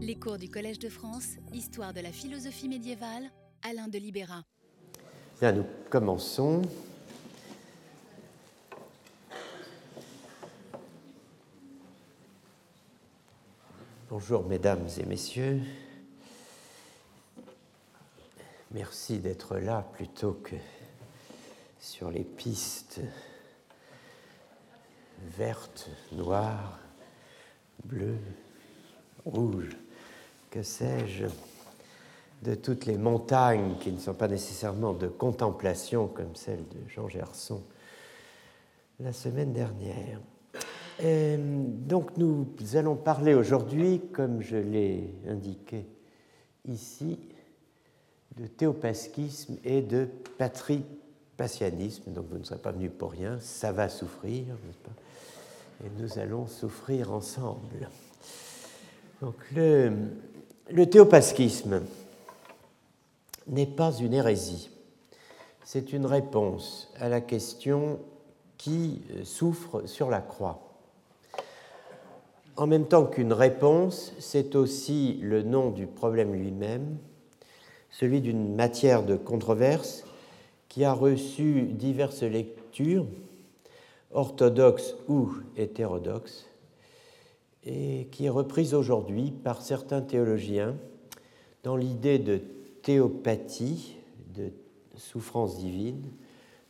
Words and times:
Les 0.00 0.14
cours 0.14 0.38
du 0.38 0.48
Collège 0.48 0.78
de 0.78 0.88
France, 0.88 1.38
Histoire 1.52 1.92
de 1.92 1.98
la 1.98 2.12
philosophie 2.12 2.68
médiévale, 2.68 3.32
Alain 3.68 3.88
de 3.88 3.98
Libéra. 3.98 4.44
Bien, 5.40 5.50
nous 5.50 5.66
commençons. 5.90 6.62
Bonjour 14.08 14.46
mesdames 14.46 14.86
et 15.00 15.04
messieurs. 15.04 15.60
Merci 18.70 19.18
d'être 19.18 19.58
là 19.58 19.82
plutôt 19.94 20.34
que 20.34 20.54
sur 21.80 22.12
les 22.12 22.22
pistes 22.22 23.00
vertes, 25.36 25.90
noires, 26.12 26.78
bleues, 27.82 28.20
rouges 29.24 29.76
que 30.50 30.62
sais-je, 30.62 31.26
de 32.42 32.54
toutes 32.54 32.86
les 32.86 32.96
montagnes 32.96 33.76
qui 33.80 33.90
ne 33.90 33.98
sont 33.98 34.14
pas 34.14 34.28
nécessairement 34.28 34.92
de 34.92 35.08
contemplation 35.08 36.06
comme 36.06 36.34
celle 36.34 36.60
de 36.68 36.88
Jean 36.88 37.08
Gerson 37.08 37.62
la 39.00 39.12
semaine 39.12 39.52
dernière. 39.52 40.20
donc 41.86 42.16
nous 42.16 42.46
allons 42.74 42.96
parler 42.96 43.34
aujourd'hui, 43.34 44.00
comme 44.12 44.42
je 44.42 44.56
l'ai 44.56 45.14
indiqué 45.28 45.86
ici, 46.66 47.18
de 48.36 48.46
théopasquisme 48.46 49.56
et 49.64 49.82
de 49.82 50.08
patripassianisme. 50.38 52.12
Donc 52.12 52.26
vous 52.30 52.38
ne 52.38 52.44
serez 52.44 52.60
pas 52.60 52.72
venu 52.72 52.90
pour 52.90 53.12
rien, 53.12 53.38
ça 53.40 53.72
va 53.72 53.88
souffrir, 53.88 54.44
n'est-ce 54.64 54.78
pas? 54.78 55.84
Et 55.84 55.90
nous 56.00 56.18
allons 56.18 56.46
souffrir 56.46 57.12
ensemble. 57.12 57.88
Donc 59.20 59.34
le, 59.54 59.92
le 60.70 60.88
théopasquisme 60.88 61.82
n'est 63.46 63.66
pas 63.66 63.92
une 63.92 64.12
hérésie, 64.12 64.70
c'est 65.64 65.92
une 65.92 66.04
réponse 66.04 66.92
à 66.98 67.08
la 67.08 67.20
question 67.20 67.98
qui 68.58 69.00
souffre 69.24 69.86
sur 69.86 70.10
la 70.10 70.20
croix. 70.20 70.60
En 72.56 72.66
même 72.66 72.86
temps 72.86 73.06
qu'une 73.06 73.32
réponse, 73.32 74.12
c'est 74.18 74.56
aussi 74.56 75.18
le 75.22 75.42
nom 75.42 75.70
du 75.70 75.86
problème 75.86 76.34
lui-même, 76.34 76.98
celui 77.90 78.20
d'une 78.20 78.54
matière 78.54 79.04
de 79.04 79.16
controverse 79.16 80.04
qui 80.68 80.84
a 80.84 80.92
reçu 80.92 81.62
diverses 81.62 82.22
lectures, 82.22 83.06
orthodoxes 84.12 84.96
ou 85.08 85.30
hétérodoxes, 85.56 86.46
et 87.64 88.08
qui 88.10 88.26
est 88.26 88.30
reprise 88.30 88.74
aujourd'hui 88.74 89.30
par 89.30 89.62
certains 89.62 90.00
théologiens 90.00 90.76
dans 91.62 91.76
l'idée 91.76 92.18
de 92.18 92.40
théopathie, 92.82 93.96
de 94.34 94.50
souffrance 94.96 95.58
divine, 95.58 96.02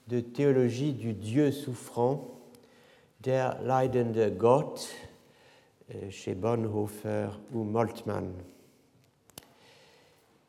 de 0.09 0.21
théologie 0.21 0.93
du 0.93 1.13
Dieu 1.13 1.53
souffrant, 1.53 2.39
der 3.21 3.61
leidende 3.63 4.37
Gott, 4.37 4.89
euh, 5.95 6.11
chez 6.11 6.35
Bonhoeffer 6.35 7.29
ou 7.53 7.65
Moltmann. 7.65 8.33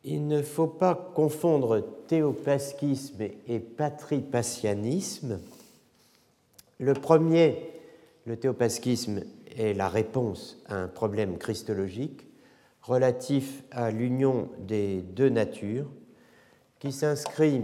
Il 0.03 0.27
ne 0.27 0.41
faut 0.41 0.67
pas 0.67 0.95
confondre 0.95 1.85
théopasquisme 2.07 3.21
et 3.47 3.59
patripassianisme. 3.59 5.39
Le 6.79 6.93
premier, 6.93 7.69
le 8.25 8.37
théopasquisme, 8.37 9.23
est 9.57 9.73
la 9.73 9.89
réponse 9.89 10.61
à 10.67 10.75
un 10.75 10.87
problème 10.87 11.37
christologique 11.37 12.25
relatif 12.81 13.63
à 13.71 13.91
l'union 13.91 14.49
des 14.59 15.01
deux 15.01 15.29
natures 15.29 15.89
qui 16.79 16.91
s'inscrit 16.91 17.63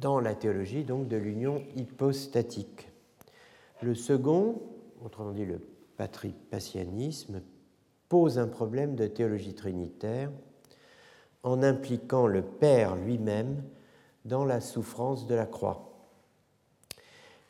dans 0.00 0.20
la 0.20 0.34
théologie 0.34 0.84
donc 0.84 1.08
de 1.08 1.16
l'union 1.16 1.62
hypostatique. 1.76 2.88
Le 3.82 3.94
second, 3.94 4.62
autrement 5.04 5.32
dit 5.32 5.46
le 5.46 5.60
patripassianisme, 5.96 7.42
pose 8.08 8.38
un 8.38 8.48
problème 8.48 8.94
de 8.94 9.06
théologie 9.06 9.54
trinitaire 9.54 10.30
en 11.42 11.62
impliquant 11.62 12.26
le 12.26 12.42
Père 12.42 12.96
lui-même 12.96 13.62
dans 14.24 14.44
la 14.44 14.60
souffrance 14.60 15.26
de 15.26 15.34
la 15.34 15.46
croix. 15.46 15.90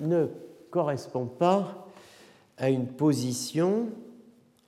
ne 0.00 0.26
correspond 0.70 1.26
pas 1.26 1.86
à 2.56 2.70
une 2.70 2.86
position 2.86 3.88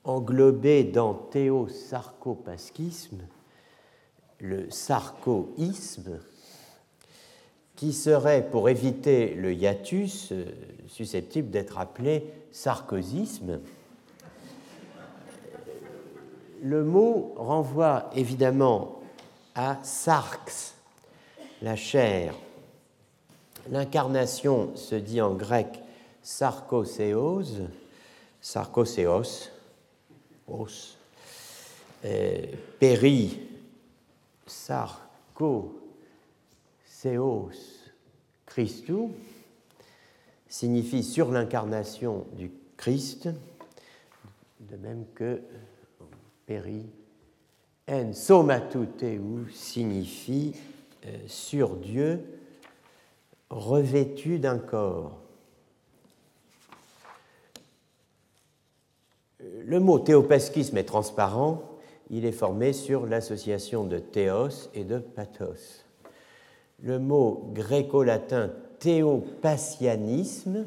englobée 0.05 0.85
dans 0.85 1.15
théo-sarcopasquisme, 1.15 3.23
le 4.39 4.71
sarcoïsme, 4.71 6.21
qui 7.77 7.93
serait, 7.93 8.49
pour 8.51 8.69
éviter 8.69 9.35
le 9.35 9.55
hiatus, 9.55 10.33
euh, 10.33 10.45
susceptible 10.87 11.51
d'être 11.51 11.79
appelé 11.79 12.27
sarkozisme 12.53 13.61
le 16.63 16.85
mot 16.85 17.35
renvoie 17.37 18.11
évidemment 18.15 19.01
à 19.55 19.79
sarx, 19.83 20.75
la 21.63 21.77
chair. 21.77 22.35
L'incarnation 23.69 24.75
se 24.77 24.95
dit 24.95 25.21
en 25.21 25.35
grec 25.35 25.83
sarkoseos, 26.23 27.69
sarkoseos, 28.41 29.51
os, 30.49 30.97
péri, 32.79 33.41
sarkoseos, 34.47 35.81
Christou, 38.47 39.13
signifie 40.49 41.05
sur 41.05 41.31
l'incarnation 41.31 42.27
du 42.33 42.51
Christ, 42.77 43.29
de 44.61 44.77
même 44.77 45.05
que 45.15 45.41
en 47.89 48.13
somatuteu 48.13 49.21
signifie 49.53 50.55
euh, 51.07 51.17
sur 51.27 51.77
Dieu 51.77 52.21
revêtu 53.51 54.39
d'un 54.39 54.59
corps. 54.59 55.19
Le 59.65 59.81
mot 59.81 59.99
théopasquisme 59.99 60.77
est 60.77 60.85
transparent, 60.85 61.63
il 62.11 62.25
est 62.25 62.33
formé 62.33 62.73
sur 62.73 63.07
l'association 63.07 63.85
de 63.85 63.99
théos 63.99 64.71
et 64.75 64.85
de 64.85 64.99
pathos. 64.99 65.85
Le 66.83 66.99
mot 66.99 67.51
gréco-latin 67.55 68.51
théopassianisme 68.79 70.67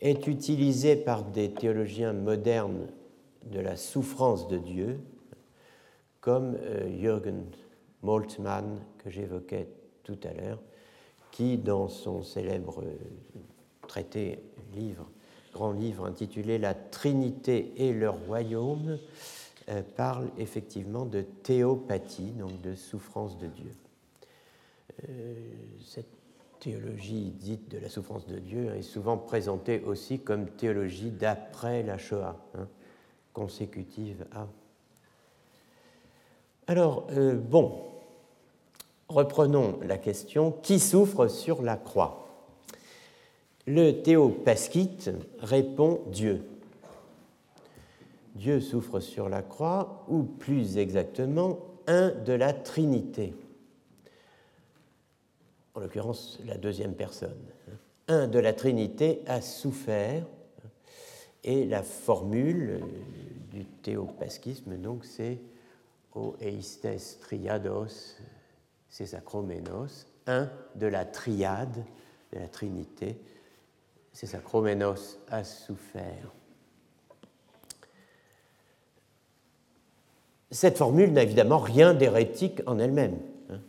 est 0.00 0.26
utilisé 0.26 0.96
par 0.96 1.24
des 1.24 1.50
théologiens 1.50 2.12
modernes 2.12 2.86
de 3.50 3.60
la 3.60 3.76
souffrance 3.76 4.48
de 4.48 4.58
Dieu, 4.58 5.00
comme 6.20 6.56
euh, 6.60 6.98
Jürgen 6.98 7.44
Moltmann, 8.02 8.80
que 8.98 9.10
j'évoquais 9.10 9.68
tout 10.02 10.18
à 10.24 10.32
l'heure, 10.32 10.60
qui, 11.30 11.58
dans 11.58 11.88
son 11.88 12.22
célèbre 12.22 12.82
traité, 13.86 14.40
livre, 14.74 15.08
grand 15.52 15.72
livre 15.72 16.06
intitulé 16.06 16.58
La 16.58 16.74
Trinité 16.74 17.72
et 17.76 17.92
le 17.92 18.10
royaume, 18.10 18.98
euh, 19.68 19.82
parle 19.96 20.30
effectivement 20.38 21.06
de 21.06 21.22
théopathie, 21.22 22.32
donc 22.32 22.60
de 22.60 22.74
souffrance 22.74 23.36
de 23.38 23.46
Dieu. 23.46 23.72
Euh, 25.08 25.34
cette 25.84 26.06
théologie 26.60 27.32
dite 27.32 27.70
de 27.70 27.78
la 27.78 27.88
souffrance 27.88 28.26
de 28.26 28.38
Dieu 28.38 28.74
est 28.74 28.82
souvent 28.82 29.16
présentée 29.18 29.80
aussi 29.80 30.20
comme 30.20 30.48
théologie 30.50 31.10
d'après 31.10 31.82
la 31.82 31.98
Shoah, 31.98 32.36
hein, 32.54 32.68
consécutive 33.36 34.24
à. 34.34 34.46
Alors, 36.66 37.06
euh, 37.10 37.34
bon, 37.34 37.82
reprenons 39.10 39.78
la 39.82 39.98
question 39.98 40.52
qui 40.52 40.80
souffre 40.80 41.28
sur 41.28 41.60
la 41.60 41.76
croix? 41.76 42.28
Le 43.66 44.00
théopaskite 44.00 45.10
répond 45.38 46.00
Dieu. 46.06 46.46
Dieu 48.36 48.58
souffre 48.62 49.00
sur 49.00 49.28
la 49.28 49.42
croix, 49.42 50.06
ou 50.08 50.22
plus 50.22 50.78
exactement, 50.78 51.58
un 51.86 52.12
de 52.12 52.32
la 52.32 52.54
Trinité. 52.54 53.34
En 55.74 55.80
l'occurrence, 55.80 56.38
la 56.46 56.56
deuxième 56.56 56.94
personne. 56.94 57.36
Un 58.08 58.28
de 58.28 58.38
la 58.38 58.54
Trinité 58.54 59.20
a 59.26 59.42
souffert, 59.42 60.24
et 61.46 61.64
la 61.64 61.82
formule 61.82 62.80
du 63.56 63.64
théopaskisme, 63.64 64.76
donc, 64.76 65.04
c'est 65.04 65.38
O 66.14 66.34
eistes 66.40 67.20
triados, 67.20 68.16
c'est 68.88 69.06
sacromenos, 69.06 70.06
un 70.26 70.50
de 70.74 70.86
la 70.86 71.04
triade, 71.04 71.84
de 72.32 72.38
la 72.38 72.48
Trinité, 72.48 73.18
c'est 74.12 74.26
sacromenos 74.26 75.18
a 75.30 75.44
souffert. 75.44 76.32
Cette 80.50 80.78
formule 80.78 81.12
n'a 81.12 81.22
évidemment 81.22 81.58
rien 81.58 81.92
d'hérétique 81.92 82.60
en 82.66 82.78
elle-même. 82.78 83.18
Hein. 83.50 83.60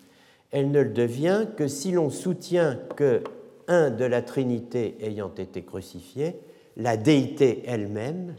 Elle 0.51 0.71
ne 0.71 0.81
le 0.81 0.91
devient 0.91 1.47
que 1.57 1.67
si 1.67 1.91
l'on 1.91 2.09
soutient 2.09 2.79
que 2.95 3.23
un 3.67 3.89
de 3.89 4.05
la 4.05 4.21
Trinité 4.21 4.97
ayant 5.01 5.33
été 5.33 5.63
crucifié, 5.63 6.39
la 6.77 6.95
déité 6.95 7.63
elle-même 7.65 8.35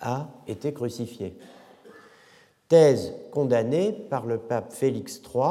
a 0.00 0.28
été 0.46 0.72
crucifiée. 0.72 1.36
Thèse 2.68 3.12
condamnée 3.30 3.92
par 3.92 4.26
le 4.26 4.38
pape 4.38 4.72
Félix 4.72 5.20
III, 5.22 5.42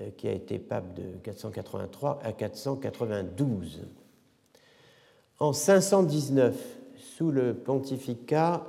euh, 0.00 0.10
qui 0.16 0.28
a 0.28 0.32
été 0.32 0.58
pape 0.58 0.94
de 0.94 1.02
483 1.22 2.20
à 2.22 2.32
492. 2.32 3.86
En 5.40 5.52
519, 5.52 6.54
sous 7.16 7.30
le 7.30 7.54
pontificat 7.54 8.66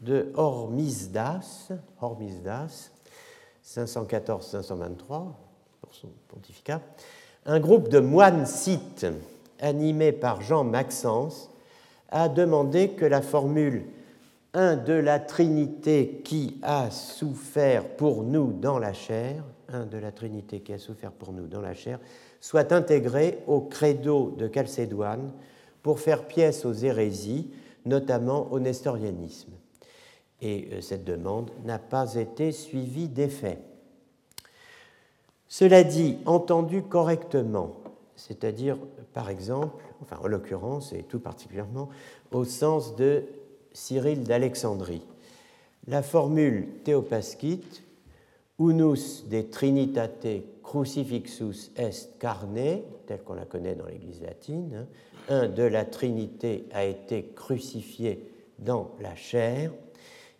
de 0.00 0.32
Hormisdas, 0.34 1.70
Hormisdas 2.00 2.90
514-523, 3.64 5.06
pour 5.80 5.94
son 5.94 6.08
pontificat, 6.28 6.80
un 7.46 7.60
groupe 7.60 7.88
de 7.88 8.00
moines 8.00 8.46
scythes, 8.46 9.06
animé 9.60 10.12
par 10.12 10.40
Jean 10.40 10.64
Maxence, 10.64 11.50
a 12.10 12.28
demandé 12.28 12.90
que 12.90 13.04
la 13.04 13.22
formule 13.22 13.84
un 14.52 14.76
de 14.76 14.94
la 14.94 15.20
Trinité 15.20 16.22
qui 16.24 16.58
a 16.62 16.90
souffert 16.90 17.88
pour 17.96 18.24
nous 18.24 18.52
dans 18.52 18.78
la 18.78 18.92
chair, 18.92 19.44
un 19.68 19.86
de 19.86 19.98
la 19.98 20.10
Trinité 20.10 20.60
qui 20.60 20.72
a 20.72 20.78
souffert 20.78 21.12
pour 21.12 21.32
nous 21.32 21.46
dans 21.46 21.60
la 21.60 21.74
chair, 21.74 22.00
soit 22.40 22.72
intégrée 22.72 23.38
au 23.46 23.60
credo 23.60 24.34
de 24.36 24.50
Chalcédoine 24.52 25.32
pour 25.82 26.00
faire 26.00 26.26
pièce 26.26 26.64
aux 26.64 26.72
hérésies, 26.72 27.50
notamment 27.86 28.48
au 28.50 28.58
nestorianisme 28.58 29.52
et 30.42 30.68
euh, 30.72 30.80
cette 30.80 31.04
demande 31.04 31.50
n'a 31.64 31.78
pas 31.78 32.14
été 32.14 32.52
suivie 32.52 33.08
d'effet. 33.08 33.58
Cela 35.48 35.82
dit, 35.82 36.18
entendu 36.26 36.82
correctement, 36.82 37.76
c'est-à-dire 38.16 38.78
par 39.12 39.30
exemple, 39.30 39.84
enfin 40.02 40.18
en 40.22 40.26
l'occurrence 40.26 40.92
et 40.92 41.02
tout 41.02 41.20
particulièrement 41.20 41.88
au 42.32 42.44
sens 42.44 42.96
de 42.96 43.24
Cyril 43.72 44.24
d'Alexandrie, 44.24 45.02
la 45.86 46.02
formule 46.02 46.68
théopaskite 46.84 47.82
unus 48.58 49.26
de 49.28 49.40
trinitate 49.40 50.26
crucifixus 50.62 51.72
est 51.76 52.18
carne, 52.18 52.82
telle 53.06 53.22
qu'on 53.24 53.34
la 53.34 53.46
connaît 53.46 53.74
dans 53.74 53.86
l'Église 53.86 54.20
latine, 54.20 54.70
hein, 54.76 54.86
un 55.28 55.48
de 55.48 55.62
la 55.62 55.84
Trinité 55.84 56.66
a 56.72 56.84
été 56.84 57.32
crucifié 57.34 58.30
dans 58.58 58.90
la 59.00 59.14
chair, 59.14 59.72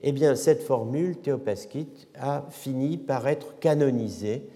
eh 0.02 0.12
bien, 0.12 0.34
cette 0.34 0.62
formule 0.62 1.16
théopaskite 1.16 2.08
a 2.18 2.46
fini 2.50 2.96
par 2.96 3.28
être 3.28 3.58
canonisée 3.58 4.48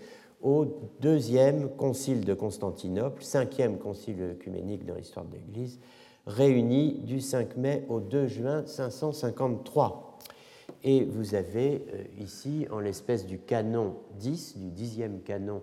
au 0.45 0.67
deuxième 1.01 1.71
concile 1.71 2.25
de 2.25 2.35
Constantinople, 2.35 3.25
cinquième 3.25 3.79
concile 3.79 4.23
œcuménique 4.23 4.85
dans 4.85 4.95
l'histoire 4.95 5.25
de 5.25 5.37
l'Église, 5.37 5.81
réuni 6.27 7.01
du 7.01 7.21
5 7.21 7.57
mai 7.57 7.85
au 7.89 7.99
2 7.99 8.27
juin 8.27 8.63
553. 8.67 10.19
Et 10.85 11.05
vous 11.05 11.35
avez 11.35 11.87
euh, 11.95 12.05
ici, 12.23 12.67
en 12.71 12.79
l'espèce 12.79 13.27
du 13.27 13.39
canon 13.39 13.95
10, 14.19 14.59
du 14.59 14.71
dixième 14.71 15.21
canon 15.21 15.63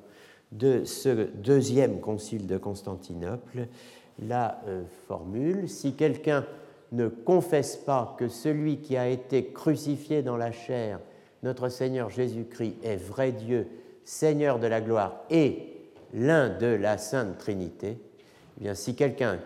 de 0.51 0.83
ce 0.83 1.29
deuxième 1.35 1.99
concile 1.99 2.47
de 2.47 2.57
Constantinople, 2.57 3.67
la 4.19 4.61
euh, 4.67 4.83
formule. 5.07 5.69
Si 5.69 5.93
quelqu'un 5.93 6.45
ne 6.91 7.07
confesse 7.07 7.77
pas 7.77 8.15
que 8.17 8.27
celui 8.27 8.77
qui 8.77 8.97
a 8.97 9.07
été 9.07 9.45
crucifié 9.45 10.23
dans 10.23 10.37
la 10.37 10.51
chair, 10.51 10.99
notre 11.43 11.69
Seigneur 11.69 12.09
Jésus-Christ, 12.09 12.75
est 12.83 12.97
vrai 12.97 13.31
Dieu, 13.31 13.67
Seigneur 14.03 14.59
de 14.59 14.67
la 14.67 14.81
gloire 14.81 15.23
et 15.29 15.67
l'un 16.13 16.49
de 16.49 16.67
la 16.67 16.97
Sainte 16.97 17.37
Trinité, 17.37 17.97
eh 18.57 18.63
bien 18.63 18.75
si 18.75 18.95
quelqu'un 18.95 19.39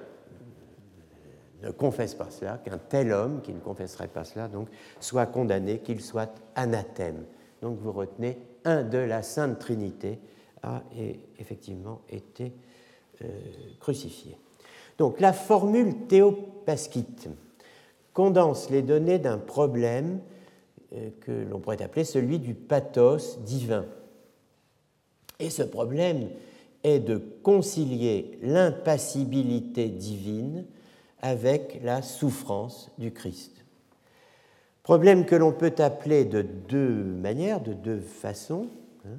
ne 1.64 1.72
confesse 1.72 2.16
pas 2.16 2.30
cela, 2.30 2.58
qu'un 2.58 2.78
tel 2.78 3.12
homme 3.12 3.42
qui 3.42 3.54
ne 3.54 3.60
confesserait 3.60 4.08
pas 4.08 4.24
cela, 4.24 4.48
donc, 4.48 4.68
soit 5.00 5.26
condamné, 5.26 5.80
qu'il 5.80 6.02
soit 6.02 6.34
anathème. 6.56 7.26
Donc 7.62 7.80
vous 7.80 7.92
retenez, 7.92 8.38
un 8.64 8.84
de 8.84 8.98
la 8.98 9.22
Sainte 9.22 9.60
Trinité 9.60 10.20
a 10.64 10.84
effectivement 11.40 12.02
été 12.10 12.54
euh, 13.24 13.28
crucifié. 13.80 14.38
Donc 14.98 15.20
la 15.20 15.34
formule 15.34 16.08
théopaskite 16.08 17.30
condense 18.14 18.70
les 18.70 18.82
données 18.82 19.20
d'un 19.20 19.38
problème 19.38 20.20
euh, 20.94 21.10
que 21.22 21.32
l'on 21.32 21.60
pourrait 21.60 21.82
appeler 21.82 22.04
celui 22.04 22.40
du 22.40 22.54
pathos 22.54 23.40
divin. 23.42 23.86
Et 25.40 25.50
ce 25.50 25.64
problème 25.64 26.30
est 26.84 27.00
de 27.00 27.18
concilier 27.18 28.38
l'impassibilité 28.42 29.90
divine 29.90 30.66
avec 31.22 31.80
la 31.84 32.02
souffrance 32.02 32.92
du 32.98 33.12
Christ. 33.12 33.66
Problème 34.84 35.26
que 35.26 35.36
l'on 35.36 35.52
peut 35.52 35.74
appeler 35.80 36.26
de 36.26 36.44
deux 36.44 37.04
manières, 37.04 37.60
de 37.60 37.74
deux 37.74 38.00
façons. 38.00 38.68
Hein. 39.06 39.18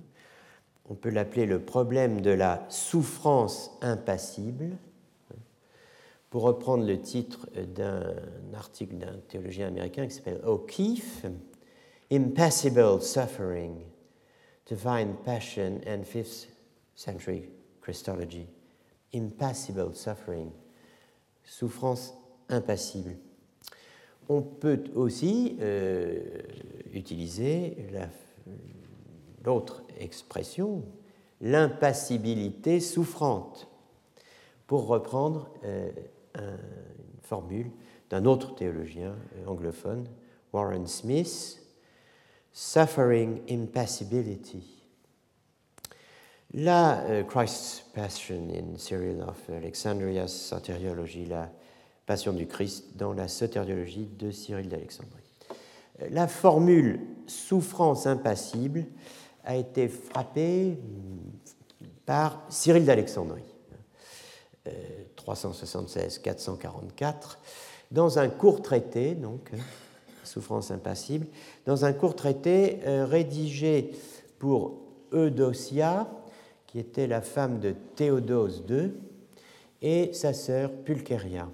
On 0.89 0.95
peut 0.95 1.11
l'appeler 1.11 1.45
le 1.45 1.59
problème 1.59 2.21
de 2.21 2.31
la 2.31 2.65
souffrance 2.69 3.77
impassible 3.83 4.77
pour 6.31 6.43
reprendre 6.43 6.87
le 6.87 7.01
titre 7.01 7.49
d'un 7.75 8.15
article 8.55 8.97
d'un 8.97 9.17
théologien 9.27 9.67
américain 9.67 10.07
qui 10.07 10.15
s'appelle 10.15 10.41
O'Keefe, 10.45 11.27
Impassible 12.13 13.03
Suffering, 13.03 13.75
Divine 14.67 15.15
Passion 15.25 15.81
and 15.87 16.05
Fifth 16.05 16.49
Century 16.95 17.49
Christology. 17.81 18.47
Impassible 19.15 19.95
Suffering, 19.95 20.51
souffrance 21.45 22.13
impassible. 22.49 23.17
On 24.29 24.43
peut 24.43 24.83
aussi 24.95 25.57
euh, 25.61 26.21
utiliser 26.93 27.77
l'autre 29.45 29.85
expression, 29.99 30.83
l'impassibilité 31.41 32.81
souffrante, 32.81 33.69
pour 34.67 34.89
reprendre 34.89 35.49
euh, 35.65 35.91
une 36.37 37.23
formule 37.23 37.71
d'un 38.11 38.25
autre 38.25 38.57
théologien 38.57 39.15
euh, 39.37 39.47
anglophone, 39.47 40.09
Warren 40.53 40.87
Smith, 40.87 41.63
Suffering 42.59 43.43
Impassibility. 43.51 44.83
La 46.55 47.01
euh, 47.01 47.23
Christ's 47.23 47.85
Passion 47.93 48.49
in 48.49 48.79
Cyril 48.79 49.23
of 49.29 49.37
Alexandria's 49.51 50.33
Soteriology, 50.33 51.27
la 51.27 51.51
Passion 52.07 52.33
du 52.33 52.47
Christ 52.47 52.97
dans 52.97 53.13
la 53.13 53.29
Soteriologie 53.29 54.07
de 54.07 54.31
Cyril 54.31 54.71
d'Alexandrie. 54.71 55.21
La 56.09 56.29
formule 56.29 56.99
souffrance 57.27 58.07
impassible 58.07 58.87
a 59.45 59.57
été 59.57 59.89
frappé 59.89 60.79
par 62.07 62.43
Cyril 62.49 62.87
d'Alexandrie, 62.87 63.45
376-444, 65.19 67.37
dans 67.91 68.19
un 68.19 68.31
court 68.31 68.63
traité, 68.63 69.15
donc, 69.15 69.51
souffrance 70.27 70.71
impassible, 70.71 71.27
dans 71.65 71.85
un 71.85 71.93
court 71.93 72.17
traité 72.17 72.81
rédigé 72.85 73.93
pour 74.39 74.81
Eudocia, 75.13 76.09
qui 76.67 76.79
était 76.79 77.07
la 77.07 77.21
femme 77.21 77.61
de 77.61 77.75
Théodose 77.95 78.65
II, 78.69 78.93
et 79.83 80.13
sa 80.13 80.33
sœur 80.33 80.73
Pulcheria. 80.73 81.49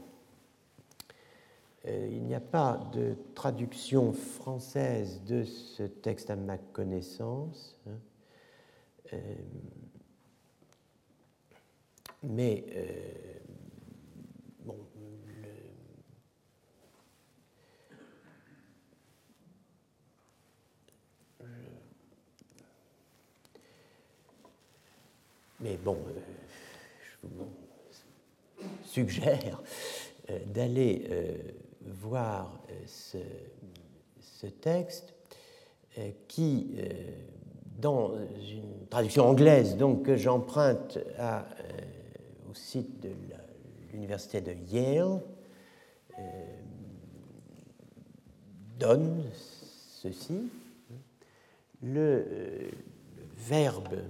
Euh, 1.87 2.09
il 2.13 2.23
n'y 2.23 2.35
a 2.35 2.41
pas 2.41 2.81
de 2.93 3.17
traduction 3.35 4.13
française 4.13 5.23
de 5.27 5.45
ce 5.45 5.83
texte 5.83 6.31
à 6.31 6.37
ma 6.37 6.57
connaissance, 6.57 7.77
hein. 7.89 7.99
euh, 9.13 9.35
mais 12.23 12.65
mais 25.63 25.77
bon, 25.77 25.99
je 27.01 27.29
vous 27.29 27.49
suggère 28.85 29.63
d'aller 30.47 31.09
voir 31.87 32.61
euh, 33.15 33.19
ce, 34.21 34.47
texte 34.47 35.15
euh, 35.99 36.11
qui, 36.29 36.75
euh, 36.79 36.89
dans 37.79 38.15
une 38.15 38.87
traduction 38.89 39.29
anglaise 39.29 39.77
donc, 39.77 40.05
que 40.05 40.17
j'emprunte 40.17 40.99
au 42.51 42.55
site 42.55 43.01
de 43.01 43.11
l'université 43.93 44.41
de 44.41 44.53
Yale, 44.71 45.21
donne 48.79 49.25
ceci. 49.33 50.51
Le, 51.83 52.71
Verbe 53.37 54.03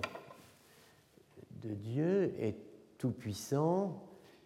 de 1.62 1.74
Dieu 1.74 2.34
est 2.38 2.56
tout-puissant, 2.98 4.02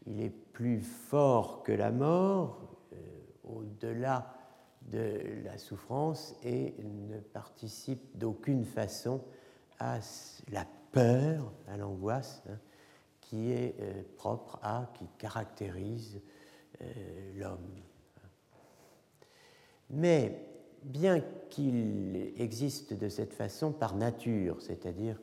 il 0.07 0.21
est 0.21 0.31
plus 0.31 0.81
fort 0.81 1.63
que 1.63 1.73
la 1.73 1.91
mort, 1.91 2.77
au-delà 3.45 4.33
de 4.83 5.43
la 5.45 5.59
souffrance 5.59 6.35
et 6.45 6.75
ne 6.79 7.19
participe 7.19 8.17
d'aucune 8.17 8.65
façon 8.65 9.23
à 9.79 9.99
la 10.51 10.67
peur, 10.93 11.53
à 11.69 11.77
l'angoisse 11.77 12.43
hein, 12.49 12.59
qui 13.21 13.51
est 13.51 13.75
euh, 13.81 14.03
propre 14.17 14.59
à, 14.63 14.91
qui 14.95 15.07
caractérise 15.19 16.21
euh, 16.81 16.85
l'homme. 17.37 17.75
Mais 19.91 20.41
bien 20.83 21.21
qu'il 21.51 22.33
existe 22.37 22.95
de 22.95 23.09
cette 23.09 23.35
façon 23.35 23.73
par 23.73 23.97
nature, 23.97 24.61
c'est-à-dire 24.61 25.21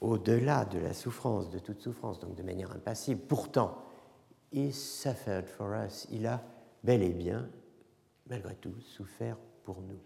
au-delà 0.00 0.64
de 0.64 0.78
la 0.78 0.92
souffrance, 0.92 1.50
de 1.50 1.58
toute 1.58 1.80
souffrance, 1.80 2.20
donc 2.20 2.34
de 2.34 2.42
manière 2.42 2.72
impassible, 2.72 3.20
pourtant, 3.22 3.82
he 4.52 4.72
suffered 4.72 5.46
for 5.46 5.74
us, 5.74 6.06
il 6.10 6.26
a 6.26 6.42
bel 6.82 7.02
et 7.02 7.12
bien, 7.12 7.48
malgré 8.28 8.54
tout, 8.56 8.78
souffert 8.80 9.36
pour 9.64 9.80
nous. 9.80 9.98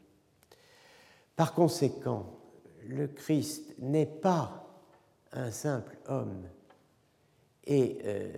Par 1.36 1.54
conséquent, 1.54 2.38
le 2.86 3.08
Christ 3.08 3.74
n'est 3.78 4.06
pas 4.06 4.66
un 5.32 5.50
simple 5.50 5.96
homme 6.06 6.48
et 7.64 7.98
euh, 8.04 8.32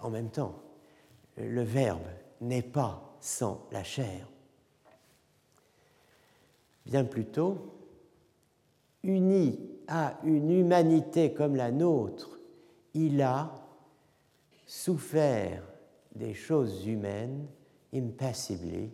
en 0.00 0.10
même 0.10 0.30
temps, 0.30 0.62
le 1.36 1.62
Verbe 1.62 2.06
n'est 2.40 2.62
pas 2.62 3.16
sans 3.20 3.66
la 3.70 3.84
chair. 3.84 4.26
Bien 6.84 7.04
plutôt, 7.04 7.78
uni 9.04 9.71
à 9.88 10.18
une 10.24 10.50
humanité 10.50 11.32
comme 11.32 11.56
la 11.56 11.70
nôtre, 11.70 12.38
il 12.94 13.20
a 13.22 13.54
souffert 14.66 15.62
des 16.14 16.34
choses 16.34 16.86
humaines 16.86 17.46
impassibly 17.94 18.90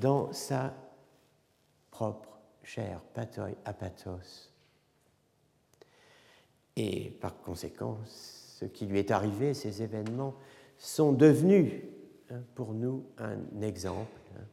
dans 0.00 0.32
sa 0.32 0.74
propre 1.90 2.38
chair, 2.62 3.00
patoi 3.12 3.50
apathos. 3.64 4.50
Et 6.76 7.10
par 7.20 7.36
conséquent, 7.38 7.98
ce 8.06 8.64
qui 8.64 8.86
lui 8.86 8.98
est 8.98 9.10
arrivé, 9.10 9.54
ces 9.54 9.82
événements, 9.82 10.34
sont 10.76 11.12
devenus 11.12 11.72
hein, 12.30 12.40
pour 12.54 12.72
nous 12.72 13.04
un 13.18 13.60
exemple 13.62 14.20
hein, 14.36 14.44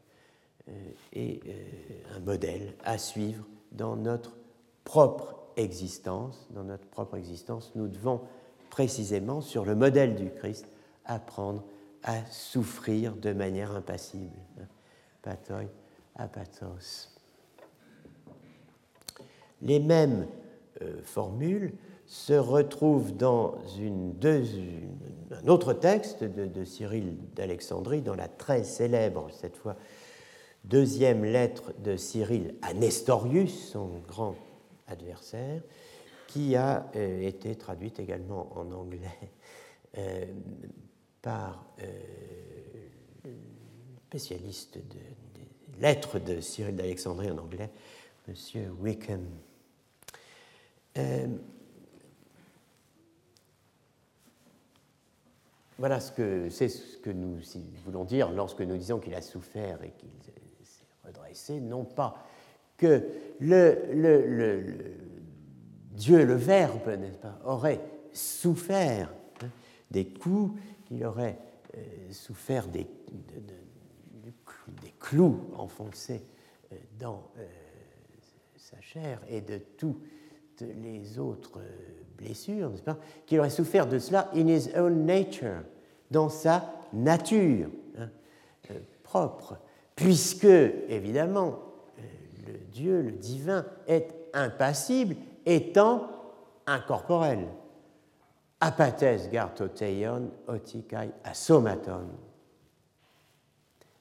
euh, 0.70 0.92
et 1.14 1.40
euh, 1.48 2.18
un 2.18 2.20
modèle 2.20 2.76
à 2.84 2.98
suivre 2.98 3.44
dans 3.72 3.96
notre 3.96 4.36
propre 4.84 5.41
existence. 5.58 6.48
Dans 6.52 6.64
notre 6.64 6.86
propre 6.88 7.18
existence, 7.18 7.72
nous 7.76 7.88
devons 7.88 8.22
précisément, 8.70 9.42
sur 9.42 9.66
le 9.66 9.76
modèle 9.76 10.16
du 10.16 10.32
Christ, 10.32 10.66
apprendre 11.06 11.64
à 12.04 12.26
souffrir 12.32 13.16
de 13.16 13.34
manière 13.34 13.72
impassible. 13.76 14.32
Patoi 15.22 15.64
apathos. 16.16 17.10
Les 19.62 19.80
mêmes 19.80 20.28
euh, 20.82 21.02
formules 21.04 21.74
se 22.08 22.34
retrouvent 22.34 23.16
dans 23.16 23.56
une, 23.78 24.14
un 25.32 25.48
autre 25.48 25.74
texte 25.74 26.24
de, 26.24 26.64
Cyril 26.66 27.16
d'Alexandrie, 27.36 28.02
dans 28.02 28.16
la 28.16 28.28
très 28.28 28.64
célèbre, 28.64 29.30
cette 29.32 29.56
fois, 29.56 29.76
deuxième 30.66 31.24
lettre 31.24 31.74
de 31.84 31.96
Cyril 31.96 32.56
à 32.62 32.74
Nestorius, 32.74 33.70
son 33.72 33.90
grand 34.08 34.36
adversaire, 34.92 35.62
qui 36.28 36.56
a 36.56 36.90
euh, 36.96 37.22
été 37.22 37.56
traduite 37.56 38.00
également 38.00 38.58
en 38.58 38.72
anglais 38.72 39.32
euh, 39.98 40.26
par 41.22 41.66
euh, 41.82 41.86
spécialiste 44.08 44.78
des 44.78 45.82
lettres 45.82 46.20
de 46.20 46.40
Cyril 46.40 46.76
d'Alexandrie 46.76 47.30
en 47.30 47.38
anglais, 47.38 47.70
M. 48.28 48.36
Wickham. 48.80 49.26
Euh, 50.98 51.28
voilà 55.78 56.00
ce 56.00 56.12
que 56.12 56.50
c'est 56.50 56.70
ce 56.70 56.98
que 56.98 57.10
nous 57.10 57.40
voulons 57.86 58.06
dire 58.06 58.32
lorsque 58.32 58.62
nous 58.62 58.78
disons 58.78 59.00
qu'il 59.00 59.16
a 59.16 59.22
souffert 59.22 59.84
et 59.84 59.92
qu'il 59.92 60.10
s'est 60.64 60.86
redressé, 61.06 61.60
non 61.60 61.86
pas 61.86 62.26
que 62.82 63.04
le, 63.40 64.74
Dieu, 65.92 66.26
le 66.26 66.34
Verbe, 66.34 66.88
n'est-ce 67.00 67.20
pas, 67.20 67.40
aurait 67.46 67.80
souffert 68.12 69.14
hein, 69.44 69.48
des 69.92 70.06
coups 70.06 70.58
il 70.90 71.06
aurait 71.06 71.38
euh, 71.78 72.12
souffert 72.12 72.68
des, 72.68 72.88
des, 74.82 74.94
clous 75.00 75.40
enfoncés 75.56 76.22
euh, 76.72 76.76
dans 77.00 77.30
euh, 77.38 77.46
sa 78.58 78.82
chair 78.82 79.22
et 79.30 79.42
de 79.42 79.60
toutes 79.78 80.02
les 80.60 81.18
autres 81.18 81.62
blessures, 82.18 82.70
n'est-ce 82.70 82.84
pas 82.84 82.98
Qu'il 83.26 83.40
aurait 83.40 83.50
souffert 83.50 83.88
de 83.88 84.00
cela 84.00 84.30
in 84.36 84.48
his 84.48 84.70
own 84.76 85.06
nature, 85.06 85.64
dans 86.10 86.30
sa 86.30 86.74
nature 86.94 87.70
hein, 87.98 88.10
propre, 89.04 89.58
puisque, 89.96 90.44
évidemment, 90.44 91.71
Dieu, 92.72 93.02
le 93.02 93.12
divin, 93.12 93.66
est 93.88 94.14
impassible, 94.34 95.16
étant 95.46 96.08
incorporel 96.66 97.48
apathes 98.62 99.30
gartoteion 99.32 100.32
otikai 100.48 101.12
asomaton. 101.24 102.08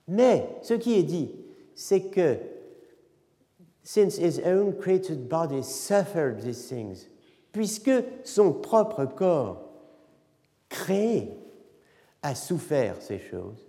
Mais 0.07 0.59
ce 0.63 0.75
qui 0.75 0.99
est 0.99 1.03
dit, 1.03 1.31
c'est 1.75 2.11
que 2.11 2.39
since 3.83 4.19
his 4.19 4.39
own 4.45 4.77
created 4.77 5.29
body 5.29 5.63
suffered 5.63 6.43
these 6.43 6.69
things, 6.69 7.09
puisque 7.53 7.91
son 8.25 8.53
propre 8.53 9.07
corps 9.07 9.63
créé 10.69 11.39
a 12.23 12.35
souffert 12.35 13.01
ces 13.01 13.19
choses, 13.19 13.67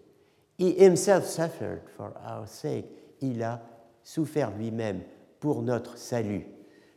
he 0.57 0.73
himself 0.77 1.25
suffered 1.25 1.83
for 1.95 2.13
our 2.25 2.47
sake, 2.47 2.85
il 3.21 3.41
a 3.41 3.61
souffert 4.03 4.51
lui-même 4.51 5.01
pour 5.39 5.61
notre 5.61 5.97
salut. 5.97 6.45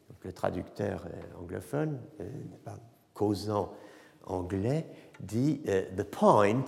Donc, 0.08 0.24
le 0.24 0.32
traducteur 0.32 1.06
euh, 1.06 1.40
anglophone, 1.40 2.00
euh, 2.20 2.30
causant 3.14 3.72
anglais 4.26 4.86
dit 5.20 5.60
uh, 5.66 5.94
The 5.96 6.04
point 6.04 6.64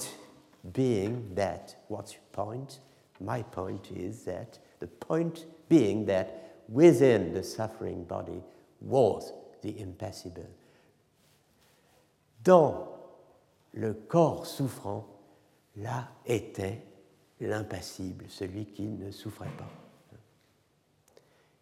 being 0.64 1.34
that, 1.34 1.76
what's 1.88 2.14
your 2.14 2.24
point? 2.32 2.80
My 3.20 3.42
point 3.42 3.90
is 3.90 4.24
that, 4.24 4.60
the 4.80 4.86
point 4.86 5.46
being 5.68 6.06
that 6.06 6.28
within 6.68 7.32
the 7.32 7.42
suffering 7.42 8.04
body 8.04 8.42
was 8.80 9.32
the 9.62 9.80
impassible. 9.80 10.48
Dans 12.44 12.88
le 13.72 13.94
corps 13.94 14.46
souffrant, 14.46 15.06
là 15.76 16.08
était 16.24 16.82
l'impassible, 17.40 18.24
celui 18.28 18.66
qui 18.66 18.86
ne 18.86 19.10
souffrait 19.10 19.50
pas. 19.58 19.85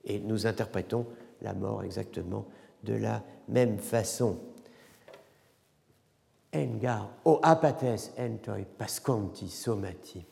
Et 0.07 0.21
nous 0.21 0.47
interprétons 0.47 1.07
la 1.43 1.55
mort 1.55 1.83
exactement 1.83 2.47
de 2.83 2.95
la 2.95 3.23
même 3.49 3.79
façon. 3.79 4.39
Engar 6.55 7.11
o 7.25 7.41
apates 7.43 8.13
entoi 8.19 8.65
pasconti 8.79 9.49
somati. 9.49 10.25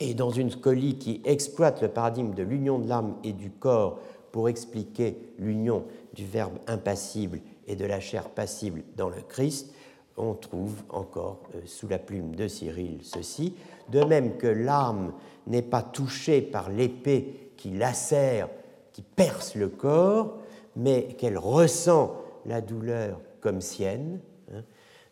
Et 0.00 0.14
dans 0.14 0.30
une 0.30 0.50
scolie 0.50 0.96
qui 0.96 1.20
exploite 1.24 1.82
le 1.82 1.88
paradigme 1.88 2.34
de 2.34 2.44
l'union 2.44 2.78
de 2.78 2.88
l'âme 2.88 3.16
et 3.24 3.32
du 3.32 3.50
corps 3.50 3.98
pour 4.30 4.48
expliquer 4.48 5.32
l'union 5.38 5.84
du 6.14 6.24
verbe 6.24 6.58
impassible 6.68 7.40
et 7.66 7.74
de 7.74 7.84
la 7.84 7.98
chair 7.98 8.28
passible 8.30 8.84
dans 8.96 9.08
le 9.08 9.20
Christ, 9.22 9.74
on 10.16 10.34
trouve 10.34 10.82
encore 10.88 11.40
euh, 11.54 11.60
sous 11.66 11.88
la 11.88 11.98
plume 11.98 12.34
de 12.34 12.46
Cyril 12.46 12.98
ceci, 13.02 13.54
de 13.88 14.04
même 14.04 14.36
que 14.36 14.46
l'âme 14.46 15.12
n'est 15.46 15.62
pas 15.62 15.82
touchée 15.82 16.42
par 16.42 16.70
l'épée 16.70 17.47
qui 17.58 17.70
lacère, 17.70 18.48
qui 18.94 19.02
perce 19.02 19.54
le 19.54 19.68
corps, 19.68 20.38
mais 20.74 21.08
qu'elle 21.18 21.36
ressent 21.36 22.16
la 22.46 22.62
douleur 22.62 23.20
comme 23.42 23.60
sienne, 23.60 24.20
hein. 24.54 24.62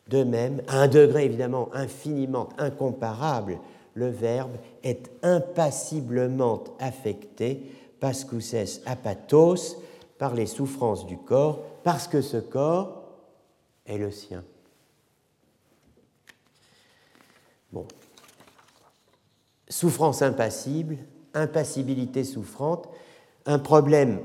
de 0.09 0.25
même, 0.25 0.63
à 0.69 0.79
un 0.79 0.89
degré 0.89 1.27
évidemment 1.27 1.69
infiniment 1.75 2.49
incomparable, 2.57 3.59
le 3.93 4.09
verbe 4.09 4.57
est 4.83 5.11
impassiblement 5.23 6.65
affecté, 6.79 7.71
pascuses 8.01 8.81
apatos, 8.87 9.77
par 10.19 10.35
les 10.35 10.47
souffrances 10.47 11.07
du 11.07 11.19
corps, 11.19 11.63
parce 11.83 12.09
que 12.09 12.23
ce 12.23 12.39
corps 12.39 13.03
est 13.85 13.99
le 13.99 14.11
sien. 14.11 14.43
Bon. 17.73 17.87
Souffrance 19.69 20.23
impassible, 20.23 20.97
impassibilité 21.37 22.25
souffrante, 22.25 22.89
un 23.45 23.59
problème 23.59 24.21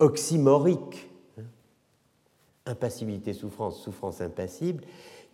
oxymorique, 0.00 1.08
hein. 1.38 1.44
impassibilité 2.66 3.32
souffrance, 3.32 3.80
souffrance 3.80 4.20
impassible, 4.20 4.82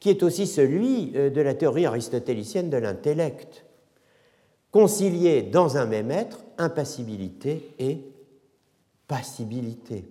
qui 0.00 0.10
est 0.10 0.22
aussi 0.22 0.46
celui 0.46 1.12
euh, 1.14 1.30
de 1.30 1.40
la 1.40 1.54
théorie 1.54 1.86
aristotélicienne 1.86 2.68
de 2.68 2.76
l'intellect 2.76 3.64
concilier 4.72 5.42
dans 5.42 5.76
un 5.76 5.86
même 5.86 6.10
être 6.10 6.40
impassibilité 6.58 7.74
et 7.78 7.98
passibilité. 9.06 10.04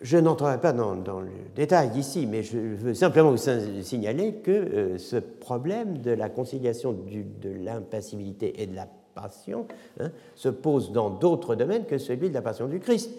Je 0.00 0.18
n'entrerai 0.18 0.60
pas 0.60 0.72
dans, 0.72 0.94
le 1.20 1.30
détail 1.54 1.96
ici, 1.96 2.26
mais 2.26 2.42
je 2.42 2.58
veux 2.58 2.94
simplement 2.94 3.30
vous 3.30 3.82
signaler 3.82 4.34
que 4.36 4.50
euh, 4.50 4.98
ce 4.98 5.16
problème 5.16 5.98
de 5.98 6.10
la 6.10 6.28
conciliation 6.28 6.92
de 6.92 7.50
l'impassibilité 7.50 8.60
et 8.60 8.66
de 8.66 8.74
la 8.74 8.88
passion 9.14 9.66
hein, 10.00 10.10
se 10.34 10.48
pose 10.48 10.92
dans 10.92 11.10
d'autres 11.10 11.54
domaines 11.54 11.86
que 11.86 11.98
celui 11.98 12.28
de 12.28 12.34
la 12.34 12.42
passion 12.42 12.66
du 12.66 12.80
Christ, 12.80 13.10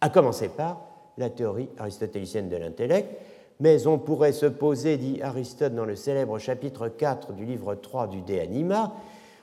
à 0.00 0.08
commencer 0.08 0.48
par 0.48 0.80
la 1.16 1.30
théorie 1.30 1.68
aristotélicienne 1.78 2.48
de 2.48 2.56
l'intellect, 2.56 3.08
mais 3.60 3.86
on 3.86 3.98
pourrait 3.98 4.32
se 4.32 4.46
poser, 4.46 4.96
dit 4.96 5.20
Aristote 5.22 5.74
dans 5.74 5.84
le 5.84 5.96
célèbre 5.96 6.38
chapitre 6.38 6.88
4 6.88 7.32
du 7.32 7.44
livre 7.44 7.74
3 7.74 8.06
du 8.06 8.22
De 8.22 8.38
Anima, 8.38 8.92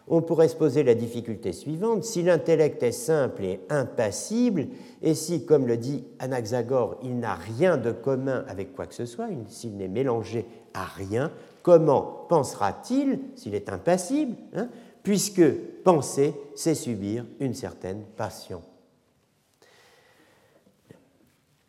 on 0.08 0.22
pourrait 0.22 0.48
se 0.48 0.56
poser 0.56 0.84
la 0.84 0.94
difficulté 0.94 1.52
suivante, 1.52 2.04
si 2.04 2.22
l'intellect 2.22 2.82
est 2.84 2.92
simple 2.92 3.44
et 3.44 3.60
impassible, 3.70 4.68
et 5.02 5.16
si, 5.16 5.46
comme 5.46 5.68
le 5.68 5.78
dit 5.78 6.04
Anaxagore, 6.20 6.98
il 7.04 7.20
n'a 7.20 7.34
rien 7.34 7.78
de 7.78 7.92
commun 7.92 8.46
avec 8.48 8.74
quoi 8.74 8.86
que 8.86 8.94
ce 8.94 9.06
soit, 9.06 9.28
s'il 9.50 9.78
n'est 9.78 9.88
mélangé 9.88 10.46
à 10.74 10.84
rien, 10.84 11.32
comment 11.64 12.26
pensera-t-il 12.30 13.20
s'il 13.36 13.56
est 13.56 13.70
impassible 13.70 14.36
hein, 14.56 14.70
Puisque 15.06 15.54
penser, 15.84 16.34
c'est 16.56 16.74
subir 16.74 17.26
une 17.40 17.54
certaine 17.54 18.04
passion. 18.18 18.64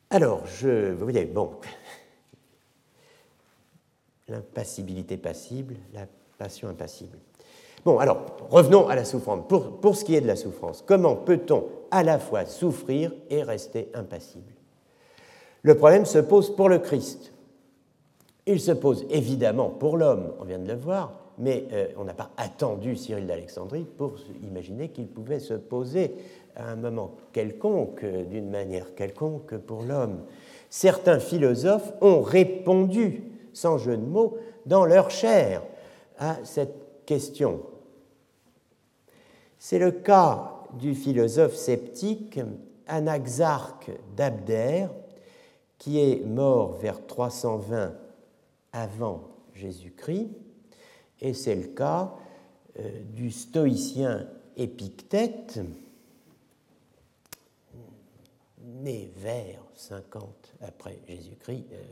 Alors, 0.09 0.46
je, 0.46 0.92
vous 0.92 1.05
voyez, 1.05 1.27
bon, 1.27 1.51
l'impassibilité 4.29 5.18
passible, 5.18 5.75
la 5.92 6.07
passion 6.38 6.68
impassible. 6.68 7.18
Bon, 7.85 7.99
alors, 7.99 8.38
revenons 8.49 8.88
à 8.88 8.94
la 8.94 9.05
souffrance. 9.05 9.46
Pour, 9.46 9.81
pour 9.81 9.96
ce 9.96 10.07
qui 10.07 10.14
est 10.14 10.22
de 10.22 10.27
la 10.27 10.37
souffrance, 10.37 10.83
comment 10.87 11.14
peut-on 11.14 11.68
à 11.90 12.03
la 12.03 12.18
fois 12.18 12.46
souffrir 12.46 13.12
et 13.29 13.42
rester 13.42 13.90
impassible? 13.92 14.55
Le 15.61 15.77
problème 15.77 16.07
se 16.07 16.20
pose 16.20 16.57
pour 16.57 16.70
le 16.70 16.79
Christ. 16.79 17.35
Il 18.46 18.61
se 18.61 18.72
pose 18.72 19.05
évidemment 19.11 19.68
pour 19.68 19.99
l'homme, 19.99 20.33
on 20.40 20.44
vient 20.44 20.59
de 20.59 20.68
le 20.68 20.79
voir, 20.79 21.25
mais 21.38 21.66
euh, 21.72 21.88
on 21.96 22.05
n'a 22.05 22.14
pas 22.14 22.31
attendu 22.37 22.96
Cyril 22.96 23.27
d'Alexandrie 23.27 23.87
pour 23.96 24.14
imaginer 24.42 24.88
qu'il 24.88 25.07
pouvait 25.07 25.40
se 25.40 25.55
poser 25.55 26.14
à 26.55 26.70
un 26.70 26.77
moment 26.77 27.12
quelconque, 27.33 28.05
d'une 28.05 28.51
manière 28.51 28.94
quelconque 28.94 29.57
pour 29.59 29.83
l'homme. 29.83 30.20
Certains 30.70 31.18
philosophes 31.18 31.92
ont 32.01 32.22
répondu 32.22 33.22
sans 33.57 33.79
jeu 33.79 33.96
de 33.96 34.05
mots, 34.05 34.37
dans 34.66 34.85
leur 34.85 35.11
chair 35.11 35.62
à 36.18 36.37
cette 36.44 37.07
question. 37.07 37.62
C'est 39.59 39.79
le 39.79 39.92
cas 39.92 40.53
du 40.75 40.94
philosophe 40.94 41.55
sceptique 41.55 42.38
Anaxarque 42.87 43.90
d'Abdère, 44.14 44.90
qui 45.79 45.99
est 46.01 46.25
mort 46.27 46.72
vers 46.72 47.07
320 47.07 47.94
avant 48.72 49.22
Jésus-Christ, 49.55 50.29
et 51.20 51.35
c'est 51.35 51.55
le 51.55 51.68
cas 51.68 52.12
euh, 52.79 53.02
du 53.14 53.31
stoïcien 53.31 54.26
Épictète, 54.57 55.61
né 58.62 59.11
vers 59.16 59.62
50 59.74 60.55
après 60.62 60.98
Jésus-Christ, 61.07 61.64
euh, 61.72 61.83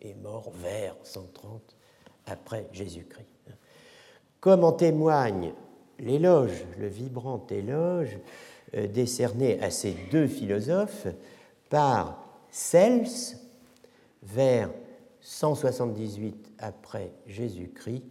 est 0.00 0.14
mort 0.14 0.50
vers 0.54 0.96
130 1.02 1.76
après 2.26 2.66
Jésus-Christ. 2.72 3.28
Comme 4.40 4.64
en 4.64 4.72
témoigne 4.72 5.52
l'éloge, 5.98 6.64
le 6.78 6.88
vibrant 6.88 7.46
éloge 7.50 8.18
euh, 8.74 8.86
décerné 8.86 9.62
à 9.62 9.70
ces 9.70 9.94
deux 10.10 10.26
philosophes 10.26 11.06
par 11.68 12.26
Cels 12.50 13.36
vers 14.22 14.70
178 15.20 16.52
après 16.58 17.12
Jésus-Christ 17.26 18.02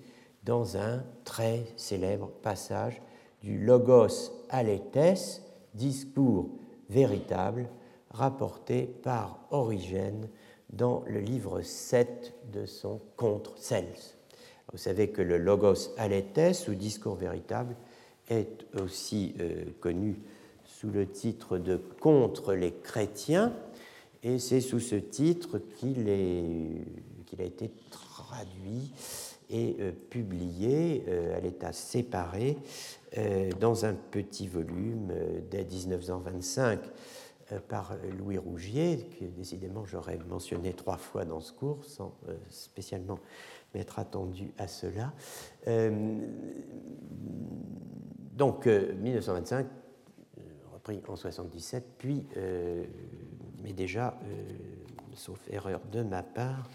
dans 0.44 0.78
un 0.78 1.04
très 1.24 1.66
célèbre 1.78 2.30
passage 2.42 3.02
du 3.42 3.58
Logos 3.60 4.32
Aletes, 4.50 5.42
discours 5.74 6.50
véritable, 6.90 7.70
rapporté 8.10 8.84
par 8.84 9.40
Origène 9.52 10.28
dans 10.72 11.04
le 11.08 11.20
livre 11.20 11.62
7 11.62 12.34
de 12.52 12.66
son 12.66 13.00
Contre 13.16 13.58
Cels. 13.58 14.18
Vous 14.72 14.78
savez 14.78 15.10
que 15.10 15.22
le 15.22 15.38
Logos 15.38 15.94
Aletes, 15.98 16.68
ou 16.68 16.74
Discours 16.74 17.16
véritable, 17.16 17.76
est 18.30 18.66
aussi 18.82 19.36
euh, 19.40 19.66
connu 19.80 20.20
sous 20.66 20.90
le 20.90 21.08
titre 21.08 21.58
de 21.58 21.78
Contre 21.78 22.54
les 22.54 22.72
chrétiens, 22.72 23.54
et 24.24 24.40
c'est 24.40 24.62
sous 24.62 24.80
ce 24.80 24.96
titre 24.96 25.60
qu'il 25.78 26.10
a 26.10 27.44
été 27.44 27.72
traduit 27.90 28.92
et 29.50 29.76
euh, 29.80 29.92
publié 30.10 31.04
euh, 31.08 31.38
à 31.38 31.40
l'état 31.40 31.72
séparé 31.72 32.58
dans 33.60 33.86
un 33.86 33.94
petit 33.94 34.48
volume 34.48 35.14
dès 35.52 35.64
1925 35.66 36.80
euh, 37.52 37.60
par 37.68 37.96
Louis 38.18 38.38
Rougier, 38.38 39.06
que 39.20 39.26
décidément 39.26 39.86
j'aurais 39.86 40.18
mentionné 40.30 40.74
trois 40.74 40.98
fois 40.98 41.26
dans 41.26 41.42
ce 41.42 41.52
cours, 41.52 41.84
sans 41.84 42.16
euh, 42.30 42.38
spécialement 42.50 43.20
m'être 43.74 44.00
attendu 44.00 44.54
à 44.58 44.68
cela. 44.68 45.14
Euh, 45.68 46.20
donc 48.32 48.66
1925, 48.66 49.68
repris 50.74 51.02
en 51.08 51.16
77, 51.16 51.84
puis, 51.98 52.26
mais 53.62 53.74
déjà, 53.74 54.18
sauf 55.14 55.40
erreur 55.50 55.82
de 55.92 56.02
ma 56.02 56.24
part, 56.24 56.68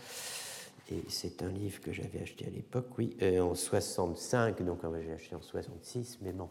c'est 1.09 1.43
un 1.43 1.49
livre 1.49 1.81
que 1.81 1.93
j'avais 1.93 2.21
acheté 2.23 2.47
à 2.47 2.51
l'époque, 2.51 2.87
oui, 2.99 3.17
en 3.41 3.55
65, 3.55 4.63
donc 4.63 4.81
j'ai 5.03 5.13
acheté 5.13 5.35
en 5.35 5.43
66, 5.43 6.19
mais 6.23 6.33
bon, 6.33 6.49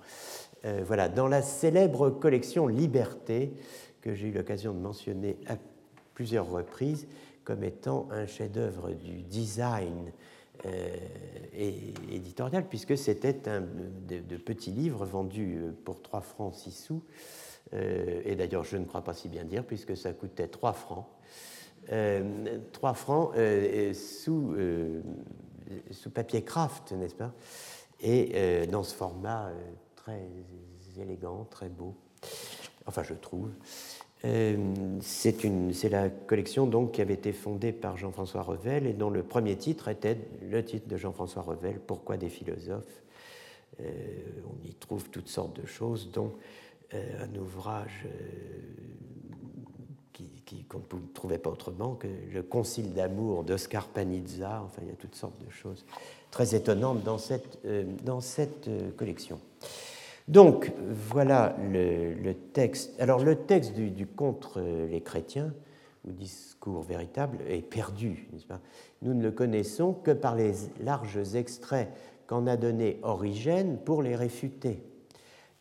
voilà, 0.85 1.09
dans 1.09 1.27
la 1.27 1.41
célèbre 1.41 2.09
collection 2.09 2.67
Liberté, 2.67 3.53
que 4.01 4.13
j'ai 4.13 4.27
eu 4.27 4.31
l'occasion 4.31 4.73
de 4.73 4.79
mentionner 4.79 5.37
à 5.47 5.57
plusieurs 6.13 6.49
reprises 6.49 7.07
comme 7.43 7.63
étant 7.63 8.07
un 8.11 8.25
chef-d'œuvre 8.25 8.91
du 8.91 9.21
design 9.23 10.11
éditorial, 12.09 12.67
puisque 12.67 12.97
c'était 12.97 13.47
un 13.47 13.61
de, 13.61 14.37
petits 14.37 14.71
livres 14.71 15.05
vendus 15.05 15.61
pour 15.85 16.01
3 16.01 16.21
francs 16.21 16.55
6 16.55 16.71
sous. 16.71 17.03
et 17.73 18.35
d'ailleurs, 18.35 18.63
je 18.63 18.77
ne 18.77 18.85
crois 18.85 19.03
pas 19.03 19.13
si 19.13 19.29
bien 19.29 19.45
dire, 19.45 19.63
puisque 19.63 19.95
ça 19.95 20.13
coûtait 20.13 20.47
3 20.47 20.73
francs. 20.73 21.05
3 21.87 22.93
francs 22.93 23.33
sous, 23.93 24.55
sous 25.91 26.09
papier 26.09 26.43
craft, 26.43 26.91
n'est-ce 26.91 27.15
pas? 27.15 27.33
Et 28.01 28.67
dans 28.67 28.83
ce 28.83 28.93
format 28.93 29.51
très 29.95 30.27
élégant, 30.99 31.45
très 31.49 31.69
beau. 31.69 31.95
Enfin, 32.85 33.03
je 33.03 33.13
trouve. 33.13 33.49
Euh, 34.25 34.57
c'est 35.01 35.89
la 35.89 36.09
collection 36.09 36.65
donc 36.65 36.93
qui 36.93 37.01
avait 37.01 37.13
été 37.13 37.31
fondée 37.31 37.71
par 37.71 37.97
Jean-François 37.97 38.41
Revel 38.41 38.87
et 38.87 38.93
dont 38.93 39.11
le 39.11 39.21
premier 39.21 39.55
titre 39.57 39.89
était 39.89 40.17
le 40.41 40.65
titre 40.65 40.87
de 40.87 40.97
Jean-François 40.97 41.43
Revel, 41.43 41.79
Pourquoi 41.79 42.17
des 42.17 42.29
philosophes? 42.29 43.03
Euh, 43.79 43.83
On 44.49 44.67
y 44.67 44.73
trouve 44.73 45.09
toutes 45.09 45.27
sortes 45.27 45.61
de 45.61 45.67
choses, 45.67 46.11
dont 46.11 46.33
euh, 46.93 47.25
un 47.25 47.35
ouvrage 47.37 48.07
qu'on 50.69 50.79
ne 50.79 51.13
trouvait 51.13 51.37
pas 51.37 51.49
autrement 51.49 51.95
que 51.95 52.07
le 52.33 52.43
Concile 52.43 52.93
d'amour 52.93 53.43
d'Oscar 53.43 53.87
Panizza. 53.87 54.61
Enfin, 54.65 54.81
il 54.83 54.89
y 54.89 54.91
a 54.91 54.95
toutes 54.95 55.15
sortes 55.15 55.39
de 55.45 55.51
choses 55.51 55.85
très 56.31 56.55
étonnantes 56.55 57.03
dans 57.03 57.17
cette, 57.17 57.59
dans 58.03 58.21
cette 58.21 58.69
collection. 58.97 59.39
Donc, 60.27 60.73
voilà 61.09 61.55
le, 61.71 62.33
texte. 62.33 62.99
Alors, 62.99 63.23
le 63.23 63.35
texte 63.35 63.73
du, 63.73 64.05
contre 64.05 64.59
les 64.59 65.01
chrétiens, 65.01 65.53
ou 66.05 66.11
discours 66.11 66.81
véritable, 66.81 67.37
est 67.47 67.61
perdu, 67.61 68.27
Nous 69.01 69.13
ne 69.13 69.23
le 69.23 69.31
connaissons 69.31 69.93
que 69.93 70.11
par 70.11 70.35
les 70.35 70.53
larges 70.81 71.35
extraits 71.35 71.89
qu'en 72.27 72.45
a 72.45 72.57
donné 72.57 72.99
Origène 73.03 73.77
pour 73.77 74.03
les 74.03 74.15
réfuter. 74.15 74.81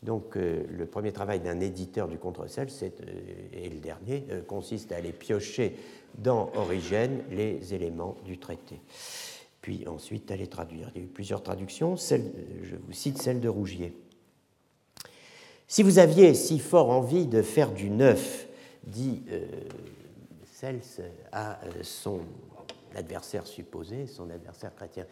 Donc, 0.07 0.37
euh, 0.37 0.63
le 0.71 0.85
premier 0.85 1.11
travail 1.11 1.41
d'un 1.41 1.59
éditeur 1.59 2.07
du 2.07 2.17
contre-sel, 2.17 2.69
euh, 2.81 2.87
et 3.51 3.67
le 3.67 3.79
dernier, 3.79 4.23
euh, 4.31 4.41
consiste 4.41 4.93
à 4.93 4.95
aller 4.95 5.11
piocher 5.11 5.75
dans 6.17 6.49
Origène 6.55 7.23
les 7.29 7.73
éléments 7.73 8.15
du 8.25 8.37
traité. 8.37 8.79
Puis 9.59 9.85
ensuite 9.85 10.31
à 10.31 10.37
les 10.37 10.47
traduire. 10.47 10.89
Il 10.95 11.01
y 11.01 11.03
a 11.03 11.05
eu 11.07 11.09
plusieurs 11.09 11.43
traductions. 11.43 11.97
je 11.97 12.75
vous 12.77 12.93
cite 12.93 13.21
celle 13.21 13.41
de 13.41 13.49
Rougier. 13.49 13.93
Si 15.67 15.83
vous 15.83 15.99
aviez 15.99 16.33
si 16.33 16.57
fort 16.57 16.89
envie 16.89 17.27
de 17.27 17.41
faire 17.41 17.73
du 17.73 17.89
neuf, 17.89 18.47
dit 18.85 19.23
euh, 19.29 19.45
Cels 20.53 20.79
à 21.33 21.59
euh, 21.65 21.83
son 21.83 22.21
adversaire 22.97 23.47
supposé, 23.47 24.07
son 24.07 24.29
adversaire 24.29 24.75
chrétien, 24.75 25.05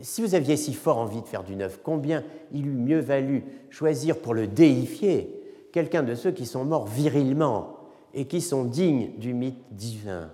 si 0.00 0.20
vous 0.20 0.34
aviez 0.34 0.56
si 0.56 0.74
fort 0.74 0.98
envie 0.98 1.22
de 1.22 1.26
faire 1.26 1.44
du 1.44 1.56
neuf, 1.56 1.80
combien 1.82 2.24
il 2.52 2.66
eût 2.66 2.70
mieux 2.70 3.00
valu 3.00 3.44
choisir 3.70 4.18
pour 4.18 4.34
le 4.34 4.46
déifier 4.46 5.40
quelqu'un 5.72 6.02
de 6.02 6.14
ceux 6.14 6.32
qui 6.32 6.44
sont 6.46 6.64
morts 6.64 6.86
virilement 6.86 7.78
et 8.12 8.26
qui 8.26 8.40
sont 8.40 8.64
dignes 8.64 9.12
du 9.18 9.32
mythe 9.32 9.62
divin? 9.70 10.30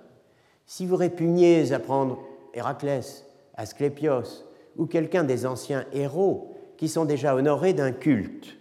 Si 0.66 0.86
vous 0.86 0.96
répugniez 0.96 1.72
à 1.72 1.78
prendre 1.78 2.18
Héraclès, 2.54 3.24
Asclépios 3.54 4.44
ou 4.76 4.86
quelqu'un 4.86 5.24
des 5.24 5.46
anciens 5.46 5.84
héros 5.92 6.56
qui 6.76 6.88
sont 6.88 7.04
déjà 7.04 7.34
honorés 7.34 7.72
d'un 7.72 7.92
culte, 7.92 8.56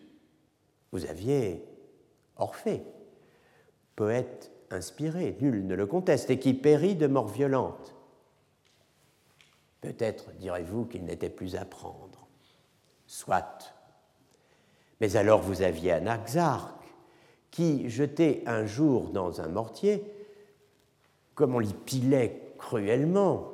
vous 0.92 1.06
aviez 1.06 1.64
Orphée, 2.38 2.84
poète 3.96 4.52
inspiré, 4.70 5.36
nul 5.42 5.66
ne 5.66 5.76
le 5.76 5.86
conteste, 5.86 6.30
et 6.30 6.40
qui 6.40 6.54
périt 6.54 6.96
de 6.96 7.08
mort 7.08 7.28
violente. 7.28 7.96
Peut-être 9.82 10.32
direz-vous 10.40 10.86
qu'il 10.86 11.06
n'était 11.06 11.30
plus 11.30 11.56
à 11.56 11.66
prendre. 11.66 12.28
Soit. 13.06 13.74
Mais 15.00 15.16
alors 15.16 15.42
vous 15.42 15.62
aviez 15.62 15.92
Anaxarque, 15.94 16.86
qui, 17.52 17.90
jeté 17.90 18.44
un 18.46 18.66
jour 18.66 19.10
dans 19.10 19.42
un 19.42 19.48
mortier, 19.48 20.04
comme 21.36 21.56
on 21.56 21.60
l'y 21.60 21.74
pilait 21.74 22.54
cruellement, 22.58 23.54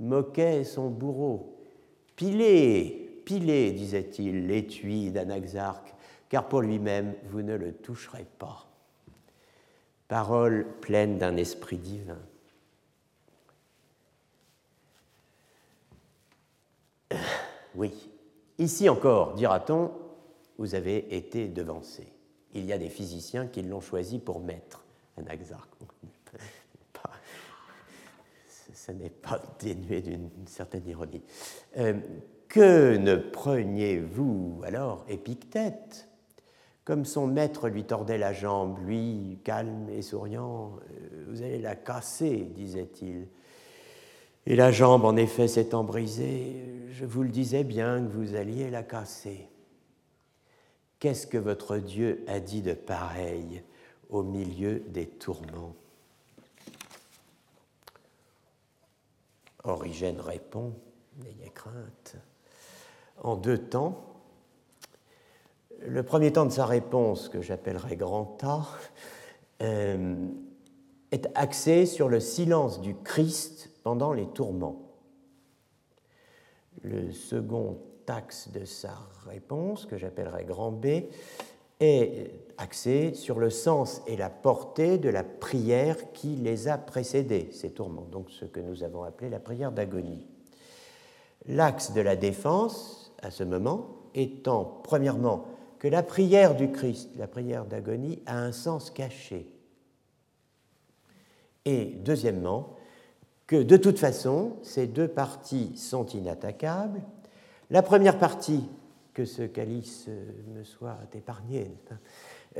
moquait 0.00 0.64
son 0.64 0.88
bourreau. 0.88 1.56
Pilez, 2.16 3.22
pilez, 3.24 3.72
disait-il, 3.72 4.46
l'étui 4.46 5.10
d'Anaxarque, 5.10 5.94
car 6.28 6.48
pour 6.48 6.62
lui-même, 6.62 7.14
vous 7.30 7.42
ne 7.42 7.54
le 7.54 7.72
toucherez 7.72 8.26
pas. 8.38 8.66
Parole 10.08 10.66
pleine 10.80 11.18
d'un 11.18 11.36
esprit 11.36 11.78
divin. 11.78 12.18
Oui, 17.74 18.10
ici 18.58 18.88
encore, 18.88 19.34
dira-t-on, 19.34 19.92
vous 20.58 20.74
avez 20.74 21.14
été 21.16 21.48
devancé. 21.48 22.12
Il 22.54 22.64
y 22.64 22.72
a 22.72 22.78
des 22.78 22.88
physiciens 22.88 23.46
qui 23.46 23.62
l'ont 23.62 23.80
choisi 23.80 24.18
pour 24.18 24.40
maître, 24.40 24.84
un 25.16 25.26
exarque. 25.30 25.70
Ce 28.74 28.92
n'est 28.92 29.10
pas 29.10 29.40
dénué 29.60 30.00
d'une 30.00 30.30
certaine 30.46 30.88
ironie. 30.88 31.22
Euh, 31.76 32.00
que 32.48 32.96
ne 32.96 33.16
preniez-vous 33.16 34.62
alors 34.64 35.04
Épictète? 35.08 36.08
Comme 36.84 37.04
son 37.04 37.26
maître 37.26 37.68
lui 37.68 37.84
tordait 37.84 38.16
la 38.16 38.32
jambe, 38.32 38.78
lui, 38.86 39.40
calme 39.44 39.90
et 39.90 40.00
souriant, 40.00 40.78
euh, 40.90 41.26
Vous 41.28 41.42
allez 41.42 41.58
la 41.58 41.76
casser, 41.76 42.50
disait-il. 42.54 43.28
Et 44.48 44.56
la 44.56 44.72
jambe, 44.72 45.04
en 45.04 45.14
effet, 45.16 45.46
s'étant 45.46 45.84
brisée, 45.84 46.64
je 46.90 47.04
vous 47.04 47.22
le 47.22 47.28
disais 47.28 47.64
bien 47.64 48.02
que 48.02 48.10
vous 48.10 48.34
alliez 48.34 48.70
la 48.70 48.82
casser. 48.82 49.46
Qu'est-ce 50.98 51.26
que 51.26 51.36
votre 51.36 51.76
Dieu 51.76 52.24
a 52.26 52.40
dit 52.40 52.62
de 52.62 52.72
pareil 52.72 53.62
au 54.08 54.22
milieu 54.22 54.78
des 54.88 55.04
tourments? 55.06 55.74
Origène 59.64 60.18
répond, 60.18 60.72
n'ayez 61.22 61.50
crainte. 61.50 62.16
En 63.18 63.36
deux 63.36 63.58
temps, 63.58 64.02
le 65.80 66.02
premier 66.02 66.32
temps 66.32 66.46
de 66.46 66.52
sa 66.52 66.64
réponse, 66.64 67.28
que 67.28 67.42
j'appellerai 67.42 67.96
grand 67.96 68.42
A, 68.44 68.66
euh, 69.60 70.26
est 71.10 71.28
axé 71.34 71.84
sur 71.84 72.08
le 72.08 72.20
silence 72.20 72.80
du 72.80 72.94
Christ 72.94 73.67
pendant 73.82 74.12
les 74.12 74.26
tourments. 74.26 74.82
Le 76.82 77.12
second 77.12 77.78
axe 78.06 78.50
de 78.52 78.64
sa 78.64 78.94
réponse, 79.26 79.86
que 79.86 79.96
j'appellerai 79.96 80.44
grand 80.44 80.72
B, 80.72 80.86
est 81.80 82.32
axé 82.56 83.14
sur 83.14 83.38
le 83.38 83.50
sens 83.50 84.02
et 84.06 84.16
la 84.16 84.30
portée 84.30 84.98
de 84.98 85.08
la 85.08 85.22
prière 85.22 86.12
qui 86.12 86.36
les 86.36 86.68
a 86.68 86.78
précédés, 86.78 87.50
ces 87.52 87.70
tourments, 87.70 88.06
donc 88.10 88.30
ce 88.30 88.44
que 88.44 88.60
nous 88.60 88.82
avons 88.82 89.04
appelé 89.04 89.30
la 89.30 89.38
prière 89.38 89.72
d'agonie. 89.72 90.26
L'axe 91.46 91.92
de 91.92 92.00
la 92.00 92.16
défense, 92.16 93.14
à 93.22 93.30
ce 93.30 93.44
moment, 93.44 93.86
étant 94.14 94.80
premièrement 94.82 95.46
que 95.78 95.88
la 95.88 96.02
prière 96.02 96.56
du 96.56 96.72
Christ, 96.72 97.10
la 97.16 97.28
prière 97.28 97.64
d'agonie, 97.64 98.22
a 98.26 98.38
un 98.38 98.52
sens 98.52 98.90
caché. 98.90 99.54
Et 101.64 101.84
deuxièmement, 101.84 102.77
que 103.48 103.56
de 103.56 103.76
toute 103.76 103.98
façon, 103.98 104.52
ces 104.62 104.86
deux 104.86 105.08
parties 105.08 105.72
sont 105.74 106.06
inattaquables. 106.06 107.00
La 107.70 107.82
première 107.82 108.18
partie, 108.18 108.68
que 109.14 109.24
ce 109.24 109.42
calice 109.42 110.08
me 110.54 110.62
soit 110.62 110.98
épargné, 111.14 111.72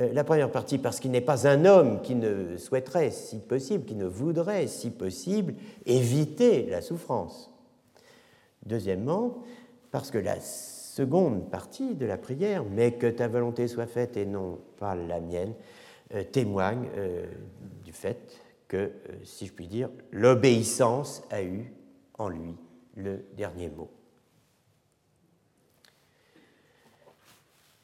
euh, 0.01 0.11
la 0.11 0.23
première 0.23 0.51
partie 0.51 0.79
parce 0.79 0.99
qu'il 0.99 1.11
n'est 1.11 1.21
pas 1.21 1.47
un 1.47 1.65
homme 1.65 2.01
qui 2.01 2.15
ne 2.15 2.57
souhaiterait, 2.57 3.11
si 3.11 3.37
possible, 3.37 3.85
qui 3.85 3.95
ne 3.95 4.05
voudrait, 4.05 4.67
si 4.67 4.89
possible, 4.89 5.53
éviter 5.85 6.65
la 6.65 6.81
souffrance. 6.81 7.53
Deuxièmement, 8.65 9.43
parce 9.91 10.09
que 10.09 10.17
la 10.17 10.39
seconde 10.39 11.49
partie 11.51 11.93
de 11.93 12.05
la 12.07 12.17
prière, 12.17 12.63
mais 12.63 12.93
que 12.93 13.07
ta 13.07 13.27
volonté 13.27 13.67
soit 13.67 13.87
faite 13.87 14.17
et 14.17 14.25
non 14.25 14.57
pas 14.79 14.95
la 14.95 15.19
mienne, 15.19 15.53
euh, 16.15 16.23
témoigne 16.23 16.87
euh, 16.97 17.25
du 17.85 17.93
fait 17.93 18.17
que, 18.69 18.77
euh, 18.77 18.91
si 19.23 19.47
je 19.47 19.51
puis 19.51 19.67
dire, 19.67 19.89
l'obéissance 20.11 21.23
a 21.29 21.43
eu 21.43 21.73
en 22.17 22.29
lui 22.29 22.55
le 22.95 23.25
dernier 23.35 23.69
mot. 23.69 23.89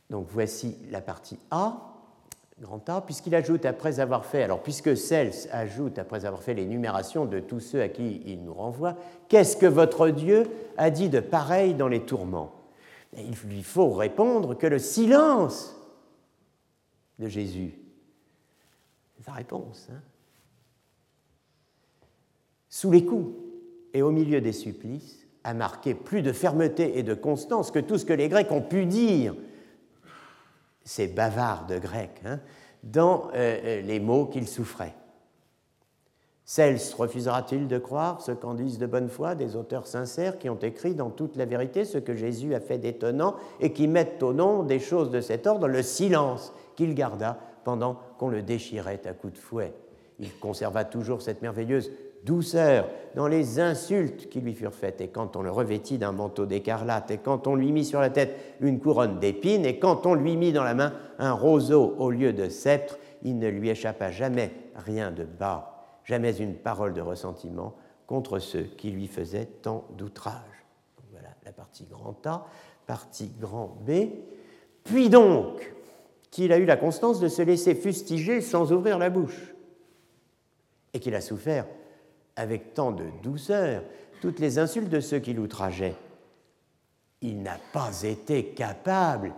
Donc 0.09 0.27
voici 0.29 0.77
la 0.91 1.01
partie 1.01 1.39
A, 1.49 1.91
grand 2.61 2.87
A, 2.87 3.01
puisqu'il 3.01 3.33
ajoute 3.35 3.65
après 3.65 3.99
avoir 3.99 4.25
fait, 4.25 4.43
alors 4.43 4.61
puisque 4.61 4.95
Cels 4.95 5.49
ajoute 5.51 5.97
après 5.97 6.25
avoir 6.25 6.43
fait 6.43 6.53
l'énumération 6.53 7.25
de 7.25 7.39
tous 7.39 7.59
ceux 7.59 7.81
à 7.81 7.89
qui 7.89 8.21
il 8.25 8.43
nous 8.43 8.53
renvoie, 8.53 8.95
qu'est-ce 9.27 9.57
que 9.57 9.65
votre 9.65 10.09
Dieu 10.09 10.45
a 10.77 10.91
dit 10.91 11.09
de 11.09 11.19
pareil 11.19 11.73
dans 11.73 11.87
les 11.87 12.05
tourments? 12.05 12.53
Il 13.17 13.33
lui 13.47 13.63
faut 13.63 13.91
répondre 13.91 14.55
que 14.55 14.67
le 14.67 14.77
silence 14.77 15.75
de 17.17 17.27
Jésus, 17.27 17.73
c'est 19.17 19.23
sa 19.23 19.31
réponse. 19.31 19.87
Hein. 19.91 20.01
Sous 22.75 22.91
les 22.91 23.05
coups 23.05 23.33
et 23.93 24.01
au 24.01 24.11
milieu 24.11 24.41
des 24.41 24.51
supplices, 24.51 25.25
a 25.45 25.53
marqué 25.53 25.93
plus 25.93 26.21
de 26.21 26.33
fermeté 26.33 26.99
et 26.99 27.03
de 27.03 27.13
constance 27.13 27.71
que 27.71 27.79
tout 27.79 27.97
ce 27.97 28.03
que 28.03 28.11
les 28.11 28.27
Grecs 28.27 28.51
ont 28.51 28.61
pu 28.61 28.85
dire, 28.85 29.33
ces 30.83 31.07
bavards 31.07 31.67
de 31.67 31.77
Grecs, 31.77 32.21
hein, 32.25 32.41
dans 32.83 33.29
euh, 33.33 33.59
euh, 33.63 33.81
les 33.81 34.01
mots 34.01 34.25
qu'ils 34.25 34.49
souffraient. 34.49 34.93
Cels 36.43 36.81
refusera-t-il 36.97 37.69
de 37.69 37.77
croire 37.77 38.19
ce 38.19 38.33
qu'en 38.33 38.55
disent 38.55 38.77
de 38.77 38.87
bonne 38.87 39.07
foi 39.07 39.35
des 39.35 39.55
auteurs 39.55 39.87
sincères 39.87 40.37
qui 40.37 40.49
ont 40.49 40.59
écrit 40.59 40.95
dans 40.95 41.11
toute 41.11 41.37
la 41.37 41.45
vérité 41.45 41.85
ce 41.85 41.97
que 41.97 42.13
Jésus 42.13 42.55
a 42.55 42.59
fait 42.59 42.77
d'étonnant 42.77 43.37
et 43.61 43.71
qui 43.71 43.87
mettent 43.87 44.21
au 44.21 44.33
nom 44.33 44.63
des 44.63 44.79
choses 44.79 45.11
de 45.11 45.21
cet 45.21 45.47
ordre 45.47 45.69
le 45.69 45.81
silence 45.81 46.51
qu'il 46.75 46.93
garda 46.93 47.39
pendant 47.63 48.01
qu'on 48.19 48.27
le 48.27 48.41
déchirait 48.41 49.07
à 49.07 49.13
coups 49.13 49.31
de 49.31 49.39
fouet? 49.39 49.73
Il 50.19 50.37
conserva 50.39 50.83
toujours 50.83 51.21
cette 51.21 51.41
merveilleuse 51.41 51.89
douceur 52.25 52.89
dans 53.15 53.27
les 53.27 53.59
insultes 53.59 54.29
qui 54.29 54.41
lui 54.41 54.53
furent 54.53 54.73
faites, 54.73 54.99
et 54.99 55.07
quand 55.07 55.35
on 55.35 55.41
le 55.41 55.51
revêtit 55.51 55.97
d'un 55.97 56.11
manteau 56.11 56.45
d'écarlate, 56.45 57.11
et 57.11 57.17
quand 57.17 57.47
on 57.47 57.55
lui 57.55 57.71
mit 57.71 57.85
sur 57.85 58.01
la 58.01 58.09
tête 58.09 58.35
une 58.59 58.79
couronne 58.79 59.19
d'épines, 59.19 59.65
et 59.65 59.79
quand 59.79 60.05
on 60.05 60.15
lui 60.15 60.35
mit 60.35 60.51
dans 60.51 60.63
la 60.63 60.73
main 60.73 60.93
un 61.19 61.31
roseau 61.31 61.95
au 61.97 62.09
lieu 62.09 62.33
de 62.33 62.49
sceptre, 62.49 62.97
il 63.23 63.39
ne 63.39 63.47
lui 63.47 63.69
échappa 63.69 64.11
jamais 64.11 64.51
rien 64.75 65.11
de 65.11 65.23
bas 65.23 65.75
jamais 66.05 66.37
une 66.37 66.55
parole 66.55 66.93
de 66.93 67.01
ressentiment 67.01 67.75
contre 68.07 68.39
ceux 68.39 68.63
qui 68.63 68.91
lui 68.91 69.07
faisaient 69.07 69.47
tant 69.61 69.85
d'outrages. 69.97 70.65
Voilà 71.11 71.29
la 71.43 71.51
partie 71.51 71.85
grand 71.85 72.25
A, 72.25 72.45
partie 72.85 73.31
grand 73.39 73.75
B. 73.85 73.91
Puis 74.83 75.09
donc, 75.09 75.73
qu'il 76.29 76.53
a 76.53 76.57
eu 76.57 76.65
la 76.65 76.77
constance 76.77 77.19
de 77.19 77.27
se 77.27 77.41
laisser 77.41 77.75
fustiger 77.75 78.39
sans 78.41 78.71
ouvrir 78.71 78.99
la 78.99 79.09
bouche, 79.09 79.53
et 80.93 80.99
qu'il 80.99 81.15
a 81.15 81.21
souffert 81.21 81.65
avec 82.35 82.73
tant 82.73 82.91
de 82.91 83.05
douceur 83.23 83.83
toutes 84.21 84.39
les 84.39 84.59
insultes 84.59 84.89
de 84.89 84.99
ceux 84.99 85.19
qui 85.19 85.33
l'outrageaient. 85.33 85.95
Il 87.21 87.41
n'a 87.41 87.57
pas 87.73 88.03
été 88.03 88.47
capable, 88.49 89.33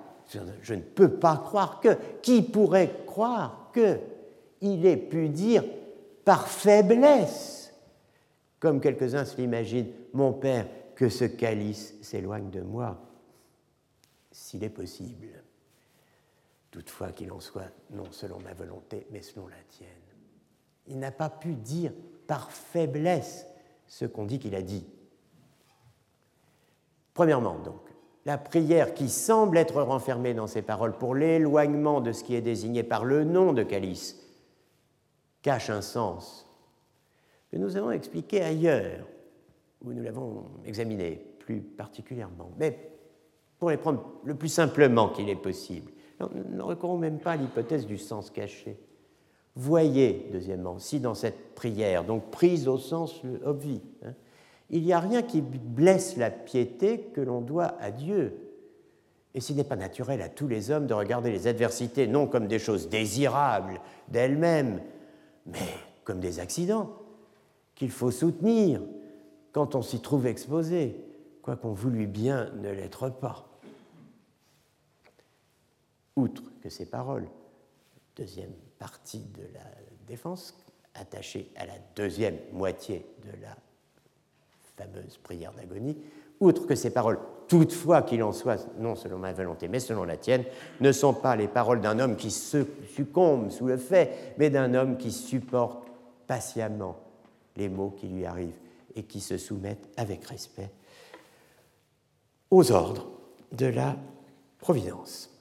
je 0.61 0.73
ne 0.73 0.81
peux 0.81 1.11
pas 1.11 1.37
croire 1.37 1.79
que, 1.79 1.97
qui 2.21 2.41
pourrait 2.41 2.93
croire 3.05 3.69
que 3.73 3.99
il 4.61 4.85
ait 4.85 4.97
pu 4.97 5.29
dire 5.29 5.63
par 6.25 6.47
faiblesse, 6.47 7.73
comme 8.59 8.81
quelques-uns 8.81 9.25
se 9.25 9.37
l'imaginent, 9.37 9.91
mon 10.13 10.33
Père, 10.33 10.67
que 10.95 11.09
ce 11.09 11.25
calice 11.25 11.93
s'éloigne 12.01 12.49
de 12.49 12.61
moi, 12.61 12.99
s'il 14.31 14.63
est 14.63 14.69
possible. 14.69 15.27
Toutefois 16.71 17.11
qu'il 17.11 17.31
en 17.31 17.39
soit, 17.39 17.71
non 17.91 18.11
selon 18.11 18.39
ma 18.39 18.53
volonté, 18.53 19.07
mais 19.11 19.21
selon 19.21 19.47
la 19.47 19.55
tienne. 19.69 19.87
Il 20.87 20.99
n'a 20.99 21.11
pas 21.11 21.29
pu 21.29 21.53
dire 21.53 21.93
par 22.27 22.51
faiblesse 22.51 23.47
ce 23.87 24.05
qu'on 24.05 24.25
dit 24.25 24.39
qu'il 24.39 24.55
a 24.55 24.61
dit. 24.61 24.85
Premièrement, 27.13 27.57
donc, 27.59 27.79
la 28.25 28.37
prière 28.37 28.93
qui 28.93 29.09
semble 29.09 29.57
être 29.57 29.81
renfermée 29.81 30.33
dans 30.33 30.47
ces 30.47 30.61
paroles 30.61 30.97
pour 30.97 31.15
l'éloignement 31.15 32.01
de 32.01 32.11
ce 32.11 32.23
qui 32.23 32.35
est 32.35 32.41
désigné 32.41 32.83
par 32.83 33.05
le 33.05 33.23
nom 33.23 33.53
de 33.53 33.63
calice 33.63 34.21
cache 35.41 35.69
un 35.69 35.81
sens 35.81 36.45
que 37.49 37.57
nous 37.57 37.77
avons 37.77 37.91
expliqué 37.91 38.41
ailleurs, 38.41 39.07
où 39.81 39.93
nous 39.93 40.03
l'avons 40.03 40.45
examiné 40.65 41.15
plus 41.39 41.61
particulièrement. 41.61 42.51
Mais 42.57 42.91
pour 43.57 43.69
les 43.69 43.77
prendre 43.77 44.03
le 44.25 44.35
plus 44.35 44.49
simplement 44.49 45.09
qu'il 45.09 45.29
est 45.29 45.35
possible, 45.35 45.91
ne 46.19 46.61
recourons 46.61 46.97
même 46.97 47.19
pas 47.19 47.31
à 47.31 47.35
l'hypothèse 47.37 47.85
du 47.85 47.97
sens 47.97 48.29
caché. 48.29 48.77
Voyez, 49.59 50.29
deuxièmement, 50.31 50.77
si 50.77 50.99
dans 50.99 51.15
cette 51.15 51.55
prière, 51.55 52.03
donc 52.03 52.29
prise 52.29 52.67
au 52.67 52.77
sens 52.77 53.23
obvi, 53.43 53.81
hein, 54.05 54.13
il 54.69 54.83
n'y 54.83 54.93
a 54.93 54.99
rien 54.99 55.23
qui 55.23 55.41
blesse 55.41 56.15
la 56.15 56.29
piété 56.29 57.09
que 57.15 57.21
l'on 57.21 57.41
doit 57.41 57.73
à 57.79 57.89
Dieu. 57.89 58.37
Et 59.33 59.41
s'il 59.41 59.55
n'est 59.55 59.63
pas 59.63 59.75
naturel 59.75 60.21
à 60.21 60.29
tous 60.29 60.47
les 60.47 60.69
hommes 60.69 60.85
de 60.85 60.93
regarder 60.93 61.31
les 61.31 61.47
adversités 61.47 62.05
non 62.05 62.27
comme 62.27 62.47
des 62.47 62.59
choses 62.59 62.87
désirables 62.87 63.81
d'elles-mêmes, 64.09 64.79
mais 65.47 65.73
comme 66.03 66.19
des 66.19 66.39
accidents 66.39 66.93
qu'il 67.73 67.89
faut 67.89 68.11
soutenir 68.11 68.81
quand 69.53 69.73
on 69.73 69.81
s'y 69.81 70.01
trouve 70.01 70.27
exposé, 70.27 71.03
quoiqu'on 71.41 71.73
voulût 71.73 72.05
bien 72.05 72.51
ne 72.61 72.69
l'être 72.69 73.09
pas. 73.09 73.59
Outre 76.15 76.43
que 76.61 76.69
ces 76.69 76.85
paroles, 76.85 77.27
deuxième 78.17 78.53
partie 78.79 79.19
de 79.19 79.43
la 79.53 79.63
défense, 80.07 80.55
attachée 80.95 81.51
à 81.55 81.65
la 81.65 81.73
deuxième 81.95 82.37
moitié 82.51 83.05
de 83.23 83.41
la 83.41 83.55
fameuse 84.75 85.17
prière 85.17 85.53
d'agonie, 85.53 85.97
outre 86.39 86.65
que 86.65 86.75
ces 86.75 86.89
paroles, 86.89 87.19
toutefois 87.47 88.01
qu'il 88.01 88.23
en 88.23 88.31
soit, 88.31 88.67
non 88.79 88.95
selon 88.95 89.17
ma 89.17 89.33
volonté, 89.33 89.67
mais 89.67 89.79
selon 89.79 90.03
la 90.03 90.17
tienne, 90.17 90.43
ne 90.81 90.91
sont 90.91 91.13
pas 91.13 91.35
les 91.35 91.47
paroles 91.47 91.81
d'un 91.81 91.99
homme 91.99 92.15
qui 92.15 92.31
succombe 92.31 93.49
sous 93.49 93.67
le 93.67 93.77
fait, 93.77 94.33
mais 94.37 94.49
d'un 94.49 94.73
homme 94.73 94.97
qui 94.97 95.11
supporte 95.11 95.87
patiemment 96.25 96.97
les 97.55 97.69
mots 97.69 97.95
qui 97.97 98.07
lui 98.07 98.25
arrivent 98.25 98.59
et 98.95 99.03
qui 99.03 99.19
se 99.19 99.37
soumettent 99.37 99.89
avec 99.97 100.25
respect 100.25 100.69
aux 102.49 102.71
ordres 102.71 103.07
de 103.51 103.67
la 103.67 103.95
Providence. 104.59 105.36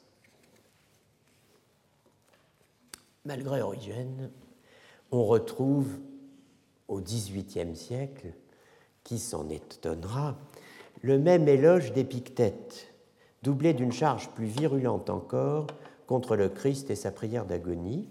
Malgré 3.26 3.60
Origène, 3.60 4.30
on 5.10 5.24
retrouve 5.24 5.88
au 6.86 7.00
XVIIIe 7.00 7.74
siècle, 7.74 8.28
qui 9.02 9.18
s'en 9.18 9.48
étonnera, 9.48 10.36
le 11.02 11.18
même 11.18 11.48
éloge 11.48 11.92
d'Épictète, 11.92 12.94
doublé 13.42 13.74
d'une 13.74 13.90
charge 13.90 14.30
plus 14.30 14.46
virulente 14.46 15.10
encore 15.10 15.66
contre 16.06 16.36
le 16.36 16.48
Christ 16.48 16.88
et 16.90 16.94
sa 16.94 17.10
prière 17.10 17.46
d'agonie, 17.46 18.08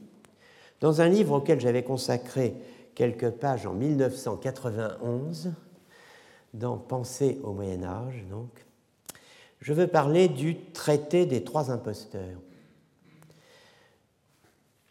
dans 0.82 1.00
un 1.00 1.08
livre 1.08 1.38
auquel 1.38 1.62
j'avais 1.62 1.84
consacré 1.84 2.54
quelques 2.94 3.30
pages 3.30 3.66
en 3.66 3.74
1991, 3.74 5.54
dans 6.54 6.78
Pensée 6.78 7.40
au 7.42 7.54
Moyen 7.54 7.84
Âge, 7.84 8.26
donc, 8.30 8.50
je 9.62 9.72
veux 9.72 9.88
parler 9.88 10.28
du 10.28 10.58
traité 10.74 11.26
des 11.26 11.46
trois 11.46 11.72
imposteurs, 11.72 12.42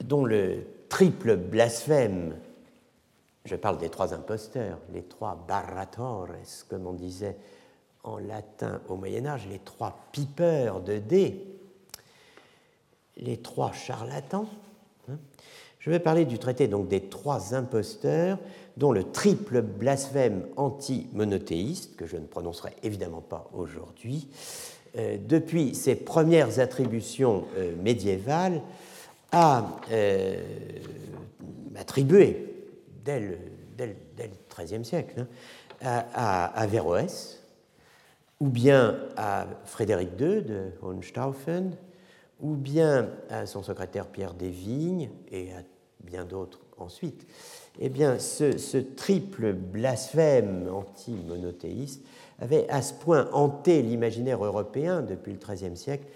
dont 0.06 0.24
le 0.24 0.66
triple 0.88 1.36
blasphème, 1.36 2.36
je 3.44 3.56
parle 3.56 3.78
des 3.78 3.88
trois 3.88 4.14
imposteurs, 4.14 4.78
les 4.92 5.02
trois 5.02 5.44
barratores, 5.48 6.28
comme 6.68 6.86
on 6.86 6.92
disait 6.92 7.36
en 8.02 8.18
latin 8.18 8.80
au 8.88 8.96
Moyen 8.96 9.26
Âge, 9.26 9.46
les 9.50 9.58
trois 9.58 9.98
pipeurs 10.12 10.80
de 10.80 10.98
dés, 10.98 11.42
les 13.16 13.38
trois 13.38 13.72
charlatans. 13.72 14.48
Hein. 15.08 15.16
Je 15.78 15.90
vais 15.90 15.98
parler 16.00 16.24
du 16.24 16.38
traité 16.38 16.68
donc 16.68 16.88
des 16.88 17.08
trois 17.08 17.54
imposteurs, 17.54 18.38
dont 18.76 18.92
le 18.92 19.04
triple 19.04 19.62
blasphème 19.62 20.46
anti-monothéiste, 20.56 21.96
que 21.96 22.06
je 22.06 22.16
ne 22.16 22.26
prononcerai 22.26 22.74
évidemment 22.82 23.20
pas 23.20 23.48
aujourd'hui, 23.54 24.28
euh, 24.96 25.16
depuis 25.18 25.74
ses 25.74 25.94
premières 25.94 26.58
attributions 26.58 27.44
euh, 27.56 27.74
médiévales, 27.82 28.62
euh, 29.90 30.36
attribué, 31.76 32.66
dès 33.04 33.20
le, 33.20 33.38
XIIIe 34.56 34.84
siècle, 34.84 35.26
hein, 35.82 36.04
à, 36.14 36.62
à, 36.62 36.66
ou 38.40 38.48
bien 38.48 38.96
à 39.16 39.46
Frédéric 39.64 40.10
II 40.20 40.42
de 40.42 40.70
Hohenstaufen, 40.82 41.76
ou 42.40 42.54
bien 42.54 43.08
à 43.30 43.46
son 43.46 43.62
secrétaire 43.62 44.06
Pierre 44.06 44.34
Desvignes 44.34 45.10
et 45.30 45.52
à 45.52 45.62
bien 46.00 46.24
d'autres 46.24 46.60
ensuite, 46.78 47.26
eh 47.80 47.88
bien, 47.88 48.18
ce, 48.18 48.78
triple 48.78 49.52
blasphème 49.52 50.68
anti-monothéiste 50.72 52.02
avait 52.40 52.68
à 52.68 52.82
ce 52.82 52.94
point 52.94 53.28
hanté 53.32 53.82
l'imaginaire 53.82 54.44
européen 54.44 55.02
depuis 55.02 55.32
le 55.32 55.38
XIIIe 55.38 55.76
siècle 55.76 56.06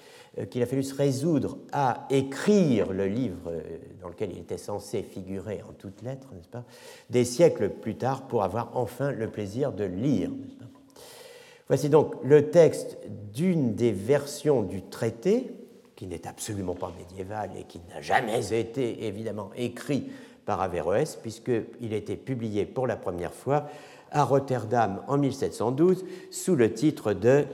qu'il 0.47 0.63
a 0.63 0.67
fallu 0.67 0.83
se 0.83 0.95
résoudre 0.95 1.59
à 1.73 2.07
écrire 2.11 2.93
le 2.93 3.07
livre 3.07 3.51
euh, 3.51 3.61
dans 4.01 4.09
lequel 4.09 4.31
il 4.33 4.39
était 4.39 4.59
censé 4.59 5.03
figurer 5.03 5.63
en 5.69 5.73
toutes 5.73 6.03
lettres, 6.03 6.29
n'est-ce 6.35 6.49
pas, 6.49 6.65
des 7.11 7.25
siècles 7.25 7.71
plus 7.71 7.97
tard 7.97 8.23
pour 8.23 8.43
avoir 8.43 8.77
enfin 8.77 9.13
le 9.13 9.29
plaisir 9.29 9.73
de 9.73 9.85
lire. 9.85 10.31
Voici 11.69 11.89
donc 11.89 12.15
le 12.25 12.51
texte 12.51 12.97
d'une 13.35 13.75
des 13.75 13.93
versions 13.93 14.63
du 14.63 14.83
traité, 14.83 15.53
qui 15.97 16.07
n'est 16.07 16.27
absolument 16.27 16.75
pas 16.75 16.93
médiéval 16.97 17.51
et 17.59 17.65
qui 17.65 17.81
n'a 17.91 18.01
jamais 18.01 18.53
été 18.53 19.07
évidemment 19.07 19.51
écrit 19.57 20.11
par 20.47 20.63
Averroès, 20.63 21.17
puisqu'il 21.17 21.93
a 21.93 21.97
été 21.97 22.17
publié 22.17 22.65
pour 22.65 22.87
la 22.87 22.97
première 22.97 23.35
fois 23.35 23.69
à 24.11 24.25
Rotterdam 24.25 25.03
en 25.09 25.19
1712 25.19 26.05
sous 26.31 26.55
le 26.55 26.73
titre 26.73 27.13
de 27.13 27.45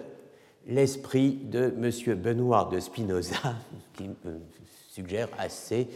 L'esprit 0.66 1.32
de 1.32 1.74
M. 1.76 2.14
Benoît 2.20 2.68
de 2.72 2.80
Spinoza, 2.80 3.54
qui 3.94 4.10
suggère 4.88 5.28
assez 5.38 5.88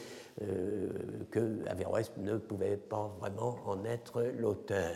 euh, 0.42 0.88
que 1.30 1.66
Averroès 1.68 2.10
ne 2.18 2.36
pouvait 2.36 2.76
pas 2.76 3.16
vraiment 3.20 3.58
en 3.66 3.84
être 3.84 4.22
l'auteur. 4.38 4.94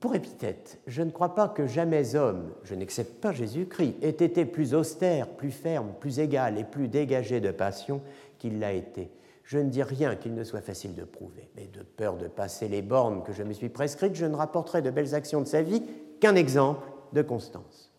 pour 0.00 0.14
Épithète, 0.14 0.80
je 0.86 1.02
ne 1.02 1.10
crois 1.10 1.34
pas 1.34 1.48
que 1.48 1.66
jamais 1.66 2.14
homme, 2.14 2.52
je 2.64 2.74
n'accepte 2.74 3.20
pas 3.20 3.32
Jésus-Christ, 3.32 3.96
ait 4.02 4.08
été 4.10 4.44
plus 4.44 4.74
austère, 4.74 5.28
plus 5.28 5.50
ferme, 5.50 5.92
plus 6.00 6.18
égal 6.18 6.58
et 6.58 6.64
plus 6.64 6.88
dégagé 6.88 7.40
de 7.40 7.50
passion 7.50 8.00
qu'il 8.38 8.58
l'a 8.58 8.72
été. 8.72 9.10
Je 9.44 9.58
ne 9.58 9.68
dis 9.68 9.82
rien 9.82 10.16
qu'il 10.16 10.34
ne 10.34 10.44
soit 10.44 10.60
facile 10.60 10.94
de 10.94 11.04
prouver, 11.04 11.50
mais 11.56 11.66
de 11.66 11.82
peur 11.82 12.16
de 12.16 12.28
passer 12.28 12.68
les 12.68 12.80
bornes 12.80 13.22
que 13.22 13.32
je 13.32 13.42
me 13.42 13.52
suis 13.52 13.68
prescrites, 13.68 14.14
je 14.14 14.26
ne 14.26 14.34
rapporterai 14.34 14.82
de 14.82 14.90
belles 14.90 15.14
actions 15.14 15.40
de 15.40 15.46
sa 15.46 15.62
vie 15.62 15.82
qu'un 16.22 16.36
exemple 16.36 16.86
de 17.12 17.20
constance. 17.20 17.90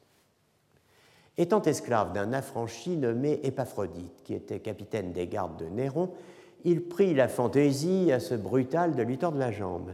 Étant 1.38 1.62
esclave 1.62 2.13
d'un 2.13 2.31
affranchi 2.31 2.95
nommé 2.95 3.41
Épaphrodite, 3.43 4.23
qui 4.23 4.33
était 4.33 4.62
capitaine 4.62 5.12
des 5.12 5.27
gardes 5.27 5.57
de 5.57 5.65
Néron, 5.65 6.09
il 6.63 6.88
prit 6.88 7.13
la 7.13 7.27
fantaisie 7.27 8.13
à 8.13 8.21
ce 8.21 8.33
brutal 8.33 8.95
de 8.95 9.03
lui 9.03 9.17
tordre 9.17 9.39
la 9.39 9.51
jambe. 9.51 9.91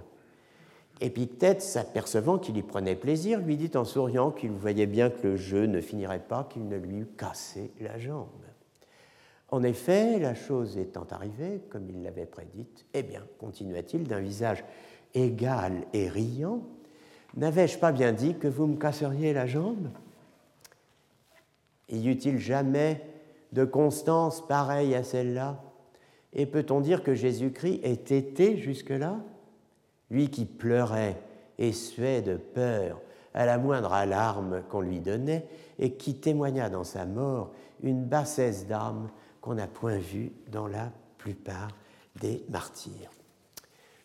Épictète, 1.01 1.63
s'apercevant 1.63 2.37
qu'il 2.37 2.57
y 2.57 2.61
prenait 2.61 2.95
plaisir, 2.95 3.39
lui 3.39 3.57
dit 3.57 3.75
en 3.75 3.83
souriant 3.83 4.29
qu'il 4.29 4.51
voyait 4.51 4.85
bien 4.85 5.09
que 5.09 5.29
le 5.29 5.35
jeu 5.35 5.65
ne 5.65 5.81
finirait 5.81 6.19
pas 6.19 6.47
qu'il 6.51 6.67
ne 6.67 6.77
lui 6.77 6.97
eût 6.97 7.09
cassé 7.17 7.71
la 7.81 7.97
jambe. 7.97 8.27
En 9.49 9.63
effet, 9.63 10.19
la 10.19 10.35
chose 10.35 10.77
étant 10.77 11.07
arrivée, 11.09 11.63
comme 11.71 11.89
il 11.89 12.03
l'avait 12.03 12.27
prédite, 12.27 12.85
eh 12.93 13.01
bien, 13.01 13.23
continua-t-il 13.39 14.03
d'un 14.03 14.19
visage 14.19 14.63
égal 15.15 15.87
et 15.93 16.07
riant, 16.07 16.61
n'avais-je 17.35 17.77
pas 17.77 17.91
bien 17.91 18.11
dit 18.11 18.35
que 18.35 18.47
vous 18.47 18.67
me 18.67 18.77
casseriez 18.77 19.33
la 19.33 19.45
jambe? 19.45 19.89
Y 21.89 22.07
eut-il 22.07 22.37
jamais 22.37 23.01
de 23.51 23.65
constance 23.65 24.45
pareille 24.45 24.95
à 24.95 25.03
celle-là? 25.03 25.61
Et 26.33 26.45
peut-on 26.45 26.81
dire 26.81 27.03
que 27.03 27.15
Jésus-Christ 27.15 27.81
ait 27.83 27.93
été 27.93 28.57
jusque-là? 28.57 29.17
Lui 30.11 30.29
qui 30.29 30.45
pleurait 30.45 31.19
et 31.57 31.71
suait 31.71 32.21
de 32.21 32.37
peur 32.37 33.01
à 33.33 33.45
la 33.45 33.57
moindre 33.57 33.93
alarme 33.93 34.63
qu'on 34.69 34.81
lui 34.81 34.99
donnait, 34.99 35.47
et 35.77 35.93
qui 35.93 36.15
témoigna 36.15 36.69
dans 36.69 36.83
sa 36.83 37.05
mort 37.05 37.51
une 37.83 38.03
bassesse 38.03 38.67
d'âme 38.67 39.09
qu'on 39.39 39.55
n'a 39.55 39.67
point 39.67 39.97
vue 39.97 40.31
dans 40.51 40.67
la 40.67 40.91
plupart 41.17 41.69
des 42.19 42.43
martyrs. 42.49 43.11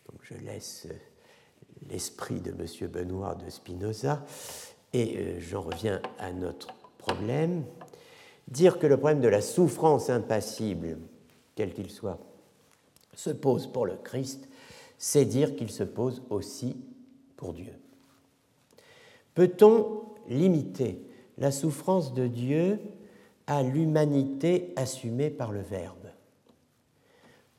Donc 0.09 0.21
je 0.21 0.35
laisse 0.35 0.87
l'esprit 1.89 2.39
de 2.39 2.51
M. 2.51 2.87
Benoît 2.89 3.35
de 3.35 3.49
Spinoza 3.49 4.23
et 4.93 5.17
euh, 5.17 5.39
j'en 5.39 5.61
reviens 5.61 6.01
à 6.19 6.31
notre 6.31 6.73
problème. 6.97 7.63
Dire 8.47 8.79
que 8.79 8.87
le 8.87 8.97
problème 8.97 9.21
de 9.21 9.27
la 9.27 9.41
souffrance 9.41 10.09
impassible, 10.09 10.97
quel 11.55 11.73
qu'il 11.73 11.89
soit, 11.89 12.19
se 13.13 13.29
pose 13.29 13.67
pour 13.67 13.85
le 13.85 13.95
Christ, 13.95 14.47
c'est 14.97 15.25
dire 15.25 15.55
qu'il 15.55 15.69
se 15.69 15.83
pose 15.83 16.21
aussi 16.29 16.77
pour 17.37 17.53
Dieu. 17.53 17.73
Peut-on 19.33 20.03
limiter 20.29 21.01
la 21.37 21.51
souffrance 21.51 22.13
de 22.13 22.27
Dieu 22.27 22.79
à 23.47 23.63
l'humanité 23.63 24.73
assumée 24.75 25.29
par 25.29 25.51
le 25.51 25.61
Verbe? 25.61 26.07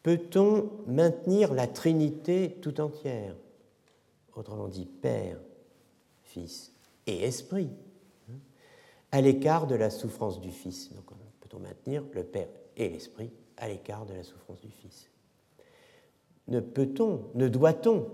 Peut-on 0.03 0.71
maintenir 0.87 1.53
la 1.53 1.67
Trinité 1.67 2.57
tout 2.63 2.81
entière, 2.81 3.35
autrement 4.37 4.69
dit 4.69 4.87
Père, 4.87 5.39
Fils 6.23 6.73
et 7.07 7.25
Esprit, 7.25 7.71
à 9.13 9.21
l'écart 9.21 9.67
de 9.67 9.75
la 9.75 9.91
souffrance 9.91 10.41
du 10.41 10.51
Fils 10.51 10.93
Donc 10.93 11.05
peut-on 11.41 11.59
maintenir 11.61 12.05
le 12.13 12.25
Père 12.25 12.49
et 12.77 12.89
l'Esprit 12.89 13.31
à 13.57 13.69
l'écart 13.69 14.05
de 14.05 14.15
la 14.15 14.23
souffrance 14.23 14.61
du 14.61 14.71
Fils? 14.71 15.11
Ne 16.49 16.61
peut-on, 16.61 17.23
ne 17.35 17.49
doit-on 17.49 18.09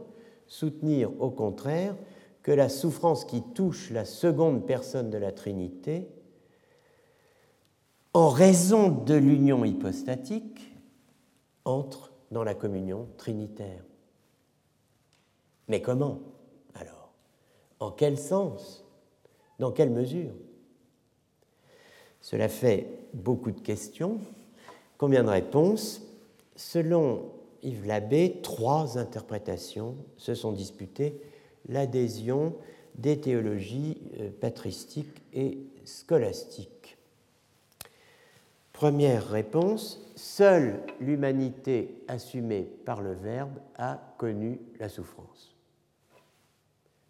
soutenir 0.47 1.11
au 1.21 1.31
contraire 1.31 1.97
que 2.43 2.53
la 2.53 2.69
souffrance 2.69 3.25
qui 3.25 3.43
touche 3.55 3.91
la 3.91 4.05
seconde 4.05 4.67
personne 4.67 5.11
de 5.11 5.19
la 5.19 5.33
Trinité, 5.33 6.09
en 8.15 8.29
raison 8.29 8.91
de 8.91 9.15
l'union 9.15 9.65
hypostatique, 9.65 10.75
entre 11.65 12.13
dans 12.31 12.45
la 12.45 12.55
communion 12.55 13.09
trinitaire? 13.17 13.85
Mais 15.69 15.81
comment 15.81 16.19
alors? 16.75 17.13
En 17.81 17.91
quel 17.91 18.19
sens? 18.19 18.85
Dans 19.59 19.73
quelle 19.73 19.91
mesure? 19.91 20.33
Cela 22.21 22.49
fait 22.49 22.87
beaucoup 23.15 23.51
de 23.51 23.61
questions. 23.61 24.19
Combien 24.99 25.25
de 25.25 25.29
réponses? 25.29 26.03
Selon 26.55 27.31
Yves 27.63 27.87
Labbé, 27.87 28.41
trois 28.43 28.99
interprétations 28.99 29.97
se 30.17 30.35
sont 30.35 30.53
disputées 30.53 31.21
l'adhésion 31.69 32.55
des 32.95 33.21
théologies 33.21 33.99
euh, 34.21 34.31
patristiques 34.41 35.23
et 35.33 35.59
scolastiques. 35.85 36.99
Première 38.73 39.29
réponse, 39.29 40.01
seule 40.17 40.83
l'humanité 41.01 42.03
assumée 42.09 42.63
par 42.63 43.01
le 43.01 43.13
Verbe 43.13 43.59
a 43.77 44.15
connu 44.19 44.61
la 44.79 44.89
souffrance. 44.89 45.52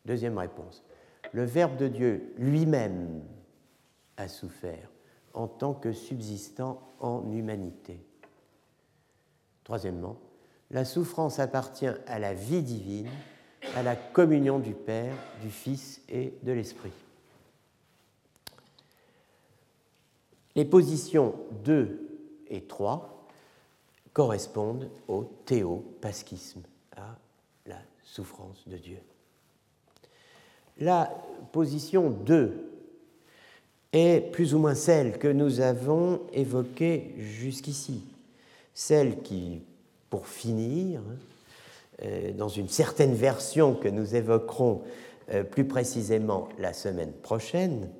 Deuxième 0.04 0.38
réponse, 0.38 0.82
le 1.32 1.44
Verbe 1.44 1.76
de 1.76 1.88
Dieu 1.88 2.34
lui-même 2.36 3.22
a 4.16 4.28
souffert 4.28 4.90
en 5.34 5.48
tant 5.48 5.74
que 5.74 5.92
subsistant 5.92 6.82
en 7.00 7.30
humanité. 7.30 8.00
Troisièmement, 9.64 10.16
la 10.70 10.84
souffrance 10.84 11.38
appartient 11.38 11.90
à 12.06 12.18
la 12.18 12.34
vie 12.34 12.62
divine, 12.62 13.08
à 13.76 13.82
la 13.82 13.96
communion 13.96 14.58
du 14.58 14.74
Père, 14.74 15.14
du 15.40 15.50
Fils 15.50 16.02
et 16.08 16.34
de 16.42 16.52
l'Esprit. 16.52 16.92
Les 20.54 20.64
positions 20.64 21.34
2 21.64 22.44
et 22.48 22.62
3 22.62 23.26
correspondent 24.12 24.90
au 25.08 25.24
théopaschisme, 25.46 26.62
à 26.96 27.16
la 27.64 27.78
souffrance 28.02 28.68
de 28.68 28.76
Dieu. 28.76 28.98
La 30.78 31.10
position 31.52 32.10
2 32.10 32.72
est 33.92 34.32
plus 34.32 34.54
ou 34.54 34.58
moins 34.58 34.74
celle 34.74 35.18
que 35.18 35.28
nous 35.28 35.60
avons 35.60 36.20
évoquée 36.32 37.14
jusqu'ici, 37.18 38.02
celle 38.74 39.22
qui 39.22 39.62
pour 40.08 40.26
finir, 40.26 41.00
euh, 42.02 42.32
dans 42.32 42.48
une 42.48 42.68
certaine 42.68 43.14
version 43.14 43.74
que 43.74 43.88
nous 43.88 44.14
évoquerons 44.14 44.82
euh, 45.30 45.44
plus 45.44 45.66
précisément 45.66 46.48
la 46.58 46.72
semaine 46.72 47.12
prochaine, 47.12 47.90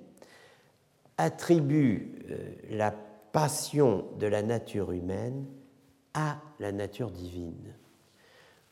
attribue 1.19 2.19
euh, 2.31 2.37
la 2.71 2.91
passion 2.91 4.05
de 4.19 4.27
la 4.27 4.43
nature 4.43 4.93
humaine 4.93 5.47
à 6.15 6.39
la 6.59 6.73
nature 6.73 7.11
divine, 7.11 7.75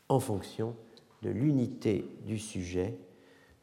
en 0.09 0.19
fonction 0.19 0.75
de 1.21 1.29
l'unité 1.29 2.05
du 2.25 2.37
sujet, 2.37 2.95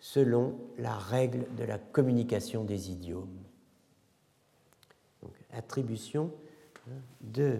selon 0.01 0.55
la 0.79 0.97
règle 0.97 1.47
de 1.57 1.65
la 1.65 1.79
communication 1.79 2.65
des 2.65 2.91
idiomes. 2.91 3.39
Attribution 5.53 6.31
hein, 6.89 7.01
de 7.21 7.59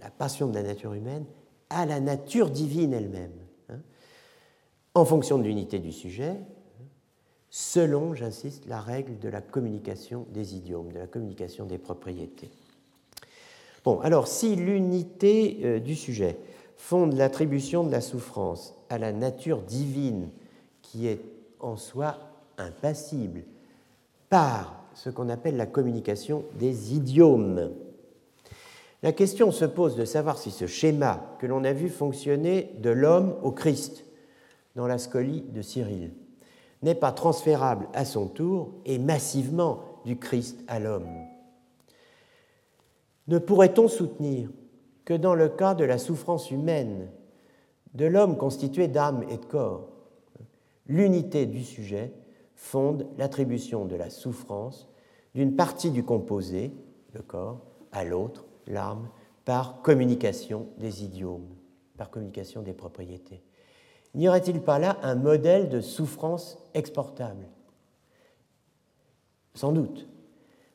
la 0.00 0.10
passion 0.10 0.48
de 0.48 0.54
la 0.54 0.62
nature 0.62 0.94
humaine 0.94 1.24
à 1.68 1.84
la 1.84 2.00
nature 2.00 2.50
divine 2.50 2.92
elle-même, 2.92 3.32
hein, 3.70 3.80
en 4.94 5.04
fonction 5.04 5.38
de 5.38 5.44
l'unité 5.44 5.78
du 5.78 5.92
sujet, 5.92 6.36
selon, 7.50 8.14
j'insiste, 8.14 8.66
la 8.66 8.80
règle 8.80 9.18
de 9.18 9.28
la 9.28 9.40
communication 9.40 10.26
des 10.30 10.54
idiomes, 10.54 10.92
de 10.92 10.98
la 10.98 11.06
communication 11.06 11.66
des 11.66 11.78
propriétés. 11.78 12.50
Bon, 13.84 14.00
alors 14.00 14.26
si 14.26 14.56
l'unité 14.56 15.60
euh, 15.64 15.80
du 15.80 15.94
sujet 15.94 16.38
fonde 16.76 17.14
l'attribution 17.14 17.84
de 17.84 17.90
la 17.90 18.00
souffrance 18.00 18.74
à 18.90 18.98
la 18.98 19.12
nature 19.12 19.62
divine 19.62 20.28
qui 20.96 21.08
est 21.08 21.20
en 21.60 21.76
soi 21.76 22.16
impassible 22.56 23.42
par 24.30 24.82
ce 24.94 25.10
qu'on 25.10 25.28
appelle 25.28 25.58
la 25.58 25.66
communication 25.66 26.44
des 26.58 26.94
idiomes, 26.94 27.70
la 29.02 29.12
question 29.12 29.52
se 29.52 29.66
pose 29.66 29.94
de 29.94 30.06
savoir 30.06 30.38
si 30.38 30.50
ce 30.50 30.66
schéma 30.66 31.36
que 31.38 31.46
l'on 31.46 31.64
a 31.64 31.74
vu 31.74 31.90
fonctionner 31.90 32.72
de 32.78 32.88
l'homme 32.88 33.36
au 33.42 33.52
Christ 33.52 34.06
dans 34.74 34.86
la 34.86 34.96
scolie 34.96 35.42
de 35.42 35.60
Cyril 35.60 36.12
n'est 36.82 36.94
pas 36.94 37.12
transférable 37.12 37.88
à 37.92 38.06
son 38.06 38.26
tour 38.26 38.72
et 38.86 38.98
massivement 38.98 39.80
du 40.06 40.16
Christ 40.16 40.64
à 40.66 40.78
l'homme. 40.78 41.26
Ne 43.28 43.38
pourrait-on 43.38 43.88
soutenir 43.88 44.48
que 45.04 45.12
dans 45.14 45.34
le 45.34 45.50
cas 45.50 45.74
de 45.74 45.84
la 45.84 45.98
souffrance 45.98 46.50
humaine, 46.50 47.10
de 47.92 48.06
l'homme 48.06 48.38
constitué 48.38 48.88
d'âme 48.88 49.24
et 49.28 49.36
de 49.36 49.44
corps, 49.44 49.90
l'unité 50.88 51.46
du 51.46 51.62
sujet 51.64 52.12
fonde 52.54 53.06
l'attribution 53.18 53.84
de 53.84 53.96
la 53.96 54.10
souffrance 54.10 54.88
d'une 55.34 55.54
partie 55.54 55.90
du 55.90 56.02
composé, 56.02 56.72
le 57.12 57.22
corps, 57.22 57.60
à 57.92 58.04
l'autre, 58.04 58.46
l'âme 58.66 59.08
par 59.44 59.82
communication 59.82 60.68
des 60.78 61.04
idiomes, 61.04 61.46
par 61.96 62.10
communication 62.10 62.62
des 62.62 62.72
propriétés. 62.72 63.42
N'y 64.14 64.28
aurait-il 64.28 64.60
pas 64.62 64.78
là 64.78 64.98
un 65.02 65.14
modèle 65.14 65.68
de 65.68 65.80
souffrance 65.80 66.58
exportable? 66.74 67.46
Sans 69.54 69.72
doute. 69.72 70.08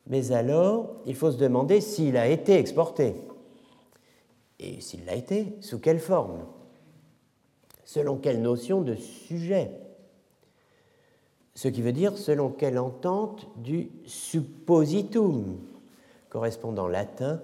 Mais 0.08 0.32
alors, 0.32 1.02
il 1.06 1.16
faut 1.16 1.32
se 1.32 1.38
demander 1.38 1.82
s'il 1.82 2.18
a 2.18 2.28
été 2.28 2.54
exporté. 2.54 3.16
Et 4.60 4.80
s'il 4.80 5.06
l'a 5.06 5.16
été, 5.16 5.56
sous 5.60 5.80
quelle 5.80 6.00
forme? 6.00 6.46
Selon 7.84 8.18
quelle 8.18 8.42
notion 8.42 8.82
de 8.82 8.96
sujet? 8.96 9.72
Ce 11.54 11.68
qui 11.68 11.82
veut 11.82 11.92
dire 11.92 12.18
selon 12.18 12.50
quelle 12.50 12.80
entente 12.80 13.48
du 13.58 13.90
suppositum, 14.06 15.58
correspondant 16.30 16.88
latin 16.88 17.42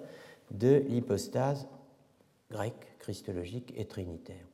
de 0.52 0.84
l'hypostase 0.88 1.68
grecque, 2.50 2.96
christologique 3.00 3.74
et 3.76 3.86
trinitaire. 3.86 4.46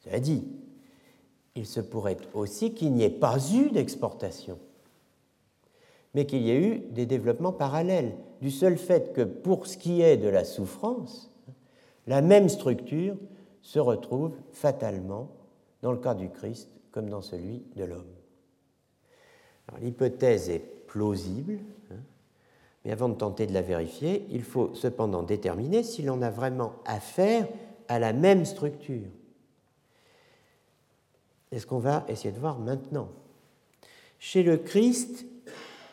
Cela 0.00 0.20
dit, 0.20 0.44
il 1.54 1.66
se 1.66 1.80
pourrait 1.80 2.18
aussi 2.32 2.74
qu'il 2.74 2.92
n'y 2.92 3.02
ait 3.02 3.10
pas 3.10 3.38
eu 3.52 3.70
d'exportation, 3.70 4.58
mais 6.14 6.26
qu'il 6.26 6.42
y 6.42 6.50
ait 6.50 6.62
eu 6.62 6.78
des 6.90 7.06
développements 7.06 7.52
parallèles, 7.52 8.16
du 8.40 8.50
seul 8.50 8.78
fait 8.78 9.12
que 9.12 9.22
pour 9.22 9.66
ce 9.66 9.76
qui 9.76 10.02
est 10.02 10.16
de 10.16 10.28
la 10.28 10.44
souffrance, 10.44 11.30
la 12.06 12.22
même 12.22 12.48
structure 12.48 13.16
se 13.62 13.78
retrouve 13.78 14.32
fatalement 14.52 15.28
dans 15.86 15.92
le 15.92 15.98
cas 15.98 16.14
du 16.14 16.30
Christ 16.30 16.68
comme 16.90 17.08
dans 17.08 17.20
celui 17.20 17.62
de 17.76 17.84
l'homme. 17.84 18.10
L'hypothèse 19.80 20.50
est 20.50 20.58
plausible, 20.58 21.60
hein, 21.92 22.00
mais 22.84 22.90
avant 22.90 23.08
de 23.08 23.14
tenter 23.14 23.46
de 23.46 23.52
la 23.52 23.62
vérifier, 23.62 24.26
il 24.30 24.42
faut 24.42 24.74
cependant 24.74 25.22
déterminer 25.22 25.84
si 25.84 26.02
l'on 26.02 26.22
a 26.22 26.30
vraiment 26.30 26.72
affaire 26.86 27.46
à 27.86 28.00
la 28.00 28.12
même 28.12 28.44
structure. 28.44 29.06
C'est 31.52 31.60
ce 31.60 31.66
qu'on 31.68 31.78
va 31.78 32.04
essayer 32.08 32.32
de 32.32 32.40
voir 32.40 32.58
maintenant. 32.58 33.08
Chez 34.18 34.42
le 34.42 34.56
Christ, 34.56 35.24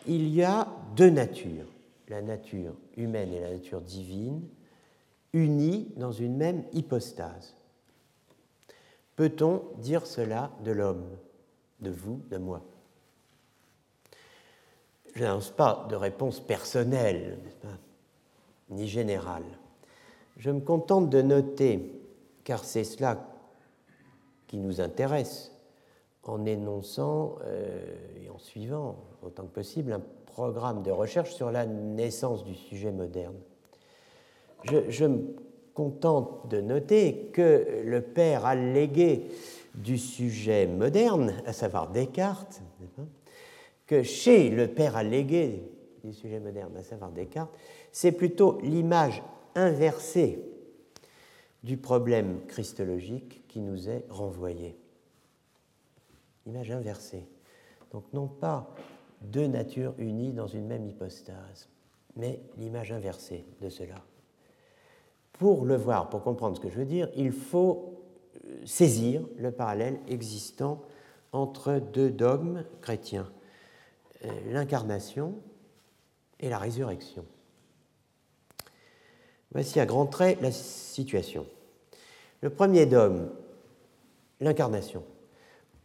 il 0.07 0.27
y 0.27 0.41
a 0.41 0.75
deux 0.95 1.11
natures, 1.11 1.67
la 2.07 2.23
nature 2.23 2.73
humaine 2.97 3.31
et 3.31 3.41
la 3.41 3.51
nature 3.51 3.81
divine, 3.81 4.41
unies 5.33 5.91
dans 5.97 6.11
une 6.11 6.35
même 6.35 6.63
hypostase. 6.73 7.53
Peut-on 9.15 9.63
dire 9.77 10.05
cela 10.07 10.51
de 10.63 10.71
l'homme, 10.71 11.05
de 11.79 11.91
vous, 11.91 12.21
de 12.29 12.37
moi? 12.37 12.61
Je 15.15 15.23
n'annonce 15.23 15.51
pas 15.51 15.85
de 15.89 15.95
réponse 15.95 16.39
personnelle, 16.39 17.37
ni 18.69 18.87
générale. 18.87 19.43
Je 20.37 20.49
me 20.49 20.59
contente 20.59 21.09
de 21.09 21.21
noter, 21.21 22.01
car 22.43 22.63
c'est 22.63 22.83
cela 22.83 23.29
qui 24.47 24.57
nous 24.57 24.81
intéresse 24.81 25.51
en 26.23 26.45
énonçant 26.45 27.35
euh, 27.43 27.85
et 28.23 28.29
en 28.29 28.39
suivant 28.39 28.95
autant 29.21 29.43
que 29.43 29.53
possible 29.53 29.93
un 29.93 30.01
programme 30.25 30.81
de 30.81 30.91
recherche 30.91 31.33
sur 31.33 31.51
la 31.51 31.65
naissance 31.65 32.43
du 32.43 32.55
sujet 32.55 32.91
moderne. 32.91 33.35
Je, 34.63 35.05
me 35.05 35.35
contente 35.73 36.49
de 36.49 36.61
noter 36.61 37.29
que 37.33 37.81
le 37.83 38.01
père 38.01 38.45
allégué 38.45 39.27
du 39.75 39.97
sujet 39.97 40.67
moderne, 40.67 41.33
à 41.45 41.53
savoir 41.53 41.91
Descartes, 41.91 42.61
que 43.87 44.03
chez 44.03 44.49
le 44.49 44.67
père 44.67 44.95
allégué 44.95 45.63
du 46.03 46.13
sujet 46.13 46.39
moderne, 46.39 46.75
à 46.77 46.83
savoir 46.83 47.11
Descartes, 47.11 47.53
c'est 47.91 48.11
plutôt 48.11 48.59
l'image 48.61 49.23
inversée 49.55 50.39
du 51.63 51.77
problème 51.77 52.45
christologique 52.47 53.47
qui 53.47 53.61
nous 53.61 53.89
est 53.89 54.05
renvoyé. 54.09 54.77
Image 56.45 56.71
inversée. 56.71 57.25
Donc 57.91 58.03
non 58.13 58.27
pas 58.27 58.73
deux 59.21 59.47
natures 59.47 59.93
unies 59.97 60.33
dans 60.33 60.47
une 60.47 60.67
même 60.67 60.85
hypostase, 60.85 61.69
mais 62.15 62.41
l'image 62.57 62.91
inversée 62.91 63.45
de 63.61 63.69
cela. 63.69 63.95
Pour 65.33 65.65
le 65.65 65.75
voir, 65.75 66.09
pour 66.09 66.23
comprendre 66.23 66.55
ce 66.55 66.61
que 66.61 66.69
je 66.69 66.77
veux 66.77 66.85
dire, 66.85 67.09
il 67.15 67.31
faut 67.31 67.99
euh, 68.45 68.61
saisir 68.65 69.21
le 69.37 69.51
parallèle 69.51 69.99
existant 70.07 70.81
entre 71.31 71.79
deux 71.79 72.11
dogmes 72.11 72.63
chrétiens, 72.81 73.29
euh, 74.25 74.29
l'incarnation 74.51 75.35
et 76.39 76.49
la 76.49 76.59
résurrection. 76.59 77.25
Voici 79.51 79.79
à 79.79 79.85
grands 79.85 80.05
traits 80.05 80.39
la 80.41 80.51
situation. 80.51 81.45
Le 82.41 82.49
premier 82.49 82.85
dogme, 82.85 83.29
l'incarnation, 84.39 85.03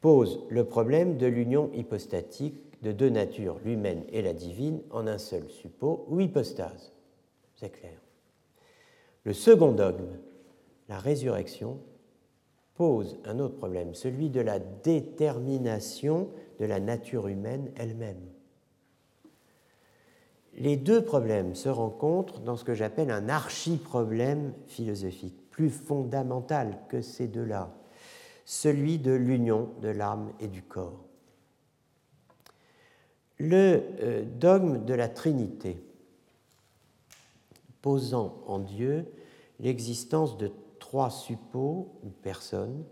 pose 0.00 0.40
le 0.48 0.64
problème 0.64 1.16
de 1.16 1.26
l'union 1.26 1.70
hypostatique 1.74 2.82
de 2.82 2.92
deux 2.92 3.10
natures, 3.10 3.58
l'humaine 3.64 4.04
et 4.10 4.22
la 4.22 4.32
divine, 4.32 4.80
en 4.90 5.06
un 5.06 5.18
seul 5.18 5.48
suppôt 5.48 6.04
ou 6.08 6.20
hypostase. 6.20 6.92
C'est 7.56 7.70
clair. 7.70 7.98
Le 9.28 9.34
second 9.34 9.72
dogme, 9.72 10.16
la 10.88 10.98
résurrection, 10.98 11.76
pose 12.76 13.18
un 13.26 13.40
autre 13.40 13.56
problème, 13.56 13.92
celui 13.92 14.30
de 14.30 14.40
la 14.40 14.58
détermination 14.58 16.30
de 16.58 16.64
la 16.64 16.80
nature 16.80 17.28
humaine 17.28 17.70
elle-même. 17.76 18.22
Les 20.54 20.78
deux 20.78 21.04
problèmes 21.04 21.54
se 21.54 21.68
rencontrent 21.68 22.40
dans 22.40 22.56
ce 22.56 22.64
que 22.64 22.72
j'appelle 22.72 23.10
un 23.10 23.28
archi-problème 23.28 24.54
philosophique 24.66 25.36
plus 25.50 25.68
fondamental 25.68 26.78
que 26.88 27.02
ces 27.02 27.28
deux-là, 27.28 27.70
celui 28.46 28.98
de 28.98 29.12
l'union 29.12 29.68
de 29.82 29.88
l'âme 29.88 30.32
et 30.40 30.48
du 30.48 30.62
corps. 30.62 31.04
Le 33.36 33.82
euh, 34.00 34.24
dogme 34.24 34.86
de 34.86 34.94
la 34.94 35.10
Trinité, 35.10 35.82
posant 37.82 38.42
en 38.46 38.58
Dieu 38.58 39.04
l'existence 39.60 40.36
de 40.36 40.50
trois 40.78 41.10
suppôts 41.10 41.88
ou 42.02 42.08
personnes 42.08 42.84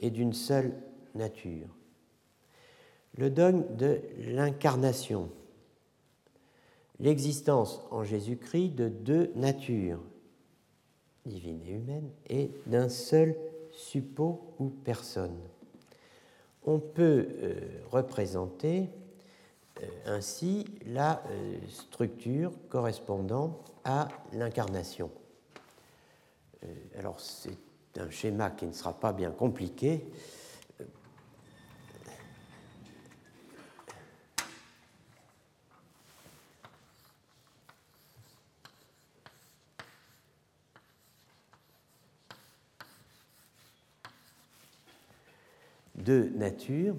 et 0.00 0.10
d'une 0.10 0.32
seule 0.32 0.74
nature. 1.14 1.68
Le 3.16 3.30
dogme 3.30 3.64
de 3.76 4.00
l'incarnation, 4.18 5.30
l'existence 6.98 7.80
en 7.90 8.02
Jésus-Christ 8.02 8.70
de 8.70 8.88
deux 8.88 9.30
natures, 9.36 10.00
divine 11.24 11.60
et 11.64 11.72
humaine, 11.72 12.10
et 12.28 12.50
d'un 12.66 12.88
seul 12.88 13.36
suppôt 13.70 14.54
ou 14.58 14.68
personne. 14.68 15.36
On 16.64 16.78
peut 16.78 17.28
euh, 17.42 17.60
représenter 17.90 18.88
euh, 19.82 19.86
ainsi 20.06 20.64
la 20.86 21.22
euh, 21.30 21.56
structure 21.68 22.52
correspondant 22.68 23.60
à 23.84 24.08
l'incarnation. 24.32 25.10
Alors 26.98 27.20
c'est 27.20 27.58
un 27.96 28.10
schéma 28.10 28.50
qui 28.50 28.66
ne 28.66 28.72
sera 28.72 28.98
pas 28.98 29.12
bien 29.12 29.30
compliqué, 29.30 30.04
deux 46.04 46.28
natures. 46.30 46.96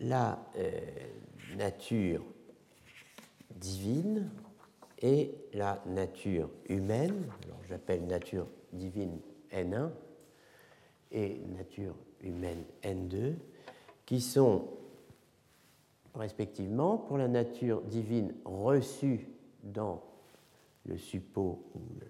La 0.00 0.38
euh, 0.56 0.80
nature 1.56 2.24
divine 3.50 4.30
et 5.00 5.34
la 5.54 5.82
nature 5.86 6.50
humaine, 6.68 7.24
alors 7.44 7.60
j'appelle 7.68 8.06
nature 8.06 8.46
divine 8.72 9.18
N1 9.52 9.90
et 11.12 11.40
nature 11.56 11.94
humaine 12.20 12.64
N2, 12.82 13.34
qui 14.04 14.20
sont 14.20 14.68
respectivement 16.14 16.98
pour 16.98 17.18
la 17.18 17.28
nature 17.28 17.82
divine 17.82 18.34
reçue 18.44 19.28
dans 19.62 20.02
le 20.84 20.98
suppôt 20.98 21.62
ou 21.74 21.80
le, 22.00 22.06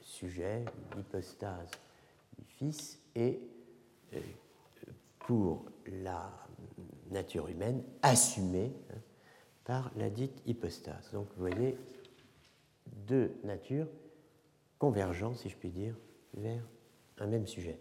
sujet, 0.00 0.64
l'hypostase 0.96 1.70
du 2.38 2.44
Fils, 2.44 3.00
et 3.14 3.40
pour 5.18 5.64
la 6.02 6.30
nature 7.10 7.48
humaine 7.48 7.82
assumée 8.02 8.72
hein, 8.90 8.98
par 9.64 9.90
la 9.96 10.08
dite 10.08 10.40
hypostase. 10.46 11.10
Donc 11.12 11.26
vous 11.36 11.40
voyez 11.40 11.76
deux 13.06 13.32
natures 13.44 13.88
convergent, 14.78 15.34
si 15.34 15.48
je 15.48 15.56
puis 15.56 15.70
dire, 15.70 15.94
vers 16.34 16.62
un 17.18 17.26
même 17.26 17.46
sujet. 17.46 17.78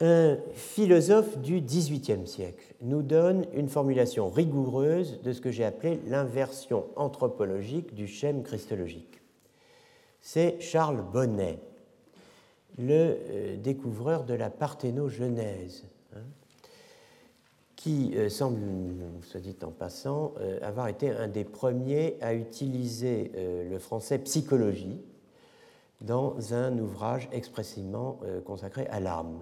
Un 0.00 0.38
philosophe 0.54 1.38
du 1.38 1.60
XVIIIe 1.60 2.26
siècle 2.26 2.74
nous 2.82 3.02
donne 3.02 3.46
une 3.54 3.68
formulation 3.68 4.28
rigoureuse 4.28 5.20
de 5.22 5.32
ce 5.32 5.40
que 5.40 5.50
j'ai 5.50 5.64
appelé 5.64 6.00
l'inversion 6.06 6.86
anthropologique 6.96 7.94
du 7.94 8.06
schème 8.06 8.42
christologique. 8.42 9.20
c'est 10.20 10.60
Charles 10.60 11.02
Bonnet, 11.12 11.58
le 12.76 13.16
euh, 13.30 13.56
découvreur 13.56 14.24
de 14.24 14.34
la 14.34 14.50
parthénogenèse, 14.50 15.84
hein, 16.14 16.24
qui 17.84 18.12
euh, 18.16 18.30
semble, 18.30 18.62
soit 19.20 19.40
dit 19.40 19.54
en 19.62 19.70
passant, 19.70 20.32
euh, 20.40 20.58
avoir 20.62 20.88
été 20.88 21.10
un 21.10 21.28
des 21.28 21.44
premiers 21.44 22.16
à 22.22 22.32
utiliser 22.32 23.30
le 23.34 23.78
français 23.78 24.18
psychologie 24.20 25.02
dans 26.00 26.54
un 26.54 26.78
ouvrage 26.78 27.28
expressément 27.30 28.20
consacré 28.46 28.86
à 28.86 29.00
l'âme. 29.00 29.38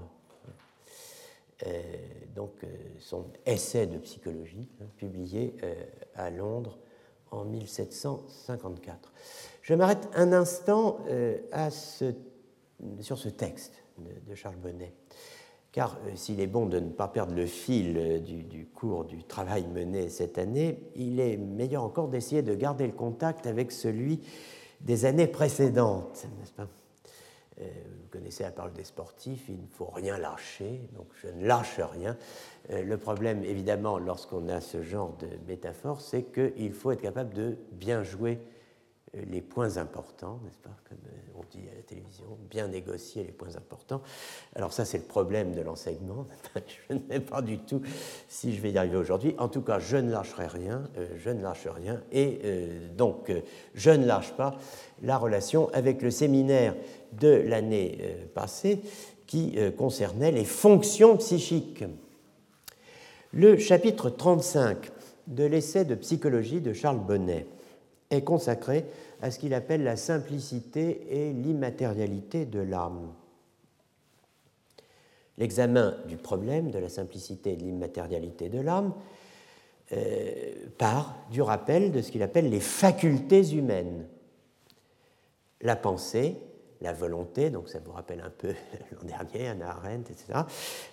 donc 2.34 2.66
son 2.98 3.26
essai 3.46 3.86
de 3.86 3.98
psychologie, 3.98 4.68
hein, 4.80 4.86
publié 4.96 5.54
à 6.16 6.30
Londres 6.30 6.78
en 7.30 7.44
1754. 7.44 9.12
Je 9.62 9.74
m'arrête 9.74 10.08
un 10.14 10.32
instant 10.32 10.98
sur 13.00 13.18
ce 13.18 13.28
texte 13.28 13.84
de, 13.98 14.34
Charles 14.34 14.56
Bonnet. 14.56 14.92
Car 15.72 15.96
euh, 16.06 16.10
s'il 16.14 16.40
est 16.40 16.46
bon 16.46 16.66
de 16.66 16.78
ne 16.78 16.90
pas 16.90 17.08
perdre 17.08 17.34
le 17.34 17.46
fil 17.46 17.96
euh, 17.96 18.18
du, 18.18 18.66
cours 18.66 19.04
du 19.04 19.24
travail 19.24 19.66
mené 19.66 20.10
cette 20.10 20.36
année, 20.36 20.78
il 20.94 21.18
est 21.18 21.38
meilleur 21.38 21.82
encore 21.82 22.08
d'essayer 22.08 22.42
de 22.42 22.54
garder 22.54 22.86
le 22.86 22.92
contact 22.92 23.46
avec 23.46 23.72
celui 23.72 24.20
des 24.82 25.06
années 25.06 25.26
précédentes, 25.26 26.26
n'est-ce 26.38 26.52
pas? 26.52 26.68
Euh, 27.60 27.64
Vous 28.02 28.08
connaissez 28.10 28.42
la 28.42 28.50
parole 28.50 28.74
des 28.74 28.84
sportifs, 28.84 29.44
il 29.48 29.62
ne 29.62 29.66
faut 29.72 29.86
rien 29.86 30.18
lâcher, 30.18 30.82
donc 30.94 31.06
je 31.22 31.28
ne 31.28 31.46
lâche 31.46 31.80
rien. 31.80 32.18
le 32.70 32.96
problème, 32.96 33.42
évidemment, 33.42 33.98
lorsqu'on 33.98 34.48
a 34.48 34.60
ce 34.60 34.82
genre 34.82 35.16
de 35.18 35.28
métaphore, 35.48 36.02
c'est 36.02 36.24
qu'il 36.24 36.72
faut 36.72 36.90
être 36.90 37.00
capable 37.00 37.32
de 37.32 37.56
bien 37.72 38.02
jouer 38.02 38.40
les 39.14 39.42
points 39.42 39.76
importants, 39.76 40.40
n'est-ce 40.42 40.58
pas, 40.58 40.74
comme 40.88 40.98
euh, 41.06 41.38
on 41.38 41.42
dit 41.50 41.68
à 41.70 41.76
la 41.76 41.82
télévision, 41.82 42.24
bien 42.48 42.68
négocier 42.68 43.22
les 43.22 43.32
points 43.32 43.56
importants. 43.56 44.00
Alors 44.56 44.72
ça, 44.72 44.86
c'est 44.86 44.98
le 44.98 45.04
problème 45.04 45.54
de 45.54 45.60
l'enseignement. 45.60 46.26
je 46.88 46.94
ne 46.94 47.00
sais 47.10 47.20
pas 47.20 47.42
du 47.42 47.58
tout 47.58 47.82
si 48.28 48.56
je 48.56 48.62
vais 48.62 48.70
y 48.70 48.78
arriver 48.78 48.96
aujourd'hui. 48.96 49.34
En 49.38 49.48
tout 49.48 49.60
cas, 49.60 49.78
je 49.78 49.98
ne 49.98 50.10
lâcherai 50.10 50.46
rien, 50.46 50.88
euh, 50.96 51.06
je 51.18 51.28
ne 51.28 51.42
lâche 51.42 51.66
rien, 51.66 52.02
et 52.10 52.40
euh, 52.44 52.88
donc 52.96 53.30
je 53.74 53.90
ne 53.90 54.06
lâche 54.06 54.32
pas 54.32 54.58
la 55.02 55.18
relation 55.18 55.68
avec 55.74 56.00
le 56.00 56.10
séminaire 56.10 56.74
de 57.12 57.28
l'année 57.28 57.98
passée 58.34 58.80
qui 59.26 59.56
concernait 59.76 60.30
les 60.30 60.44
fonctions 60.44 61.16
psychiques. 61.16 61.84
Le 63.32 63.58
chapitre 63.58 64.10
35 64.10 64.90
de 65.26 65.44
l'essai 65.44 65.84
de 65.84 65.94
psychologie 65.94 66.60
de 66.60 66.72
Charles 66.72 67.00
Bonnet 67.00 67.46
est 68.12 68.22
consacré 68.22 68.84
à 69.20 69.30
ce 69.30 69.38
qu'il 69.38 69.54
appelle 69.54 69.82
la 69.82 69.96
simplicité 69.96 71.06
et 71.10 71.32
l'immatérialité 71.32 72.44
de 72.44 72.60
l'âme. 72.60 73.12
L'examen 75.38 75.96
du 76.06 76.16
problème 76.16 76.70
de 76.70 76.78
la 76.78 76.88
simplicité 76.88 77.52
et 77.52 77.56
de 77.56 77.62
l'immatérialité 77.62 78.48
de 78.48 78.60
l'âme 78.60 78.92
euh, 79.92 80.52
part 80.78 81.16
du 81.30 81.42
rappel 81.42 81.90
de 81.92 82.02
ce 82.02 82.10
qu'il 82.10 82.22
appelle 82.22 82.50
les 82.50 82.60
facultés 82.60 83.54
humaines. 83.54 84.06
La 85.60 85.76
pensée, 85.76 86.36
la 86.80 86.92
volonté, 86.92 87.50
donc 87.50 87.68
ça 87.68 87.78
vous 87.78 87.92
rappelle 87.92 88.20
un 88.20 88.30
peu 88.30 88.48
l'an 88.92 89.04
dernier, 89.04 89.48
Anna 89.48 89.70
Arendt, 89.70 90.12
etc. 90.12 90.40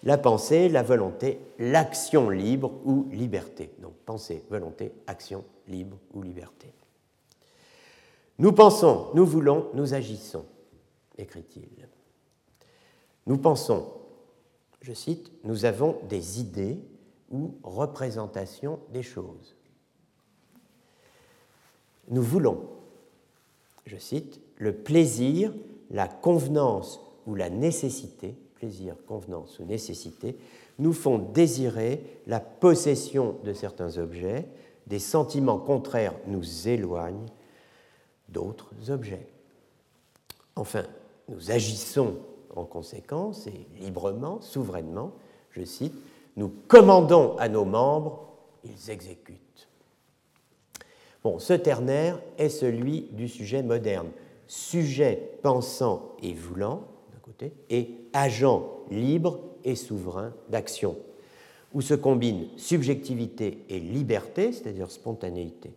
La 0.04 0.18
pensée, 0.18 0.70
la 0.70 0.84
volonté, 0.84 1.40
l'action 1.58 2.30
libre 2.30 2.72
ou 2.86 3.08
liberté. 3.12 3.72
Donc 3.80 3.94
pensée, 4.06 4.44
volonté, 4.50 4.92
action 5.08 5.44
libre 5.68 5.98
ou 6.14 6.22
liberté. 6.22 6.68
Nous 8.40 8.54
pensons, 8.54 9.08
nous 9.14 9.26
voulons, 9.26 9.68
nous 9.74 9.94
agissons, 9.94 10.46
écrit-il. 11.18 11.90
Nous 13.28 13.38
pensons, 13.38 13.86
je 14.82 14.94
cite, 14.94 15.30
nous 15.44 15.66
avons 15.66 15.98
des 16.08 16.40
idées 16.40 16.80
ou 17.30 17.56
représentations 17.64 18.80
des 18.94 19.04
choses. 19.04 19.56
Nous 22.08 22.24
voulons, 22.24 22.62
je 23.86 23.98
cite, 23.98 24.40
le 24.58 24.74
plaisir, 24.74 25.54
la 25.92 26.08
convenance 26.08 27.02
ou 27.28 27.36
la 27.36 27.50
nécessité, 27.50 28.36
plaisir, 28.56 28.96
convenance 29.06 29.60
ou 29.60 29.66
nécessité, 29.66 30.38
nous 30.80 30.94
font 30.94 31.20
désirer 31.20 32.02
la 32.26 32.40
possession 32.40 33.36
de 33.44 33.52
certains 33.52 33.98
objets, 33.98 34.48
des 34.88 35.00
sentiments 35.00 35.60
contraires 35.60 36.16
nous 36.26 36.68
éloignent, 36.68 37.26
d'autres 38.32 38.90
objets. 38.90 39.28
Enfin, 40.56 40.84
nous 41.28 41.52
agissons 41.52 42.18
en 42.56 42.66
conséquence 42.66 43.48
et 43.48 43.68
librement, 43.80 44.42
souverainement, 44.42 45.14
je 45.52 45.64
cite, 45.64 45.94
nous 46.36 46.52
commandons 46.68 47.38
à 47.38 47.50
nos 47.50 47.66
membres, 47.66 48.28
ils 48.64 48.90
exécutent. 48.90 49.68
Bon, 51.24 51.40
ce 51.40 51.54
ternaire 51.54 52.20
est 52.38 52.50
celui 52.50 53.02
du 53.12 53.28
sujet 53.28 53.62
moderne. 53.62 54.10
Sujet 54.48 55.38
pensant 55.44 56.16
et 56.24 56.34
voulant, 56.34 56.88
d'un 57.14 57.20
côté, 57.22 57.54
et 57.70 57.90
agent 58.14 58.68
libre 58.90 59.40
et 59.64 59.76
souverain 59.76 60.34
d'action, 60.50 60.98
où 61.74 61.82
se 61.82 61.94
combinent 61.94 62.48
subjectivité 62.58 63.66
et 63.70 63.80
liberté, 63.80 64.52
c'est-à-dire 64.54 64.90
spontanéité. 64.90 65.72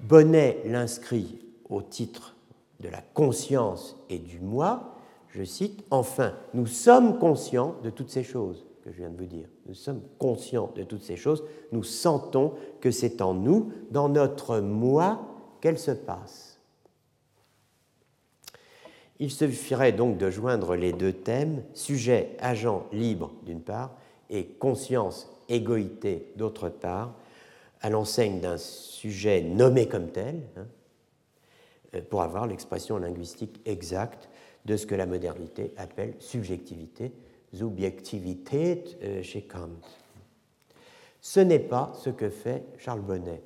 Bonnet 0.00 0.60
l'inscrit 0.66 1.38
au 1.68 1.82
titre 1.82 2.36
de 2.80 2.88
la 2.88 3.00
conscience 3.00 3.96
et 4.08 4.18
du 4.18 4.40
moi, 4.40 4.94
je 5.28 5.42
cite, 5.42 5.84
Enfin, 5.90 6.34
nous 6.52 6.66
sommes 6.66 7.18
conscients 7.18 7.76
de 7.82 7.90
toutes 7.90 8.10
ces 8.10 8.22
choses 8.22 8.64
que 8.82 8.92
je 8.92 8.98
viens 8.98 9.10
de 9.10 9.16
vous 9.16 9.26
dire. 9.26 9.48
Nous 9.66 9.74
sommes 9.74 10.02
conscients 10.18 10.70
de 10.76 10.84
toutes 10.84 11.02
ces 11.02 11.16
choses. 11.16 11.42
Nous 11.72 11.82
sentons 11.82 12.54
que 12.80 12.90
c'est 12.90 13.22
en 13.22 13.34
nous, 13.34 13.72
dans 13.90 14.08
notre 14.08 14.60
moi, 14.60 15.26
qu'elles 15.60 15.78
se 15.78 15.90
passent. 15.90 16.60
Il 19.18 19.30
suffirait 19.30 19.92
donc 19.92 20.18
de 20.18 20.30
joindre 20.30 20.76
les 20.76 20.92
deux 20.92 21.12
thèmes, 21.12 21.62
sujet, 21.72 22.36
agent 22.40 22.86
libre 22.92 23.32
d'une 23.44 23.62
part, 23.62 23.96
et 24.28 24.44
conscience, 24.44 25.30
égoïté 25.48 26.32
d'autre 26.36 26.68
part, 26.68 27.14
à 27.80 27.90
l'enseigne 27.90 28.40
d'un 28.40 28.58
sujet 28.58 29.42
nommé 29.42 29.88
comme 29.88 30.08
tel, 30.08 30.42
hein, 30.56 30.66
pour 32.00 32.22
avoir 32.22 32.46
l'expression 32.46 32.98
linguistique 32.98 33.60
exacte 33.64 34.28
de 34.64 34.76
ce 34.76 34.86
que 34.86 34.94
la 34.94 35.06
modernité 35.06 35.72
appelle 35.76 36.14
subjectivité, 36.18 37.12
subjectivité 37.52 38.84
euh, 39.02 39.22
chez 39.22 39.42
Kant. 39.42 39.70
Ce 41.20 41.40
n'est 41.40 41.58
pas 41.58 41.92
ce 42.02 42.10
que 42.10 42.28
fait 42.28 42.64
Charles 42.78 43.00
Bonnet. 43.00 43.42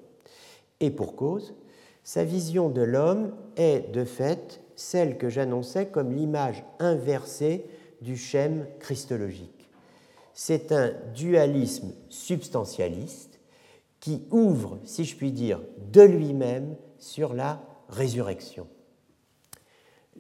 Et 0.81 0.91
pour 0.91 1.17
cause, 1.17 1.55
sa 2.03 2.25
vision 2.25 2.71
de 2.71 2.83
l'homme 2.83 3.33
est 3.57 3.93
de 3.93 4.05
fait 4.05 4.61
celle 4.77 5.19
que 5.19 5.29
j'annonçais 5.29 5.89
comme 5.89 6.13
l'image 6.13 6.65
inversée 6.79 7.67
du 8.01 8.17
schème 8.17 8.67
christologique. 8.79 9.69
C'est 10.33 10.73
un 10.73 10.93
dualisme 11.15 11.93
substantialiste 12.09 13.41
qui 14.01 14.23
ouvre, 14.31 14.79
si 14.85 15.05
je 15.05 15.17
puis 15.17 15.33
dire, 15.33 15.61
de 15.93 16.03
lui-même 16.03 16.77
sur 16.99 17.35
la 17.35 17.61
résurrection. 17.89 18.67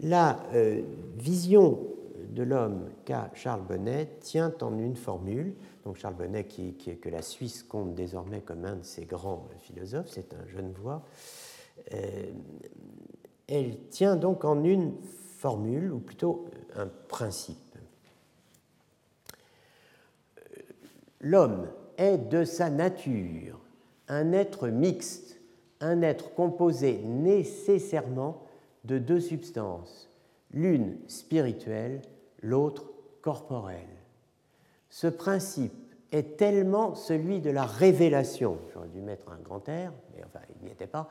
La 0.00 0.40
euh, 0.54 0.82
vision 1.16 1.80
de 2.30 2.42
l'homme 2.42 2.90
qu'a 3.04 3.30
Charles 3.34 3.62
Bonnet 3.62 4.18
tient 4.20 4.54
en 4.60 4.78
une 4.78 4.96
formule. 4.96 5.54
Donc 5.84 5.96
Charles 5.96 6.14
Bonnet, 6.14 6.44
qui, 6.44 6.74
que 6.74 7.08
la 7.08 7.22
Suisse 7.22 7.62
compte 7.62 7.94
désormais 7.94 8.40
comme 8.40 8.64
un 8.64 8.76
de 8.76 8.84
ses 8.84 9.04
grands 9.04 9.48
philosophes, 9.58 10.08
c'est 10.08 10.34
un 10.34 10.46
jeune 10.46 10.72
voix. 10.72 11.04
Euh, 11.94 12.30
elle 13.46 13.78
tient 13.88 14.16
donc 14.16 14.44
en 14.44 14.62
une 14.62 14.94
formule, 15.38 15.92
ou 15.92 15.98
plutôt 15.98 16.46
un 16.76 16.88
principe. 17.08 17.56
L'homme 21.20 21.68
est 21.96 22.18
de 22.18 22.44
sa 22.44 22.70
nature 22.70 23.60
un 24.08 24.32
être 24.32 24.68
mixte 24.68 25.37
un 25.80 26.02
être 26.02 26.34
composé 26.34 26.98
nécessairement 27.04 28.42
de 28.84 28.98
deux 28.98 29.20
substances, 29.20 30.10
l'une 30.52 30.96
spirituelle, 31.06 32.02
l'autre 32.42 32.90
corporelle. 33.22 33.84
Ce 34.90 35.06
principe 35.06 35.74
est 36.10 36.36
tellement 36.36 36.94
celui 36.94 37.40
de 37.40 37.50
la 37.50 37.64
révélation, 37.64 38.58
j'aurais 38.72 38.88
dû 38.88 39.00
mettre 39.00 39.30
un 39.30 39.38
grand 39.38 39.68
air, 39.68 39.92
mais 40.14 40.24
enfin 40.24 40.40
il 40.56 40.66
n'y 40.66 40.72
était 40.72 40.86
pas, 40.86 41.10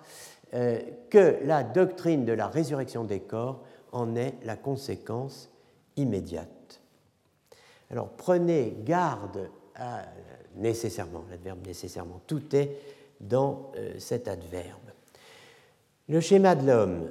euh, 0.53 0.79
que 1.09 1.37
la 1.43 1.63
doctrine 1.63 2.25
de 2.25 2.33
la 2.33 2.47
résurrection 2.47 3.03
des 3.03 3.19
corps 3.19 3.63
en 3.91 4.15
est 4.15 4.33
la 4.43 4.55
conséquence 4.55 5.51
immédiate. 5.95 6.81
Alors 7.91 8.09
prenez 8.09 8.75
garde 8.83 9.49
à 9.75 10.05
nécessairement, 10.55 11.23
l'adverbe 11.29 11.65
nécessairement, 11.65 12.19
tout 12.25 12.55
est 12.55 12.71
dans 13.19 13.71
euh, 13.75 13.93
cet 13.99 14.27
adverbe. 14.27 14.79
Le 16.07 16.19
schéma 16.19 16.55
de 16.55 16.67
l'homme 16.67 17.09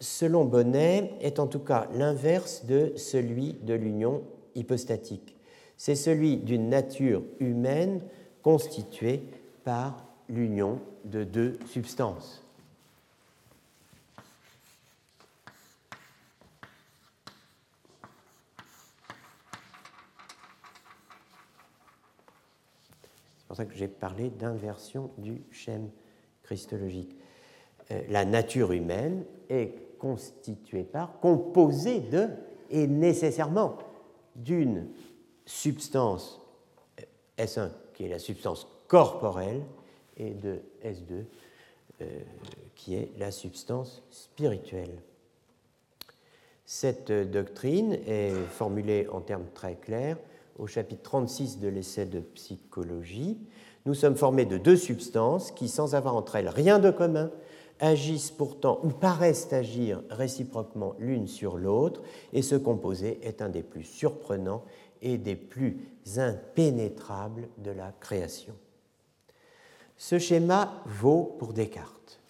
selon 0.00 0.44
Bonnet, 0.44 1.12
est 1.20 1.38
en 1.38 1.46
tout 1.46 1.60
cas 1.60 1.88
l'inverse 1.92 2.64
de 2.66 2.92
celui 2.96 3.54
de 3.62 3.74
l'union 3.74 4.22
hypostatique. 4.54 5.36
C'est 5.76 5.94
celui 5.94 6.38
d'une 6.38 6.68
nature 6.68 7.22
humaine 7.40 8.02
constituée 8.42 9.22
par 9.64 10.06
l'union 10.28 10.80
de 11.04 11.24
deux 11.24 11.58
substances. 11.66 12.44
Pour 23.48 23.56
ça 23.56 23.64
que 23.64 23.74
j'ai 23.74 23.88
parlé 23.88 24.28
d'inversion 24.28 25.10
du 25.16 25.42
schème 25.50 25.90
christologique. 26.42 27.16
Euh, 27.90 28.02
la 28.10 28.26
nature 28.26 28.72
humaine 28.72 29.24
est 29.48 29.96
constituée 29.98 30.84
par, 30.84 31.18
composée 31.18 32.00
de, 32.00 32.28
et 32.70 32.86
nécessairement 32.86 33.78
d'une 34.36 34.88
substance 35.46 36.40
euh, 37.00 37.04
S1 37.42 37.70
qui 37.94 38.04
est 38.04 38.08
la 38.08 38.18
substance 38.18 38.68
corporelle 38.86 39.62
et 40.18 40.30
de 40.30 40.60
S2 40.84 41.24
euh, 42.02 42.20
qui 42.74 42.94
est 42.94 43.10
la 43.18 43.30
substance 43.30 44.02
spirituelle. 44.10 45.02
Cette 46.66 47.10
doctrine 47.10 47.94
est 48.06 48.34
formulée 48.50 49.08
en 49.10 49.22
termes 49.22 49.46
très 49.54 49.74
clairs 49.76 50.18
au 50.58 50.66
chapitre 50.66 51.02
36 51.02 51.60
de 51.60 51.68
l'essai 51.68 52.04
de 52.04 52.20
psychologie. 52.20 53.38
Nous 53.86 53.94
sommes 53.94 54.16
formés 54.16 54.44
de 54.44 54.58
deux 54.58 54.76
substances 54.76 55.50
qui, 55.50 55.68
sans 55.68 55.94
avoir 55.94 56.16
entre 56.16 56.36
elles 56.36 56.48
rien 56.48 56.78
de 56.78 56.90
commun, 56.90 57.30
agissent 57.80 58.32
pourtant 58.32 58.80
ou 58.82 58.88
paraissent 58.88 59.52
agir 59.52 60.02
réciproquement 60.10 60.94
l'une 60.98 61.28
sur 61.28 61.56
l'autre, 61.56 62.02
et 62.32 62.42
ce 62.42 62.56
composé 62.56 63.20
est 63.22 63.40
un 63.40 63.48
des 63.48 63.62
plus 63.62 63.84
surprenants 63.84 64.64
et 65.00 65.16
des 65.16 65.36
plus 65.36 65.78
impénétrables 66.16 67.48
de 67.58 67.70
la 67.70 67.92
création. 68.00 68.54
Ce 69.96 70.18
schéma 70.18 70.82
vaut 70.86 71.36
pour 71.38 71.52
Descartes. 71.52 72.20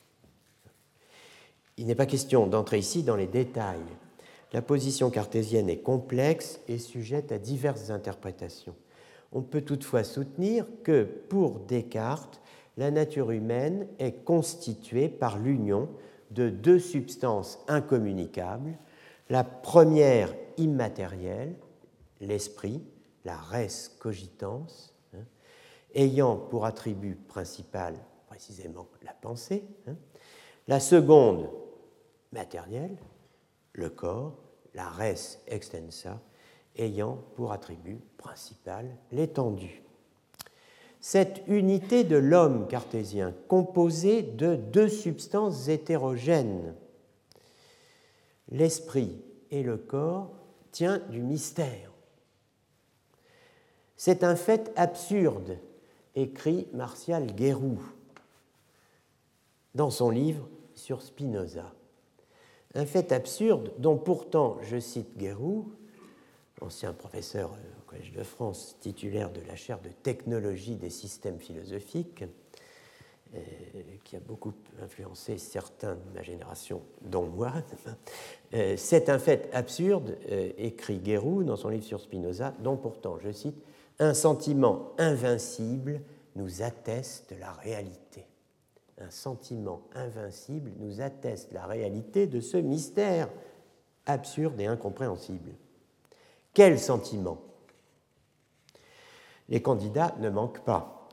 Il 1.76 1.86
n'est 1.86 1.94
pas 1.94 2.06
question 2.06 2.46
d'entrer 2.46 2.78
ici 2.78 3.02
dans 3.02 3.16
les 3.16 3.26
détails. 3.26 3.78
La 4.52 4.62
position 4.62 5.10
cartésienne 5.10 5.68
est 5.68 5.80
complexe 5.82 6.60
et 6.68 6.78
sujette 6.78 7.32
à 7.32 7.38
diverses 7.38 7.90
interprétations. 7.90 8.74
On 9.32 9.42
peut 9.42 9.60
toutefois 9.60 10.04
soutenir 10.04 10.64
que 10.82 11.04
pour 11.04 11.60
Descartes, 11.60 12.40
la 12.78 12.90
nature 12.90 13.30
humaine 13.30 13.86
est 13.98 14.24
constituée 14.24 15.08
par 15.08 15.38
l'union 15.38 15.88
de 16.30 16.48
deux 16.48 16.78
substances 16.78 17.58
incommunicables, 17.68 18.78
la 19.28 19.44
première 19.44 20.34
immatérielle, 20.56 21.54
l'esprit, 22.20 22.82
la 23.24 23.36
res 23.36 23.90
cogitans, 23.98 24.66
hein, 25.14 25.24
ayant 25.94 26.36
pour 26.36 26.64
attribut 26.64 27.14
principal 27.14 27.94
précisément 28.28 28.86
la 29.02 29.12
pensée, 29.12 29.64
hein, 29.86 29.96
la 30.68 30.80
seconde 30.80 31.50
matérielle, 32.32 32.96
le 33.78 33.88
corps, 33.90 34.36
la 34.74 34.88
res 34.88 35.38
extensa, 35.46 36.20
ayant 36.76 37.18
pour 37.36 37.52
attribut 37.52 38.00
principal 38.16 38.86
l'étendue. 39.12 39.82
Cette 41.00 41.42
unité 41.46 42.02
de 42.02 42.16
l'homme 42.16 42.66
cartésien, 42.66 43.32
composée 43.46 44.22
de 44.22 44.56
deux 44.56 44.88
substances 44.88 45.68
hétérogènes, 45.68 46.74
l'esprit 48.50 49.22
et 49.50 49.62
le 49.62 49.76
corps, 49.76 50.32
tient 50.72 50.98
du 51.10 51.22
mystère. 51.22 51.92
C'est 53.96 54.24
un 54.24 54.34
fait 54.36 54.72
absurde, 54.76 55.58
écrit 56.14 56.66
Martial 56.72 57.26
Guérou 57.26 57.78
dans 59.74 59.90
son 59.90 60.10
livre 60.10 60.48
sur 60.74 61.00
Spinoza. 61.02 61.72
Un 62.74 62.86
fait 62.86 63.12
absurde 63.12 63.72
dont 63.78 63.96
pourtant, 63.96 64.58
je 64.62 64.78
cite 64.78 65.16
Guérou, 65.16 65.72
ancien 66.60 66.92
professeur 66.92 67.50
au 67.50 67.90
Collège 67.90 68.12
de 68.12 68.22
France, 68.22 68.76
titulaire 68.80 69.32
de 69.32 69.40
la 69.46 69.56
chaire 69.56 69.80
de 69.80 69.88
technologie 69.88 70.76
des 70.76 70.90
systèmes 70.90 71.38
philosophiques, 71.38 72.24
euh, 73.34 73.38
qui 74.04 74.16
a 74.16 74.20
beaucoup 74.20 74.54
influencé 74.82 75.36
certains 75.36 75.96
de 75.96 76.14
ma 76.14 76.22
génération, 76.22 76.82
dont 77.02 77.26
moi. 77.26 77.52
Euh, 78.54 78.76
c'est 78.78 79.10
un 79.10 79.18
fait 79.18 79.50
absurde, 79.52 80.16
euh, 80.30 80.52
écrit 80.56 80.96
Guérou 80.96 81.44
dans 81.44 81.56
son 81.56 81.68
livre 81.68 81.84
sur 81.84 82.00
Spinoza, 82.00 82.54
dont 82.60 82.78
pourtant, 82.78 83.18
je 83.18 83.30
cite, 83.30 83.62
un 83.98 84.14
sentiment 84.14 84.92
invincible 84.96 86.00
nous 86.34 86.62
atteste 86.62 87.34
la 87.38 87.52
réalité. 87.52 88.27
Un 89.00 89.10
sentiment 89.10 89.82
invincible 89.94 90.72
nous 90.78 91.00
atteste 91.00 91.52
la 91.52 91.66
réalité 91.66 92.26
de 92.26 92.40
ce 92.40 92.56
mystère 92.56 93.28
absurde 94.06 94.60
et 94.60 94.66
incompréhensible. 94.66 95.52
Quel 96.52 96.78
sentiment? 96.80 97.38
Les 99.48 99.62
candidats 99.62 100.14
ne 100.18 100.30
manquent 100.30 100.64
pas. 100.64 101.08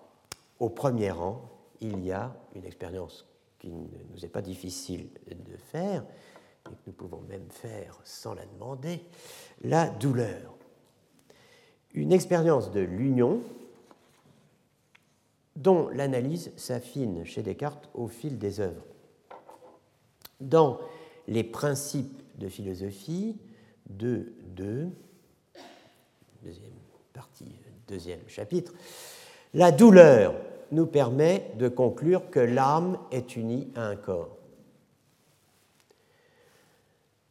Au 0.59 0.69
premier 0.69 1.11
rang, 1.11 1.41
il 1.81 2.03
y 2.03 2.11
a 2.11 2.35
une 2.55 2.65
expérience 2.65 3.27
qui 3.59 3.69
ne 3.69 3.87
nous 4.11 4.25
est 4.25 4.29
pas 4.29 4.41
difficile 4.41 5.09
de 5.27 5.57
faire, 5.57 6.03
et 6.65 6.69
que 6.69 6.81
nous 6.87 6.93
pouvons 6.93 7.21
même 7.21 7.49
faire 7.49 7.99
sans 8.03 8.33
la 8.33 8.45
demander, 8.45 9.03
la 9.61 9.89
douleur. 9.89 10.55
Une 11.93 12.11
expérience 12.11 12.71
de 12.71 12.81
l'union 12.81 13.41
dont 15.55 15.89
l'analyse 15.89 16.51
s'affine 16.57 17.25
chez 17.25 17.41
Descartes 17.41 17.89
au 17.93 18.07
fil 18.07 18.37
des 18.37 18.59
œuvres. 18.59 18.83
Dans 20.41 20.79
les 21.27 21.43
principes 21.43 22.21
de 22.37 22.49
philosophie 22.49 23.37
2, 23.89 24.33
2, 24.55 24.89
deuxième 26.43 26.71
partie, 27.13 27.55
deuxième 27.87 28.27
chapitre, 28.27 28.73
la 29.53 29.71
douleur 29.71 30.35
nous 30.71 30.85
permet 30.85 31.51
de 31.57 31.69
conclure 31.69 32.29
que 32.29 32.39
l'âme 32.39 32.97
est 33.11 33.35
unie 33.35 33.71
à 33.75 33.85
un 33.85 33.95
corps. 33.95 34.37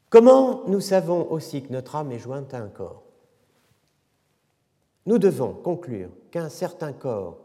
Comment 0.09 0.63
nous 0.69 0.81
savons 0.81 1.31
aussi 1.31 1.63
que 1.63 1.73
notre 1.73 1.97
âme 1.97 2.13
est 2.13 2.19
jointe 2.19 2.55
à 2.55 2.59
un 2.59 2.69
corps? 2.69 3.03
Nous 5.07 5.19
devons 5.19 5.53
conclure 5.53 6.09
qu'un 6.31 6.49
certain 6.49 6.93
corps 6.93 7.44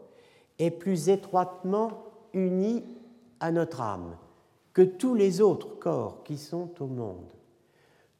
est 0.60 0.70
plus 0.70 1.08
étroitement 1.08 2.04
uni 2.32 2.84
à 3.40 3.50
notre 3.50 3.80
âme 3.80 4.16
que 4.72 4.82
tous 4.82 5.14
les 5.14 5.40
autres 5.40 5.78
corps 5.78 6.22
qui 6.22 6.38
sont 6.38 6.70
au 6.80 6.86
monde. 6.86 7.26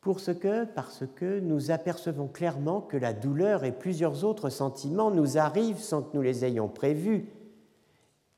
Pour 0.01 0.19
ce 0.19 0.31
que, 0.31 0.65
parce 0.65 1.05
que 1.15 1.41
nous 1.41 1.71
apercevons 1.71 2.27
clairement 2.27 2.81
que 2.81 2.97
la 2.97 3.13
douleur 3.13 3.65
et 3.65 3.73
plusieurs 3.73 4.25
autres 4.25 4.49
sentiments 4.49 5.11
nous 5.11 5.37
arrivent 5.37 5.79
sans 5.79 6.03
que 6.03 6.17
nous 6.17 6.23
les 6.23 6.45
ayons 6.45 6.69
prévus, 6.69 7.29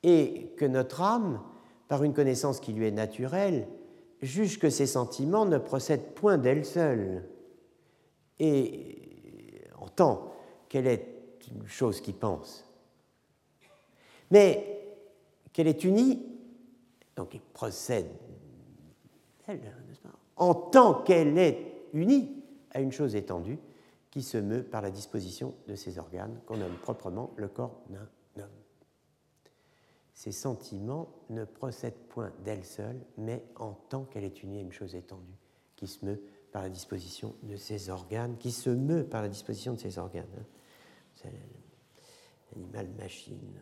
et 0.02 0.52
que 0.56 0.64
notre 0.64 1.00
âme, 1.00 1.40
par 1.86 2.02
une 2.02 2.14
connaissance 2.14 2.58
qui 2.58 2.72
lui 2.72 2.88
est 2.88 2.90
naturelle, 2.90 3.68
juge 4.20 4.58
que 4.58 4.70
ces 4.70 4.86
sentiments 4.86 5.46
ne 5.46 5.58
procèdent 5.58 6.14
point 6.14 6.36
d'elle 6.36 6.64
seule, 6.64 7.22
et 8.40 9.62
entend 9.80 10.32
qu'elle 10.68 10.88
est 10.88 11.06
une 11.54 11.66
chose 11.68 12.00
qui 12.00 12.12
pense, 12.12 12.64
mais 14.32 14.82
qu'elle 15.52 15.68
est 15.68 15.84
unie, 15.84 16.26
donc 17.14 17.34
il 17.34 17.40
procède 17.40 18.08
en 20.36 20.54
tant 20.54 21.02
qu'elle 21.02 21.36
est 21.36 21.90
unie 21.92 22.42
à 22.70 22.80
une 22.80 22.92
chose 22.92 23.14
étendue 23.14 23.58
qui 24.10 24.22
se 24.22 24.38
meut 24.38 24.62
par 24.62 24.80
la 24.80 24.90
disposition 24.90 25.54
de 25.68 25.74
ses 25.74 25.98
organes, 25.98 26.40
qu'on 26.46 26.56
nomme 26.56 26.76
proprement 26.76 27.32
le 27.36 27.48
corps 27.48 27.82
d'un 27.90 28.42
homme. 28.42 28.50
Ces 30.14 30.32
sentiments 30.32 31.08
ne 31.28 31.44
procèdent 31.44 32.08
point 32.08 32.32
d'elle 32.42 32.64
seule, 32.64 33.00
mais 33.18 33.44
en 33.56 33.72
tant 33.72 34.04
qu'elle 34.04 34.24
est 34.24 34.42
unie 34.42 34.58
à 34.58 34.62
une 34.62 34.72
chose 34.72 34.94
étendue, 34.94 35.36
qui 35.76 35.86
se 35.86 36.04
meut 36.04 36.22
par 36.52 36.62
la 36.62 36.70
disposition 36.70 37.34
de 37.42 37.56
ses 37.56 37.90
organes, 37.90 38.36
qui 38.38 38.50
se 38.50 38.70
meut 38.70 39.04
par 39.04 39.20
la 39.20 39.28
disposition 39.28 39.74
de 39.74 39.78
ses 39.78 39.98
organes. 39.98 40.24
Hein. 40.38 40.44
C'est 41.16 41.32
l'animal-machine. 42.54 43.60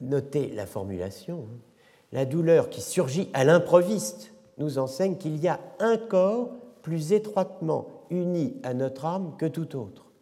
Notez 0.00 0.48
la 0.48 0.66
formulation. 0.66 1.46
Hein. 1.50 1.58
La 2.12 2.24
douleur 2.24 2.70
qui 2.70 2.80
surgit 2.80 3.28
à 3.32 3.44
l'improviste 3.44 4.32
nous 4.58 4.78
enseigne 4.78 5.16
qu'il 5.16 5.36
y 5.36 5.48
a 5.48 5.58
un 5.80 5.96
corps 5.96 6.50
plus 6.82 7.12
étroitement 7.12 7.88
uni 8.10 8.56
à 8.62 8.74
notre 8.74 9.04
âme 9.04 9.34
que 9.36 9.46
tout 9.46 9.76
autre. 9.76 10.12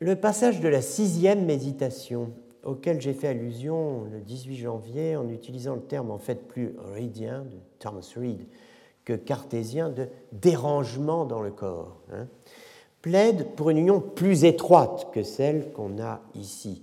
Le 0.00 0.16
passage 0.16 0.60
de 0.60 0.68
la 0.68 0.80
sixième 0.80 1.44
méditation 1.44 2.32
auquel 2.64 3.00
j'ai 3.00 3.14
fait 3.14 3.28
allusion 3.28 4.04
le 4.04 4.20
18 4.20 4.56
janvier 4.56 5.16
en 5.16 5.28
utilisant 5.28 5.74
le 5.74 5.82
terme 5.82 6.10
en 6.10 6.18
fait 6.18 6.46
plus 6.46 6.74
reidien 6.78 7.44
de 7.44 7.56
Thomas 7.78 8.08
Reid 8.16 8.46
que 9.04 9.14
cartésien 9.14 9.88
de 9.88 10.08
dérangement 10.32 11.24
dans 11.24 11.40
le 11.40 11.50
corps, 11.50 11.96
hein, 12.12 12.28
plaide 13.02 13.54
pour 13.56 13.70
une 13.70 13.78
union 13.78 14.00
plus 14.00 14.44
étroite 14.44 15.08
que 15.12 15.22
celle 15.22 15.72
qu'on 15.72 16.00
a 16.02 16.20
ici. 16.34 16.82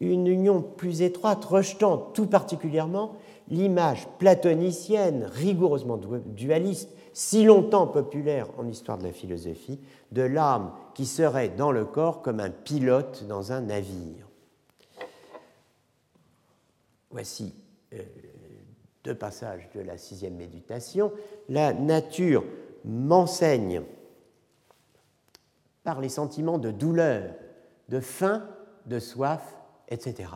Une 0.00 0.26
union 0.26 0.60
plus 0.60 1.02
étroite 1.02 1.44
rejetant 1.44 1.96
tout 1.96 2.26
particulièrement 2.26 3.16
l'image 3.48 4.06
platonicienne 4.18 5.24
rigoureusement 5.32 5.98
dualiste, 6.26 6.90
si 7.12 7.44
longtemps 7.44 7.86
populaire 7.86 8.48
en 8.58 8.68
histoire 8.68 8.98
de 8.98 9.04
la 9.04 9.12
philosophie, 9.12 9.80
de 10.12 10.22
l'âme 10.22 10.72
qui 10.94 11.06
serait 11.06 11.48
dans 11.48 11.72
le 11.72 11.84
corps 11.84 12.20
comme 12.20 12.40
un 12.40 12.50
pilote 12.50 13.24
dans 13.26 13.52
un 13.52 13.62
navire. 13.62 14.28
Voici 17.10 17.54
euh, 17.94 18.02
deux 19.04 19.14
passages 19.14 19.70
de 19.74 19.80
la 19.80 19.96
sixième 19.96 20.34
méditation. 20.34 21.12
La 21.48 21.72
nature 21.72 22.44
m'enseigne 22.84 23.82
par 25.86 26.00
les 26.00 26.08
sentiments 26.08 26.58
de 26.58 26.72
douleur, 26.72 27.30
de 27.88 28.00
faim, 28.00 28.42
de 28.86 28.98
soif, 28.98 29.56
etc. 29.88 30.28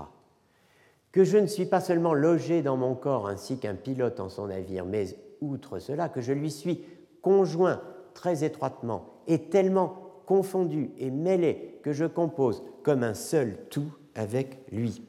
Que 1.11 1.25
je 1.25 1.39
ne 1.39 1.49
suis 1.49 1.67
pas 1.67 1.81
seulement 1.81 2.15
logé 2.15 2.63
dans 2.63 2.77
mon 2.77 2.95
corps 2.95 3.29
ainsi 3.29 3.59
qu'un 3.59 3.75
pilote 3.75 4.21
en 4.21 4.29
son 4.29 4.47
navire, 4.47 4.87
mais 4.87 5.07
outre 5.41 5.81
cela, 5.81 6.09
que 6.09 6.21
je 6.21 6.33
lui 6.33 6.53
suis 6.53 6.85
conjoint 7.21 7.83
très 8.15 8.45
étroitement 8.45 9.23
et 9.27 9.51
tellement 9.51 10.23
confondu 10.25 10.93
et 10.99 11.11
mêlé 11.11 11.81
que 11.83 11.93
je 11.93 12.05
compose 12.05 12.63
comme 12.85 13.03
un 13.03 13.15
seul 13.15 13.59
tout 13.71 13.93
avec 14.15 14.59
lui. 14.71 15.03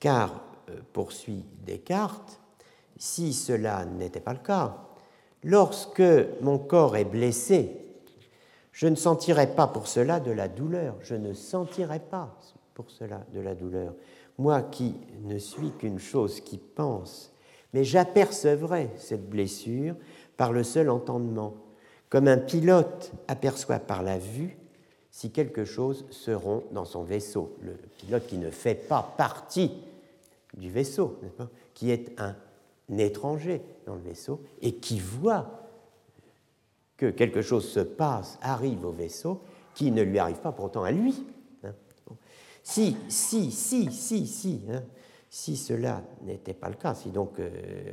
Car, 0.00 0.42
euh, 0.70 0.80
poursuit 0.92 1.44
Descartes, 1.64 2.40
si 2.96 3.32
cela 3.32 3.84
n'était 3.84 4.18
pas 4.18 4.32
le 4.32 4.40
cas, 4.40 4.88
lorsque 5.44 6.02
mon 6.40 6.58
corps 6.58 6.96
est 6.96 7.04
blessé, 7.04 7.87
je 8.78 8.86
ne 8.86 8.94
sentirai 8.94 9.56
pas 9.56 9.66
pour 9.66 9.88
cela 9.88 10.20
de 10.20 10.30
la 10.30 10.46
douleur, 10.46 10.94
je 11.00 11.16
ne 11.16 11.32
sentirai 11.32 11.98
pas 11.98 12.38
pour 12.74 12.92
cela 12.92 13.26
de 13.34 13.40
la 13.40 13.56
douleur, 13.56 13.92
moi 14.38 14.62
qui 14.62 14.94
ne 15.24 15.36
suis 15.36 15.72
qu'une 15.72 15.98
chose 15.98 16.40
qui 16.40 16.58
pense, 16.58 17.34
mais 17.74 17.82
j'apercevrai 17.82 18.88
cette 18.96 19.28
blessure 19.28 19.96
par 20.36 20.52
le 20.52 20.62
seul 20.62 20.90
entendement, 20.90 21.54
comme 22.08 22.28
un 22.28 22.38
pilote 22.38 23.10
aperçoit 23.26 23.80
par 23.80 24.04
la 24.04 24.16
vue 24.16 24.56
si 25.10 25.32
quelque 25.32 25.64
chose 25.64 26.04
se 26.10 26.30
rompt 26.30 26.72
dans 26.72 26.84
son 26.84 27.02
vaisseau. 27.02 27.56
Le 27.60 27.72
pilote 27.96 28.28
qui 28.28 28.38
ne 28.38 28.52
fait 28.52 28.76
pas 28.76 29.12
partie 29.18 29.72
du 30.56 30.70
vaisseau, 30.70 31.18
qui 31.74 31.90
est 31.90 32.12
un 32.16 32.36
étranger 32.96 33.60
dans 33.86 33.96
le 33.96 34.02
vaisseau 34.02 34.40
et 34.62 34.76
qui 34.76 35.00
voit 35.00 35.67
que 36.98 37.10
quelque 37.10 37.40
chose 37.40 37.66
se 37.66 37.80
passe, 37.80 38.38
arrive 38.42 38.84
au 38.84 38.90
vaisseau, 38.90 39.40
qui 39.74 39.90
ne 39.92 40.02
lui 40.02 40.18
arrive 40.18 40.40
pas 40.40 40.52
pourtant 40.52 40.82
à 40.82 40.90
lui. 40.90 41.24
Hein. 41.64 41.72
Si, 42.62 42.96
si, 43.08 43.50
si, 43.52 43.90
si, 43.92 44.26
si, 44.26 44.62
hein, 44.70 44.82
si 45.30 45.56
cela 45.56 46.02
n'était 46.22 46.54
pas 46.54 46.68
le 46.68 46.74
cas, 46.74 46.94
si 46.94 47.10
donc 47.10 47.38
euh, 47.38 47.92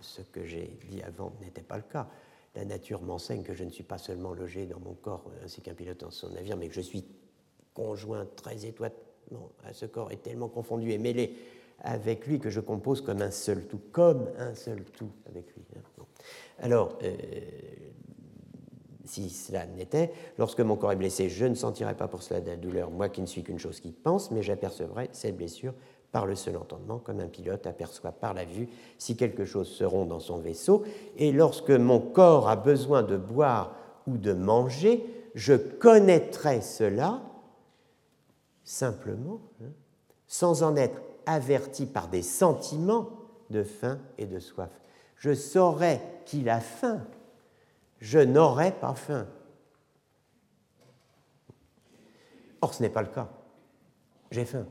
ce 0.00 0.20
que 0.22 0.44
j'ai 0.44 0.76
dit 0.90 1.00
avant 1.02 1.32
n'était 1.40 1.62
pas 1.62 1.76
le 1.76 1.84
cas, 1.84 2.08
la 2.56 2.64
nature 2.64 3.00
m'enseigne 3.02 3.44
que 3.44 3.54
je 3.54 3.62
ne 3.62 3.70
suis 3.70 3.84
pas 3.84 3.98
seulement 3.98 4.34
logé 4.34 4.66
dans 4.66 4.80
mon 4.80 4.94
corps 4.94 5.30
ainsi 5.44 5.60
qu'un 5.60 5.74
pilote 5.74 6.00
dans 6.00 6.10
son 6.10 6.30
navire, 6.30 6.56
mais 6.56 6.66
que 6.66 6.74
je 6.74 6.80
suis 6.80 7.04
conjoint 7.72 8.26
très 8.34 8.66
étroitement 8.66 9.52
à 9.64 9.72
ce 9.72 9.86
corps 9.86 10.10
et 10.10 10.16
tellement 10.16 10.48
confondu 10.48 10.90
et 10.90 10.98
mêlé 10.98 11.36
avec 11.82 12.26
lui 12.26 12.40
que 12.40 12.50
je 12.50 12.58
compose 12.58 13.00
comme 13.00 13.22
un 13.22 13.30
seul 13.30 13.66
tout, 13.68 13.80
comme 13.92 14.28
un 14.38 14.54
seul 14.56 14.84
tout 14.84 15.10
avec 15.28 15.46
lui. 15.54 15.62
Hein. 15.76 16.04
Alors, 16.58 16.98
euh, 17.02 17.14
si 19.10 19.28
cela 19.28 19.66
n'était, 19.66 20.12
lorsque 20.38 20.60
mon 20.60 20.76
corps 20.76 20.92
est 20.92 20.96
blessé, 20.96 21.28
je 21.28 21.44
ne 21.44 21.54
sentirai 21.54 21.94
pas 21.94 22.06
pour 22.06 22.22
cela 22.22 22.40
de 22.40 22.48
la 22.48 22.56
douleur, 22.56 22.90
moi 22.90 23.08
qui 23.08 23.20
ne 23.20 23.26
suis 23.26 23.42
qu'une 23.42 23.58
chose 23.58 23.80
qui 23.80 23.90
pense, 23.90 24.30
mais 24.30 24.42
j'apercevrai 24.42 25.08
cette 25.12 25.36
blessure 25.36 25.74
par 26.12 26.26
le 26.26 26.34
seul 26.34 26.56
entendement, 26.56 26.98
comme 26.98 27.20
un 27.20 27.28
pilote 27.28 27.66
aperçoit 27.66 28.12
par 28.12 28.34
la 28.34 28.44
vue 28.44 28.68
si 28.98 29.16
quelque 29.16 29.44
chose 29.44 29.68
se 29.68 29.84
rompt 29.84 30.08
dans 30.08 30.20
son 30.20 30.38
vaisseau. 30.38 30.84
Et 31.16 31.32
lorsque 31.32 31.70
mon 31.70 32.00
corps 32.00 32.48
a 32.48 32.56
besoin 32.56 33.02
de 33.02 33.16
boire 33.16 33.74
ou 34.06 34.16
de 34.16 34.32
manger, 34.32 35.04
je 35.34 35.54
connaîtrai 35.54 36.60
cela 36.60 37.22
simplement, 38.64 39.40
hein, 39.62 39.70
sans 40.26 40.62
en 40.62 40.76
être 40.76 41.00
averti 41.26 41.86
par 41.86 42.08
des 42.08 42.22
sentiments 42.22 43.10
de 43.50 43.62
faim 43.62 43.98
et 44.18 44.26
de 44.26 44.38
soif. 44.38 44.70
Je 45.16 45.34
saurais 45.34 46.00
qu'il 46.24 46.48
a 46.48 46.60
faim, 46.60 47.02
je 48.00 48.18
n'aurais 48.18 48.72
pas 48.72 48.94
faim. 48.94 49.26
Or, 52.62 52.74
ce 52.74 52.82
n'est 52.82 52.90
pas 52.90 53.02
le 53.02 53.08
cas. 53.08 53.28
J'ai 54.30 54.44
faim 54.44 54.66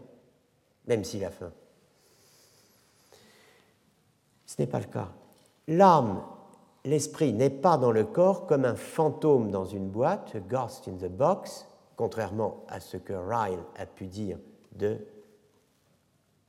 même 0.89 1.03
s'il 1.03 1.23
a 1.23 1.30
faim. 1.30 1.51
Ce 4.45 4.55
n'est 4.59 4.67
pas 4.67 4.80
le 4.80 4.86
cas. 4.86 5.09
L'âme, 5.67 6.21
l'esprit 6.84 7.32
n'est 7.32 7.51
pas 7.51 7.77
dans 7.77 7.91
le 7.91 8.03
corps 8.03 8.47
comme 8.47 8.65
un 8.65 8.75
fantôme 8.75 9.51
dans 9.51 9.65
une 9.65 9.88
boîte, 9.88 10.36
a 10.36 10.39
ghost 10.39 10.88
in 10.88 10.93
the 10.93 11.09
box, 11.09 11.67
contrairement 11.95 12.65
à 12.67 12.80
ce 12.80 12.97
que 12.97 13.13
Ryle 13.13 13.59
a 13.77 13.86
pu 13.86 14.07
dire 14.07 14.39
de 14.73 14.97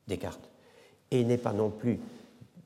Descartes. 0.09 0.51
Et 1.11 1.21
il 1.21 1.27
n'est 1.27 1.39
pas 1.39 1.53
non 1.53 1.71
plus 1.71 2.01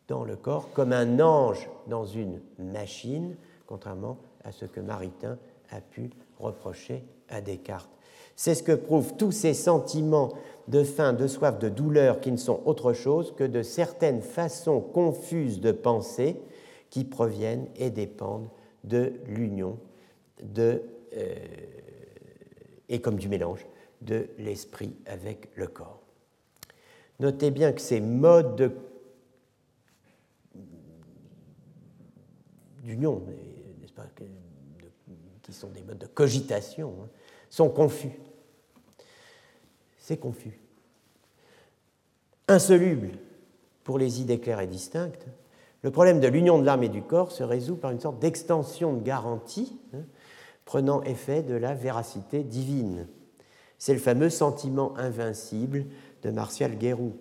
dans 0.07 0.23
le 0.23 0.37
corps 0.37 0.73
comme 0.73 0.93
un 0.93 1.19
ange 1.19 1.69
dans 1.89 2.05
une 2.05 2.41
machine, 2.59 3.35
contrairement 3.75 4.19
à 4.45 4.53
ce 4.53 4.67
que 4.67 4.79
Maritain 4.79 5.37
a 5.69 5.81
pu 5.81 6.11
reprocher 6.39 7.03
à 7.29 7.41
Descartes. 7.41 7.91
C'est 8.37 8.55
ce 8.55 8.63
que 8.63 8.71
prouvent 8.71 9.17
tous 9.17 9.33
ces 9.33 9.53
sentiments 9.53 10.33
de 10.69 10.85
faim, 10.85 11.13
de 11.13 11.27
soif, 11.27 11.59
de 11.59 11.69
douleur 11.69 12.21
qui 12.21 12.31
ne 12.31 12.37
sont 12.37 12.61
autre 12.67 12.93
chose 12.93 13.35
que 13.35 13.43
de 13.43 13.65
certaines 13.65 14.23
façons 14.23 14.81
confuses 14.81 15.61
de 15.61 15.73
penser 15.73 16.41
qui 16.89 17.03
proviennent 17.03 17.67
et 17.75 17.91
dépendent 17.91 18.49
de 18.85 19.15
l'union 19.27 19.77
de, 20.41 20.81
euh, 21.17 21.35
et 22.89 23.01
comme 23.01 23.17
du 23.17 23.29
mélange 23.29 23.67
de 24.03 24.29
l'esprit 24.39 24.95
avec 25.05 25.49
le 25.57 25.67
corps. 25.67 26.01
Notez 27.19 27.51
bien 27.51 27.73
que 27.73 27.81
ces 27.81 28.01
modes 28.01 28.73
d'union, 32.85 33.21
qui 35.43 35.53
sont 35.53 35.69
des 35.69 35.83
modes 35.83 35.99
de 35.99 36.07
cogitation, 36.07 36.95
hein, 37.03 37.09
sont 37.51 37.69
confus. 37.69 38.19
C'est 39.99 40.17
confus. 40.17 40.59
Insoluble 42.49 43.11
pour 43.85 43.99
les 43.99 44.21
idées 44.21 44.41
claires 44.41 44.61
et 44.61 44.67
distinctes, 44.67 45.27
le 45.83 45.91
problème 45.91 46.19
de 46.19 46.29
l'union 46.29 46.59
de 46.59 46.65
l'âme 46.65 46.83
et 46.83 46.89
du 46.89 47.03
corps 47.03 47.31
se 47.31 47.43
résout 47.43 47.77
par 47.77 47.91
une 47.91 48.01
sorte 48.01 48.19
d'extension 48.19 48.95
de 48.95 49.03
garantie 49.03 49.79
hein, 49.93 50.05
prenant 50.65 51.03
effet 51.03 51.43
de 51.43 51.55
la 51.55 51.75
véracité 51.75 52.43
divine. 52.43 53.07
C'est 53.79 53.93
le 53.93 54.01
fameux 54.01 54.31
sentiment 54.31 54.97
invincible 54.97 55.85
de 56.23 56.31
Martial 56.31 56.77
Guérou, 56.77 57.13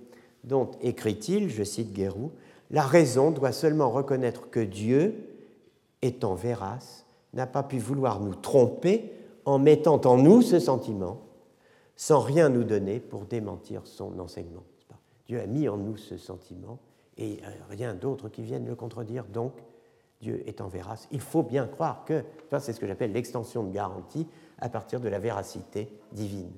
dont 0.45 0.71
écrit-il, 0.82 1.49
je 1.49 1.63
cite 1.63 1.91
Guérou, 1.91 2.32
La 2.71 2.84
raison 2.84 3.32
doit 3.32 3.51
seulement 3.51 3.89
reconnaître 3.89 4.49
que 4.49 4.61
Dieu, 4.61 5.32
étant 6.03 6.35
vérace, 6.35 7.05
n'a 7.33 7.47
pas 7.47 7.63
pu 7.63 7.79
vouloir 7.79 8.19
nous 8.19 8.35
tromper 8.35 9.11
en 9.45 9.57
mettant 9.57 9.99
en 10.05 10.17
nous 10.17 10.41
ce 10.41 10.59
sentiment 10.59 11.19
sans 11.95 12.19
rien 12.19 12.49
nous 12.49 12.63
donner 12.63 12.99
pour 12.99 13.25
démentir 13.25 13.81
son 13.85 14.19
enseignement. 14.19 14.63
Dieu 15.27 15.39
a 15.39 15.45
mis 15.45 15.69
en 15.69 15.77
nous 15.77 15.97
ce 15.97 16.17
sentiment 16.17 16.79
et 17.17 17.39
euh, 17.43 17.49
rien 17.69 17.93
d'autre 17.93 18.29
qui 18.29 18.41
vienne 18.41 18.65
le 18.65 18.75
contredire. 18.75 19.25
Donc, 19.25 19.53
Dieu 20.21 20.43
en 20.59 20.67
vérace. 20.67 21.07
Il 21.11 21.19
faut 21.19 21.43
bien 21.43 21.67
croire 21.67 22.05
que, 22.05 22.23
c'est 22.59 22.73
ce 22.73 22.79
que 22.79 22.87
j'appelle 22.87 23.11
l'extension 23.11 23.63
de 23.63 23.71
garantie 23.71 24.25
à 24.59 24.69
partir 24.69 25.01
de 25.01 25.09
la 25.09 25.19
véracité 25.19 25.89
divine. 26.13 26.51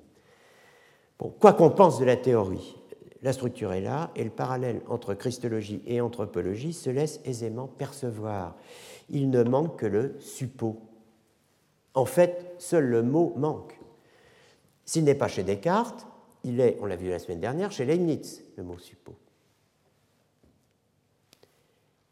Bon, 1.17 1.33
quoi 1.39 1.53
qu'on 1.53 1.71
pense 1.71 1.99
de 1.99 2.05
la 2.05 2.15
théorie, 2.15 2.77
la 3.21 3.33
structure 3.33 3.73
est 3.73 3.81
là 3.81 4.11
et 4.15 4.23
le 4.23 4.29
parallèle 4.29 4.81
entre 4.87 5.13
christologie 5.13 5.81
et 5.87 6.01
anthropologie 6.01 6.73
se 6.73 6.89
laisse 6.89 7.19
aisément 7.25 7.67
percevoir. 7.67 8.55
Il 9.09 9.29
ne 9.29 9.43
manque 9.43 9.79
que 9.79 9.85
le 9.85 10.15
suppôt. 10.19 10.79
En 11.93 12.05
fait, 12.05 12.55
seul 12.59 12.85
le 12.85 13.03
mot 13.03 13.33
manque. 13.37 13.79
S'il 14.85 15.03
n'est 15.05 15.15
pas 15.15 15.27
chez 15.27 15.43
Descartes, 15.43 16.05
il 16.43 16.59
est, 16.59 16.77
on 16.81 16.85
l'a 16.85 16.95
vu 16.95 17.09
la 17.09 17.19
semaine 17.19 17.39
dernière, 17.39 17.71
chez 17.71 17.85
Leibniz, 17.85 18.43
le 18.57 18.63
mot 18.63 18.77
suppos. 18.77 19.15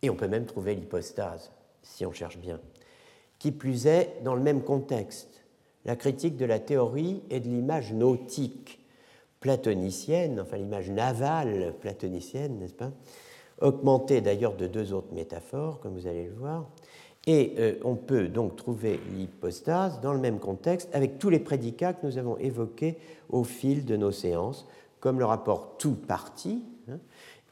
Et 0.02 0.10
on 0.10 0.16
peut 0.16 0.28
même 0.28 0.46
trouver 0.46 0.74
l'hypostase, 0.74 1.52
si 1.84 2.06
on 2.06 2.12
cherche 2.12 2.38
bien. 2.38 2.60
Qui 3.40 3.52
plus 3.52 3.86
est, 3.88 4.22
dans 4.24 4.36
le 4.36 4.42
même 4.42 4.64
contexte, 4.64 5.44
la 5.86 5.96
critique 5.96 6.38
de 6.38 6.46
la 6.46 6.60
théorie 6.60 7.22
et 7.30 7.40
de 7.40 7.48
l'image 7.48 7.94
nautique, 7.94 8.83
platonicienne, 9.44 10.40
enfin 10.40 10.56
l'image 10.56 10.90
navale 10.90 11.74
platonicienne, 11.82 12.60
n'est-ce 12.60 12.74
pas? 12.74 12.92
Augmentée 13.60 14.22
d'ailleurs 14.22 14.56
de 14.56 14.68
deux 14.68 14.94
autres 14.94 15.14
métaphores, 15.14 15.82
comme 15.82 15.96
vous 15.96 16.08
allez 16.08 16.28
le 16.28 16.34
voir. 16.34 16.70
Et 17.28 17.54
euh, 17.60 17.76
on 17.84 17.96
peut 17.96 18.30
donc 18.30 18.56
trouver 18.56 19.02
l'hypostase 19.12 20.00
dans 20.00 20.14
le 20.14 20.20
même 20.20 20.40
contexte 20.40 20.88
avec 20.96 21.20
tous 21.20 21.30
les 21.30 21.40
prédicats 21.40 21.92
que 21.92 22.08
nous 22.08 22.18
avons 22.18 22.38
évoqués 22.38 22.98
au 23.28 23.44
fil 23.44 23.84
de 23.84 23.98
nos 23.98 24.14
séances, 24.14 24.66
comme 25.02 25.20
le 25.20 25.26
rapport 25.26 25.76
tout 25.78 25.96
parti 25.96 26.64
hein, 26.90 27.00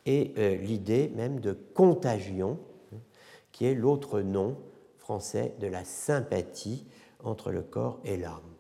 et 0.06 0.32
euh, 0.38 0.56
l'idée 0.56 1.12
même 1.14 1.42
de 1.42 1.58
contagion, 1.74 2.58
hein, 2.94 3.00
qui 3.52 3.66
est 3.66 3.76
l'autre 3.76 4.22
nom 4.22 4.56
français 4.98 5.56
de 5.60 5.68
la 5.68 5.84
sympathie 5.84 6.86
entre 7.22 7.52
le 7.52 7.62
corps 7.62 8.00
et 8.06 8.16
l'âme. 8.16 8.51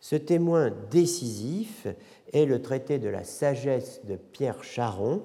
Ce 0.00 0.16
témoin 0.16 0.70
décisif 0.90 1.86
est 2.32 2.44
le 2.44 2.62
traité 2.62 2.98
de 2.98 3.08
la 3.08 3.24
sagesse 3.24 4.00
de 4.04 4.16
Pierre 4.16 4.62
Charon, 4.62 5.22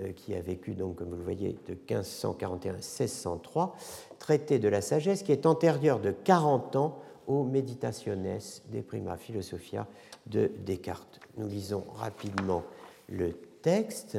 euh, 0.00 0.12
qui 0.12 0.34
a 0.34 0.40
vécu, 0.40 0.74
donc, 0.74 0.96
comme 0.96 1.08
vous 1.10 1.16
le 1.16 1.22
voyez, 1.22 1.56
de 1.66 1.74
1541 1.74 2.72
à 2.72 2.76
1603, 2.76 3.76
traité 4.18 4.58
de 4.58 4.68
la 4.68 4.80
sagesse 4.80 5.22
qui 5.22 5.32
est 5.32 5.46
antérieur 5.46 6.00
de 6.00 6.10
40 6.10 6.76
ans 6.76 6.98
au 7.26 7.44
Meditationes 7.44 8.38
de 8.72 8.80
Prima 8.80 9.16
Philosophia 9.16 9.86
de 10.26 10.50
Descartes. 10.64 11.20
Nous 11.36 11.48
lisons 11.48 11.84
rapidement 11.94 12.62
le 13.08 13.32
texte. 13.62 14.18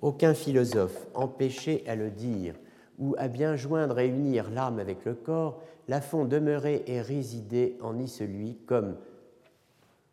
Aucun 0.00 0.34
philosophe 0.34 1.06
empêché 1.14 1.82
à 1.86 1.96
le 1.96 2.10
dire 2.10 2.54
ou 2.98 3.14
à 3.18 3.28
bien 3.28 3.56
joindre 3.56 3.98
et 3.98 4.06
unir 4.06 4.50
l'âme 4.50 4.78
avec 4.78 5.04
le 5.04 5.14
corps 5.14 5.60
la 5.88 6.00
font 6.00 6.24
demeurer 6.24 6.84
et 6.86 7.00
résider 7.00 7.76
en 7.80 7.98
y 7.98 8.08
celui 8.08 8.56
comme, 8.66 8.96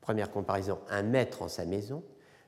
première 0.01 0.31
comparaison, 0.31 0.79
un 0.89 1.03
maître 1.03 1.41
en 1.41 1.47
sa 1.47 1.65
maison, 1.65 2.03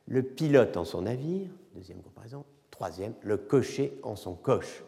le 0.07 0.23
pilote 0.23 0.75
en 0.77 0.83
son 0.83 1.03
navire, 1.03 1.49
deuxième 1.75 2.01
comparaison, 2.01 2.43
troisième, 2.71 3.13
le 3.21 3.37
cocher 3.37 3.97
en 4.03 4.15
son 4.15 4.33
coche. 4.33 4.83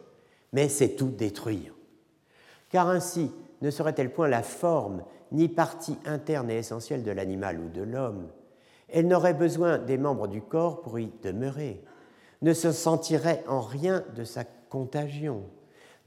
Mais 0.52 0.68
c'est 0.68 0.96
tout 0.96 1.08
détruire. 1.08 1.74
Car 2.70 2.88
ainsi 2.88 3.30
ne 3.62 3.70
serait-elle 3.70 4.12
point 4.12 4.28
la 4.28 4.42
forme 4.42 5.02
ni 5.32 5.48
partie 5.48 5.98
interne 6.04 6.50
et 6.50 6.58
essentielle 6.58 7.02
de 7.02 7.10
l'animal 7.10 7.58
ou 7.58 7.68
de 7.68 7.82
l'homme 7.82 8.28
Elle 8.88 9.08
n'aurait 9.08 9.34
besoin 9.34 9.78
des 9.78 9.98
membres 9.98 10.28
du 10.28 10.42
corps 10.42 10.82
pour 10.82 10.98
y 10.98 11.10
demeurer, 11.22 11.82
ne 12.42 12.52
se 12.52 12.70
sentirait 12.72 13.42
en 13.48 13.60
rien 13.60 14.04
de 14.14 14.24
sa 14.24 14.44
contagion, 14.44 15.42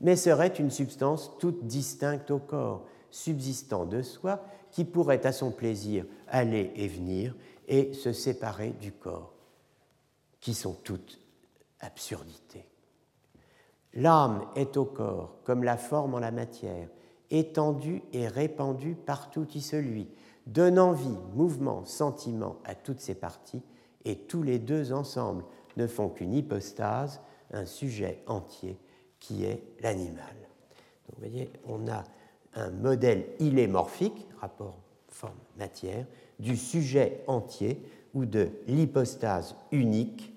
mais 0.02 0.16
serait 0.16 0.48
une 0.48 0.72
substance 0.72 1.32
toute 1.40 1.66
distincte 1.66 2.32
au 2.32 2.40
corps, 2.40 2.86
subsistant 3.12 3.86
de 3.86 4.02
soi, 4.02 4.44
qui 4.72 4.86
pourrait 4.86 5.26
à 5.26 5.32
son 5.32 5.52
plaisir 5.52 6.06
aller 6.28 6.72
et 6.76 6.88
venir 6.88 7.36
et 7.68 7.94
se 7.94 8.14
séparer 8.14 8.70
du 8.82 8.92
corps, 8.92 9.34
qui 10.40 10.54
sont 10.54 10.74
toutes 10.84 11.20
absurdités. 11.80 12.68
L'âme 13.94 14.46
est 14.56 14.78
au 14.78 14.86
corps 14.86 15.38
comme 15.44 15.64
la 15.64 15.78
forme 15.78 16.14
en 16.14 16.20
la 16.20 16.32
matière, 16.32 16.88
étendue 17.32 18.02
et 18.14 18.28
répandue 18.28 18.96
partout 18.96 19.46
qui 19.46 19.62
se 19.62 19.76
lui, 19.76 20.08
donnant 20.46 20.94
vie, 20.94 21.18
mouvement, 21.36 21.86
sentiment 21.86 22.58
à 22.64 22.76
toutes 22.76 23.02
ses 23.02 23.16
parties, 23.16 23.62
et 24.06 24.16
tous 24.16 24.44
les 24.44 24.60
deux 24.60 24.94
ensemble 24.94 25.44
ne 25.78 25.88
font 25.88 26.10
qu'une 26.10 26.34
hypostase, 26.34 27.22
un 27.52 27.66
sujet 27.66 28.24
entier 28.28 28.80
qui 29.20 29.46
est 29.46 29.62
l'animal. 29.82 30.36
vous 31.08 31.20
voyez, 31.20 31.50
on 31.68 31.88
a 31.88 32.04
un 32.56 32.72
modèle 32.72 33.26
ilémorphique, 33.40 34.28
rapport 34.40 34.78
forme-matière, 35.08 36.06
du 36.40 36.56
sujet 36.56 37.22
entier 37.28 37.82
ou 38.14 38.26
de 38.26 38.50
l'hypostase 38.68 39.56
unique. 39.72 40.34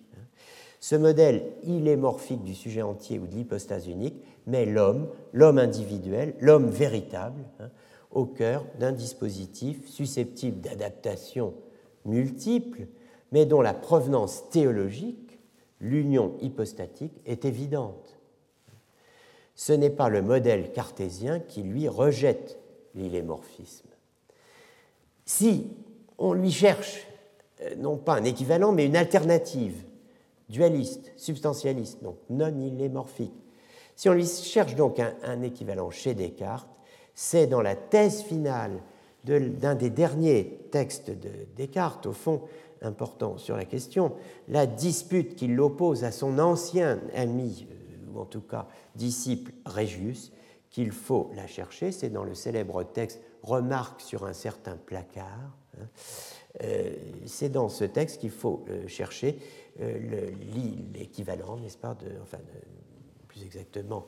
Ce 0.81 0.97
modèle 0.97 1.45
ilémorphique 1.63 2.43
du 2.43 2.55
sujet 2.55 2.83
entier 2.83 3.19
ou 3.19 3.27
de 3.27 3.35
l'hypostase 3.35 3.87
unique 3.87 4.23
met 4.47 4.67
l'homme, 4.67 5.09
l'homme 5.33 5.59
individuel, 5.59 6.35
l'homme 6.41 6.69
véritable, 6.69 7.45
hein, 7.61 7.71
au 8.11 8.27
cœur 8.27 8.67
d'un 8.79 8.93
dispositif 8.93 9.89
susceptible 9.89 10.61
d'adaptation 10.61 11.55
multiple, 12.05 12.87
mais 13.31 13.47
dont 13.47 13.61
la 13.61 13.75
provenance 13.75 14.49
théologique, 14.51 15.39
l'union 15.81 16.35
hypostatique, 16.41 17.15
est 17.27 17.45
évidente. 17.45 18.12
Ce 19.55 19.73
n'est 19.73 19.91
pas 19.91 20.09
le 20.09 20.23
modèle 20.23 20.73
cartésien 20.73 21.41
qui 21.41 21.63
lui 21.63 21.89
rejette 21.89 22.59
l'illémorphisme. 22.95 23.89
Si 25.25 25.67
on 26.19 26.33
lui 26.33 26.51
cherche 26.51 27.07
euh, 27.63 27.75
non 27.77 27.97
pas 27.97 28.15
un 28.15 28.25
équivalent, 28.25 28.73
mais 28.73 28.87
une 28.87 28.97
alternative, 28.97 29.85
dualiste, 30.49 31.13
substantialiste, 31.17 32.03
donc 32.03 32.17
non 32.29 32.59
illémorphique, 32.61 33.33
si 33.97 34.09
on 34.09 34.15
lui 34.15 34.27
cherche 34.27 34.75
donc 34.75 34.99
un, 35.01 35.43
équivalent 35.43 35.91
chez 35.91 36.15
Descartes, 36.15 36.69
c'est 37.15 37.47
dans 37.47 37.61
la 37.61 37.77
thèse 37.77 38.23
finale 38.23 38.81
d'un 39.25 39.75
des 39.75 39.91
derniers 39.91 40.59
textes 40.71 41.11
de 41.11 41.31
Descartes, 41.57 42.07
au 42.07 42.13
fond 42.13 42.43
important 42.81 43.39
sur 43.39 43.57
la 43.57 43.65
question, 43.65 44.13
la 44.49 44.67
dispute 44.67 45.37
qui 45.37 45.47
l'oppose 45.47 46.05
à 46.05 46.11
son 46.11 46.39
ancien 46.39 46.99
ami, 47.15 47.67
euh, 47.71 47.82
ou 48.15 48.21
en 48.21 48.27
tout 48.27 48.41
cas 48.41 48.67
disciple 48.95 49.53
Régius, 49.67 50.33
qu'il 50.73 50.91
faut 50.91 51.31
la 51.35 51.47
chercher, 51.47 51.93
c'est 51.93 52.09
dans 52.09 52.25
le 52.25 52.35
célèbre 52.35 52.83
texte 52.83 53.21
Remarque 53.43 54.01
sur 54.01 54.25
un 54.25 54.33
certain 54.33 54.77
placard. 54.77 55.57
Hein. 55.79 55.87
Euh, 56.63 56.95
c'est 57.27 57.49
dans 57.49 57.69
ce 57.69 57.85
texte 57.85 58.21
qu'il 58.21 58.31
faut 58.31 58.65
euh, 58.69 58.87
chercher 58.87 59.39
l'équivalent, 60.93 61.57
n'est-ce 61.57 61.79
pas, 61.79 61.95
de, 61.95 62.11
enfin, 62.23 62.39
plus 63.27 63.43
exactement 63.43 64.07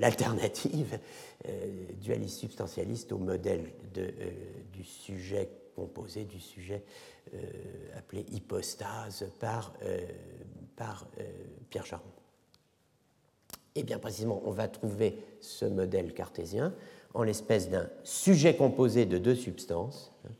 l'alternative 0.00 0.98
dualiste 2.00 2.40
substantialiste 2.40 3.12
au 3.12 3.18
modèle 3.18 3.72
du 4.72 4.82
sujet 4.82 5.48
composé, 5.76 6.24
du 6.24 6.40
sujet 6.40 6.82
appelé 7.96 8.26
hypostase 8.32 9.30
par, 9.38 9.74
par 10.76 11.06
Pierre 11.70 11.86
Charon. 11.86 12.13
Et 13.74 13.82
bien 13.82 13.98
précisément, 13.98 14.40
on 14.44 14.50
va 14.50 14.68
trouver 14.68 15.18
ce 15.40 15.64
modèle 15.64 16.14
cartésien 16.14 16.72
en 17.12 17.22
l'espèce 17.22 17.70
d'un 17.70 17.88
sujet 18.02 18.56
composé 18.56 19.06
de 19.06 19.18
deux 19.18 19.34
substances, 19.34 20.12
hein, 20.26 20.32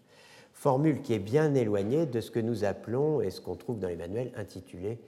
formule 0.52 1.02
qui 1.02 1.14
est 1.14 1.18
bien 1.18 1.54
éloignée 1.54 2.06
de 2.06 2.20
ce 2.20 2.30
que 2.30 2.40
nous 2.40 2.64
appelons, 2.64 3.20
et 3.20 3.30
ce 3.30 3.40
qu'on 3.40 3.56
trouve 3.56 3.78
dans 3.78 3.88
les 3.88 3.96
manuels, 3.96 4.32
intitulé 4.36 4.98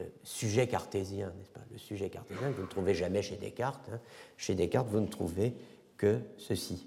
euh, 0.00 0.04
sujet 0.22 0.66
cartésien, 0.66 1.32
n'est-ce 1.38 1.50
pas? 1.50 1.60
Le 1.72 1.78
sujet 1.78 2.08
cartésien, 2.08 2.50
vous 2.50 2.62
ne 2.62 2.68
trouvez 2.68 2.94
jamais 2.94 3.22
chez 3.22 3.36
Descartes. 3.36 3.88
Hein. 3.92 4.00
Chez 4.36 4.54
Descartes, 4.54 4.88
vous 4.88 5.00
ne 5.00 5.06
trouvez 5.06 5.54
que 5.96 6.20
ceci. 6.36 6.86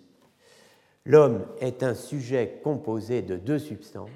L'homme 1.05 1.45
est 1.59 1.83
un 1.83 1.95
sujet 1.95 2.59
composé 2.63 3.21
de 3.21 3.35
deux 3.35 3.59
substances, 3.59 4.09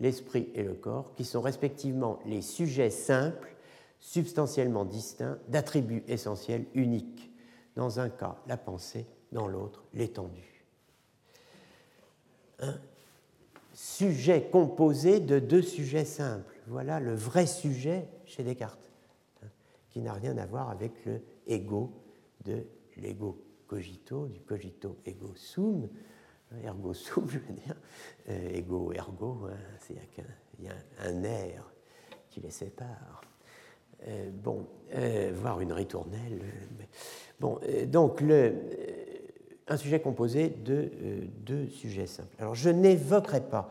l'esprit 0.00 0.48
et 0.54 0.62
le 0.62 0.74
corps, 0.74 1.14
qui 1.14 1.24
sont 1.24 1.40
respectivement 1.40 2.18
les 2.26 2.42
sujets 2.42 2.90
simples 2.90 3.54
substantiellement 4.02 4.84
distincts 4.84 5.38
d'attributs 5.48 6.02
essentiels 6.08 6.66
uniques. 6.74 7.30
Dans 7.76 8.00
un 8.00 8.10
cas, 8.10 8.36
la 8.48 8.56
pensée, 8.56 9.06
dans 9.30 9.46
l'autre, 9.46 9.84
l'étendue. 9.94 10.66
Un 12.58 12.78
sujet 13.72 14.48
composé 14.50 15.20
de 15.20 15.38
deux 15.38 15.62
sujets 15.62 16.04
simples. 16.04 16.54
Voilà 16.66 16.98
le 16.98 17.14
vrai 17.14 17.46
sujet 17.46 18.08
chez 18.26 18.42
Descartes, 18.42 18.92
hein, 19.42 19.48
qui 19.88 20.00
n'a 20.00 20.12
rien 20.12 20.36
à 20.36 20.46
voir 20.46 20.68
avec 20.68 20.92
le 21.06 21.22
ego 21.46 21.92
de 22.44 22.66
l'ego 22.96 23.40
cogito, 23.68 24.26
du 24.26 24.40
cogito 24.40 24.98
ego 25.06 25.32
sum, 25.36 25.88
ergo 26.62 26.92
sum, 26.92 27.26
je 27.30 27.38
veux 27.38 27.54
dire, 27.54 27.76
euh, 28.28 28.50
ego 28.50 28.92
ergo, 28.92 29.46
hein, 29.46 29.94
y 30.58 30.68
a 30.68 30.74
un 31.04 31.22
air 31.22 31.72
qui 32.28 32.40
les 32.40 32.50
sépare. 32.50 33.22
Euh, 34.08 34.30
bon, 34.32 34.66
euh, 34.94 35.30
voir 35.34 35.60
une 35.60 35.72
ritournelle. 35.72 36.40
Euh, 36.42 36.84
bon, 37.38 37.60
donc, 37.86 38.20
le, 38.20 38.54
un 39.68 39.76
sujet 39.76 40.00
composé 40.00 40.48
de 40.48 40.90
deux 41.44 41.68
sujets 41.68 42.06
simples. 42.06 42.34
Alors, 42.38 42.54
je 42.54 42.70
n'évoquerai 42.70 43.42
pas 43.42 43.70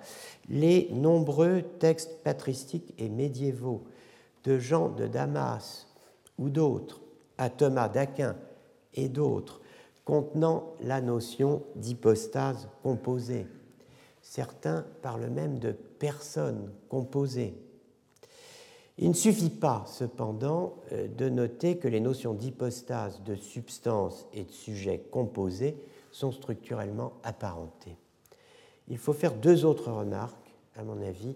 les 0.50 0.90
nombreux 0.92 1.64
textes 1.80 2.24
patristiques 2.24 2.94
et 2.98 3.10
médiévaux 3.10 3.84
de 4.46 4.58
Jean 4.58 4.90
de 4.90 5.06
Damas 5.06 5.88
ou 6.38 6.50
d'autres, 6.50 7.02
à 7.38 7.50
Thomas 7.50 7.90
d'Aquin 7.90 8.36
et 8.94 9.10
d'autres, 9.10 9.62
contenant 10.06 10.74
la 10.82 11.02
notion 11.02 11.64
d'hypostase 11.76 12.70
composée. 12.84 13.48
Certains 14.22 14.86
parlent 15.02 15.30
même 15.30 15.60
de 15.60 15.72
personnes 15.72 16.72
composées. 16.90 17.54
Il 19.02 19.10
ne 19.10 19.16
suffit 19.16 19.50
pas, 19.50 19.84
cependant, 19.88 20.76
euh, 20.92 21.08
de 21.08 21.28
noter 21.28 21.78
que 21.78 21.88
les 21.88 22.00
notions 22.00 22.36
d'hypostase, 22.36 23.22
de 23.24 23.36
substance 23.36 24.28
et 24.32 24.44
de 24.44 24.52
sujet 24.52 25.00
composé 25.12 25.76
sont 26.12 26.32
structurellement 26.32 27.14
apparentées. 27.24 27.98
il 28.88 28.98
faut 28.98 29.14
faire 29.14 29.34
deux 29.34 29.66
autres 29.66 29.92
remarques, 29.92 30.54
à 30.76 30.84
mon 30.84 31.02
avis, 31.02 31.36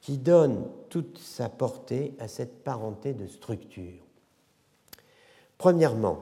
qui 0.00 0.16
donnent 0.16 0.66
toute 0.88 1.18
sa 1.18 1.48
portée 1.48 2.14
à 2.18 2.28
cette 2.28 2.64
parenté 2.64 3.12
de 3.12 3.26
structure. 3.26 4.00
Premièrement, 5.58 6.20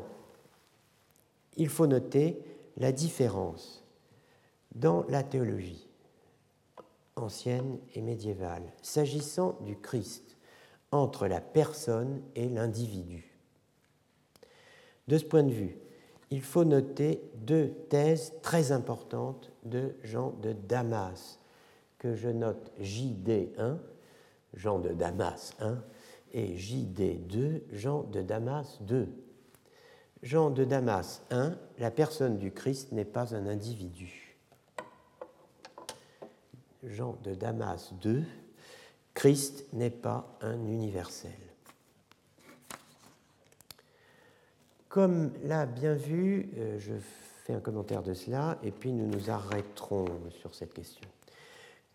il 1.56 1.68
faut 1.68 1.86
noter 1.86 2.42
la 2.76 2.92
différence 2.92 3.84
dans 4.74 5.04
la 5.08 5.22
théologie 5.22 5.86
ancienne 7.16 7.78
et 7.94 8.00
médiévale, 8.00 8.62
s'agissant 8.82 9.56
du 9.62 9.76
Christ, 9.76 10.29
entre 10.92 11.26
la 11.26 11.40
personne 11.40 12.22
et 12.34 12.48
l'individu. 12.48 13.30
De 15.08 15.18
ce 15.18 15.24
point 15.24 15.42
de 15.42 15.52
vue, 15.52 15.76
il 16.30 16.42
faut 16.42 16.64
noter 16.64 17.20
deux 17.34 17.70
thèses 17.88 18.32
très 18.42 18.72
importantes 18.72 19.50
de 19.64 19.94
Jean 20.04 20.30
de 20.42 20.52
Damas, 20.52 21.38
que 21.98 22.14
je 22.14 22.28
note 22.28 22.72
JD1, 22.80 23.78
Jean 24.54 24.78
de 24.78 24.90
Damas 24.90 25.54
1, 25.60 25.82
et 26.32 26.56
JD2, 26.56 27.62
Jean 27.72 28.04
de 28.04 28.22
Damas 28.22 28.78
2. 28.82 29.08
Jean 30.22 30.50
de 30.50 30.64
Damas 30.64 31.22
1, 31.30 31.56
la 31.78 31.90
personne 31.90 32.38
du 32.38 32.52
Christ 32.52 32.92
n'est 32.92 33.04
pas 33.04 33.34
un 33.34 33.46
individu. 33.46 34.36
Jean 36.84 37.16
de 37.24 37.34
Damas 37.34 37.92
2, 38.00 38.22
Christ 39.14 39.66
n'est 39.72 39.90
pas 39.90 40.36
un 40.40 40.58
universel. 40.66 41.32
Comme 44.88 45.32
l'a 45.44 45.66
bien 45.66 45.94
vu, 45.94 46.50
euh, 46.56 46.78
je 46.78 46.94
fais 47.44 47.52
un 47.52 47.60
commentaire 47.60 48.02
de 48.02 48.12
cela 48.12 48.58
et 48.62 48.70
puis 48.70 48.92
nous 48.92 49.06
nous 49.06 49.30
arrêterons 49.30 50.06
sur 50.30 50.54
cette 50.54 50.74
question. 50.74 51.08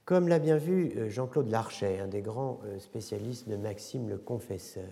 Comme 0.05 0.27
l'a 0.27 0.39
bien 0.39 0.57
vu 0.57 0.93
euh, 0.95 1.09
Jean-Claude 1.09 1.49
Larcher, 1.49 1.99
un 1.99 2.07
des 2.07 2.21
grands 2.21 2.61
euh, 2.65 2.79
spécialistes 2.79 3.49
de 3.49 3.57
Maxime 3.57 4.07
le 4.07 4.17
Confesseur, 4.17 4.89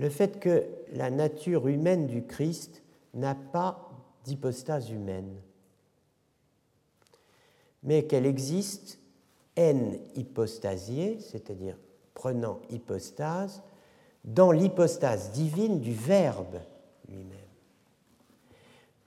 le 0.00 0.10
fait 0.10 0.40
que 0.40 0.66
la 0.92 1.10
nature 1.10 1.68
humaine 1.68 2.08
du 2.08 2.24
Christ 2.24 2.82
n'a 3.14 3.34
pas 3.34 3.90
d'hypostase 4.24 4.90
humaine, 4.90 5.36
mais 7.84 8.04
qu'elle 8.04 8.26
existe 8.26 8.98
n 9.56 9.98
hypostasiée, 10.14 11.18
c'est-à-dire 11.20 11.76
prenant 12.14 12.60
hypostase, 12.70 13.62
dans 14.24 14.52
l'hypostase 14.52 15.32
divine 15.32 15.80
du 15.80 15.92
Verbe 15.92 16.60
lui-même, 17.08 17.38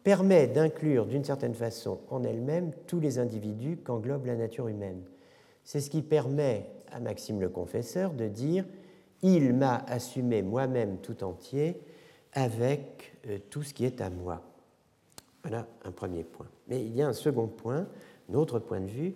permet 0.03 0.47
d'inclure 0.47 1.05
d'une 1.05 1.23
certaine 1.23 1.55
façon 1.55 1.99
en 2.09 2.23
elle-même 2.23 2.71
tous 2.85 2.99
les 2.99 3.17
individus 3.17 3.77
qu'englobe 3.77 4.25
la 4.25 4.35
nature 4.35 4.67
humaine. 4.67 5.01
C'est 5.63 5.81
ce 5.81 5.89
qui 5.89 6.01
permet 6.01 6.69
à 6.91 6.99
Maxime 6.99 7.41
le 7.41 7.49
Confesseur 7.49 8.13
de 8.13 8.27
dire 8.27 8.65
Il 9.23 9.53
m'a 9.53 9.77
assumé 9.87 10.43
moi-même 10.43 10.97
tout 10.99 11.23
entier 11.23 11.81
avec 12.33 13.15
euh, 13.27 13.39
tout 13.49 13.63
ce 13.63 13.73
qui 13.73 13.85
est 13.85 14.01
à 14.01 14.09
moi. 14.09 14.43
Voilà 15.41 15.67
un 15.83 15.91
premier 15.91 16.23
point. 16.23 16.47
Mais 16.67 16.81
il 16.81 16.95
y 16.95 17.01
a 17.01 17.07
un 17.07 17.13
second 17.13 17.47
point, 17.47 17.87
un 18.29 18.33
autre 18.35 18.59
point 18.59 18.81
de 18.81 18.87
vue, 18.87 19.15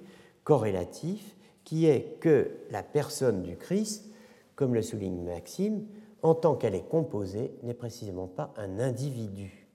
corrélatif, 0.49 1.37
qui 1.63 1.85
est 1.85 2.17
que 2.19 2.49
la 2.71 2.81
personne 2.81 3.43
du 3.43 3.55
Christ, 3.55 4.11
comme 4.55 4.73
le 4.73 4.81
souligne 4.81 5.23
Maxime, 5.23 5.85
en 6.23 6.33
tant 6.33 6.55
qu'elle 6.55 6.73
est 6.73 6.89
composée, 6.89 7.53
n'est 7.61 7.75
précisément 7.75 8.25
pas 8.25 8.51
un 8.57 8.79
individu. 8.79 9.69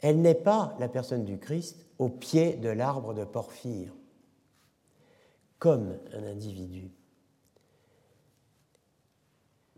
Elle 0.00 0.22
n'est 0.22 0.34
pas 0.34 0.74
la 0.80 0.88
personne 0.88 1.26
du 1.26 1.38
Christ 1.38 1.84
au 1.98 2.08
pied 2.08 2.56
de 2.56 2.70
l'arbre 2.70 3.12
de 3.12 3.26
Porphyre, 3.26 3.94
comme 5.58 5.98
un 6.14 6.24
individu. 6.24 6.90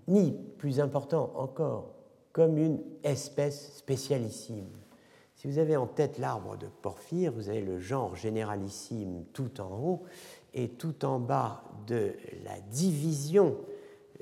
Ni, 0.06 0.30
plus 0.58 0.78
important 0.78 1.32
encore, 1.34 1.96
comme 2.30 2.56
une 2.56 2.80
espèce 3.02 3.78
spécialissime. 3.78 4.70
Si 5.42 5.48
vous 5.48 5.58
avez 5.58 5.76
en 5.76 5.88
tête 5.88 6.18
l'arbre 6.18 6.56
de 6.56 6.68
Porphyre, 6.68 7.32
vous 7.32 7.48
avez 7.48 7.62
le 7.62 7.80
genre 7.80 8.14
généralissime 8.14 9.24
tout 9.32 9.60
en 9.60 9.76
haut 9.76 10.02
et 10.54 10.68
tout 10.68 11.04
en 11.04 11.18
bas 11.18 11.64
de 11.88 12.14
la 12.44 12.60
division 12.70 13.56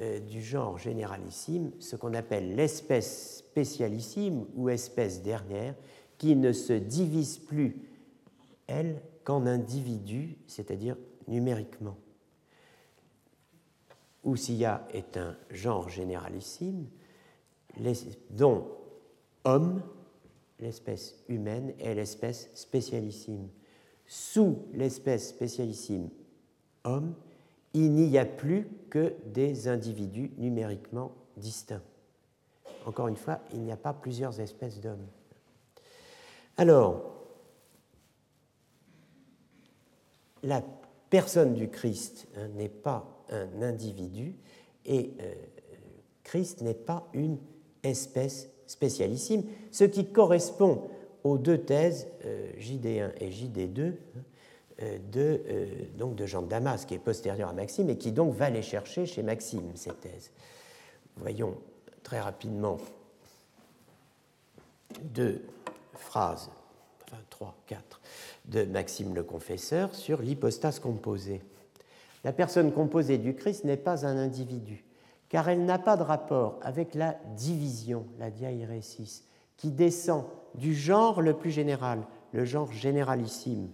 euh, 0.01 0.18
du 0.18 0.41
genre 0.41 0.79
généralissime, 0.79 1.73
ce 1.79 1.97
qu'on 1.97 2.14
appelle 2.14 2.55
l'espèce 2.55 3.37
spécialissime 3.37 4.47
ou 4.55 4.71
espèce 4.71 5.23
dernière, 5.23 5.75
qui 6.16 6.37
ne 6.37 6.53
se 6.53 6.73
divise 6.73 7.37
plus, 7.37 7.77
elle, 8.66 9.03
qu'en 9.23 9.45
individu, 9.45 10.39
c'est-à-dire 10.47 10.97
numériquement. 11.29 11.99
Ousia 14.25 14.89
est 14.95 15.18
un 15.18 15.37
genre 15.51 15.91
généralissime 15.91 16.87
dont 18.31 18.68
homme 19.45 19.83
l'espèce 20.61 21.17
humaine 21.29 21.73
est 21.79 21.95
l'espèce 21.95 22.51
spécialissime. 22.55 23.49
Sous 24.07 24.59
l'espèce 24.73 25.29
spécialissime 25.29 26.11
homme, 26.85 27.15
il 27.75 27.93
n'y 27.93 28.19
a 28.19 28.25
plus 28.25 28.69
que 28.91 29.15
des 29.27 29.69
individus 29.69 30.33
numériquement 30.39 31.13
distincts. 31.37 31.83
Encore 32.87 33.09
une 33.09 33.17
fois, 33.17 33.41
il 33.53 33.61
n'y 33.61 33.73
a 33.73 33.77
pas 33.77 33.93
plusieurs 33.93 34.41
espèces 34.41 34.81
d'hommes. 34.81 35.07
Alors, 36.57 37.21
la 40.43 40.63
personne 41.11 41.55
du 41.55 41.69
Christ 41.69 42.27
hein, 42.37 42.49
n'est 42.49 42.69
pas 42.69 43.25
un 43.31 43.63
individu 43.63 44.35
et 44.87 45.13
euh, 45.21 45.35
Christ 46.25 46.63
n'est 46.63 46.75
pas 46.75 47.09
une 47.13 47.39
espèce 47.83 48.49
spécialissime, 48.71 49.43
ce 49.73 49.83
qui 49.83 50.07
correspond 50.07 50.89
aux 51.25 51.39
deux 51.39 51.59
thèses 51.59 52.07
euh, 52.25 52.53
JD1 52.59 53.11
et 53.21 53.31
JD2 53.31 53.81
euh, 54.83 54.99
de, 55.11 55.43
euh, 55.49 55.66
donc 55.99 56.14
de 56.14 56.25
Jean 56.25 56.43
Damas, 56.43 56.85
qui 56.85 56.95
est 56.95 56.99
postérieur 56.99 57.49
à 57.49 57.53
Maxime 57.53 57.91
et 57.91 57.99
qui 57.99 58.12
donc 58.12 58.33
va 58.35 58.49
les 58.49 58.62
chercher 58.62 59.07
chez 59.07 59.25
Maxime, 59.25 59.73
ces 59.75 59.91
thèses. 59.91 60.31
Voyons 61.16 61.57
très 62.05 62.21
rapidement 62.21 62.79
deux 65.03 65.43
phrases, 65.95 66.49
enfin 67.05 67.21
trois, 67.29 67.57
quatre, 67.66 68.01
de 68.45 68.62
Maxime 68.62 69.16
le 69.16 69.25
Confesseur 69.25 69.97
sur 69.97 70.23
l'hypostase 70.23 70.79
composée. 70.79 71.43
La 72.23 72.33
personne 72.33 72.73
composée 72.73 73.18
du 73.18 73.35
Christ 73.35 73.64
n'est 73.64 73.77
pas 73.77 74.07
un 74.07 74.16
individu 74.16 74.85
car 75.31 75.49
elle 75.49 75.64
n'a 75.64 75.78
pas 75.78 75.97
de 75.97 76.03
rapport 76.03 76.59
avec 76.61 76.95
la 76.95 77.16
division, 77.37 78.05
la 78.18 78.31
diairesis, 78.31 79.24
qui 79.57 79.70
descend 79.70 80.24
du 80.57 80.74
genre 80.74 81.22
le 81.22 81.35
plus 81.35 81.53
général, 81.53 82.03
le 82.33 82.45
genre 82.45 82.70
généralissime, 82.72 83.70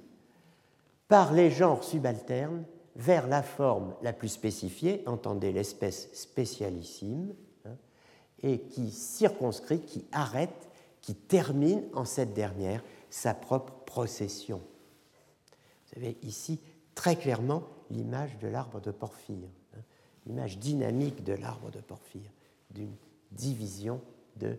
par 1.08 1.32
les 1.32 1.50
genres 1.50 1.82
subalternes 1.82 2.64
vers 2.94 3.26
la 3.26 3.42
forme 3.42 3.94
la 4.02 4.12
plus 4.12 4.28
spécifiée, 4.28 5.02
entendez 5.06 5.50
l'espèce 5.50 6.10
spécialissime, 6.12 7.34
hein, 7.64 7.76
et 8.42 8.60
qui 8.60 8.90
circonscrit, 8.90 9.80
qui 9.80 10.04
arrête, 10.12 10.68
qui 11.00 11.14
termine 11.14 11.84
en 11.94 12.04
cette 12.04 12.34
dernière 12.34 12.82
sa 13.08 13.32
propre 13.32 13.72
procession. 13.86 14.60
Vous 15.86 16.02
avez 16.02 16.18
ici 16.22 16.60
très 16.94 17.16
clairement 17.16 17.62
l'image 17.90 18.38
de 18.38 18.48
l'arbre 18.48 18.80
de 18.80 18.90
Porphyre 18.90 19.48
l'image 20.26 20.58
dynamique 20.58 21.24
de 21.24 21.32
l'arbre 21.32 21.70
de 21.70 21.80
Porphyre, 21.80 22.32
d'une 22.70 22.94
division 23.32 24.00
de, 24.36 24.58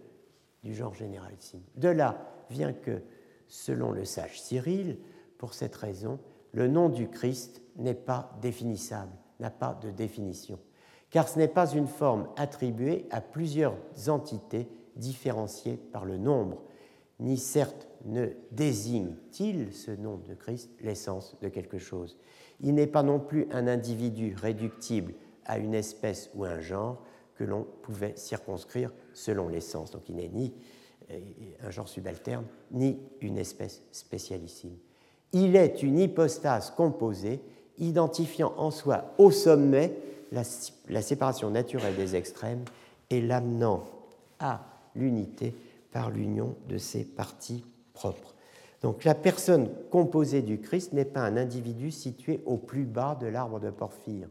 du 0.63 0.73
genre 0.73 0.93
généralissime. 0.93 1.61
De 1.75 1.89
là 1.89 2.17
vient 2.49 2.73
que, 2.73 3.01
selon 3.47 3.91
le 3.91 4.05
sage 4.05 4.41
Cyril, 4.41 4.97
pour 5.37 5.53
cette 5.53 5.75
raison, 5.75 6.19
le 6.51 6.67
nom 6.67 6.89
du 6.89 7.09
Christ 7.09 7.61
n'est 7.75 7.93
pas 7.93 8.35
définissable, 8.41 9.11
n'a 9.39 9.49
pas 9.49 9.77
de 9.81 9.91
définition, 9.91 10.59
car 11.09 11.27
ce 11.27 11.37
n'est 11.37 11.47
pas 11.47 11.71
une 11.71 11.87
forme 11.87 12.27
attribuée 12.37 13.05
à 13.11 13.21
plusieurs 13.21 13.75
entités 14.07 14.67
différenciées 14.95 15.77
par 15.77 16.05
le 16.05 16.17
nombre, 16.17 16.63
ni 17.19 17.37
certes 17.37 17.87
ne 18.05 18.27
désigne-t-il 18.51 19.73
ce 19.73 19.91
nom 19.91 20.17
de 20.17 20.33
Christ 20.33 20.71
l'essence 20.81 21.35
de 21.41 21.49
quelque 21.49 21.77
chose. 21.77 22.17
Il 22.61 22.73
n'est 22.75 22.87
pas 22.87 23.03
non 23.03 23.19
plus 23.19 23.47
un 23.51 23.67
individu 23.67 24.35
réductible 24.35 25.13
à 25.47 25.57
une 25.57 25.73
espèce 25.73 26.29
ou 26.35 26.45
un 26.45 26.59
genre 26.59 27.01
que 27.35 27.43
l'on 27.43 27.65
pouvait 27.81 28.13
circonscrire 28.15 28.91
selon 29.13 29.47
l'essence. 29.47 29.91
Donc 29.91 30.09
il 30.09 30.15
n'est 30.15 30.27
ni 30.27 30.53
euh, 31.11 31.19
un 31.63 31.71
genre 31.71 31.87
subalterne, 31.87 32.45
ni 32.71 32.99
une 33.21 33.37
espèce 33.37 33.81
spécialissime. 33.91 34.75
Il 35.33 35.55
est 35.55 35.83
une 35.83 35.99
hypostase 35.99 36.71
composée, 36.71 37.41
identifiant 37.77 38.53
en 38.57 38.71
soi 38.71 39.13
au 39.17 39.31
sommet 39.31 39.93
la, 40.31 40.43
la 40.89 41.01
séparation 41.01 41.49
naturelle 41.49 41.95
des 41.95 42.15
extrêmes 42.15 42.63
et 43.09 43.21
l'amenant 43.21 43.83
à 44.39 44.65
l'unité 44.95 45.53
par 45.91 46.09
l'union 46.09 46.55
de 46.67 46.77
ses 46.77 47.03
parties 47.03 47.63
propres. 47.93 48.35
Donc 48.81 49.03
la 49.03 49.15
personne 49.15 49.69
composée 49.89 50.41
du 50.41 50.59
Christ 50.59 50.93
n'est 50.93 51.05
pas 51.05 51.21
un 51.21 51.37
individu 51.37 51.91
situé 51.91 52.41
au 52.45 52.57
plus 52.57 52.85
bas 52.85 53.17
de 53.19 53.27
l'arbre 53.27 53.59
de 53.59 53.69
Porphyre, 53.69 54.27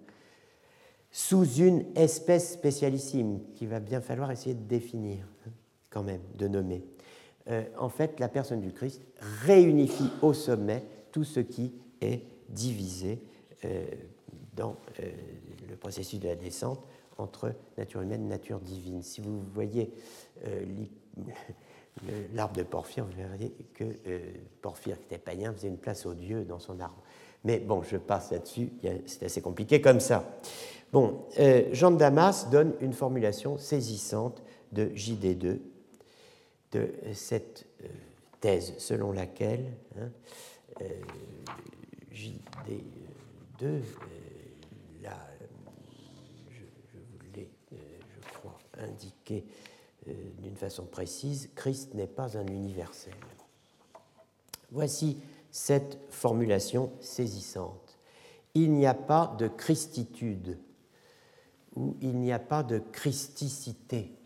sous 1.11 1.45
une 1.45 1.85
espèce 1.95 2.53
spécialissime 2.53 3.41
qu'il 3.55 3.69
va 3.69 3.81
bien 3.81 4.01
falloir 4.01 4.31
essayer 4.31 4.55
de 4.55 4.67
définir, 4.67 5.27
quand 5.91 6.03
même, 6.03 6.21
de 6.37 6.49
nommer. 6.49 6.85
Euh, 7.49 7.65
en 7.79 7.89
fait, 7.89 8.19
la 8.19 8.29
personne 8.29 8.61
du 8.61 8.73
Christ 8.73 9.01
réunifie 9.45 10.11
au 10.23 10.33
sommet 10.33 10.83
tout 11.13 11.25
ce 11.25 11.41
qui 11.41 11.73
est 12.01 12.23
divisé 12.49 13.21
euh, 13.65 13.85
dans 14.55 14.77
euh, 15.01 15.11
le 15.69 15.77
processus 15.77 16.19
de 16.19 16.29
la 16.29 16.37
descente 16.37 16.81
entre 17.19 17.55
nature 17.79 18.03
humaine 18.03 18.25
et 18.25 18.29
nature 18.29 18.61
divine. 18.61 19.03
Si 19.03 19.21
vous 19.21 19.41
voyez 19.55 19.91
l'arbre 22.35 22.55
de 22.57 22.63
Porphyre, 22.63 23.07
vous 23.07 23.17
verrez 23.17 23.53
que 23.73 23.85
Porphyre, 24.61 24.99
qui 24.99 25.05
était 25.05 25.19
païen, 25.19 25.51
faisait 25.55 25.69
une 25.69 25.79
place 25.79 26.05
aux 26.05 26.13
dieux 26.13 26.45
dans 26.45 26.59
son 26.59 26.79
arbre. 26.79 27.03
Mais 27.45 27.59
bon, 27.59 27.83
je 27.83 27.97
passe 27.97 28.33
là-dessus, 28.33 28.71
c'est 29.07 29.25
assez 29.25 29.41
compliqué 29.41 29.81
comme 29.81 30.01
ça. 30.01 30.39
Bon, 30.93 31.27
Jean 31.73 31.91
de 31.91 31.97
Damas 31.97 32.49
donne 32.51 32.75
une 32.81 32.93
formulation 32.93 33.59
saisissante 33.59 34.43
de 34.73 34.87
JD2 34.95 35.59
de 36.73 36.93
cette 37.15 37.67
euh, 37.83 37.89
thèse 38.41 38.75
selon 38.79 39.13
laquelle 39.13 39.73
hein, 39.99 40.11
euh, 40.83 40.85
JD2, 42.13 42.83
euh, 43.63 43.81
là, 45.03 45.17
je 46.51 46.63
vous 46.99 47.19
l'ai, 47.35 47.49
je 47.71 48.39
crois, 48.39 48.59
indiqué 48.79 49.45
d'une 50.39 50.55
façon 50.55 50.85
précise, 50.85 51.51
Christ 51.57 51.95
n'est 51.95 52.07
pas 52.07 52.39
un 52.39 52.47
universel. 52.47 53.15
Voici 54.71 55.19
cette 55.51 55.99
formulation 56.11 56.93
saisissante. 57.01 57.99
Il 58.55 58.73
n'y 58.73 58.87
a 58.87 58.95
pas 58.95 59.35
de 59.37 59.49
christitude 59.49 60.59
ou 61.77 61.97
il 62.01 62.17
n'y 62.17 62.33
a 62.33 62.39
pas 62.39 62.63
de 62.63 62.79
christicité 62.93 64.17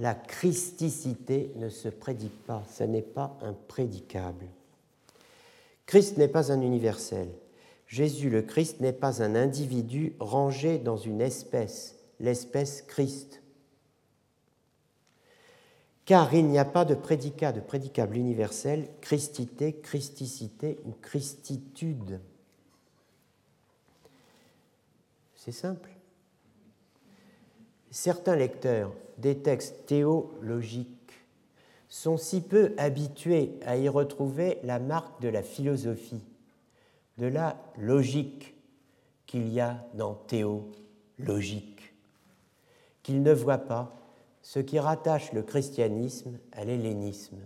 la 0.00 0.14
christicité 0.14 1.52
ne 1.56 1.68
se 1.68 1.88
prédique 1.88 2.46
pas, 2.46 2.64
ce 2.72 2.84
n'est 2.84 3.02
pas 3.02 3.36
un 3.42 3.52
prédicable. 3.52 4.46
Christ 5.84 6.16
n'est 6.16 6.28
pas 6.28 6.50
un 6.52 6.62
universel. 6.62 7.28
Jésus 7.86 8.30
le 8.30 8.40
Christ 8.40 8.80
n'est 8.80 8.94
pas 8.94 9.22
un 9.22 9.34
individu 9.34 10.14
rangé 10.18 10.78
dans 10.78 10.96
une 10.96 11.20
espèce, 11.20 11.96
l'espèce 12.18 12.82
Christ. 12.82 13.42
Car 16.06 16.32
il 16.32 16.46
n'y 16.46 16.58
a 16.58 16.64
pas 16.64 16.86
de 16.86 16.94
prédicat, 16.94 17.52
de 17.52 17.60
prédicable 17.60 18.16
universel, 18.16 18.88
christité, 19.02 19.80
christicité 19.82 20.78
ou 20.86 20.92
christitude. 21.02 22.20
C'est 25.40 25.52
simple. 25.52 25.88
Certains 27.90 28.36
lecteurs 28.36 28.92
des 29.16 29.38
textes 29.38 29.86
théologiques 29.86 31.14
sont 31.88 32.18
si 32.18 32.42
peu 32.42 32.74
habitués 32.76 33.58
à 33.64 33.78
y 33.78 33.88
retrouver 33.88 34.58
la 34.64 34.78
marque 34.78 35.22
de 35.22 35.28
la 35.28 35.42
philosophie, 35.42 36.22
de 37.16 37.24
la 37.24 37.56
logique 37.78 38.54
qu'il 39.24 39.48
y 39.48 39.60
a 39.60 39.82
dans 39.94 40.12
théologique, 40.14 41.94
qu'ils 43.02 43.22
ne 43.22 43.32
voient 43.32 43.56
pas 43.56 43.96
ce 44.42 44.58
qui 44.58 44.78
rattache 44.78 45.32
le 45.32 45.42
christianisme 45.42 46.38
à 46.52 46.66
l'hellénisme. 46.66 47.38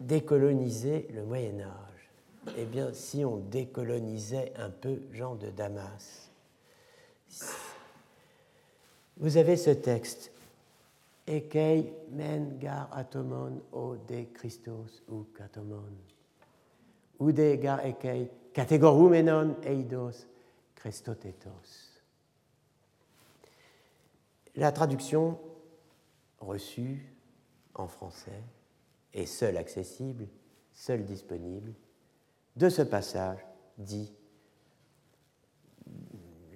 Décoloniser 0.00 1.06
le 1.14 1.24
Moyen 1.24 1.60
Âge. 1.60 1.87
Eh 2.56 2.64
bien, 2.64 2.92
si 2.92 3.24
on 3.24 3.38
décolonisait 3.38 4.52
un 4.56 4.70
peu 4.70 5.00
Jean 5.12 5.34
de 5.34 5.50
Damas, 5.50 6.30
vous 9.16 9.36
avez 9.36 9.56
ce 9.56 9.70
texte. 9.70 10.32
Ekei 11.26 11.92
men 12.10 12.58
gar 12.58 12.88
atomon 12.96 13.60
o 13.72 13.96
de 14.08 14.24
Christos 14.32 15.02
ou 15.08 15.26
katomon. 15.36 15.92
Ude 17.20 17.58
gar 17.60 17.84
ekei 17.84 18.30
categorumenon 18.54 19.56
eidos 19.62 20.24
Christotetos. 20.74 22.00
La 24.56 24.72
traduction 24.72 25.38
reçue 26.40 27.04
en 27.74 27.88
français 27.88 28.42
est 29.12 29.26
seule 29.26 29.58
accessible, 29.58 30.26
seule 30.72 31.04
disponible 31.04 31.74
de 32.58 32.68
ce 32.68 32.82
passage 32.82 33.38
dit 33.78 34.12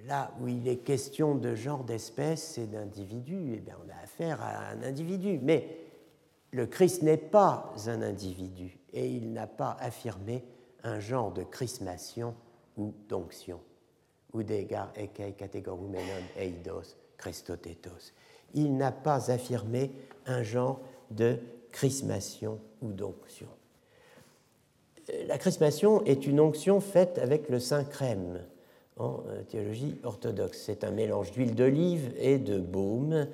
là 0.07 0.33
où 0.41 0.49
il 0.49 0.67
est 0.67 0.79
question 0.79 1.37
de 1.37 1.55
genre 1.55 1.85
d'espèce 1.85 2.59
et 2.59 2.67
d'individu, 2.67 3.53
eh 3.55 3.61
bien, 3.61 3.77
on 3.87 3.89
a 3.89 4.03
affaire 4.03 4.43
à 4.43 4.71
un 4.71 4.83
individu. 4.83 5.39
Mais 5.43 5.77
le 6.51 6.67
Christ 6.67 7.03
n'est 7.03 7.17
pas 7.17 7.73
un 7.87 8.03
individu 8.03 8.79
et 8.93 9.09
il 9.09 9.33
n'a 9.33 9.47
pas 9.47 9.77
affirmé 9.81 10.45
un 10.83 10.99
genre 10.99 11.33
de 11.33 11.45
chrismation 11.45 12.35
ou 12.77 12.93
d'onction. 13.09 13.61
Udegar 14.35 14.91
ekei 14.97 15.35
categorumenon 15.35 16.25
eidos 16.37 16.97
christotetos. 17.17 18.13
Il 18.55 18.77
n'a 18.77 18.91
pas 18.91 19.31
affirmé 19.31 19.93
un 20.27 20.43
genre 20.43 20.81
de 21.11 21.39
chrismation 21.71 22.59
ou 22.81 22.93
d'onction. 22.93 23.49
La 25.27 25.37
chrismation 25.37 26.03
est 26.05 26.27
une 26.27 26.41
onction 26.41 26.81
faite 26.81 27.19
avec 27.19 27.51
le 27.51 27.61
saint 27.61 27.85
crème 27.85 28.41
en 28.97 29.23
euh, 29.29 29.43
théologie 29.43 30.01
orthodoxe. 30.05 30.63
C'est 30.65 30.85
un 30.85 30.91
mélange 30.91 31.33
d'huile 31.33 31.55
d'olive 31.55 32.15
et 32.19 32.39
de 32.39 32.59
baume 32.59 33.29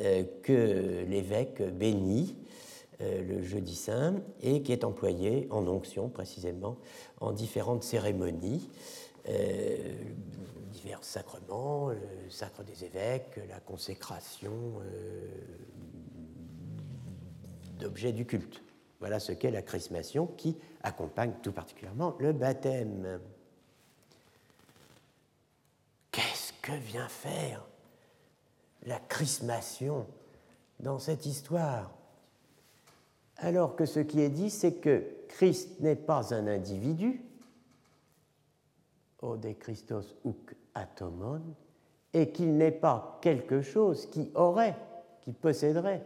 euh, 0.00 0.24
que 0.42 1.04
l'évêque 1.08 1.62
bénit 1.62 2.36
euh, 3.00 3.22
le 3.22 3.42
jeudi 3.42 3.76
saint 3.76 4.16
et 4.42 4.62
qui 4.62 4.72
est 4.72 4.82
employé 4.82 5.46
en 5.50 5.66
onction 5.68 6.08
précisément 6.08 6.76
en 7.20 7.30
différentes 7.30 7.84
cérémonies, 7.84 8.68
divers 10.72 11.04
sacrements, 11.04 11.90
le 11.90 12.30
sacre 12.30 12.64
des 12.64 12.84
évêques, 12.84 13.38
la 13.48 13.60
consécration 13.60 14.50
d'objets 17.78 18.12
du 18.12 18.26
culte. 18.26 18.60
Voilà 19.02 19.20
ce 19.20 19.32
qu'est 19.32 19.50
la 19.50 19.62
chrismation 19.62 20.26
qui 20.26 20.56
accompagne 20.82 21.32
tout 21.42 21.52
particulièrement 21.52 22.16
le 22.20 22.32
baptême. 22.32 23.20
que 26.62 26.72
vient 26.72 27.08
faire 27.08 27.66
la 28.86 29.00
chrismation 29.00 30.06
dans 30.80 30.98
cette 30.98 31.26
histoire? 31.26 31.90
Alors 33.36 33.74
que 33.74 33.84
ce 33.84 34.00
qui 34.00 34.20
est 34.20 34.30
dit, 34.30 34.48
c'est 34.48 34.74
que 34.74 35.04
Christ 35.28 35.80
n'est 35.80 35.96
pas 35.96 36.32
un 36.32 36.46
individu, 36.46 37.24
ode 39.20 39.58
Christos 39.58 40.14
uk 40.24 40.54
atomon, 40.74 41.42
et 42.14 42.30
qu'il 42.30 42.56
n'est 42.56 42.70
pas 42.70 43.18
quelque 43.20 43.62
chose 43.62 44.06
qui 44.06 44.30
aurait, 44.34 44.76
qui 45.22 45.32
posséderait, 45.32 46.04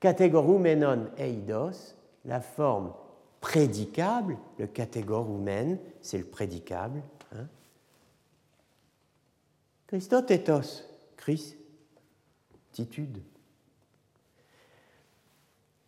categorumenon 0.00 1.10
eidos, 1.18 1.94
la 2.24 2.40
forme 2.40 2.92
prédicable, 3.40 4.36
le 4.58 4.66
catégorumen, 4.66 5.78
c'est 6.00 6.18
le 6.18 6.24
prédicable, 6.24 7.02
hein, 7.32 7.46
Christotétos, 9.86 10.84
Christitude. 11.16 13.22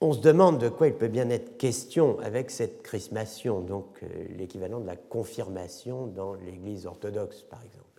On 0.01 0.12
se 0.12 0.18
demande 0.18 0.59
de 0.59 0.68
quoi 0.68 0.89
il 0.89 0.94
peut 0.94 1.06
bien 1.06 1.30
être 1.30 1.56
question 1.56 2.18
avec 2.18 2.51
cette 2.51 2.82
chrismation, 2.82 3.60
donc 3.60 4.02
euh, 4.02 4.26
l'équivalent 4.36 4.80
de 4.80 4.86
la 4.86 4.97
confirmation 4.97 6.09
dans 6.09 6.34
l'Église 6.34 6.86
orthodoxe, 6.86 7.43
par 7.43 7.62
exemple. 7.62 7.91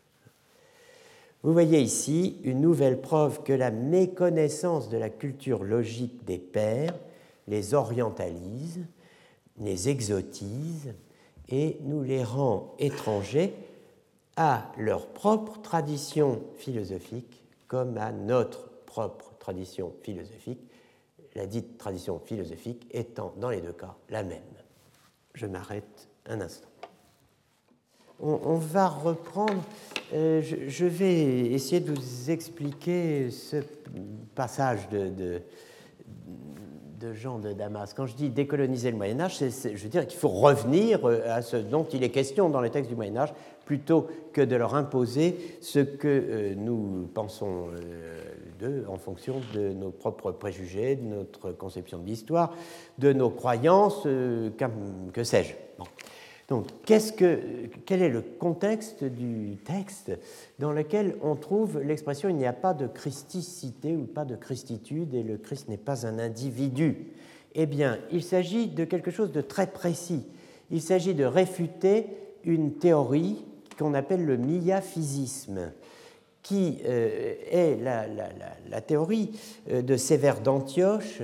Vous 1.44 1.52
voyez 1.52 1.82
ici 1.82 2.40
une 2.44 2.62
nouvelle 2.62 3.02
preuve 3.02 3.44
que 3.44 3.52
la 3.52 3.70
méconnaissance 3.70 4.88
de 4.90 4.98
la 4.98 5.10
culture 5.10 5.64
logique 5.64 6.24
des 6.24 6.40
pères 6.40 6.98
les 7.48 7.74
orientalise, 7.74 8.86
les 9.60 9.90
exotise 9.90 10.94
et 11.50 11.78
nous 11.82 12.02
les 12.02 12.24
rend 12.24 12.74
étrangers 12.80 13.54
à 14.38 14.72
leur 14.78 15.08
propre 15.08 15.62
tradition 15.62 16.42
philosophique 16.56 17.44
comme 17.68 17.98
à 17.98 18.14
notre 18.14 18.70
propre 18.86 19.34
tradition 19.38 19.94
philosophique, 20.02 20.62
la 21.36 21.46
dite 21.46 21.78
tradition 21.78 22.20
philosophique 22.20 22.88
étant 22.92 23.34
dans 23.38 23.50
les 23.50 23.62
deux 23.62 23.74
cas 23.74 23.96
la 24.10 24.24
même. 24.24 24.42
Je 25.34 25.46
m'arrête 25.46 26.08
un 26.26 26.40
instant. 26.40 26.73
On, 28.24 28.56
va 28.56 28.88
reprendre. 28.88 29.62
Euh, 30.14 30.42
je, 30.42 30.86
vais 30.86 31.22
essayer 31.52 31.82
de 31.82 31.92
vous 31.92 32.32
expliquer 32.32 33.30
ce 33.32 33.58
passage 34.36 34.88
de, 34.90 35.42
Jean 37.14 37.38
de 37.40 37.52
Damas. 37.52 37.94
Quand 37.94 38.06
je 38.06 38.16
dis 38.16 38.30
décoloniser 38.30 38.90
le 38.90 38.98
Moyen 38.98 39.20
Âge, 39.20 39.40
je 39.40 39.70
veux 39.70 39.90
dire 39.90 40.08
qu'il 40.08 40.18
faut 40.18 40.30
revenir 40.30 41.06
euh, 41.06 41.22
à 41.28 41.42
ce 41.42 41.58
dont 41.58 41.86
il 41.92 42.02
est 42.02 42.12
question 42.12 42.50
dans 42.50 42.62
les 42.62 42.70
textes 42.70 42.90
du 42.90 42.96
Moyen 42.96 43.18
Âge, 43.18 43.34
plutôt 43.66 44.08
que 44.32 44.40
de 44.42 44.56
leur 44.56 44.74
imposer 44.76 45.58
ce 45.60 45.80
que 45.80 46.08
euh, 46.08 46.56
nous 46.56 47.10
pensons 47.14 47.68
d'eux 48.60 48.86
en 48.88 48.98
fonction 48.98 49.42
de 49.54 49.74
nos 49.74 49.92
propres 49.92 50.32
préjugés, 50.32 50.96
de 50.96 51.04
notre 51.04 51.52
conception 51.52 51.98
de 51.98 52.06
l'histoire, 52.06 52.56
de 53.00 53.12
nos 53.12 53.30
croyances, 53.30 54.04
que 54.04 55.24
sais-je. 55.24 55.56
Donc, 56.54 56.68
que, 56.86 57.40
quel 57.88 58.04
est 58.04 58.10
le 58.10 58.22
contexte 58.22 59.04
du 59.04 59.58
texte 59.66 60.12
dans 60.60 60.72
lequel 60.72 61.16
on 61.24 61.36
trouve 61.36 61.80
l'expression 61.80 62.30
il 62.30 62.36
n'y 62.36 62.46
a 62.46 62.54
pas 62.54 62.76
de 62.76 62.86
christicité 62.86 63.96
ou 63.96 64.04
pas 64.04 64.24
de 64.24 64.36
christitude 64.36 65.16
et 65.16 65.24
le 65.24 65.38
Christ 65.38 65.68
n'est 65.68 65.78
pas 65.78 66.06
un 66.06 66.20
individu 66.20 67.08
Eh 67.56 67.66
bien, 67.66 67.98
il 68.12 68.22
s'agit 68.22 68.68
de 68.68 68.86
quelque 68.86 69.10
chose 69.10 69.32
de 69.32 69.42
très 69.42 69.66
précis. 69.66 70.28
Il 70.70 70.84
s'agit 70.84 71.16
de 71.16 71.26
réfuter 71.26 72.06
une 72.44 72.74
théorie 72.74 73.44
qu'on 73.80 73.96
appelle 73.96 74.24
le 74.24 74.38
miaphysisme, 74.38 75.72
qui 76.44 76.82
euh, 76.86 77.34
est 77.50 77.80
la, 77.82 78.82
théorie 78.82 79.32
euh, 79.72 79.82
de 79.82 79.98
Sévère 79.98 80.40
d'Antioche, 80.42 81.24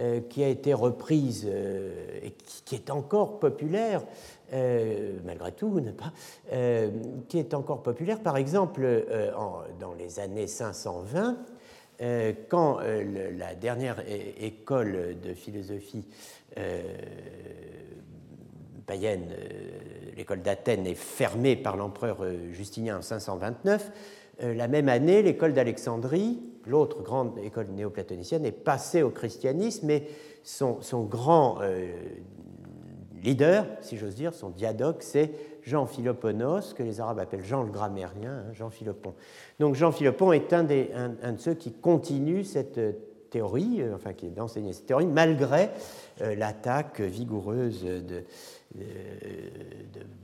euh, 0.00 0.18
qui 0.28 0.42
a 0.42 0.48
été 0.48 0.74
reprise 0.74 1.46
et 1.46 2.34
qui 2.64 2.74
est 2.74 2.90
encore 2.90 3.38
populaire 3.38 4.02
euh, 4.52 5.18
malgré 5.24 5.52
tout, 5.52 5.80
euh, 6.52 6.90
qui 7.28 7.38
est 7.38 7.54
encore 7.54 7.82
populaire. 7.82 8.20
Par 8.20 8.36
exemple, 8.36 8.82
euh, 8.84 9.32
dans 9.80 9.94
les 9.94 10.20
années 10.20 10.46
520, 10.46 11.38
quand 12.48 12.80
la 12.80 13.54
dernière 13.54 14.02
école 14.40 15.16
de 15.22 15.32
philosophie 15.32 16.04
païenne, 18.84 19.28
l'école 20.16 20.42
d'Athènes, 20.42 20.88
est 20.88 20.96
fermée 20.96 21.54
par 21.54 21.76
l'empereur 21.76 22.18
Justinien 22.50 22.98
en 22.98 23.02
529, 23.02 23.92
la 24.40 24.66
même 24.66 24.88
année, 24.88 25.22
l'école 25.22 25.52
d'Alexandrie, 25.52 26.42
l'autre 26.66 27.00
grande 27.00 27.38
école 27.38 27.68
néoplatonicienne, 27.68 28.44
est 28.44 28.50
passée 28.50 29.02
au 29.04 29.10
christianisme 29.10 29.88
et 29.88 30.08
son 30.42 31.04
grand 31.04 31.60
leader, 33.24 33.66
si 33.80 33.96
j'ose 33.96 34.14
dire, 34.14 34.34
son 34.34 34.50
diadoque, 34.50 35.02
c'est 35.02 35.32
Jean 35.62 35.86
Philoponos, 35.86 36.74
que 36.74 36.82
les 36.82 37.00
Arabes 37.00 37.18
appellent 37.18 37.44
Jean 37.44 37.62
le 37.62 37.70
grammairien, 37.72 38.44
hein, 38.48 38.52
Jean 38.52 38.70
Philopon. 38.70 39.14
Donc 39.58 39.74
Jean 39.74 39.92
Philopon 39.92 40.32
est 40.32 40.52
un, 40.52 40.62
des, 40.62 40.90
un, 40.94 41.32
de 41.32 41.40
ceux 41.40 41.54
qui 41.54 41.72
continuent 41.72 42.44
cette 42.44 42.78
euh, 42.78 42.92
théorie, 43.30 43.80
euh, 43.80 43.94
enfin 43.94 44.12
qui 44.12 44.28
d'enseigner 44.28 44.72
cette 44.72 44.86
théorie, 44.86 45.06
malgré 45.06 45.70
euh, 46.20 46.34
l'attaque 46.36 47.00
vigoureuse 47.00 47.82
de, 47.82 48.00
de, 48.00 48.24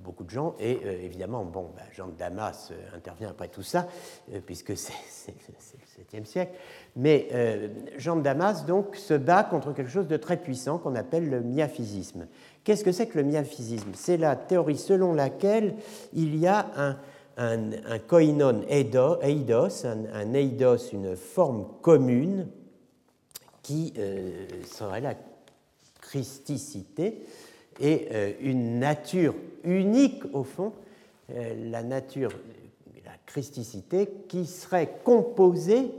beaucoup 0.04 0.24
de 0.24 0.30
gens. 0.30 0.54
Et 0.60 0.78
évidemment, 1.04 1.44
bon, 1.44 1.70
bah, 1.74 1.82
Jean 1.92 2.08
de 2.08 2.16
Damas 2.18 2.72
intervient 2.94 3.30
après 3.30 3.48
tout 3.48 3.62
ça, 3.62 3.86
puisque 4.44 4.76
c'est 4.76 4.92
le 5.48 6.18
7e 6.18 6.24
siècle. 6.24 6.52
Mais 6.96 7.28
Jean 7.96 8.16
de 8.16 8.22
Damas 8.22 8.66
donc 8.66 8.96
se 8.96 9.14
bat 9.14 9.44
contre 9.44 9.72
quelque 9.72 9.90
chose 9.90 10.08
de 10.08 10.16
très 10.16 10.36
puissant 10.36 10.78
qu'on 10.78 10.96
appelle 10.96 11.30
le 11.30 11.42
miaphysisme. 11.42 12.26
Qu'est-ce 12.64 12.84
que 12.84 12.92
c'est 12.92 13.06
que 13.06 13.18
le 13.18 13.24
miaphysisme 13.24 13.90
C'est 13.94 14.16
la 14.16 14.36
théorie 14.36 14.76
selon 14.76 15.14
laquelle 15.14 15.76
il 16.12 16.36
y 16.36 16.46
a 16.46 16.66
un, 16.76 16.96
un, 17.40 17.98
koinon 18.06 18.62
eidos, 18.68 19.86
un, 19.86 20.34
eidos, 20.34 20.92
une 20.92 21.16
forme 21.16 21.66
commune 21.80 22.48
qui 23.62 23.94
euh, 23.98 24.46
serait 24.66 25.00
la 25.00 25.14
christicité 26.00 27.22
et 27.80 28.08
euh, 28.12 28.32
une 28.40 28.78
nature 28.78 29.34
unique 29.64 30.22
au 30.34 30.44
fond, 30.44 30.72
euh, 31.30 31.54
la 31.70 31.82
nature, 31.82 32.30
la 33.06 33.12
christicité 33.24 34.08
qui 34.28 34.46
serait 34.46 34.98
composée 35.02 35.90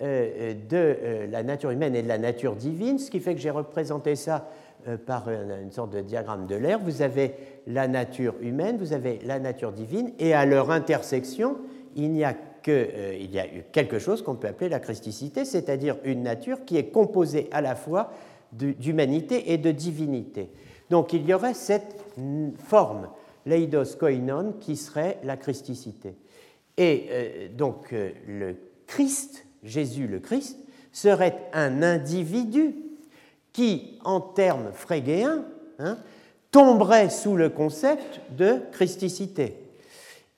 de 0.00 1.26
la 1.28 1.42
nature 1.42 1.72
humaine 1.72 1.96
et 1.96 2.04
de 2.04 2.08
la 2.08 2.18
nature 2.18 2.54
divine, 2.54 3.00
ce 3.00 3.10
qui 3.10 3.18
fait 3.18 3.34
que 3.34 3.40
j'ai 3.40 3.50
représenté 3.50 4.14
ça 4.14 4.48
par 5.06 5.28
une 5.28 5.70
sorte 5.70 5.92
de 5.92 6.00
diagramme 6.00 6.46
de 6.46 6.54
l'air, 6.54 6.78
vous 6.78 7.02
avez 7.02 7.34
la 7.66 7.88
nature 7.88 8.34
humaine, 8.40 8.78
vous 8.78 8.92
avez 8.92 9.18
la 9.24 9.38
nature 9.38 9.72
divine, 9.72 10.12
et 10.18 10.32
à 10.34 10.46
leur 10.46 10.70
intersection, 10.70 11.56
il 11.96 12.12
n'y 12.12 12.24
a 12.24 12.34
que, 12.62 12.70
euh, 12.70 13.16
il 13.18 13.30
y 13.30 13.38
a 13.38 13.46
quelque 13.72 13.98
chose 13.98 14.22
qu'on 14.22 14.34
peut 14.34 14.48
appeler 14.48 14.68
la 14.68 14.80
christicité, 14.80 15.44
c'est-à-dire 15.44 15.96
une 16.04 16.22
nature 16.22 16.64
qui 16.64 16.76
est 16.76 16.90
composée 16.90 17.48
à 17.52 17.60
la 17.60 17.74
fois 17.74 18.12
d'humanité 18.52 19.52
et 19.52 19.58
de 19.58 19.70
divinité. 19.70 20.50
Donc 20.90 21.12
il 21.12 21.26
y 21.26 21.34
aurait 21.34 21.54
cette 21.54 21.96
forme, 22.58 23.08
l'eidos 23.44 23.96
koinon, 23.98 24.54
qui 24.58 24.76
serait 24.76 25.18
la 25.22 25.36
christicité. 25.36 26.14
Et 26.78 27.06
euh, 27.10 27.48
donc 27.54 27.92
le 27.92 28.56
Christ, 28.86 29.46
Jésus 29.62 30.06
le 30.06 30.20
Christ, 30.20 30.58
serait 30.92 31.36
un 31.52 31.82
individu 31.82 32.74
qui, 33.52 33.98
en 34.04 34.20
termes 34.20 34.72
frégéens, 34.72 35.44
hein, 35.78 35.98
tomberait 36.50 37.10
sous 37.10 37.36
le 37.36 37.50
concept 37.50 38.20
de 38.36 38.60
christicité. 38.72 39.56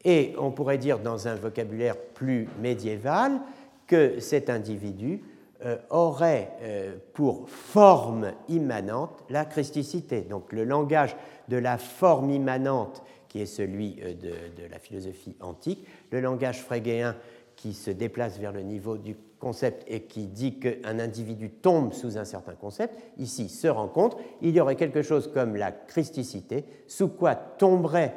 Et 0.05 0.35
on 0.39 0.51
pourrait 0.51 0.79
dire, 0.79 0.99
dans 0.99 1.29
un 1.29 1.35
vocabulaire 1.35 1.97
plus 1.97 2.49
médiéval, 2.61 3.41
que 3.87 4.21
cet 4.21 4.49
individu 4.51 5.21
euh, 5.65 5.77
aurait 5.91 6.53
euh, 6.63 6.97
pour 7.13 7.51
forme 7.51 8.33
immanente 8.49 9.25
la 9.29 9.45
christicité. 9.45 10.21
Donc 10.23 10.53
le 10.53 10.65
langage 10.65 11.17
de 11.49 11.57
la 11.57 11.77
forme 11.77 12.31
immanente, 12.31 13.03
qui 13.29 13.43
est 13.43 13.47
celui 13.47 13.99
euh, 14.01 14.15
de, 14.15 14.63
de 14.63 14.69
la 14.71 14.79
philosophie 14.79 15.37
antique, 15.41 15.87
le 16.13 16.21
langage 16.21 16.63
frégéen 16.63 17.17
qui 17.57 17.75
se 17.75 17.91
déplace 17.91 18.39
vers 18.39 18.53
le 18.53 18.63
niveau 18.63 18.97
du 18.97 19.17
concept 19.41 19.85
et 19.89 20.03
qui 20.03 20.27
dit 20.27 20.61
qu'un 20.61 20.99
individu 21.01 21.51
tombe 21.51 21.93
sous 21.93 22.19
un 22.19 22.25
certain 22.25 22.55
concept, 22.55 22.95
ici 23.19 23.49
se 23.49 23.67
rencontre, 23.67 24.19
il 24.43 24.55
y 24.55 24.61
aurait 24.61 24.77
quelque 24.77 25.03
chose 25.03 25.31
comme 25.33 25.57
la 25.57 25.73
christicité, 25.73 26.65
sous 26.87 27.09
quoi 27.09 27.35
tomberait, 27.35 28.15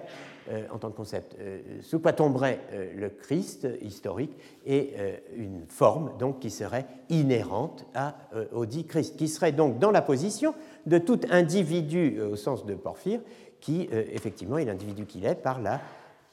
euh, 0.51 0.67
en 0.71 0.77
tant 0.77 0.91
que 0.91 0.97
concept, 0.97 1.35
euh, 1.39 1.61
sous 1.81 1.99
quoi 1.99 2.11
tomberait 2.11 2.59
euh, 2.73 2.93
le 2.95 3.09
Christ 3.09 3.67
historique 3.81 4.37
et 4.65 4.93
une 5.35 5.65
forme 5.67 6.11
donc 6.19 6.39
qui 6.39 6.49
serait 6.49 6.85
inhérente 7.09 7.85
à, 7.95 8.15
au 8.51 8.65
dit 8.65 8.85
Christ, 8.85 9.15
qui 9.17 9.27
serait 9.27 9.53
donc 9.53 9.79
dans 9.79 9.91
la 9.91 10.01
position 10.01 10.53
de 10.85 10.97
tout 10.97 11.21
individu 11.31 12.21
au 12.21 12.35
sens 12.35 12.65
de 12.65 12.75
Porphyre, 12.75 13.21
qui 13.59 13.87
effectivement 13.91 14.57
est 14.57 14.65
l'individu 14.65 15.05
qu'il 15.05 15.25
est 15.25 15.35
par 15.35 15.61
la 15.61 15.79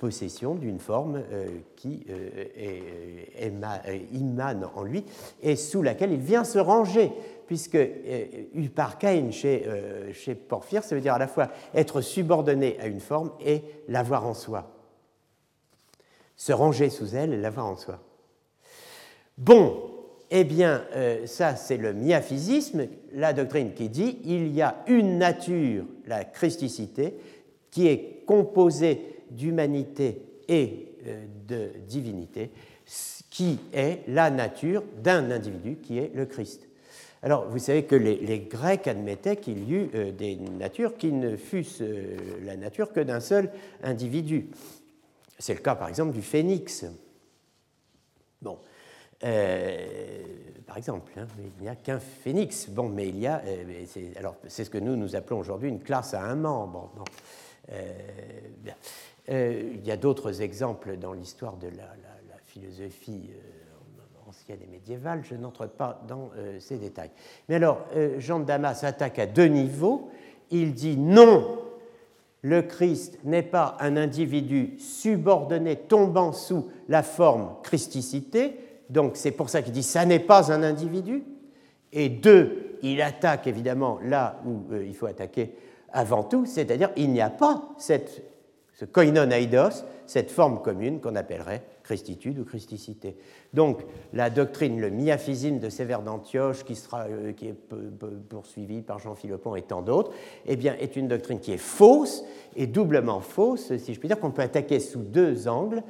possession 0.01 0.55
d'une 0.55 0.79
forme 0.79 1.23
euh, 1.31 1.47
qui 1.77 2.07
émane 3.37 4.65
euh, 4.65 4.67
en 4.75 4.83
lui 4.83 5.05
et 5.43 5.57
sous 5.57 5.83
laquelle 5.83 6.13
il 6.13 6.21
vient 6.21 6.43
se 6.43 6.59
ranger, 6.59 7.13
puisque 7.47 7.75
euh, 7.75 9.31
chez, 9.31 9.65
chez 10.15 10.35
Porphyre, 10.35 10.83
ça 10.83 10.95
veut 10.95 11.03
dire 11.03 11.15
à 11.15 11.19
la 11.19 11.29
fois 11.29 11.49
être 11.75 12.01
subordonné 12.01 12.79
à 12.81 12.87
une 12.87 13.01
forme 13.01 13.31
et 13.45 13.63
l'avoir 13.89 14.27
en 14.27 14.33
soi. 14.33 14.71
Se 16.35 16.53
ranger 16.53 16.89
sous 16.89 17.15
elle 17.15 17.35
et 17.35 17.37
l'avoir 17.37 17.67
en 17.67 17.77
soi. 17.77 18.01
Bon, 19.37 19.83
eh 20.31 20.45
bien, 20.45 20.83
ça 21.27 21.57
c'est 21.57 21.77
le 21.77 21.93
miaphysisme, 21.93 22.87
la 23.13 23.33
doctrine 23.33 23.75
qui 23.75 23.91
dit 23.91 24.19
il 24.25 24.49
y 24.49 24.63
a 24.63 24.83
une 24.87 25.19
nature, 25.19 25.85
la 26.07 26.25
christicité, 26.25 27.17
qui 27.71 27.89
est 27.89 28.25
composée 28.27 29.20
d'humanité 29.31 30.23
et 30.49 30.91
euh, 31.07 31.25
de 31.49 31.71
divinité, 31.89 32.51
qui 33.31 33.59
est 33.73 34.01
la 34.09 34.31
nature 34.31 34.83
d'un 35.03 35.31
individu 35.31 35.77
qui 35.77 35.99
est 35.99 36.15
le 36.15 36.27
Christ. 36.27 36.69
Alors, 37.23 37.49
vous 37.49 37.59
savez 37.59 37.85
que 37.85 37.95
les, 37.95 38.39
Grecs 38.41 38.87
admettaient 38.87 39.37
qu'il 39.37 39.69
y 39.69 39.75
eut 39.75 39.91
euh, 39.95 40.13
des 40.13 40.37
natures 40.37 40.97
qui 40.97 41.13
ne 41.13 41.37
fussent 41.37 41.81
euh, 41.81 42.17
la 42.45 42.57
nature 42.57 42.93
que 42.93 43.01
d'un 43.01 43.21
seul 43.21 43.51
individu. 43.83 44.49
C'est 45.39 45.55
le 45.55 45.61
cas, 45.61 45.75
par 45.75 45.89
exemple, 45.89 46.13
du 46.13 46.23
phénix. 46.23 46.85
Bon, 48.43 48.59
par 49.21 50.77
exemple, 50.77 51.13
hein, 51.17 51.27
il 51.39 51.63
n'y 51.63 51.69
a 51.69 51.77
qu'un 51.77 52.01
phénix. 52.01 52.69
Bon, 52.69 52.89
mais 52.89 53.09
il 53.09 53.19
y 53.19 53.27
a, 53.27 53.43
alors 54.17 54.37
c'est 54.49 54.65
ce 54.65 54.71
que 54.71 54.79
nous 54.79 54.97
nous 54.97 55.17
appelons 55.17 55.39
aujourd'hui 55.39 55.69
une 55.69 55.83
classe 55.83 56.15
à 56.15 56.23
un 56.23 56.37
membre. 56.37 56.91
bien. 58.59 58.75
Euh, 59.29 59.73
il 59.75 59.87
y 59.87 59.91
a 59.91 59.97
d'autres 59.97 60.43
exemples 60.43 60.97
dans 60.97 61.13
l'histoire 61.13 61.57
de 61.57 61.69
la, 61.69 61.85
philosophie 62.47 63.31
euh, 63.31 64.29
ancienne 64.29 64.59
et 64.61 64.67
médiévale, 64.67 65.23
je 65.23 65.37
n'entre 65.37 65.69
pas 65.69 66.03
dans 66.09 66.31
euh, 66.37 66.59
ces 66.59 66.79
détails. 66.79 67.13
Mais 67.49 67.55
alors, 67.55 67.87
Jean 68.19 68.41
de 68.41 68.45
Damas 68.45 68.83
attaque 68.83 69.21
à 69.21 69.27
deux 69.27 69.47
niveaux. 69.47 70.11
Il 70.51 70.75
dit 70.75 70.97
non, 70.97 71.61
Le 72.43 72.63
Christ 72.63 73.21
n'est 73.23 73.45
pas 73.45 73.77
un 73.79 73.97
individu 73.97 74.75
subordonné 74.81 75.77
tombant 75.77 76.33
sous 76.33 76.71
la 76.89 77.05
forme 77.05 77.55
christicité, 77.63 78.59
donc 78.89 79.17
c'est 79.17 79.31
pour 79.31 79.49
ça 79.49 79.63
qu'il 79.63 79.73
dit 79.73 79.85
ça 79.85 80.05
n'est 80.05 80.19
pas 80.19 80.53
un 80.53 80.65
individu. 80.65 81.23
Et 81.93 82.09
deux, 82.09 82.79
il 82.83 83.01
attaque 83.03 83.47
évidemment 83.47 84.01
là 84.03 84.43
où 84.45 84.75
il 84.75 84.95
faut 84.97 85.07
attaquer 85.07 85.55
avant 85.93 86.25
tout, 86.25 86.47
c'est-à-dire 86.47 86.91
il 86.97 87.13
n'y 87.13 87.21
a 87.21 87.31
pas 87.31 87.69
cette, 87.79 88.25
ce 88.81 88.87
koinon 88.87 89.29
cette 90.07 90.31
forme 90.31 90.63
commune 90.63 91.01
qu'on 91.01 91.15
appellerait 91.15 91.63
christitude 91.83 92.39
ou 92.39 92.45
christicité. 92.45 93.15
Donc 93.53 93.83
la 94.15 94.31
doctrine, 94.31 94.81
le 94.81 94.91
miaphysime 94.91 95.59
de 95.59 95.69
Sévère 95.69 96.01
d'Antioche, 96.01 96.65
qui, 96.65 96.75
sera, 96.75 97.03
euh, 97.03 97.33
qui 97.33 97.49
est 97.49 97.57
poursuivi 98.29 98.81
par 98.81 98.99
Jean 98.99 99.15
Philopon 99.15 99.55
et 99.55 99.63
tant 99.63 99.83
d'autres, 99.83 100.13
eh 100.47 100.57
bien, 100.57 100.75
est 100.81 100.97
une 100.97 101.09
doctrine 101.09 101.41
qui 101.41 101.53
est 101.53 101.59
fausse 101.59 102.25
et 102.57 102.67
doublement 102.67 103.21
fausse, 103.21 103.77
si 103.77 103.93
je 103.93 103.99
puis 103.99 104.09
dire, 104.09 104.19
qu'on 104.19 104.31
peut 104.31 104.43
attaquer 104.43 104.81
sous 104.81 105.03
deux 105.03 105.47
angles. 105.47 105.83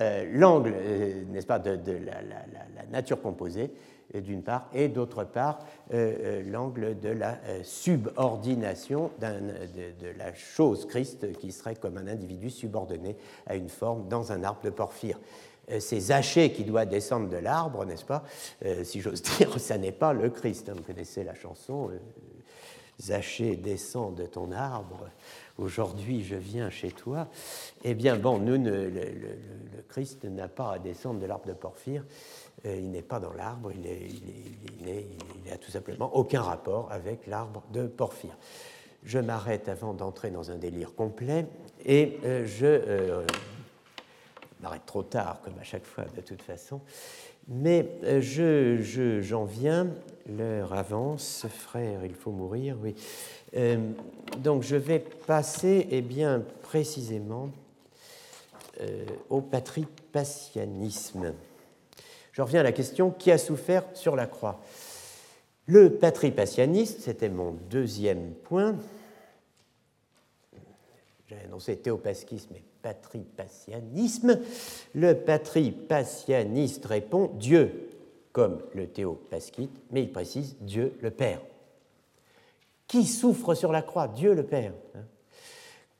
Euh, 0.00 0.24
l'angle, 0.32 0.72
euh, 0.74 1.24
n'est-ce 1.30 1.46
pas, 1.46 1.58
de, 1.58 1.78
la, 1.92 2.86
nature 2.90 3.20
composée, 3.20 3.70
d'une 4.14 4.42
part, 4.42 4.68
et 4.74 4.88
d'autre 4.88 5.24
part, 5.24 5.60
l'angle 5.90 6.98
de 6.98 7.10
la 7.10 7.38
subordination 7.62 9.10
de, 9.20 10.18
la 10.18 10.34
chose 10.34 10.86
Christ, 10.86 11.32
qui 11.38 11.52
serait 11.52 11.76
comme 11.76 11.96
un 11.96 12.08
individu 12.08 12.50
subordonné 12.50 13.16
à 13.46 13.54
une 13.54 13.68
forme 13.68 14.08
dans 14.08 14.32
un 14.32 14.42
arbre 14.42 14.62
de 14.62 14.70
porphyre. 14.70 15.18
Euh, 15.70 15.80
ces 15.80 16.00
Zachée 16.00 16.52
qui 16.52 16.64
doit 16.64 16.84
descendre 16.84 17.28
de 17.28 17.36
l'arbre, 17.36 17.84
n'est-ce 17.84 18.04
pas? 18.04 18.24
Euh, 18.64 18.84
Si 18.84 19.00
j'ose 19.00 19.22
dire, 19.38 19.58
ça 19.60 19.78
n'est 19.78 19.92
pas 19.92 20.12
le 20.12 20.30
Christ. 20.30 20.70
Vous 20.70 20.82
connaissez 20.82 21.24
la 21.24 21.34
chanson 21.34 21.90
euh, 21.90 21.98
Zachée 23.00 23.56
descend 23.56 24.14
de 24.14 24.26
ton 24.26 24.52
arbre, 24.52 25.08
aujourd'hui 25.56 26.22
je 26.22 26.34
viens 26.34 26.68
chez 26.68 26.90
toi. 26.90 27.28
Eh 27.82 27.94
bien, 27.94 28.16
bon, 28.16 28.38
nous, 28.38 28.62
le, 28.62 28.90
Christ 29.88 30.24
n'a 30.24 30.48
pas 30.48 30.72
à 30.72 30.78
descendre 30.78 31.18
de 31.18 31.24
l'arbre 31.24 31.46
de 31.46 31.54
Porphyre, 31.54 32.04
il 32.64 32.90
n'est 32.90 33.02
pas 33.02 33.20
dans 33.20 33.32
l'arbre, 33.32 33.70
il, 33.72 34.90
n'a 35.50 35.56
tout 35.56 35.70
simplement 35.70 36.14
aucun 36.14 36.42
rapport 36.42 36.90
avec 36.90 37.26
l'arbre 37.26 37.62
de 37.72 37.86
Porphyre. 37.86 38.36
Je 39.04 39.18
m'arrête 39.18 39.68
avant 39.68 39.94
d'entrer 39.94 40.30
dans 40.30 40.50
un 40.50 40.56
délire 40.56 40.94
complet 40.94 41.46
et 41.84 42.18
je 42.44 43.22
m'arrête 44.60 44.86
trop 44.86 45.02
tard, 45.02 45.40
comme 45.42 45.58
à 45.58 45.64
chaque 45.64 45.86
fois, 45.86 46.04
de 46.16 46.20
toute 46.20 46.42
façon. 46.42 46.80
Mais 47.48 47.88
euh, 48.04 48.20
je, 48.20 49.20
j'en 49.20 49.44
viens, 49.44 49.88
l'heure 50.28 50.72
avance, 50.72 51.46
frère, 51.48 52.04
il 52.04 52.14
faut 52.14 52.30
mourir, 52.30 52.76
oui. 52.80 52.94
Euh, 53.56 53.76
donc 54.38 54.62
je 54.62 54.76
vais 54.76 55.00
passer, 55.00 55.88
eh 55.90 56.02
bien, 56.02 56.44
précisément 56.62 57.50
euh, 58.80 59.04
au 59.28 59.40
patripassianisme. 59.40 61.34
Je 62.32 62.42
reviens 62.42 62.60
à 62.60 62.64
la 62.64 62.72
question 62.72 63.10
qui 63.10 63.30
a 63.30 63.38
souffert 63.38 63.84
sur 63.94 64.16
la 64.16 64.26
croix? 64.26 64.60
Le 65.66 65.94
patripassianisme, 65.94 66.98
c'était 67.00 67.28
mon 67.28 67.52
deuxième 67.70 68.32
point. 68.32 68.76
J'ai 71.28 71.36
annoncé 71.44 71.76
théopasquisme 71.76 72.54
et 72.56 72.64
patripassianisme. 72.82 74.40
Le 74.94 75.14
patripassianiste 75.14 76.86
répond 76.86 77.30
Dieu, 77.34 77.88
comme 78.32 78.60
le 78.74 78.86
théopasquite, 78.86 79.70
mais 79.90 80.02
il 80.02 80.12
précise 80.12 80.56
Dieu 80.60 80.96
le 81.00 81.10
Père. 81.10 81.40
Qui 82.88 83.06
souffre 83.06 83.54
sur 83.54 83.70
la 83.70 83.82
croix? 83.82 84.08
Dieu 84.08 84.34
le 84.34 84.44
Père. 84.44 84.72
Hein? 84.96 85.04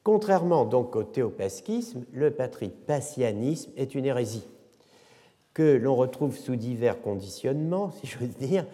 Contrairement 0.02 0.65
donc 0.65 0.97
au 0.97 1.05
théopasquisme, 1.05 2.05
le 2.12 2.32
patripassianisme 2.32 3.70
est 3.77 3.94
une 3.94 4.07
hérésie 4.07 4.47
que 5.55 5.77
l'on 5.77 5.97
retrouve 5.97 6.36
sous 6.36 6.56
divers 6.56 7.01
conditionnements, 7.01 7.90
si 7.90 8.06
j'ose 8.06 8.36
dire, 8.39 8.64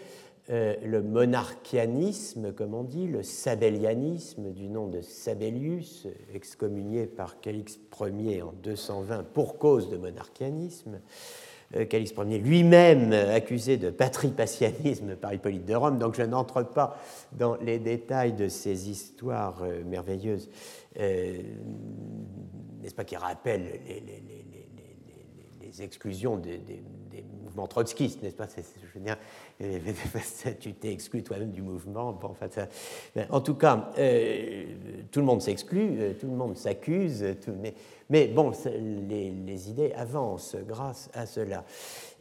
euh, 0.48 0.76
le 0.84 1.02
monarchianisme, 1.02 2.52
comme 2.52 2.74
on 2.74 2.84
dit, 2.84 3.08
le 3.08 3.24
sabellianisme, 3.24 4.52
du 4.52 4.68
nom 4.68 4.86
de 4.86 5.00
Sabellius, 5.00 6.06
excommunié 6.32 7.06
par 7.06 7.40
Calix 7.40 7.80
Ier 8.00 8.42
en 8.42 8.52
220 8.62 9.24
pour 9.34 9.58
cause 9.58 9.90
de 9.90 9.96
monarchianisme. 9.96 11.00
Euh, 11.74 11.84
Calix 11.84 12.12
Ier 12.16 12.38
lui-même 12.38 13.12
accusé 13.12 13.76
de 13.76 13.90
patripassianisme 13.90 15.16
par 15.16 15.34
Hippolyte 15.34 15.64
de 15.64 15.74
Rome, 15.74 15.98
donc 15.98 16.14
je 16.14 16.22
n'entre 16.22 16.62
pas 16.62 16.96
dans 17.32 17.56
les 17.56 17.80
détails 17.80 18.34
de 18.34 18.46
ces 18.46 18.88
histoires 18.88 19.64
euh, 19.64 19.82
merveilleuses, 19.82 20.48
n'est-ce 20.96 22.94
pas, 22.94 23.04
qui 23.04 23.16
rappellent 23.16 23.80
les 23.84 24.45
exclusions 25.82 26.36
des, 26.36 26.60
mouvements 27.42 27.66
trotskistes, 27.66 28.22
n'est-ce 28.22 28.36
pas? 28.36 28.46
Je 28.48 28.98
veux 28.98 29.04
dire, 29.04 29.16
tu 30.60 30.74
t'es 30.74 30.92
exclu 30.92 31.22
toi-même 31.22 31.50
du 31.50 31.62
mouvement. 31.62 32.18
Enfin, 32.22 32.48
en 33.30 33.40
tout 33.40 33.54
cas, 33.54 33.90
euh, 33.98 34.64
tout 35.10 35.20
le 35.20 35.26
monde 35.26 35.42
s'exclut, 35.42 35.96
euh, 35.98 36.12
tout 36.14 36.26
le 36.26 36.36
monde 36.36 36.56
s'accuse, 36.56 37.24
mais, 37.60 37.74
mais, 38.10 38.26
bon, 38.28 38.52
les, 39.08 39.70
idées 39.70 39.92
avancent 39.94 40.56
grâce 40.66 41.10
à 41.14 41.26
cela. 41.26 41.64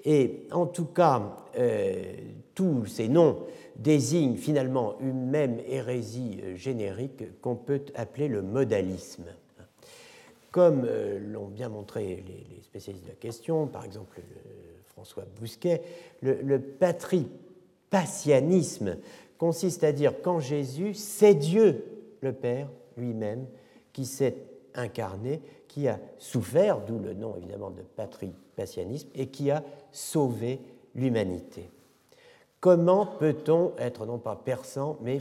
Et 0.03 0.47
en 0.51 0.67
tout 0.67 0.85
cas, 0.85 1.35
euh, 1.57 2.13
tous 2.53 2.85
ces 2.85 3.07
noms 3.07 3.39
désignent 3.75 4.37
finalement 4.37 4.95
une 4.99 5.29
même 5.29 5.59
hérésie 5.67 6.39
générique 6.55 7.41
qu'on 7.41 7.55
peut 7.55 7.81
appeler 7.95 8.27
le 8.27 8.41
modalisme. 8.41 9.25
Comme 10.55 10.87
l'ont 11.33 11.49
bien 11.49 11.67
montré 11.67 12.23
les, 12.25 12.61
spécialistes 12.61 13.03
de 13.03 13.09
la 13.09 13.15
question, 13.15 13.67
par 13.67 13.83
exemple 13.83 14.21
François 14.85 15.25
Bousquet, 15.37 15.81
le, 16.21 16.59
patripassianisme 16.59 18.95
consiste 19.37 19.83
à 19.83 19.91
dire 19.91 20.21
qu'en 20.21 20.39
Jésus, 20.39 20.93
c'est 20.93 21.35
Dieu 21.35 21.83
le 22.21 22.31
Père 22.31 22.69
lui-même 22.95 23.47
qui 23.91 24.05
s'est 24.05 24.37
incarné, 24.75 25.41
qui 25.67 25.89
a 25.89 25.99
souffert, 26.19 26.79
d'où 26.79 26.99
le 26.99 27.13
nom 27.13 27.35
évidemment 27.35 27.71
de 27.71 27.81
patripassianisme, 27.81 29.09
et 29.13 29.27
qui 29.27 29.51
a 29.51 29.61
sauvé 29.91 30.61
l'humanité. 30.95 31.69
Comment 32.61 33.05
peut-on 33.05 33.73
être 33.77 34.05
non 34.05 34.19
pas 34.19 34.37
persan, 34.37 34.97
mais 35.01 35.19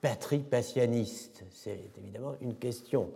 patripassianiste 0.00 1.44
C'est 1.50 1.78
évidemment 1.98 2.32
une 2.40 2.54
question. 2.54 3.10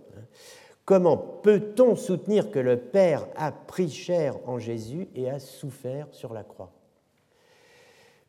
Comment 0.84 1.16
peut-on 1.16 1.96
soutenir 1.96 2.50
que 2.50 2.58
le 2.58 2.78
Père 2.78 3.26
a 3.36 3.52
pris 3.52 3.88
chair 3.88 4.36
en 4.46 4.58
Jésus 4.58 5.08
et 5.14 5.30
a 5.30 5.38
souffert 5.38 6.08
sur 6.12 6.34
la 6.34 6.44
croix? 6.44 6.72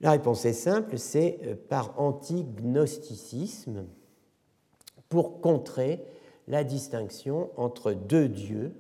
La 0.02 0.12
réponse 0.12 0.46
est 0.46 0.54
simple, 0.54 0.98
c'est 0.98 1.40
euh, 1.44 1.56
par 1.56 2.00
antignosticisme 2.00 3.86
pour 5.10 5.42
contrer 5.42 6.04
la 6.48 6.64
distinction 6.64 7.50
entre 7.58 7.94
deux 7.94 8.28
dieux, 8.28 8.74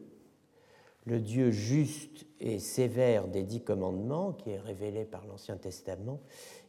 le 1.05 1.19
Dieu 1.19 1.51
juste 1.51 2.25
et 2.39 2.59
sévère 2.59 3.27
des 3.27 3.43
dix 3.43 3.61
commandements, 3.61 4.33
qui 4.33 4.51
est 4.51 4.59
révélé 4.59 5.05
par 5.05 5.25
l'Ancien 5.25 5.57
Testament, 5.57 6.19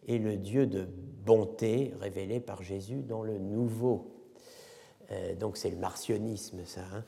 et 0.07 0.19
le 0.19 0.37
Dieu 0.37 0.67
de 0.67 0.87
bonté 1.25 1.93
révélé 2.01 2.41
par 2.41 2.63
Jésus 2.63 3.03
dans 3.03 3.23
le 3.23 3.39
Nouveau 3.39 4.16
donc 5.39 5.57
c'est 5.57 5.71
le 5.71 5.77
martionnisme, 5.77 6.59
ça, 6.65 6.81
hein. 6.93 7.05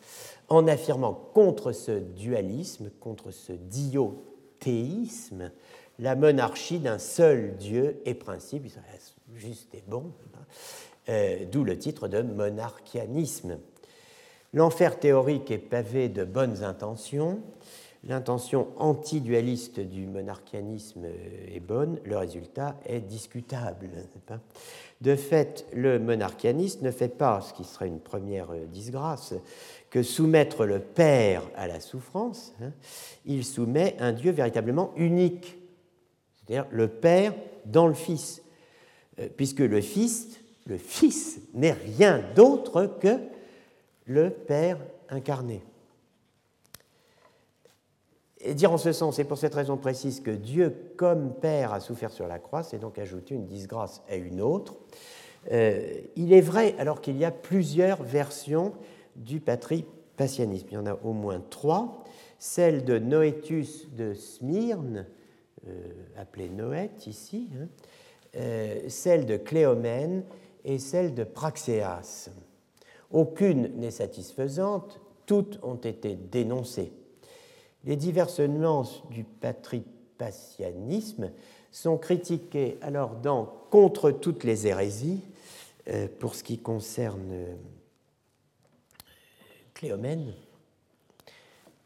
en 0.48 0.66
affirmant 0.68 1.12
contre 1.12 1.72
ce 1.72 1.92
dualisme, 1.92 2.90
contre 3.00 3.30
ce 3.30 3.52
diothéisme, 3.52 5.50
la 5.98 6.14
monarchie 6.14 6.78
d'un 6.78 6.98
seul 6.98 7.56
Dieu 7.56 8.00
et 8.04 8.14
principe, 8.14 8.66
juste 9.34 9.74
et 9.74 9.82
bon, 9.86 10.12
hein. 10.34 10.38
euh, 11.08 11.44
d'où 11.50 11.64
le 11.64 11.78
titre 11.78 12.08
de 12.08 12.22
monarchianisme. 12.22 13.58
L'enfer 14.54 14.98
théorique 14.98 15.50
est 15.50 15.58
pavé 15.58 16.08
de 16.08 16.24
bonnes 16.24 16.62
intentions, 16.62 17.40
l'intention 18.04 18.68
antidualiste 18.76 19.80
du 19.80 20.06
monarchianisme 20.06 21.04
est 21.52 21.60
bonne, 21.60 21.98
le 22.04 22.16
résultat 22.16 22.76
est 22.86 23.00
discutable. 23.00 23.90
De 25.00 25.14
fait, 25.14 25.66
le 25.72 26.00
monarchianisme 26.00 26.84
ne 26.84 26.90
fait 26.90 27.08
pas, 27.08 27.40
ce 27.40 27.52
qui 27.54 27.64
serait 27.64 27.86
une 27.86 28.00
première 28.00 28.50
euh, 28.50 28.66
disgrâce, 28.66 29.34
que 29.90 30.02
soumettre 30.02 30.64
le 30.64 30.80
Père 30.80 31.42
à 31.56 31.68
la 31.68 31.80
souffrance, 31.80 32.52
hein. 32.60 32.72
il 33.24 33.44
soumet 33.44 33.96
un 34.00 34.12
Dieu 34.12 34.32
véritablement 34.32 34.92
unique, 34.96 35.56
c'est-à-dire 36.34 36.66
le 36.70 36.88
Père 36.88 37.32
dans 37.64 37.86
le 37.86 37.94
Fils, 37.94 38.42
euh, 39.20 39.28
puisque 39.36 39.60
le 39.60 39.80
Fils, 39.80 40.40
le 40.66 40.78
Fils 40.78 41.40
n'est 41.54 41.72
rien 41.72 42.22
d'autre 42.34 42.98
que 43.00 43.18
le 44.04 44.30
Père 44.30 44.78
incarné. 45.10 45.62
Dire 48.46 48.72
en 48.72 48.78
ce 48.78 48.92
sens, 48.92 49.18
et 49.18 49.24
pour 49.24 49.36
cette 49.36 49.54
raison 49.54 49.76
précise, 49.76 50.20
que 50.20 50.30
Dieu, 50.30 50.92
comme 50.96 51.34
Père, 51.34 51.72
a 51.72 51.80
souffert 51.80 52.12
sur 52.12 52.28
la 52.28 52.38
croix, 52.38 52.62
c'est 52.62 52.78
donc 52.78 52.98
ajouter 52.98 53.34
une 53.34 53.46
disgrâce 53.46 54.02
à 54.08 54.14
une 54.14 54.40
autre. 54.40 54.76
Euh, 55.50 56.00
il 56.14 56.32
est 56.32 56.40
vrai, 56.40 56.74
alors 56.78 57.00
qu'il 57.00 57.16
y 57.16 57.24
a 57.24 57.30
plusieurs 57.30 58.02
versions 58.02 58.74
du 59.16 59.40
patripassianisme. 59.40 60.68
Il 60.70 60.74
y 60.74 60.76
en 60.76 60.86
a 60.86 60.94
au 61.02 61.12
moins 61.12 61.42
trois. 61.50 62.04
Celle 62.38 62.84
de 62.84 62.98
Noétus 62.98 63.88
de 63.96 64.14
Smyrne, 64.14 65.06
euh, 65.66 65.92
appelée 66.16 66.48
Noët 66.48 67.08
ici, 67.08 67.48
hein, 67.60 67.66
euh, 68.36 68.82
celle 68.88 69.26
de 69.26 69.36
Cléomène 69.36 70.22
et 70.64 70.78
celle 70.78 71.14
de 71.14 71.24
Praxéas. 71.24 72.30
Aucune 73.10 73.76
n'est 73.76 73.90
satisfaisante, 73.90 75.00
toutes 75.26 75.58
ont 75.64 75.76
été 75.76 76.14
dénoncées. 76.14 76.92
Les 77.88 77.96
diverses 77.96 78.40
nuances 78.40 79.02
du 79.08 79.24
patripassianisme 79.24 81.32
sont 81.72 81.96
critiquées 81.96 82.76
alors 82.82 83.16
dans 83.16 83.46
Contre 83.70 84.10
toutes 84.10 84.44
les 84.44 84.66
hérésies, 84.66 85.22
euh, 85.88 86.06
pour 86.18 86.34
ce 86.34 86.44
qui 86.44 86.58
concerne 86.58 87.30
euh, 87.32 87.54
Cléomène, 89.72 90.34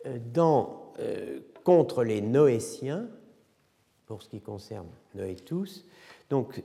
euh, 0.07 0.19
dans 0.33 0.93
Contre 1.63 2.03
les 2.03 2.21
Noétiens, 2.21 3.07
pour 4.07 4.25
ce 4.25 4.29
qui 4.29 4.41
concerne 4.41 4.89
Noétus. 5.15 5.87
Donc, 6.29 6.63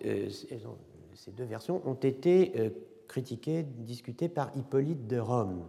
ces 1.13 1.31
deux 1.31 1.45
versions 1.45 1.81
ont 1.85 1.93
été 1.93 2.51
critiquées, 3.07 3.63
discutées 3.63 4.27
par 4.27 4.51
Hippolyte 4.57 5.07
de 5.07 5.19
Rome 5.19 5.63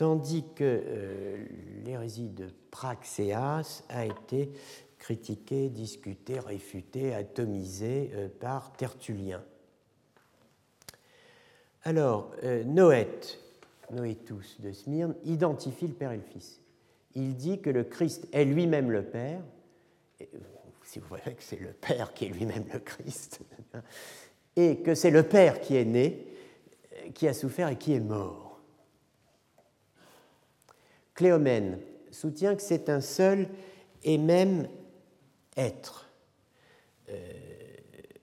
tandis 0.00 0.44
que 0.54 0.64
euh, 0.64 1.44
l'hérésie 1.84 2.30
de 2.30 2.48
Praxéas 2.70 3.82
a 3.90 4.06
été 4.06 4.50
critiquée, 4.98 5.68
discutée, 5.68 6.38
réfutée, 6.38 7.14
atomisée 7.14 8.10
euh, 8.14 8.28
par 8.40 8.72
Tertullien. 8.72 9.42
Alors, 11.82 12.32
euh, 12.44 12.64
de 12.64 14.72
Smyrne, 14.72 15.14
identifie 15.26 15.88
le 15.88 15.92
Père 15.92 16.12
et 16.12 16.16
le 16.16 16.22
Fils. 16.22 16.62
Il 17.14 17.36
dit 17.36 17.60
que 17.60 17.68
le 17.68 17.84
Christ 17.84 18.26
est 18.32 18.46
lui-même 18.46 18.90
le 18.90 19.02
Père, 19.02 19.42
si 20.82 20.98
vous 20.98 21.08
voyez 21.08 21.34
que 21.34 21.42
c'est 21.42 21.60
le 21.60 21.74
Père 21.74 22.14
qui 22.14 22.24
est 22.24 22.30
lui-même 22.30 22.64
le 22.72 22.78
Christ, 22.78 23.40
et 24.56 24.78
que 24.78 24.94
c'est 24.94 25.10
le 25.10 25.24
Père 25.24 25.60
qui 25.60 25.76
est 25.76 25.84
né, 25.84 26.26
qui 27.12 27.28
a 27.28 27.34
souffert 27.34 27.68
et 27.68 27.76
qui 27.76 27.92
est 27.92 28.00
mort. 28.00 28.49
Cléomène 31.20 31.78
soutient 32.10 32.56
que 32.56 32.62
c'est 32.62 32.88
un 32.88 33.02
seul 33.02 33.46
et 34.04 34.16
même 34.16 34.68
être, 35.54 36.08
euh, 37.10 37.14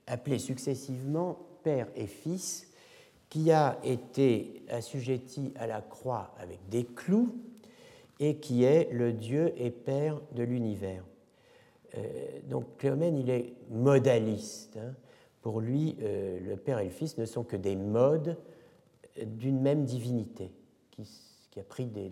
appelé 0.08 0.40
successivement 0.40 1.38
Père 1.62 1.90
et 1.96 2.08
Fils, 2.08 2.72
qui 3.30 3.52
a 3.52 3.78
été 3.84 4.64
assujetti 4.70 5.54
à 5.58 5.68
la 5.68 5.82
croix 5.82 6.34
avec 6.40 6.58
des 6.70 6.86
clous 6.86 7.36
et 8.20 8.38
qui 8.38 8.64
est 8.64 8.92
le 8.92 9.14
Dieu 9.14 9.54
et 9.58 9.70
Père 9.70 10.20
de 10.32 10.42
l'univers. 10.42 11.04
Euh, 12.00 12.40
donc 12.50 12.78
Cléomène, 12.80 13.16
il 13.20 13.30
est 13.30 13.54
modaliste. 13.70 14.76
Hein. 14.78 14.96
Pour 15.44 15.62
lui, 15.62 15.98
euh, 16.02 16.40
le 16.40 16.58
Père 16.58 16.80
et 16.80 16.86
le 16.86 16.90
Fils 16.90 17.20
ne 17.20 17.26
sont 17.26 17.44
que 17.44 17.58
des 17.58 17.76
modes 17.76 18.38
d'une 19.24 19.62
même 19.62 19.86
divinité, 19.86 20.50
qui, 20.90 21.08
qui 21.52 21.60
a 21.60 21.64
pris 21.64 21.86
des, 21.86 22.10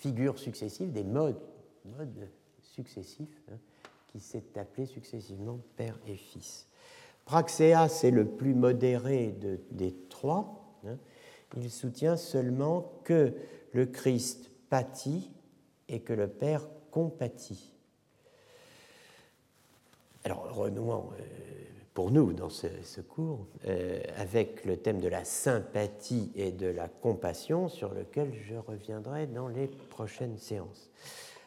figures 0.00 0.38
successives, 0.38 0.92
des 0.92 1.04
modes, 1.04 1.40
modes 1.84 2.28
successifs, 2.62 3.42
hein, 3.52 3.58
qui 4.08 4.18
s'est 4.18 4.58
appelé 4.58 4.86
successivement 4.86 5.60
Père 5.76 5.98
et 6.06 6.16
Fils. 6.16 6.66
Praxéas 7.24 8.00
est 8.02 8.10
le 8.10 8.26
plus 8.26 8.54
modéré 8.54 9.34
des 9.70 9.94
trois. 10.08 10.74
Hein. 10.86 10.96
il 11.56 11.70
soutient 11.70 12.16
seulement 12.16 12.92
que 13.04 13.34
le 13.72 13.86
Christ 13.86 14.50
pâtit 14.68 15.30
et 15.88 16.00
que 16.00 16.12
le 16.12 16.26
Père 16.26 16.66
compatit. 16.90 17.72
Alors, 20.24 20.54
renouant 20.54 21.10
euh, 21.18 21.59
pour 21.94 22.10
nous 22.10 22.32
dans 22.32 22.50
ce, 22.50 23.00
cours 23.00 23.46
euh, 23.66 24.00
avec 24.16 24.64
le 24.64 24.76
thème 24.76 25.00
de 25.00 25.08
la 25.08 25.24
sympathie 25.24 26.30
et 26.34 26.52
de 26.52 26.66
la 26.66 26.88
compassion 26.88 27.68
sur 27.68 27.92
lequel 27.92 28.32
je 28.48 28.54
reviendrai 28.54 29.26
dans 29.26 29.48
les 29.48 29.66
prochaines 29.66 30.38
séances. 30.38 30.90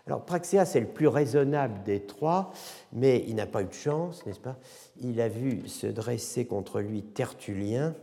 Alors 0.06 0.26
Praxéas 0.26 0.74
est 0.76 0.82
le 0.82 0.88
plus 0.88 1.08
raisonnable 1.08 1.82
des 1.84 2.02
trois, 2.02 2.52
mais 2.92 3.24
il 3.28 3.36
n'a 3.36 3.46
pas 3.46 3.62
eu 3.62 3.68
de 3.68 3.74
chance, 3.74 4.26
n'est-ce 4.26 4.40
pas? 4.40 4.58
Il 5.02 5.22
a 5.22 5.30
vu 5.30 5.68
se 5.70 5.88
dresser 5.88 6.46
contre 6.46 6.82
lui 6.82 7.04
Tertullien, 7.04 7.96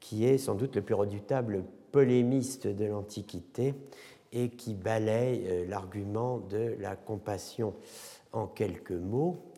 qui 0.00 0.26
est 0.26 0.36
sans 0.36 0.54
doute 0.54 0.76
le 0.76 0.82
plus 0.82 0.94
redoutable 0.94 1.64
polémiste 1.92 2.66
de 2.66 2.84
l'Antiquité 2.84 3.74
et 4.32 4.50
qui 4.50 4.74
balaye 4.74 5.46
euh, 5.46 5.66
l'argument 5.66 6.38
de 6.38 6.76
la 6.78 6.94
compassion 6.94 7.74
en 8.32 8.46
quelques 8.46 8.92
mots 8.92 9.49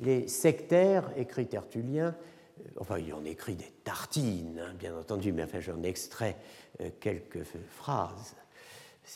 les 0.00 0.28
sectaires, 0.28 1.10
écrit 1.16 1.46
Tertullien, 1.46 2.14
euh, 2.58 2.62
enfin 2.78 2.98
il 2.98 3.12
en 3.12 3.24
écrit 3.24 3.54
des 3.54 3.72
tartines, 3.84 4.60
hein, 4.64 4.74
bien 4.78 4.96
entendu, 4.96 5.32
mais 5.32 5.44
enfin 5.44 5.60
j'en 5.60 5.82
extrais 5.82 6.36
euh, 6.80 6.90
quelques 6.98 7.44
phrases. 7.68 8.34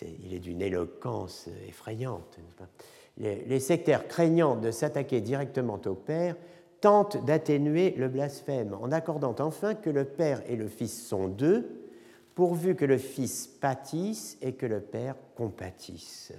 il 0.03 0.35
est 0.35 0.41
d'une 0.41 0.63
éloquence 0.63 1.49
effrayante. 1.69 2.39
Les, 3.17 3.61
sectaires 3.61 4.09
craignant 4.09 4.57
de 4.57 4.73
s'attaquer 4.73 5.21
directement 5.21 5.81
au 5.87 5.95
Père 5.95 6.37
tentent 6.81 7.25
d'atténuer 7.25 7.93
le 7.93 8.09
blasphème 8.09 8.75
en 8.75 8.91
accordant 8.91 9.37
enfin 9.39 9.75
que 9.75 9.89
le 9.89 10.05
Père 10.05 10.43
et 10.49 10.57
le 10.57 10.67
Fils 10.67 11.07
sont 11.07 11.29
deux, 11.29 11.85
pourvu 12.35 12.75
que 12.75 12.85
le 12.85 12.99
Fils 12.99 13.47
pâtisse 13.47 14.37
et 14.43 14.55
que 14.55 14.67
le 14.67 14.81
Père 14.81 15.15
compatisse. 15.37 16.33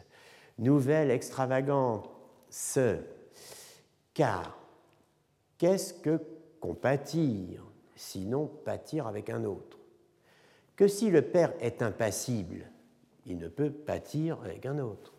Nouvelle 0.59 1.11
extravagante, 1.11 2.09
car 4.15 4.57
qu'est-ce 5.59 5.93
que 5.93 6.19
compatir, 6.59 7.63
sinon 7.95 8.47
pâtir 8.47 9.05
avec 9.05 9.29
un 9.29 9.43
autre? 9.43 9.77
Que 10.75 10.87
si 10.87 11.11
le 11.11 11.21
Père 11.21 11.53
est 11.59 11.83
impassible, 11.83 12.71
il 13.27 13.37
ne 13.37 13.47
peut 13.47 13.69
pâtir 13.69 14.39
avec 14.43 14.65
un 14.65 14.79
autre. 14.79 15.13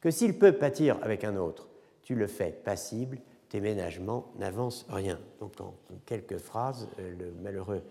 Que 0.00 0.10
s'il 0.10 0.38
peut 0.38 0.52
pâtir 0.52 0.98
avec 1.02 1.24
un 1.24 1.36
autre, 1.36 1.68
tu 2.02 2.14
le 2.14 2.26
fais 2.26 2.52
passible, 2.52 3.18
tes 3.48 3.60
ménagements 3.60 4.32
n'avancent 4.38 4.86
rien. 4.88 5.18
Donc 5.40 5.60
en 5.60 5.74
quelques 6.06 6.38
phrases, 6.38 6.88
euh, 6.98 7.14
le 7.18 7.32
malheureux 7.42 7.82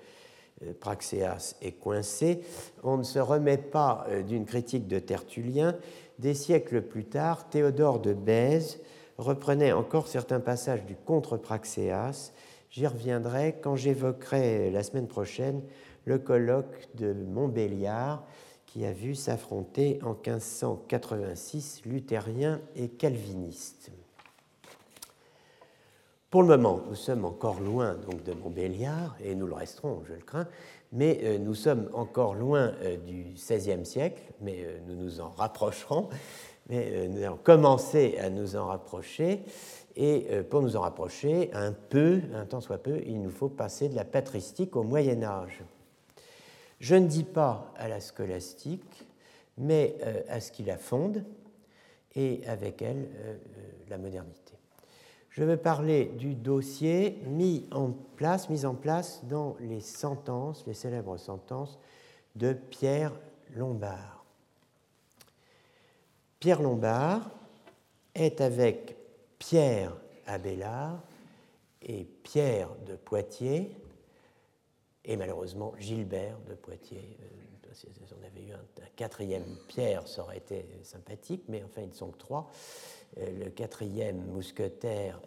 euh, 0.63 0.73
Praxéas 0.79 1.55
est 1.61 1.73
coincé. 1.73 2.41
On 2.83 2.97
ne 2.97 3.03
se 3.03 3.19
remet 3.19 3.57
pas 3.57 4.05
euh, 4.09 4.23
d'une 4.23 4.45
critique 4.45 4.87
de 4.87 4.99
Tertullien. 4.99 5.75
Des 6.17 6.33
siècles 6.33 6.81
plus 6.81 7.05
tard, 7.05 7.49
Théodore 7.49 7.99
de 7.99 8.13
Bèze 8.13 8.79
reprenait 9.19 9.73
encore 9.73 10.07
certains 10.07 10.39
passages 10.39 10.85
du 10.85 10.95
Contre 10.95 11.37
Praxéas. 11.37 12.31
J'y 12.71 12.87
reviendrai 12.87 13.57
quand 13.61 13.75
j'évoquerai 13.75 14.71
la 14.71 14.81
semaine 14.83 15.07
prochaine 15.07 15.61
le 16.05 16.17
colloque 16.17 16.87
de 16.95 17.13
Montbéliard 17.13 18.23
qui 18.65 18.85
a 18.85 18.93
vu 18.93 19.15
s'affronter 19.15 19.99
en 20.03 20.13
1586 20.13 21.81
luthériens 21.85 22.61
et 22.75 22.87
calvinistes. 22.87 23.91
Pour 26.29 26.43
le 26.43 26.49
moment, 26.49 26.81
nous 26.87 26.95
sommes 26.95 27.25
encore 27.25 27.59
loin 27.59 27.95
donc 27.95 28.23
de 28.23 28.33
Montbéliard, 28.33 29.15
et 29.19 29.33
nous 29.33 29.47
le 29.47 29.55
resterons, 29.55 30.03
je 30.07 30.13
le 30.13 30.19
crains, 30.19 30.47
mais 30.91 31.19
euh, 31.23 31.39
nous 31.39 31.55
sommes 31.55 31.89
encore 31.93 32.35
loin 32.35 32.71
euh, 32.83 32.97
du 32.97 33.33
XVIe 33.33 33.83
siècle, 33.83 34.21
mais 34.39 34.63
euh, 34.63 34.77
nous 34.87 34.95
nous 34.95 35.21
en 35.21 35.29
rapprocherons 35.29 36.09
mais 36.69 36.91
euh, 36.91 37.07
nous 37.07 37.23
allons 37.23 37.39
commencer 37.43 38.17
à 38.19 38.29
nous 38.29 38.55
en 38.55 38.67
rapprocher. 38.67 39.43
Et 39.95 40.27
euh, 40.29 40.43
pour 40.43 40.61
nous 40.61 40.75
en 40.75 40.81
rapprocher, 40.81 41.49
un 41.53 41.73
peu, 41.73 42.21
un 42.33 42.45
tant 42.45 42.61
soit 42.61 42.77
peu, 42.77 43.01
il 43.05 43.21
nous 43.21 43.31
faut 43.31 43.49
passer 43.49 43.89
de 43.89 43.95
la 43.95 44.05
patristique 44.05 44.75
au 44.75 44.83
Moyen 44.83 45.23
Âge. 45.23 45.63
Je 46.79 46.95
ne 46.95 47.07
dis 47.07 47.23
pas 47.23 47.73
à 47.75 47.89
la 47.89 47.99
scolastique, 47.99 49.05
mais 49.57 49.97
euh, 50.03 50.21
à 50.29 50.39
ce 50.39 50.51
qui 50.51 50.63
la 50.63 50.77
fonde, 50.77 51.23
et 52.15 52.41
avec 52.47 52.81
elle 52.81 53.07
la 53.87 53.99
modernité. 53.99 54.55
Je 55.29 55.43
veux 55.43 55.57
parler 55.57 56.05
du 56.17 56.33
dossier 56.33 57.19
mis 57.27 57.67
en 57.71 57.91
place, 58.15 58.49
mis 58.49 58.65
en 58.65 58.73
place 58.73 59.21
dans 59.25 59.55
les 59.59 59.79
sentences, 59.79 60.65
les 60.65 60.73
célèbres 60.73 61.17
sentences 61.17 61.77
de 62.35 62.53
Pierre 62.53 63.13
Lombard. 63.55 64.18
Pierre 66.39 66.61
Lombard 66.61 67.29
est 68.15 68.39
avec 68.39 68.95
Pierre 69.39 69.93
Abélard 70.25 71.01
et 71.81 72.05
Pierre 72.23 72.69
de 72.87 72.95
Poitiers, 72.95 73.75
et 75.03 75.17
malheureusement 75.17 75.73
Gilbert 75.77 76.37
de 76.47 76.53
Poitiers. 76.53 77.17
Euh, 77.21 77.25
on 78.19 78.25
avait 78.25 78.47
eu 78.47 78.53
un, 78.53 78.85
quatrième 78.95 79.43
Pierre, 79.67 80.07
ça 80.07 80.23
aurait 80.23 80.37
été 80.37 80.65
sympathique, 80.83 81.43
mais 81.49 81.63
enfin 81.63 81.81
ils 81.81 81.93
sont 81.93 82.11
que 82.11 82.17
trois. 82.17 82.49
Euh, 83.17 83.45
le 83.45 83.49
quatrième 83.49 84.25
mousquetaire 84.27 85.21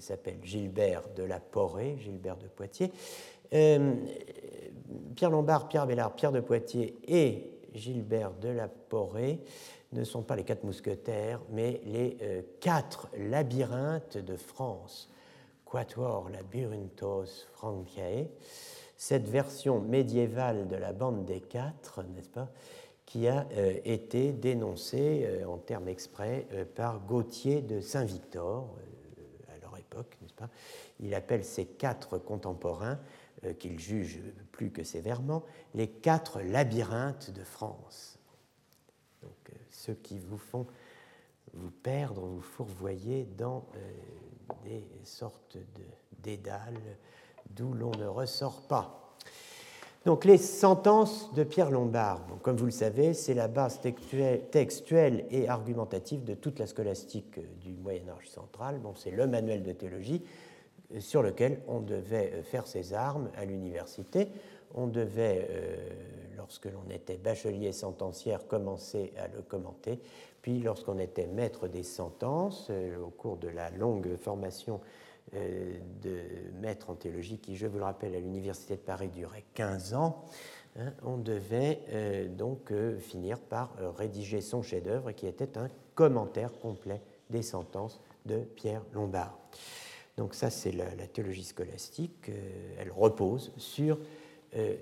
s'appelle 0.00 0.38
Gilbert 0.42 1.02
de 1.14 1.22
la 1.24 1.40
Porée, 1.40 1.96
Gilbert 2.00 2.36
de 2.36 2.48
Poitiers. 2.48 2.90
Euh, 3.52 3.94
Pierre 5.14 5.30
Lombard, 5.30 5.68
Pierre 5.68 5.82
Abélard, 5.82 6.14
Pierre 6.14 6.32
de 6.32 6.40
Poitiers 6.40 6.96
et 7.06 7.50
Gilbert 7.74 8.32
de 8.32 8.48
la 8.48 8.68
Porée 8.68 9.40
ne 9.94 10.04
sont 10.04 10.22
pas 10.22 10.36
les 10.36 10.44
quatre 10.44 10.64
mousquetaires, 10.64 11.40
mais 11.50 11.80
les 11.84 12.16
euh, 12.22 12.42
quatre 12.60 13.08
labyrinthes 13.16 14.18
de 14.18 14.36
France. 14.36 15.10
Quatuor 15.64 16.28
Labyrinthos 16.30 17.48
Francae, 17.52 18.28
cette 18.96 19.28
version 19.28 19.80
médiévale 19.80 20.68
de 20.68 20.76
la 20.76 20.92
bande 20.92 21.24
des 21.24 21.40
quatre, 21.40 22.02
n'est-ce 22.02 22.28
pas, 22.28 22.48
qui 23.06 23.26
a 23.28 23.46
euh, 23.52 23.78
été 23.84 24.32
dénoncée 24.32 25.24
euh, 25.24 25.46
en 25.46 25.58
termes 25.58 25.88
exprès 25.88 26.46
par 26.74 27.00
Gauthier 27.00 27.62
de 27.62 27.80
Saint-Victor, 27.80 28.68
à 29.48 29.58
leur 29.60 29.76
époque, 29.78 30.16
n'est-ce 30.22 30.34
pas. 30.34 30.50
Il 31.00 31.14
appelle 31.14 31.44
ces 31.44 31.66
quatre 31.66 32.18
contemporains, 32.18 32.98
qu'il 33.58 33.78
juge 33.78 34.22
plus 34.52 34.70
que 34.70 34.84
sévèrement, 34.84 35.42
les 35.74 35.86
quatre 35.88 36.40
labyrinthes 36.40 37.30
de 37.30 37.44
France 37.44 38.13
ceux 39.84 39.94
qui 39.94 40.18
vous 40.18 40.38
font 40.38 40.66
vous 41.52 41.70
perdre, 41.70 42.22
vous 42.22 42.40
fourvoyer 42.40 43.28
dans 43.36 43.64
euh, 43.76 44.54
des 44.64 44.84
sortes 45.04 45.56
de 45.56 45.84
dédales 46.22 46.80
d'où 47.50 47.74
l'on 47.74 47.92
ne 47.92 48.06
ressort 48.06 48.62
pas. 48.62 49.16
Donc 50.04 50.24
les 50.24 50.38
sentences 50.38 51.32
de 51.34 51.44
Pierre 51.44 51.70
Lombard, 51.70 52.26
comme 52.42 52.56
vous 52.56 52.66
le 52.66 52.70
savez, 52.70 53.14
c'est 53.14 53.34
la 53.34 53.48
base 53.48 53.80
textuelle 54.50 55.26
et 55.30 55.48
argumentative 55.48 56.24
de 56.24 56.34
toute 56.34 56.58
la 56.58 56.66
scolastique 56.66 57.38
euh, 57.38 57.42
du 57.60 57.74
Moyen 57.76 58.08
Âge 58.08 58.28
central. 58.28 58.78
Bon, 58.80 58.94
c'est 58.96 59.10
le 59.10 59.26
manuel 59.26 59.62
de 59.62 59.72
théologie 59.72 60.22
euh, 60.94 61.00
sur 61.00 61.22
lequel 61.22 61.60
on 61.68 61.80
devait 61.80 62.42
faire 62.42 62.66
ses 62.66 62.94
armes 62.94 63.30
à 63.36 63.44
l'université. 63.44 64.28
On 64.74 64.86
devait 64.86 65.48
lorsque 66.44 66.66
l'on 66.66 66.90
était 66.90 67.16
bachelier 67.16 67.72
sentencière, 67.72 68.46
commencer 68.46 69.14
à 69.16 69.28
le 69.28 69.40
commenter. 69.40 69.98
Puis, 70.42 70.60
lorsqu'on 70.60 70.98
était 70.98 71.26
maître 71.26 71.68
des 71.68 71.82
sentences, 71.82 72.66
euh, 72.68 72.98
au 72.98 73.08
cours 73.08 73.38
de 73.38 73.48
la 73.48 73.70
longue 73.70 74.14
formation 74.16 74.78
euh, 75.34 75.78
de 76.02 76.20
maître 76.60 76.90
en 76.90 76.96
théologie, 76.96 77.38
qui, 77.38 77.56
je 77.56 77.66
vous 77.66 77.78
le 77.78 77.84
rappelle, 77.84 78.14
à 78.14 78.20
l'Université 78.20 78.74
de 78.74 78.80
Paris 78.80 79.08
durait 79.08 79.44
15 79.54 79.94
ans, 79.94 80.22
hein, 80.78 80.92
on 81.02 81.16
devait 81.16 81.80
euh, 81.92 82.28
donc 82.28 82.74
finir 82.98 83.40
par 83.40 83.70
rédiger 83.96 84.42
son 84.42 84.62
chef-d'œuvre, 84.62 85.12
qui 85.12 85.26
était 85.26 85.56
un 85.56 85.70
commentaire 85.94 86.52
complet 86.60 87.00
des 87.30 87.40
sentences 87.40 88.02
de 88.26 88.40
Pierre 88.40 88.82
Lombard. 88.92 89.38
Donc 90.18 90.34
ça, 90.34 90.50
c'est 90.50 90.72
la, 90.72 91.06
théologie 91.06 91.44
scolastique. 91.44 92.30
elle 92.78 92.92
repose 92.92 93.50
sur 93.56 93.96
euh, 93.96 94.00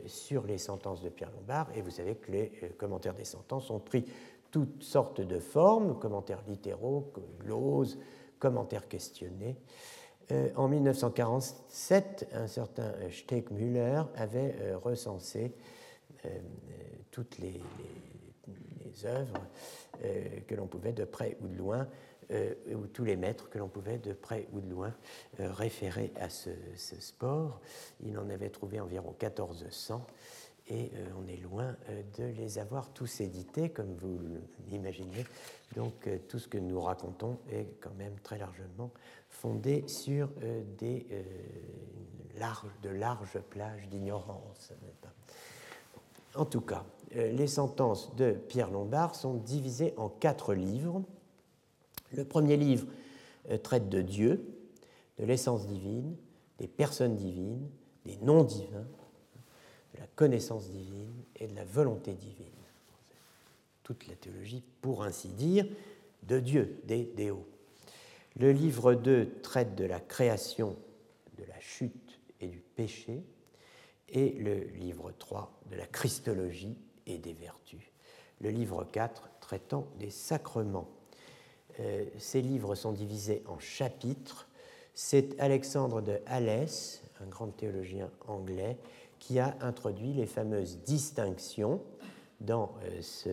sur 0.07 0.47
les 0.47 0.59
sentences 0.59 1.03
de 1.03 1.09
Pierre 1.09 1.31
Lombard, 1.33 1.69
et 1.75 1.81
vous 1.81 1.91
savez 1.91 2.17
que 2.17 2.31
les 2.31 2.53
euh, 2.63 2.69
commentaires 2.77 3.15
des 3.15 3.25
sentences 3.25 3.71
ont 3.71 3.81
pris 3.81 4.05
toutes 4.51 4.83
sortes 4.83 5.21
de 5.21 5.39
formes, 5.39 5.99
commentaires 5.99 6.43
littéraux, 6.47 7.13
gloses, 7.41 7.99
commentaires 8.39 8.87
questionnés. 8.89 9.57
Euh, 10.31 10.51
en 10.57 10.69
1947, 10.69 12.29
un 12.33 12.47
certain 12.47 12.93
Steckmüller 13.11 14.03
avait 14.15 14.75
recensé 14.75 15.53
toutes 17.11 17.39
les, 17.39 17.61
les 18.85 19.07
œuvres 19.07 19.41
que 20.47 20.55
l'on 20.55 20.69
pouvait 20.69 20.93
de 20.93 21.05
près 21.05 21.37
ou 21.43 21.49
de 21.49 21.57
loin 21.57 21.89
euh, 22.33 22.55
ou 22.75 22.87
tous 22.87 23.05
les 23.05 23.17
maîtres 23.17 23.51
que 23.51 23.59
l'on 23.59 23.69
pouvait 23.69 23.99
de 23.99 24.13
près 24.13 24.47
ou 24.53 24.61
de 24.61 24.71
loin 24.71 24.95
euh, 25.41 25.53
référer 25.53 26.13
à 26.19 26.31
ce, 26.31 26.51
sport. 26.77 27.61
Il 28.01 28.17
en 28.19 28.31
avait 28.31 28.49
trouvé 28.49 28.81
environ 28.81 29.15
1400 29.21 30.07
et 30.69 30.91
euh, 30.95 31.07
on 31.23 31.29
est 31.29 31.37
loin 31.37 31.77
de 32.17 32.25
les 32.25 32.59
avoir 32.59 32.91
tous 32.91 33.21
édités, 33.21 33.69
comme 33.71 33.95
vous 33.97 34.19
l'imaginez. 34.69 35.27
Donc 35.77 36.09
tout 36.29 36.39
ce 36.39 36.49
que 36.49 36.59
nous 36.59 36.81
racontons 36.81 37.39
est 37.51 37.67
quand 37.81 37.95
même 37.99 38.15
très 38.23 38.39
largement 38.39 38.91
fondé 39.29 39.85
sur 39.87 40.29
des, 40.79 41.07
de 42.83 42.89
larges 42.89 43.41
plages 43.51 43.89
d'ignorance. 43.89 44.73
En 46.35 46.45
tout 46.45 46.61
cas, 46.61 46.85
les 47.15 47.47
sentences 47.47 48.15
de 48.17 48.33
Pierre 48.33 48.71
Lombard 48.71 49.15
sont 49.15 49.35
divisées 49.35 49.95
en 49.97 50.09
quatre 50.09 50.55
livres. 50.55 51.03
Le 52.13 52.25
premier 52.25 52.57
livre 52.57 52.87
euh, 53.51 53.59
traite 53.59 53.89
de 53.89 54.03
Dieu, 54.03 54.45
de 55.19 55.25
l'essence 55.25 55.67
divine, 55.67 56.17
des 56.59 56.69
personnes 56.69 57.17
divines, 57.17 57.69
des 58.05 58.17
noms 58.19 58.45
divins, 58.45 58.87
de 59.95 60.01
la 60.01 60.07
connaissance 60.15 60.71
divine 60.71 61.13
et 61.37 61.47
de 61.47 61.55
la 61.55 61.65
volonté 61.65 62.15
divine. 62.15 62.47
Toute 63.83 64.07
la 64.07 64.15
théologie, 64.15 64.63
pour 64.81 65.03
ainsi 65.03 65.29
dire, 65.29 65.67
de 66.23 66.39
Dieu, 66.39 66.81
des 66.85 67.05
déos. 67.05 67.47
Le 68.37 68.53
livre 68.53 68.95
2 68.95 69.41
traite 69.43 69.75
de 69.75 69.85
la 69.85 70.01
création, 70.01 70.77
de 71.37 71.45
la 71.45 71.61
chute 71.61 72.21
et 72.41 72.47
du 72.47 72.61
péché, 72.61 73.23
et 74.09 74.31
le 74.31 74.65
livre 74.79 75.13
3 75.19 75.61
de 75.71 75.77
la 75.77 75.87
christologie 75.87 76.77
et 77.07 77.19
des 77.19 77.33
vertus. 77.33 77.93
Le 78.41 78.51
livre 78.51 78.85
4 78.85 79.29
traitant 79.41 79.89
des 79.99 80.11
sacrements 80.11 80.89
ces 82.19 82.43
livres 82.43 82.75
sont 82.75 82.93
divisés 82.93 83.43
en 83.47 83.59
chapitres. 83.59 84.49
C'est 84.95 85.39
Alexandre 85.41 86.01
de 86.03 86.21
Alès, 86.27 87.03
un 87.23 87.27
grand 87.27 87.49
théologien 87.49 88.11
anglais, 88.27 88.77
qui 89.19 89.39
a 89.39 89.57
introduit 89.61 90.13
les 90.13 90.27
fameuses 90.27 90.79
distinctions 90.79 91.81
dans 92.41 92.75
euh, 92.85 93.01
ce, 93.01 93.29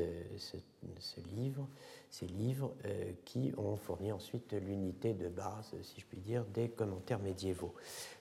livre, 1.35 1.67
ces 2.09 2.27
livres 2.27 2.71
euh, 2.85 3.11
qui 3.25 3.51
ont 3.57 3.75
fourni 3.75 4.11
ensuite 4.11 4.53
l'unité 4.53 5.13
de 5.13 5.27
base, 5.27 5.73
si 5.81 5.99
je 5.99 6.05
puis 6.05 6.19
dire, 6.19 6.45
des 6.53 6.69
commentaires 6.69 7.19
médiévaux. 7.19 7.73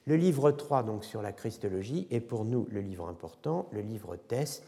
Le 0.07 0.17
livre 0.17 0.51
3, 0.51 0.83
donc 0.83 1.05
sur 1.05 1.23
la 1.23 1.33
Christologie, 1.33 2.07
est 2.11 2.21
pour 2.21 2.45
nous 2.45 2.67
le 2.71 2.81
livre 2.81 3.07
important, 3.09 3.69
le 3.71 3.83
livre 3.83 4.17
test, 4.17 4.65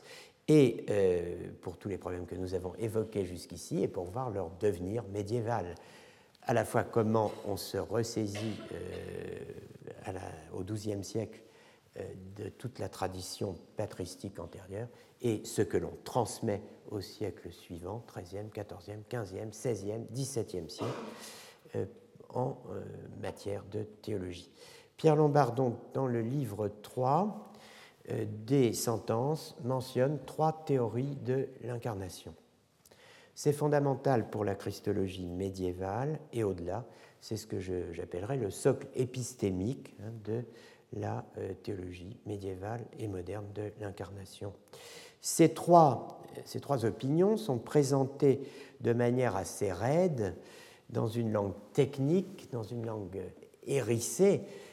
et 0.50 0.84
euh, 0.90 1.36
pour 1.60 1.76
tous 1.76 1.88
les 1.88 1.96
problèmes 1.96 2.26
que 2.26 2.34
nous 2.34 2.54
avons 2.54 2.74
évoqués 2.74 3.24
jusqu'ici, 3.24 3.84
et 3.84 3.86
pour 3.86 4.06
voir 4.06 4.30
leur 4.30 4.50
devenir 4.58 5.04
médiéval. 5.04 5.76
À 6.42 6.54
la 6.54 6.64
fois 6.64 6.82
comment 6.82 7.30
on 7.46 7.56
se 7.56 7.78
ressaisit 7.78 8.58
euh, 8.72 10.12
au 10.52 10.64
XIIe 10.64 11.04
siècle 11.04 11.40
euh, 11.98 12.02
de 12.36 12.48
toute 12.48 12.80
la 12.80 12.88
tradition 12.88 13.54
patristique 13.76 14.40
antérieure, 14.40 14.88
et 15.22 15.40
ce 15.44 15.62
que 15.62 15.76
l'on 15.76 15.96
transmet 16.02 16.60
au 16.90 17.00
siècle 17.00 17.52
suivant, 17.52 18.04
XIIIe, 18.12 18.48
XIVe, 18.52 19.04
XVe, 19.08 19.50
XVIe, 19.52 20.06
XVIIe 20.12 20.68
siècle, 20.68 21.86
en 22.30 22.56
matière 23.20 23.62
de 23.70 23.84
théologie. 24.02 24.50
Pierre 24.96 25.16
Lombard, 25.16 25.52
donc, 25.52 25.76
dans 25.94 26.06
le 26.06 26.20
livre 26.20 26.68
3, 26.82 27.49
euh, 27.49 27.49
des 28.46 28.72
sentences 28.72 29.56
mentionne 29.64 30.18
trois 30.26 30.64
théories 30.64 31.16
de 31.24 31.48
l'incarnation. 31.62 32.34
C'est 33.34 33.52
fondamental 33.52 34.28
pour 34.28 34.44
la 34.44 34.54
christologie 34.54 35.26
médiévale 35.26 36.18
et 36.32 36.44
au-delà, 36.44 36.84
c'est 37.20 37.36
ce 37.36 37.46
que 37.46 37.60
j'appellerais 37.60 38.36
le 38.36 38.50
socle 38.50 38.88
épistémique 38.94 39.94
hein, 40.00 40.12
de 40.24 40.44
la 40.92 41.24
euh, 41.38 41.54
théologie 41.62 42.18
médiévale 42.26 42.84
et 42.98 43.06
moderne 43.06 43.46
de 43.54 43.72
l'incarnation. 43.80 44.52
Ces 45.20 45.54
trois, 45.54 46.20
ces 46.44 46.60
trois 46.60 46.84
opinions 46.84 47.36
sont 47.36 47.58
présentées 47.58 48.40
de 48.80 48.92
manière 48.92 49.36
assez 49.36 49.72
raide, 49.72 50.34
dans 50.88 51.08
une 51.08 51.32
langue 51.32 51.54
technique, 51.72 52.50
dans 52.50 52.64
une 52.64 52.84
langue 52.84 53.20
hérissée, 53.66 54.40
euh, 54.42 54.69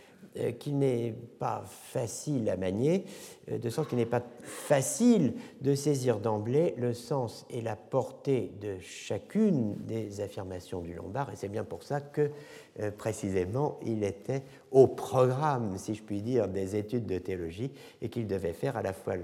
qui 0.59 0.73
n'est 0.73 1.13
pas 1.39 1.63
facile 1.65 2.49
à 2.49 2.57
manier, 2.57 3.05
euh, 3.51 3.57
de 3.57 3.69
sorte 3.69 3.89
qu'il 3.89 3.97
n'est 3.97 4.05
pas 4.05 4.23
facile 4.41 5.33
de 5.61 5.75
saisir 5.75 6.19
d'emblée 6.19 6.73
le 6.77 6.93
sens 6.93 7.45
et 7.49 7.61
la 7.61 7.75
portée 7.75 8.51
de 8.61 8.77
chacune 8.79 9.75
des 9.85 10.21
affirmations 10.21 10.81
du 10.81 10.93
Lombard, 10.93 11.31
et 11.31 11.35
c'est 11.35 11.47
bien 11.47 11.63
pour 11.63 11.83
ça 11.83 12.01
que 12.01 12.31
euh, 12.79 12.91
précisément 12.91 13.79
il 13.85 14.03
était 14.03 14.43
au 14.71 14.87
programme, 14.87 15.77
si 15.77 15.95
je 15.95 16.03
puis 16.03 16.21
dire, 16.21 16.47
des 16.47 16.75
études 16.75 17.05
de 17.05 17.17
théologie, 17.17 17.71
et 18.01 18.09
qu'il 18.09 18.27
devait 18.27 18.53
faire 18.53 18.77
à 18.77 18.81
la 18.81 18.93
fois 18.93 19.15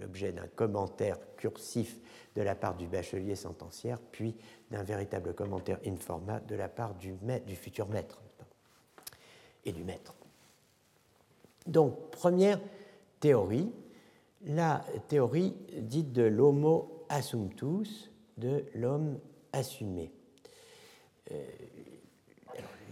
l'objet 0.00 0.32
d'un 0.32 0.48
commentaire 0.54 1.18
cursif 1.36 1.98
de 2.34 2.42
la 2.42 2.54
part 2.54 2.76
du 2.76 2.86
bachelier 2.86 3.36
sentenciaire, 3.36 3.98
puis 4.10 4.34
d'un 4.70 4.82
véritable 4.82 5.34
commentaire 5.34 5.78
in 5.86 5.96
forma 5.96 6.40
de 6.40 6.54
la 6.54 6.68
part 6.68 6.94
du, 6.94 7.14
du 7.46 7.56
futur 7.56 7.88
maître 7.88 8.22
et 9.64 9.72
du 9.72 9.84
maître. 9.84 10.14
Donc, 11.66 12.10
première 12.10 12.60
théorie, 13.20 13.70
la 14.44 14.84
théorie 15.08 15.54
dite 15.78 16.12
de 16.12 16.22
l'homo 16.22 17.04
assumptus, 17.08 18.10
de 18.38 18.64
l'homme 18.74 19.18
assumé. 19.52 20.12
Euh, 21.30 21.44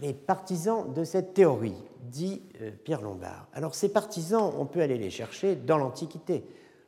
les 0.01 0.13
partisans 0.13 0.91
de 0.93 1.03
cette 1.03 1.33
théorie, 1.33 1.75
dit 2.01 2.41
euh, 2.61 2.71
Pierre 2.83 3.01
Lombard. 3.01 3.47
Alors 3.53 3.75
ces 3.75 3.89
partisans, 3.89 4.51
on 4.57 4.65
peut 4.65 4.81
aller 4.81 4.97
les 4.97 5.09
chercher 5.09 5.55
dans 5.55 5.77
l'Antiquité. 5.77 6.43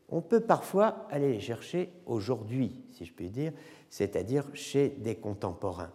On 0.09 0.21
peut 0.21 0.41
parfois 0.41 1.07
aller 1.09 1.31
les 1.31 1.39
chercher 1.39 1.91
aujourd'hui, 2.05 2.83
si 2.91 3.05
je 3.05 3.13
puis 3.13 3.29
dire, 3.29 3.53
c'est-à-dire 3.89 4.45
chez 4.53 4.89
des 4.89 5.15
contemporains. 5.15 5.91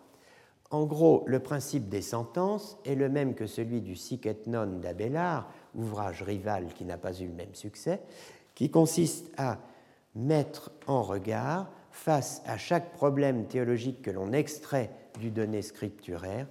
En 0.70 0.84
gros, 0.84 1.24
le 1.26 1.40
principe 1.40 1.88
des 1.88 2.02
sentences 2.02 2.78
est 2.84 2.94
le 2.94 3.08
même 3.08 3.34
que 3.34 3.46
celui 3.46 3.80
du 3.80 3.96
Sic 3.96 4.26
et 4.26 4.36
non 4.46 4.66
d'Abélard, 4.66 5.50
ouvrage 5.74 6.22
rival 6.22 6.72
qui 6.74 6.84
n'a 6.84 6.98
pas 6.98 7.18
eu 7.18 7.26
le 7.26 7.34
même 7.34 7.54
succès, 7.54 8.00
qui 8.54 8.70
consiste 8.70 9.30
à 9.36 9.58
mettre 10.14 10.72
en 10.86 11.02
regard, 11.02 11.70
face 11.90 12.42
à 12.46 12.56
chaque 12.58 12.92
problème 12.92 13.46
théologique 13.46 14.02
que 14.02 14.10
l'on 14.10 14.32
extrait 14.32 14.90
du 15.18 15.30
donné 15.30 15.62
scripturaire, 15.62 16.46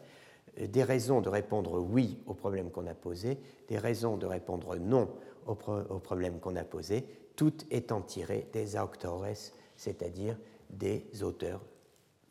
des 0.60 0.84
raisons 0.84 1.22
de 1.22 1.30
répondre 1.30 1.80
oui 1.80 2.18
au 2.26 2.34
problème 2.34 2.72
qu'on 2.72 2.88
a 2.88 2.94
posé, 2.94 3.38
des 3.68 3.78
raisons 3.78 4.18
de 4.18 4.26
répondre 4.26 4.76
non 4.76 5.10
au, 5.46 5.56
problème 5.56 6.40
qu'on 6.40 6.56
a 6.56 6.64
posé, 6.64 7.06
toutes 7.36 7.66
étant 7.72 8.02
tirées 8.02 8.48
des 8.52 8.78
auctores, 8.78 9.26
c'est-à-dire 9.76 10.38
des 10.70 11.06
auteurs 11.22 11.62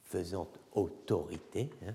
faisant 0.03 0.49
autorité. 0.75 1.71
Hein, 1.87 1.95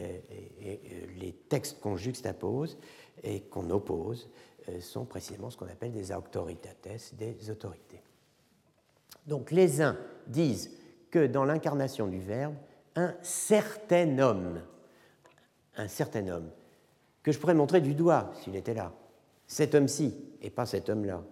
et, 0.00 0.80
les 1.18 1.32
textes 1.32 1.80
qu'on 1.80 1.96
juxtapose 1.96 2.78
et 3.22 3.40
qu'on 3.42 3.70
oppose 3.70 4.28
euh, 4.68 4.80
sont 4.80 5.04
précisément 5.04 5.50
ce 5.50 5.56
qu'on 5.56 5.66
appelle 5.66 5.92
des 5.92 6.12
auctoritates, 6.12 6.88
des 7.12 7.50
autorités. 7.50 8.02
Donc 9.26 9.50
les 9.50 9.80
uns 9.80 9.96
disent 10.26 10.70
que 11.10 11.26
dans 11.26 11.44
l'incarnation 11.44 12.06
du 12.06 12.20
Verbe, 12.20 12.54
un 12.96 13.14
certain 13.22 14.18
homme, 14.18 14.60
un 15.76 15.88
certain 15.88 16.28
homme, 16.28 16.50
que 17.22 17.32
je 17.32 17.38
pourrais 17.38 17.54
montrer 17.54 17.80
du 17.80 17.94
doigt 17.94 18.32
s'il 18.42 18.56
était 18.56 18.74
là, 18.74 18.92
cet 19.46 19.74
homme-ci, 19.74 20.14
et 20.42 20.50
pas 20.50 20.66
cet 20.66 20.88
homme-là, 20.88 21.22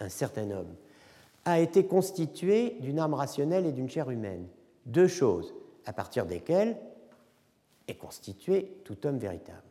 un 0.00 0.08
certain 0.08 0.50
homme, 0.50 0.74
a 1.44 1.60
été 1.60 1.86
constitué 1.86 2.76
d'une 2.80 2.98
âme 2.98 3.14
rationnelle 3.14 3.66
et 3.66 3.72
d'une 3.72 3.88
chair 3.88 4.10
humaine. 4.10 4.46
Deux 4.86 5.08
choses 5.08 5.54
à 5.86 5.92
partir 5.92 6.26
desquelles 6.26 6.76
est 7.88 7.94
constitué 7.94 8.80
tout 8.84 9.06
homme 9.06 9.18
véritable. 9.18 9.69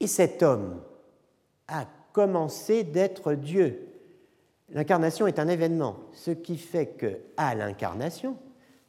Et 0.00 0.06
cet 0.06 0.42
homme 0.42 0.80
a 1.66 1.86
commencé 2.12 2.84
d'être 2.84 3.34
Dieu. 3.34 3.88
L'incarnation 4.70 5.26
est 5.26 5.38
un 5.38 5.48
événement, 5.48 5.96
ce 6.12 6.30
qui 6.30 6.56
fait 6.56 6.88
que, 6.88 7.18
à 7.36 7.54
l'incarnation, 7.54 8.36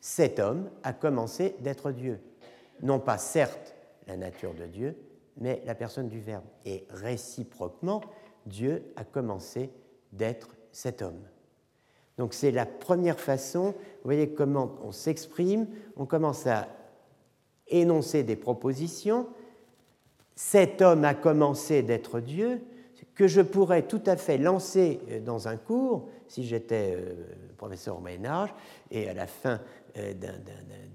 cet 0.02 0.40
homme 0.40 0.69
a 0.84 0.94
commencé 0.94 1.56
d'être 1.61 1.91
Dieu. 1.91 2.19
Non 2.81 2.99
pas 2.99 3.18
certes 3.18 3.76
la 4.07 4.18
nature 4.18 4.53
de 4.53 4.65
Dieu, 4.65 4.95
mais 5.38 5.61
la 5.65 5.76
personne 5.76 6.10
du 6.10 6.19
Verbe. 6.19 6.44
Et 6.65 6.86
réciproquement, 6.90 8.02
Dieu 8.45 8.91
a 8.95 9.03
commencé 9.03 9.69
d'être 10.11 10.49
cet 10.72 11.02
homme. 11.02 11.22
Donc 12.18 12.34
c'est 12.34 12.52
la 12.52 12.65
première 12.65 13.19
façon, 13.19 13.72
vous 13.72 14.03
voyez 14.03 14.34
comment 14.34 14.77
on 14.84 14.91
s'exprime, 14.91 15.68
on 15.95 16.06
commence 16.06 16.48
à 16.48 16.68
énoncer 17.68 18.23
des 18.23 18.36
propositions. 18.36 19.27
Cet 20.41 20.82
homme 20.82 21.03
a 21.03 21.16
commencé 21.16 21.84
d'être 21.84 22.22
Dieu, 22.22 22.61
que 23.14 23.28
je 23.28 23.41
pourrais 23.41 23.82
tout 23.82 24.02
à 24.06 24.16
fait 24.16 24.38
lancer 24.38 25.02
euh, 25.10 25.20
dans 25.20 25.49
un 25.49 25.57
cours, 25.57 26.07
si 26.30 26.45
j'étais 26.45 26.95
euh, 26.95 27.14
professeur 27.57 27.98
au 27.98 27.99
Moyen 27.99 28.24
Âge, 28.24 28.53
et 28.90 29.10
à 29.10 29.14
la 29.14 29.28
fin 29.28 29.60
euh, 29.98 30.14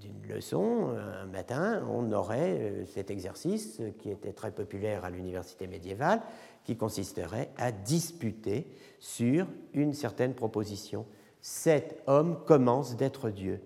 d'une 0.01 0.33
leçon, 0.33 0.89
un 0.97 1.27
matin, 1.27 1.87
on 1.91 2.11
aurait 2.11 2.85
cet 2.87 3.11
exercice 3.11 3.79
qui 3.99 4.09
était 4.09 4.33
très 4.33 4.49
populaire 4.49 5.05
à 5.05 5.11
l'université 5.11 5.67
médiévale, 5.67 6.23
qui 6.63 6.75
consisterait 6.75 7.51
à 7.57 7.71
disputer 7.71 8.65
sur 8.97 9.45
une 9.73 9.93
certaine 9.93 10.33
proposition. 10.33 11.05
Cet 11.39 12.01
homme 12.07 12.43
commence 12.47 12.95
d'être 12.95 13.29
Dieu, 13.29 13.61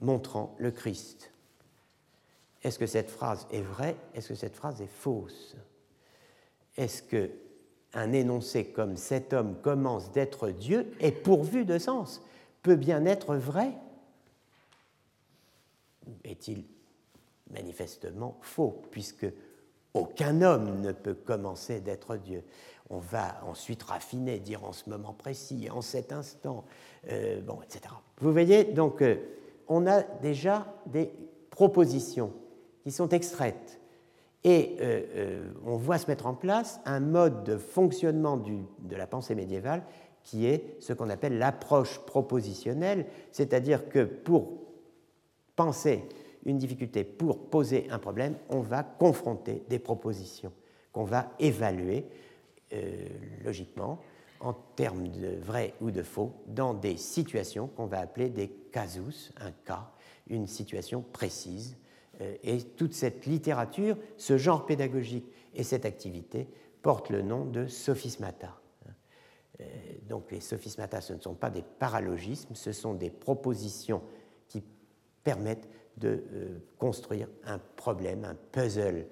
montrant 0.00 0.56
le 0.58 0.70
Christ. 0.70 1.29
Est-ce 2.62 2.78
que 2.78 2.86
cette 2.86 3.10
phrase 3.10 3.46
est 3.52 3.62
vraie? 3.62 3.96
Est-ce 4.14 4.28
que 4.28 4.34
cette 4.34 4.56
phrase 4.56 4.80
est 4.82 4.86
fausse? 4.86 5.56
Est-ce 6.76 7.02
que 7.02 7.30
un 7.94 8.12
énoncé 8.12 8.66
comme 8.66 8.96
cet 8.96 9.32
homme 9.32 9.56
commence 9.62 10.12
d'être 10.12 10.50
Dieu 10.50 10.92
est 11.00 11.12
pourvu 11.12 11.64
de 11.64 11.78
sens, 11.78 12.22
peut 12.62 12.76
bien 12.76 13.04
être 13.04 13.34
vrai? 13.36 13.72
Est-il 16.24 16.64
manifestement 17.50 18.38
faux, 18.42 18.82
puisque 18.90 19.26
aucun 19.94 20.42
homme 20.42 20.80
ne 20.80 20.92
peut 20.92 21.14
commencer 21.14 21.80
d'être 21.80 22.16
Dieu? 22.16 22.44
On 22.90 22.98
va 22.98 23.40
ensuite 23.44 23.82
raffiner, 23.84 24.38
dire 24.38 24.64
en 24.64 24.72
ce 24.72 24.88
moment 24.90 25.12
précis, 25.12 25.68
en 25.70 25.80
cet 25.80 26.12
instant, 26.12 26.64
euh, 27.08 27.40
bon, 27.40 27.60
etc. 27.62 27.94
Vous 28.18 28.32
voyez, 28.32 28.64
donc, 28.64 29.02
euh, 29.02 29.16
on 29.68 29.86
a 29.86 30.02
déjà 30.02 30.66
des 30.86 31.12
propositions 31.50 32.32
qui 32.82 32.90
sont 32.90 33.08
extraites. 33.08 33.80
Et 34.42 34.76
euh, 34.80 35.02
euh, 35.16 35.52
on 35.66 35.76
voit 35.76 35.98
se 35.98 36.06
mettre 36.06 36.26
en 36.26 36.34
place 36.34 36.80
un 36.86 37.00
mode 37.00 37.44
de 37.44 37.56
fonctionnement 37.56 38.36
de 38.36 38.96
la 38.96 39.06
pensée 39.06 39.34
médiévale 39.34 39.82
qui 40.22 40.46
est 40.46 40.76
ce 40.80 40.92
qu'on 40.92 41.10
appelle 41.10 41.38
l'approche 41.38 41.98
propositionnelle, 42.00 43.06
c'est-à-dire 43.32 43.88
que 43.88 44.04
pour 44.04 44.60
penser 45.56 46.04
une 46.44 46.58
difficulté, 46.58 47.04
pour 47.04 47.50
poser 47.50 47.86
un 47.90 47.98
problème, 47.98 48.34
on 48.48 48.60
va 48.60 48.82
confronter 48.82 49.62
des 49.68 49.78
propositions 49.78 50.52
qu'on 50.92 51.04
va 51.04 51.32
évaluer 51.38 52.06
euh, 52.72 53.06
logiquement 53.44 54.00
en 54.40 54.54
termes 54.54 55.08
de 55.08 55.36
vrai 55.42 55.74
ou 55.80 55.90
de 55.90 56.02
faux 56.02 56.32
dans 56.46 56.72
des 56.72 56.96
situations 56.96 57.68
qu'on 57.68 57.86
va 57.86 58.00
appeler 58.00 58.30
des 58.30 58.48
casus, 58.48 59.32
un 59.38 59.52
cas, 59.52 59.90
une 60.28 60.46
situation 60.46 61.04
précise 61.12 61.76
et 62.42 62.62
toute 62.62 62.92
cette 62.92 63.26
littérature, 63.26 63.96
ce 64.16 64.36
genre 64.36 64.66
pédagogique 64.66 65.26
et 65.54 65.62
cette 65.62 65.84
activité 65.84 66.48
portent 66.82 67.10
le 67.10 67.22
nom 67.22 67.44
de 67.44 67.66
sophismata. 67.66 68.60
Euh, 69.60 69.64
donc 70.08 70.30
les 70.30 70.40
sophismata, 70.40 71.00
ce 71.00 71.12
ne 71.12 71.20
sont 71.20 71.34
pas 71.34 71.50
des 71.50 71.62
paralogismes, 71.62 72.54
ce 72.54 72.72
sont 72.72 72.94
des 72.94 73.10
propositions 73.10 74.02
qui 74.48 74.62
permettent 75.22 75.68
de 75.96 76.24
euh, 76.32 76.58
construire 76.78 77.28
un 77.44 77.58
problème, 77.58 78.24
un 78.24 78.34
puzzle, 78.34 79.06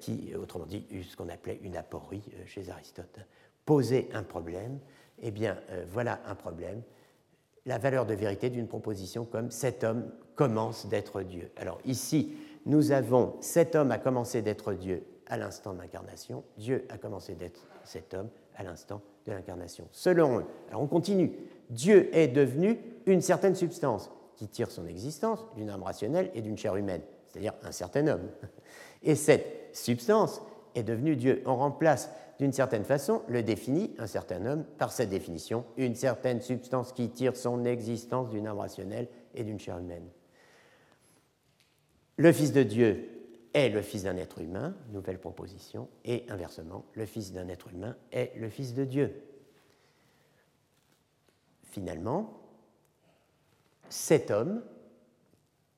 qui, 0.00 0.32
autrement 0.36 0.64
dit, 0.64 0.86
ce 1.02 1.16
qu'on 1.16 1.28
appelait 1.28 1.58
une 1.60 1.76
aporie 1.76 2.22
chez 2.46 2.70
Aristote. 2.70 3.18
Poser 3.64 4.08
un 4.12 4.22
problème, 4.22 4.78
eh 5.20 5.32
bien 5.32 5.60
voilà 5.88 6.20
un 6.24 6.36
problème, 6.36 6.82
la 7.66 7.76
valeur 7.76 8.06
de 8.06 8.14
vérité 8.14 8.48
d'une 8.48 8.68
proposition 8.68 9.24
comme 9.24 9.50
cet 9.50 9.82
homme 9.82 10.08
commence 10.36 10.86
d'être 10.86 11.22
Dieu. 11.22 11.50
Alors 11.56 11.80
ici, 11.84 12.36
nous 12.66 12.92
avons 12.92 13.34
cet 13.40 13.74
homme 13.74 13.90
a 13.90 13.98
commencé 13.98 14.42
d'être 14.42 14.74
Dieu 14.74 15.02
à 15.26 15.36
l'instant 15.36 15.72
de 15.72 15.78
l'incarnation, 15.78 16.44
Dieu 16.56 16.86
a 16.88 16.98
commencé 16.98 17.34
d'être 17.34 17.66
cet 17.84 18.14
homme 18.14 18.28
à 18.56 18.62
l'instant 18.62 19.00
de 19.26 19.32
l'incarnation. 19.32 19.88
Selon 19.90 20.40
eux, 20.40 20.44
alors 20.68 20.82
on 20.82 20.86
continue, 20.86 21.32
Dieu 21.70 22.14
est 22.16 22.28
devenu 22.28 22.78
une 23.06 23.20
certaine 23.20 23.54
substance 23.54 24.10
qui 24.36 24.48
tire 24.48 24.70
son 24.70 24.86
existence 24.86 25.44
d'une 25.56 25.70
âme 25.70 25.82
rationnelle 25.82 26.30
et 26.34 26.42
d'une 26.42 26.56
chair 26.56 26.76
humaine, 26.76 27.00
c'est-à-dire 27.26 27.54
un 27.64 27.72
certain 27.72 28.06
homme. 28.06 28.28
Et 29.02 29.14
cette 29.14 29.46
substance 29.72 30.42
est 30.74 30.82
devenue 30.82 31.16
Dieu. 31.16 31.42
On 31.46 31.56
remplace 31.56 32.10
d'une 32.38 32.52
certaine 32.52 32.84
façon, 32.84 33.22
le 33.28 33.42
définit 33.42 33.94
un 33.98 34.06
certain 34.06 34.44
homme 34.44 34.64
par 34.78 34.92
cette 34.92 35.08
définition, 35.08 35.64
une 35.76 35.94
certaine 35.94 36.40
substance 36.40 36.92
qui 36.92 37.08
tire 37.08 37.34
son 37.34 37.64
existence 37.64 38.28
d'une 38.28 38.46
âme 38.46 38.58
rationnelle 38.58 39.08
et 39.34 39.42
d'une 39.42 39.58
chair 39.58 39.78
humaine. 39.78 40.06
Le 42.16 42.32
Fils 42.32 42.52
de 42.52 42.62
Dieu 42.62 43.08
est 43.52 43.68
le 43.68 43.82
Fils 43.82 44.04
d'un 44.04 44.16
être 44.16 44.40
humain, 44.40 44.74
nouvelle 44.90 45.18
proposition, 45.18 45.88
et 46.04 46.24
inversement, 46.28 46.84
le 46.94 47.06
Fils 47.06 47.32
d'un 47.32 47.48
être 47.48 47.68
humain 47.68 47.96
est 48.12 48.34
le 48.36 48.48
Fils 48.48 48.74
de 48.74 48.84
Dieu. 48.84 49.22
Finalement, 51.64 52.40
cet 53.88 54.30
homme, 54.30 54.62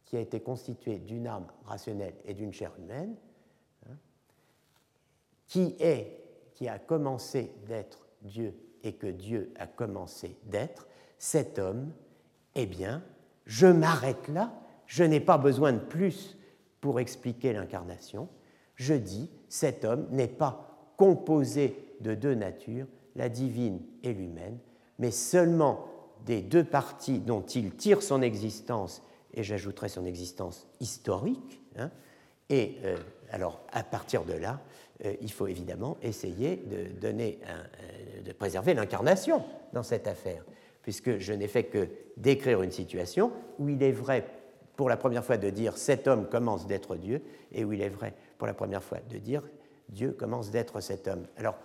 qui 0.05 0.17
a 0.17 0.21
été 0.21 0.41
constitué 0.41 0.99
d'une 0.99 1.27
âme 1.27 1.47
rationnelle 1.65 2.15
et 2.25 2.35
d'une 2.35 2.53
chair 2.53 2.73
humaine, 2.79 3.15
hein, 3.87 3.97
qui 5.47 5.77
est 5.81 6.19
qui 6.55 6.67
a 6.67 6.81
commencé 6.81 7.53
d'être 7.69 8.09
Dieu 8.23 8.53
et 8.83 8.95
que 8.95 9.07
Dieu 9.07 9.53
a 9.61 9.69
commencé 9.69 10.37
d'être, 10.47 10.89
cet 11.17 11.61
homme, 11.61 11.93
eh 12.57 12.67
bien, 12.67 13.05
je 13.47 13.69
m'arrête 13.69 14.27
là, 14.27 14.53
je 14.89 15.05
n'ai 15.05 15.21
pas 15.21 15.39
besoin 15.39 15.73
de 15.73 15.79
plus 15.79 16.37
pour 16.81 16.99
expliquer 16.99 17.53
l'incarnation. 17.53 18.29
Je 18.75 18.95
dis, 18.95 19.31
cet 19.49 19.85
homme 19.85 20.09
n'est 20.11 20.27
pas 20.27 20.93
composé 20.97 21.77
de 22.01 22.15
deux 22.15 22.35
natures, 22.35 22.87
la 23.15 23.29
divine 23.29 23.81
et 24.03 24.13
l'humaine, 24.13 24.59
mais 24.99 25.11
seulement 25.11 25.87
des 26.25 26.41
deux 26.41 26.65
parties 26.65 27.21
dont 27.21 27.43
il 27.43 27.77
tire 27.77 28.03
son 28.03 28.23
existence, 28.23 29.03
et 29.35 29.43
j'ajouterai 29.43 29.89
son 29.89 30.05
existence 30.05 30.67
historique, 30.81 31.61
hein, 31.77 31.91
Et 32.49 32.79
alors, 33.31 33.61
à 33.73 33.83
partir 33.83 34.25
de 34.25 34.33
là, 34.33 34.61
il 35.21 35.31
faut 35.31 35.47
évidemment 35.47 35.99
essayer 36.03 36.57
de, 36.57 36.99
donner 36.99 37.41
de 38.25 38.33
préserver 38.33 38.75
l'incarnation 38.75 39.45
dans 39.73 39.83
cette 39.83 40.07
affaire, 40.07 40.45
puisque 40.83 41.19
je 41.19 41.33
n'ai 41.35 41.47
fait 41.47 41.65
que 41.65 41.89
décrire 42.17 42.63
une 42.63 42.73
situation 42.73 43.31
où 43.59 43.69
il 43.69 43.83
est 43.83 43.93
vrai 43.93 44.25
pour 44.79 44.89
la 44.89 44.97
première 44.97 45.25
fois 45.25 45.39
de 45.39 45.51
dire 45.51 45.77
cet 45.77 46.07
homme 46.07 46.29
commence 46.29 46.69
d'être 46.69 46.95
Dieu, 46.95 47.21
et 47.51 47.65
où 47.65 47.73
il 47.73 47.83
est 47.83 47.89
vrai 47.89 48.15
pour 48.39 48.47
la 48.47 48.55
première 48.55 48.83
fois 48.83 48.99
de 49.11 49.19
dire 49.19 49.43
Dieu 49.89 50.13
commence 50.13 50.53
d'être 50.53 50.81
cet 50.81 51.09
homme. 51.09 51.25
Alors 51.37 51.57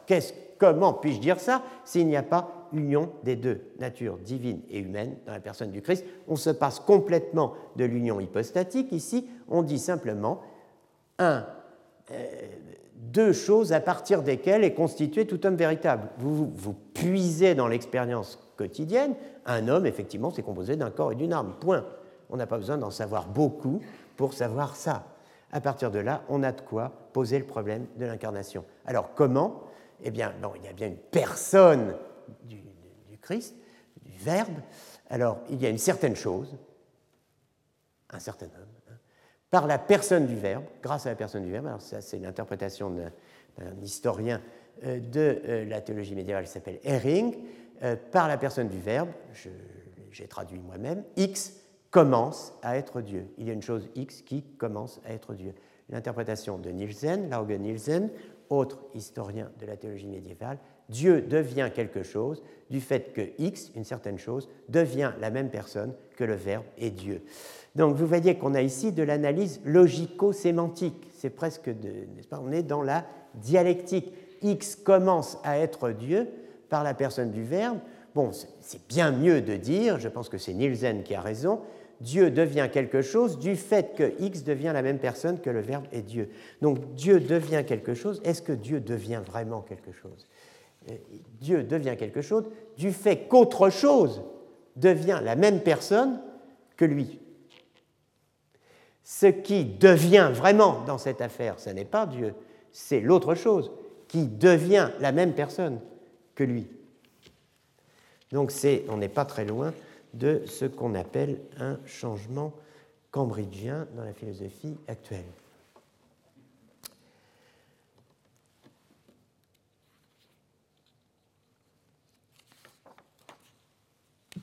comment 0.57 0.93
puis-je 0.93 1.19
dire 1.19 1.39
ça 1.39 1.61
s'il 1.85 2.07
n'y 2.07 2.17
a 2.17 2.23
pas 2.23 2.67
union 2.73 3.11
des 3.23 3.35
deux 3.35 3.61
natures 3.79 4.17
divine 4.17 4.61
et 4.67 4.79
humaine 4.79 5.15
dans 5.27 5.31
la 5.31 5.39
personne 5.39 5.69
du 5.69 5.83
Christ? 5.83 6.03
On 6.27 6.35
se 6.35 6.49
passe 6.49 6.79
complètement 6.79 7.53
de 7.75 7.85
l'union 7.85 8.19
hypostatique. 8.19 8.91
Ici, 8.91 9.29
on 9.47 9.61
dit 9.61 9.77
simplement 9.77 10.41
un, 11.19 11.45
euh, 12.09 12.23
deux 12.95 13.31
choses 13.31 13.73
à 13.73 13.79
partir 13.79 14.23
desquelles 14.23 14.63
est 14.63 14.73
constitué 14.73 15.27
tout 15.27 15.45
homme 15.45 15.55
véritable. 15.55 16.09
Vous, 16.17 16.51
vous 16.55 16.73
puisez 16.95 17.53
dans 17.53 17.67
l'expérience 17.67 18.39
quotidienne, 18.57 19.13
un 19.45 19.67
homme, 19.67 19.85
effectivement, 19.85 20.31
c'est 20.31 20.41
composé 20.41 20.77
d'un 20.77 20.89
corps 20.89 21.11
et 21.11 21.15
d'une 21.15 21.33
âme. 21.33 21.53
Point. 21.59 21.85
On 22.33 22.37
n'a 22.37 22.47
pas 22.47 22.57
besoin 22.57 22.79
d'en 22.79 22.89
savoir 22.89 23.27
beaucoup 23.27 23.79
pour 24.17 24.33
savoir 24.33 24.75
ça. 24.75 25.05
À 25.51 25.61
partir 25.61 25.91
de 25.91 25.99
là, 25.99 26.23
on 26.29 26.41
a 26.41 26.51
de 26.51 26.61
quoi 26.61 26.91
poser 27.13 27.37
le 27.37 27.45
problème 27.45 27.85
de 27.95 28.07
l'incarnation. 28.07 28.65
Alors 28.87 29.13
comment? 29.13 29.61
Eh 30.01 30.09
bien, 30.09 30.33
il 30.55 30.63
y 30.63 30.67
a 30.67 30.73
bien 30.73 30.87
une 30.87 30.97
personne 30.97 31.95
du, 32.43 32.59
Christ, 33.21 33.55
du 34.01 34.17
Verbe. 34.17 34.55
Alors, 35.11 35.41
il 35.51 35.61
y 35.61 35.67
a 35.67 35.69
une 35.69 35.77
certaine 35.77 36.15
chose, 36.15 36.57
un 38.09 38.19
certain 38.19 38.47
homme, 38.47 38.91
hein, 38.91 38.95
par 39.51 39.67
la 39.67 39.77
personne 39.77 40.25
du 40.25 40.35
Verbe, 40.35 40.65
grâce 40.81 41.05
à 41.05 41.09
la 41.09 41.15
personne 41.15 41.43
du 41.43 41.51
Verbe. 41.51 41.67
Alors 41.67 41.81
ça, 41.81 42.01
c'est 42.01 42.17
l'interprétation 42.17 42.89
d'un 42.89 43.75
historien 43.83 44.41
euh, 44.85 44.99
de 44.99 45.39
euh, 45.45 45.65
la 45.65 45.81
théologie 45.81 46.15
médiévale 46.15 46.45
qui 46.45 46.51
s'appelle 46.51 46.79
Herring. 46.83 47.37
Euh, 47.83 47.95
par 48.11 48.27
la 48.27 48.39
personne 48.39 48.69
du 48.69 48.79
Verbe, 48.79 49.09
j'ai 50.11 50.27
traduit 50.27 50.59
moi-même, 50.59 51.03
X 51.15 51.62
commence 51.93 52.53
à 52.63 52.75
être 52.75 53.01
Dieu. 53.01 53.27
Il 53.37 53.47
y 53.47 53.51
a 53.51 53.53
une 53.53 53.61
chose 53.61 53.87
X 53.95 54.23
qui 54.23 54.41
commence 54.57 54.99
à 55.05 55.13
être 55.13 55.35
Dieu. 55.35 55.53
L'interprétation 55.89 56.57
de 56.57 56.71
Nielsen, 56.71 57.29
Lauge 57.29 57.59
Nielsen, 57.59 58.09
autre 58.49 58.79
historien 58.95 59.51
de 59.59 59.67
la 59.67 59.77
théologie 59.77 60.07
médiévale, 60.07 60.57
Dieu 60.89 61.21
devient 61.21 61.69
quelque 61.73 62.01
chose 62.01 62.41
du 62.71 62.81
fait 62.81 63.13
que 63.13 63.21
X, 63.37 63.71
une 63.75 63.83
certaine 63.83 64.17
chose, 64.17 64.49
devient 64.69 65.11
la 65.21 65.29
même 65.29 65.51
personne 65.51 65.93
que 66.17 66.23
le 66.23 66.33
Verbe 66.33 66.65
et 66.79 66.89
Dieu. 66.89 67.21
Donc 67.75 67.95
vous 67.95 68.07
voyez 68.07 68.39
qu'on 68.39 68.55
a 68.55 68.63
ici 68.63 68.91
de 68.91 69.03
l'analyse 69.03 69.61
logico-sémantique. 69.63 71.11
C'est 71.15 71.29
presque 71.29 71.69
de, 71.69 71.89
n'est-ce 72.15 72.27
pas 72.27 72.41
On 72.43 72.51
est 72.51 72.63
dans 72.63 72.81
la 72.81 73.05
dialectique. 73.35 74.13
X 74.41 74.75
commence 74.75 75.37
à 75.43 75.59
être 75.59 75.91
Dieu 75.91 76.27
par 76.69 76.83
la 76.83 76.95
personne 76.95 77.29
du 77.29 77.43
Verbe. 77.43 77.77
Bon, 78.15 78.31
c'est 78.61 78.87
bien 78.87 79.11
mieux 79.11 79.41
de 79.41 79.55
dire, 79.55 79.99
je 79.99 80.07
pense 80.07 80.27
que 80.29 80.39
c'est 80.39 80.53
Nielsen 80.53 81.03
qui 81.03 81.15
a 81.15 81.21
raison, 81.21 81.61
Dieu 82.01 82.31
devient 82.31 82.69
quelque 82.71 83.01
chose 83.01 83.39
du 83.39 83.55
fait 83.55 83.95
que 83.95 84.13
X 84.19 84.43
devient 84.43 84.71
la 84.73 84.81
même 84.81 84.99
personne 84.99 85.39
que 85.39 85.49
le 85.49 85.61
Verbe 85.61 85.85
est 85.91 86.01
Dieu. 86.01 86.29
Donc 86.61 86.93
Dieu 86.95 87.19
devient 87.19 87.63
quelque 87.65 87.93
chose. 87.93 88.21
Est-ce 88.23 88.41
que 88.41 88.51
Dieu 88.51 88.79
devient 88.79 89.21
vraiment 89.25 89.61
quelque 89.61 89.91
chose? 89.91 90.27
Euh, 90.89 90.95
Dieu 91.39 91.63
devient 91.63 91.95
quelque 91.97 92.21
chose 92.21 92.45
du 92.77 92.91
fait 92.91 93.27
qu'autre 93.27 93.69
chose 93.69 94.21
devient 94.75 95.19
la 95.23 95.35
même 95.35 95.61
personne 95.61 96.19
que 96.75 96.85
lui. 96.85 97.19
Ce 99.03 99.27
qui 99.27 99.65
devient 99.65 100.31
vraiment 100.33 100.83
dans 100.85 100.97
cette 100.97 101.21
affaire, 101.21 101.59
ce 101.59 101.69
n'est 101.69 101.85
pas 101.85 102.05
Dieu, 102.05 102.33
c'est 102.71 103.01
l'autre 103.01 103.35
chose 103.35 103.71
qui 104.07 104.27
devient 104.27 104.89
la 104.99 105.11
même 105.11 105.33
personne 105.33 105.79
que 106.35 106.43
lui. 106.43 106.67
Donc 108.31 108.51
on 108.89 108.97
n'est 108.97 109.09
pas 109.09 109.25
très 109.25 109.45
loin 109.45 109.73
de 110.13 110.43
ce 110.45 110.65
qu'on 110.65 110.95
appelle 110.95 111.41
un 111.57 111.79
changement 111.85 112.53
cambridgien 113.11 113.87
dans 113.95 114.03
la 114.03 114.13
philosophie 114.13 114.75
actuelle. 114.87 115.25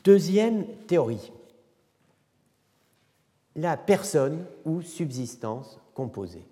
Deuxième 0.03 0.65
théorie, 0.87 1.31
la 3.55 3.77
personne 3.77 4.47
ou 4.65 4.81
subsistance 4.81 5.79
composée. 5.95 6.47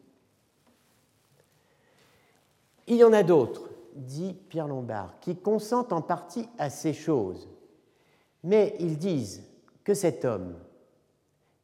Il 2.86 2.96
y 2.96 3.04
en 3.04 3.12
a 3.12 3.22
d'autres, 3.22 3.70
dit 3.94 4.34
Pierre 4.48 4.68
Lombard, 4.68 5.18
qui 5.20 5.36
consentent 5.36 5.92
en 5.92 6.02
partie 6.02 6.46
à 6.58 6.68
ces 6.68 6.92
choses, 6.92 7.48
mais 8.44 8.74
ils 8.78 8.98
disent 8.98 9.44
que 9.84 9.94
cet 9.94 10.24
homme 10.24 10.54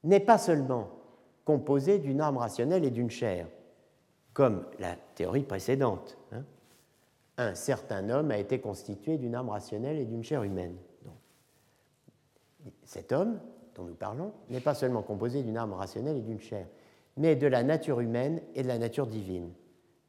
n'est 0.03 0.21
pas 0.21 0.39
seulement 0.39 0.91
composé 1.45 1.99
d'une 1.99 2.21
âme 2.21 2.37
rationnelle 2.37 2.85
et 2.85 2.91
d'une 2.91 3.11
chair, 3.11 3.47
comme 4.33 4.65
la 4.79 4.97
théorie 5.15 5.43
précédente. 5.43 6.17
Hein. 6.33 6.45
Un 7.37 7.55
certain 7.55 8.09
homme 8.11 8.31
a 8.31 8.39
été 8.39 8.61
constitué 8.61 9.19
d'une 9.19 9.35
âme 9.35 9.49
rationnelle 9.49 9.99
et 9.99 10.05
d'une 10.05 10.23
chair 10.23 10.43
humaine. 10.43 10.77
cet 12.85 13.13
homme 13.13 13.41
dont 13.75 13.85
nous 13.85 13.95
parlons 13.95 14.33
n'est 14.51 14.61
pas 14.61 14.75
seulement 14.75 15.03
composé 15.03 15.43
d'une 15.43 15.57
âme 15.57 15.73
rationnelle 15.73 16.17
et 16.17 16.23
d'une 16.23 16.41
chair, 16.41 16.67
mais 17.17 17.37
de 17.37 17.47
la 17.47 17.63
nature 17.63 18.01
humaine 18.01 18.41
et 18.55 18.63
de 18.63 18.69
la 18.69 18.79
nature 18.79 19.07
divine. 19.07 19.53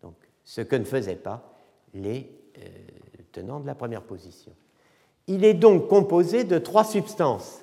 Donc, 0.01 0.15
ce 0.43 0.61
que 0.61 0.75
ne 0.75 0.83
faisaient 0.83 1.15
pas 1.15 1.55
les 1.93 2.29
euh, 2.57 2.61
tenants 3.31 3.59
de 3.59 3.67
la 3.67 3.75
première 3.75 4.03
position. 4.03 4.53
Il 5.27 5.43
est 5.43 5.53
donc 5.53 5.87
composé 5.87 6.43
de 6.43 6.57
trois 6.57 6.83
substances. 6.83 7.61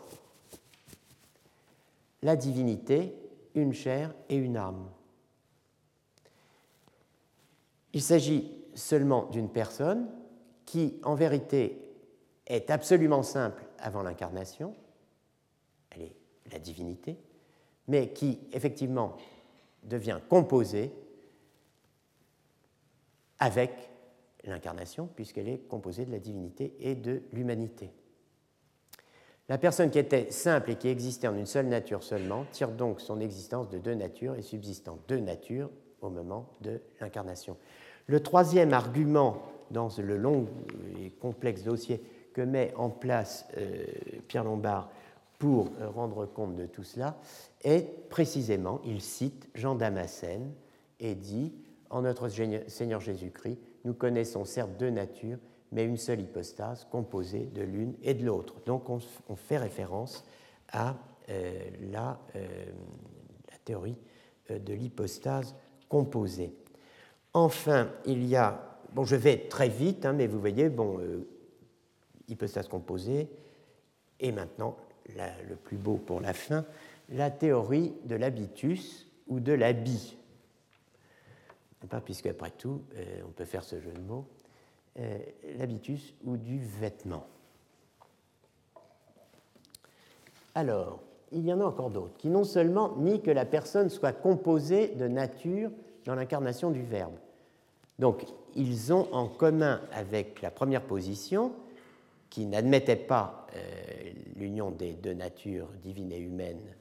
La 2.23 2.37
divinité, 2.37 3.15
une 3.55 3.73
chair 3.73 4.15
et 4.29 4.37
une 4.37 4.57
âme. 4.57 4.89
Il 7.93 8.03
s'agit 8.03 8.51
seulement 8.75 9.27
d'une 9.27 9.51
personne 9.51 10.09
qui, 10.65 10.99
en 11.03 11.15
vérité, 11.15 11.79
est 12.47 12.71
absolument 12.71 13.23
simple 13.23 13.65
avant 13.79 14.03
l'incarnation, 14.03 14.75
elle 15.91 16.03
est 16.03 16.17
la 16.51 16.59
divinité, 16.59 17.17
mais 17.89 18.13
qui, 18.13 18.41
effectivement, 18.53 19.17
devient 19.83 20.21
composée 20.29 20.93
avec 23.39 23.92
l'incarnation, 24.45 25.09
puisqu'elle 25.15 25.49
est 25.49 25.67
composée 25.69 26.05
de 26.05 26.13
la 26.13 26.19
divinité 26.19 26.75
et 26.81 26.95
de 26.95 27.23
l'humanité. 27.33 27.91
La 29.49 29.59
personne 29.59 29.91
qui 29.91 29.99
était 29.99 30.31
simple 30.31 30.71
et 30.71 30.77
qui 30.77 30.89
existait 30.89 31.29
en 31.29 31.37
une 31.37 31.47
seule 31.47 31.67
nature 31.67 32.03
seulement 32.03 32.45
tire 32.53 32.71
donc 32.71 33.01
son 33.01 33.21
existence 33.21 33.69
de 33.69 33.79
deux 33.79 33.95
natures 33.95 34.35
et 34.37 34.43
subsistant 34.43 34.99
deux 35.09 35.21
natures 35.21 35.71
au 36.01 36.11
moment 36.11 36.49
de 36.61 36.81
l'incarnation. 37.01 37.57
Le 38.07 38.21
troisième 38.21 38.73
argument 38.73 39.43
dans 39.71 39.89
le 39.99 40.17
long 40.17 40.47
et 41.01 41.11
complexe 41.11 41.63
dossier 41.63 42.03
que 42.33 42.41
met 42.41 42.73
en 42.77 42.89
place 42.89 43.47
euh, 43.57 43.85
Pierre 44.29 44.45
Lombard 44.45 44.91
pour 45.39 45.71
rendre 45.95 46.25
compte 46.25 46.55
de 46.55 46.67
tout 46.67 46.85
cela 46.85 47.17
est 47.65 48.09
précisément, 48.09 48.81
il 48.85 49.01
cite 49.01 49.49
Jean 49.57 49.75
Damascène 49.75 50.53
et 51.01 51.17
dit 51.17 51.53
En 51.91 52.03
notre 52.03 52.29
Seigneur 52.29 53.01
Jésus-Christ, 53.01 53.59
nous 53.85 53.95
connaissons 53.95 54.45
certes 54.45 54.77
deux 54.79 54.91
natures, 54.91 55.39
mais 55.73 55.85
une 55.85 55.97
seule 55.97 56.21
hypostase 56.21 56.87
composée 56.91 57.47
de 57.55 57.63
l'une 57.63 57.95
et 58.03 58.15
de 58.15 58.25
l'autre. 58.25 58.57
Donc 58.67 58.89
on, 58.91 59.01
fait 59.37 59.59
référence 59.59 60.25
à 60.71 60.97
euh, 61.31 61.71
la, 61.91 62.21
euh, 62.37 62.67
la, 63.51 63.59
théorie 63.65 63.97
euh, 64.51 64.59
de 64.59 64.75
l'hypostase 64.75 65.55
composée. 65.89 66.55
Enfin, 67.33 67.91
il 68.05 68.25
y 68.27 68.37
a, 68.37 68.79
bon 68.93 69.05
je 69.05 69.17
vais 69.17 69.49
très 69.49 69.69
vite, 69.69 70.05
hein, 70.05 70.13
mais 70.13 70.27
vous 70.27 70.39
voyez, 70.39 70.69
bon, 70.69 71.01
hypostase 72.29 72.69
composée, 72.69 73.29
et 74.21 74.33
maintenant, 74.33 74.77
le 75.49 75.57
plus 75.57 75.79
beau 75.79 75.97
pour 75.97 76.21
la 76.21 76.35
fin, 76.35 76.65
la 77.09 77.31
théorie 77.31 77.95
de 78.05 78.15
l'habitus 78.15 79.09
ou 79.27 79.41
de 79.41 79.53
l'habit 79.53 80.19
puisque 82.05 82.27
après 82.27 82.51
tout, 82.51 82.83
euh, 82.97 83.23
on 83.27 83.31
peut 83.31 83.45
faire 83.45 83.65
ce 83.65 83.81
jeu 83.81 83.93
de 83.93 84.01
mots, 84.01 84.27
euh, 84.99 85.19
l'habitus 85.59 86.15
ou 86.25 86.37
du 86.37 86.59
vêtement. 86.59 87.27
Alors, 90.55 91.01
il 91.33 91.47
y 91.47 91.53
en 91.53 91.61
a 91.61 91.65
encore 91.65 91.91
d'autres 91.91 92.17
qui 92.19 92.29
non 92.29 92.45
seulement 92.45 92.97
nient 92.97 93.21
que 93.21 93.31
la 93.31 93.47
personne 93.47 93.89
soit 93.89 94.13
composée 94.13 94.89
de 94.89 95.09
nature 95.09 95.71
dans 96.05 96.15
l'incarnation 96.15 96.71
du 96.71 96.83
Verbe. 96.83 97.15
Donc, 97.99 98.27
ils 98.55 98.93
ont 98.93 99.09
en 99.13 99.29
commun 99.29 99.81
avec 99.93 100.43
la 100.43 100.51
première 100.51 100.83
position, 100.83 101.53
qui 102.29 102.47
n'admettait 102.47 102.97
pas 102.97 103.47
euh, 103.55 103.61
l'union 104.37 104.71
des 104.71 104.95
deux 104.95 105.13
natures 105.13 105.69
divines 105.83 106.13
et 106.13 106.19
humaines, 106.19 106.75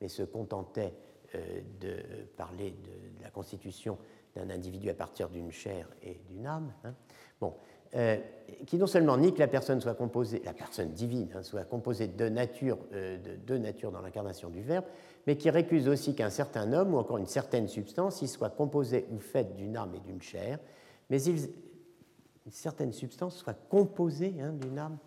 mais 0.00 0.08
se 0.08 0.22
contentait 0.22 0.92
de 1.80 1.96
parler 2.36 2.70
de, 2.70 3.22
la 3.22 3.28
constitution 3.28 3.98
d'un 4.36 4.50
individu 4.50 4.88
à 4.90 4.94
partir 4.94 5.28
d'une 5.28 5.50
chair 5.50 5.88
et 6.02 6.20
d'une 6.28 6.46
âme. 6.46 6.72
Hein. 6.84 6.94
Bon, 7.40 7.54
qui 8.66 8.76
non 8.76 8.86
seulement 8.86 9.16
nie 9.16 9.32
que 9.32 9.38
la 9.38 9.48
personne 9.48 9.80
soit 9.80 9.94
composée, 9.94 10.42
la 10.44 10.52
personne 10.52 10.90
divine 10.90 11.28
hein, 11.34 11.42
soit 11.42 11.64
composée 11.64 12.08
de 12.08 12.28
nature, 12.28 12.78
de 12.92 13.36
deux 13.36 13.58
natures 13.58 13.90
dans 13.90 14.02
l'incarnation 14.02 14.50
du 14.50 14.60
Verbe, 14.60 14.84
mais 15.26 15.36
qui 15.36 15.48
récuse 15.48 15.88
aussi 15.88 16.14
qu'un 16.14 16.30
certain 16.30 16.72
homme 16.72 16.94
ou 16.94 16.98
encore 16.98 17.18
une 17.18 17.26
certaine 17.26 17.68
substance 17.68 18.20
y 18.22 18.28
soit 18.28 18.50
composée 18.50 19.06
ou 19.12 19.18
faite 19.18 19.56
d'une 19.56 19.76
âme 19.76 19.94
et 19.94 20.00
d'une 20.00 20.20
chair, 20.20 20.58
mais 21.08 21.22
il, 21.22 21.48
une 22.46 22.52
certaine 22.52 22.92
substance 22.92 23.36
soit 23.36 23.58
composée 23.68 24.34
hein, 24.40 24.52
d'une 24.52 24.78
âme 24.78 24.98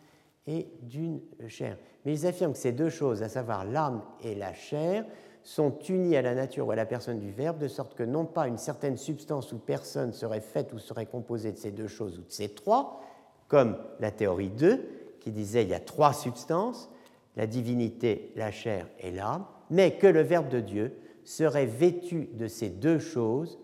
et 0.46 0.68
d'une 0.82 1.22
chair. 1.48 1.78
Mais 2.04 2.14
ils 2.14 2.28
affirment 2.28 2.54
que 2.54 2.60
ces 2.60 2.74
deux 2.74 2.90
choses, 2.90 3.24
à 3.24 3.30
savoir 3.30 3.66
l'âme 3.66 4.02
et 4.22 4.36
la 4.36 4.54
chair, 4.54 5.06
sont 5.50 5.80
unies 5.90 6.16
à 6.16 6.22
la 6.22 6.36
nature 6.36 6.68
ou 6.68 6.72
à 6.72 6.76
la 6.76 6.86
personne 6.86 7.20
du 7.20 7.32
Verbe, 7.32 7.58
de 7.58 7.68
sorte 7.68 7.96
que 7.96 8.04
non 8.04 8.24
pas 8.24 8.48
une 8.48 8.60
certaine 8.60 8.98
substance 8.98 9.52
ou 9.52 9.58
personne 9.58 10.14
serait 10.14 10.42
faite 10.42 10.74
ou 10.74 10.78
serait 10.78 11.08
composée 11.08 11.52
de 11.52 11.58
ces 11.58 11.72
deux 11.72 11.88
choses 11.88 12.20
ou 12.20 12.22
de 12.22 12.32
ces 12.32 12.50
trois, 12.50 13.02
comme 13.48 13.76
la 14.00 14.12
théorie 14.12 14.52
2, 14.52 15.18
qui 15.20 15.32
disait 15.32 15.64
il 15.64 15.70
y 15.70 15.74
a 15.74 15.80
trois 15.80 16.14
substances, 16.14 16.92
la 17.36 17.48
divinité, 17.48 18.32
la 18.36 18.52
chair 18.52 18.88
et 19.00 19.10
l'âme, 19.10 19.44
mais 19.72 19.98
que 19.98 20.06
le 20.06 20.22
Verbe 20.22 20.50
de 20.50 20.60
Dieu 20.60 20.96
serait 21.24 21.66
vêtu 21.66 22.30
de 22.34 22.48
ces 22.48 22.70
deux 22.70 23.00
choses 23.00 23.58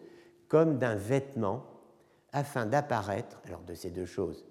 comme 0.47 0.79
d'un 0.79 0.95
vêtement 0.95 1.67
afin 2.31 2.65
d'apparaître, 2.65 3.39
alors 3.45 3.61
de 3.61 3.75
ces 3.75 3.91
deux 3.91 4.07
choses, 4.07 4.43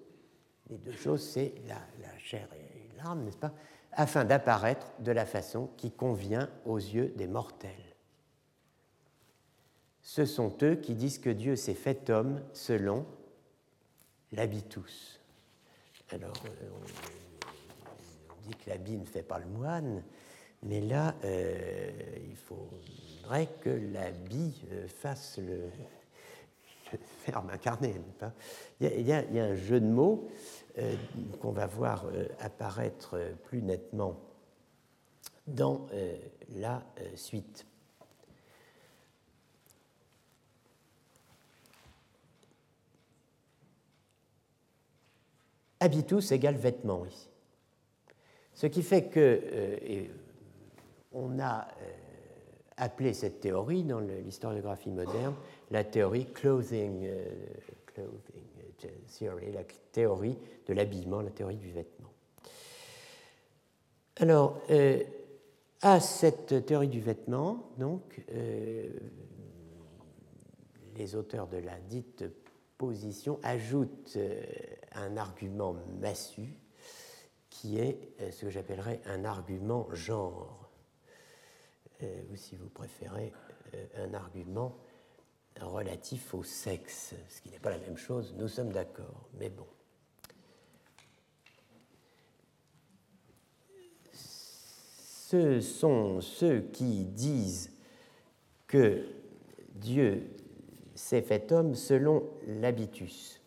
les 0.69 0.77
deux 0.77 0.93
choses 0.93 1.21
c'est 1.21 1.53
la, 1.67 2.17
chair 2.17 2.47
et 2.53 2.97
l'âme, 3.03 3.25
n'est-ce 3.25 3.37
pas, 3.37 3.51
afin 3.95 4.25
d'apparaître 4.25 4.87
de 4.99 5.11
la 5.11 5.25
façon 5.25 5.69
qui 5.77 5.91
convient 5.91 6.49
aux 6.65 6.77
yeux 6.77 7.13
des 7.15 7.27
mortels. 7.27 7.71
Ce 10.01 10.25
sont 10.25 10.55
eux 10.61 10.75
qui 10.75 10.93
disent 10.93 11.19
que 11.19 11.29
Dieu 11.29 11.55
s'est 11.55 11.73
fait 11.73 12.09
homme 12.09 12.41
selon 12.53 13.05
l'habitus. 14.31 15.19
Alors, 16.11 16.33
euh, 16.45 16.69
on 18.29 18.47
dit 18.47 18.55
que 18.55 18.69
l'habit 18.69 18.97
ne 18.97 19.05
fait 19.05 19.23
pas 19.23 19.39
le 19.39 19.47
moine, 19.47 20.03
mais 20.61 20.81
là, 20.81 21.15
euh, 21.23 21.89
il 22.29 22.35
faudrait 22.35 23.47
que 23.61 23.69
l'habit 23.69 24.61
euh, 24.71 24.87
fasse 24.87 25.39
le, 25.39 25.71
verbe 27.25 27.49
incarné. 27.51 27.95
Il, 28.79 28.91
il, 28.97 29.07
y 29.07 29.11
a, 29.11 29.43
un 29.43 29.55
jeu 29.55 29.79
de 29.79 29.87
mots 29.87 30.29
qu'on 31.39 31.51
va 31.51 31.67
voir 31.67 32.05
apparaître 32.39 33.17
plus 33.45 33.61
nettement 33.61 34.19
dans 35.47 35.87
la 36.49 36.83
suite. 37.15 37.65
Habitus 45.79 46.31
égale 46.31 46.55
vêtement 46.55 47.05
ici. 47.05 47.29
Ce 48.53 48.67
qui 48.67 48.81
fait 48.81 49.09
que, 49.09 50.09
on 51.15 51.39
a 51.39 51.61
euh, 51.61 51.91
appelé 52.77 53.13
cette 53.13 53.39
théorie 53.39 53.83
dans 53.83 53.99
l'historiographie 53.99 54.91
moderne 54.91 55.33
la 55.71 55.83
théorie 55.83 56.25
clothing, 56.25 57.05
euh, 57.05 57.25
clothing 57.87 58.43
theory, 59.07 59.51
la 59.51 59.63
théorie 59.91 60.37
de 60.67 60.73
l'habillement, 60.73 61.21
la 61.21 61.31
théorie 61.31 61.57
du 61.57 61.71
vêtement. 61.71 62.11
Alors, 64.17 64.61
euh, 64.69 65.03
à 65.81 65.99
cette 65.99 66.65
théorie 66.65 66.87
du 66.87 67.01
vêtement, 67.01 67.71
donc, 67.77 68.21
les 70.95 71.15
auteurs 71.15 71.47
de 71.47 71.57
la 71.57 71.77
dite 71.79 72.23
position 72.77 73.39
ajoutent 73.43 74.17
un 74.93 75.17
argument 75.17 75.75
massu 75.99 76.57
qui 77.49 77.77
est 77.79 78.13
ce 78.31 78.41
que 78.41 78.49
j'appellerais 78.49 79.01
un 79.05 79.25
argument 79.25 79.87
genre. 79.91 80.65
Euh, 82.03 82.23
ou 82.31 82.35
si 82.35 82.55
vous 82.55 82.69
préférez, 82.69 83.31
euh, 83.73 84.07
un 84.07 84.13
argument 84.13 84.75
relatif 85.61 86.33
au 86.33 86.43
sexe, 86.43 87.13
ce 87.29 87.41
qui 87.41 87.49
n'est 87.49 87.59
pas 87.59 87.69
la 87.69 87.77
même 87.77 87.97
chose, 87.97 88.33
nous 88.37 88.47
sommes 88.47 88.71
d'accord, 88.71 89.29
mais 89.39 89.49
bon. 89.49 89.65
Ce 94.13 95.59
sont 95.59 96.21
ceux 96.21 96.61
qui 96.61 97.05
disent 97.05 97.71
que 98.67 99.05
Dieu 99.73 100.29
s'est 100.93 101.21
fait 101.21 101.51
homme 101.51 101.75
selon 101.75 102.23
l'habitus, 102.47 103.41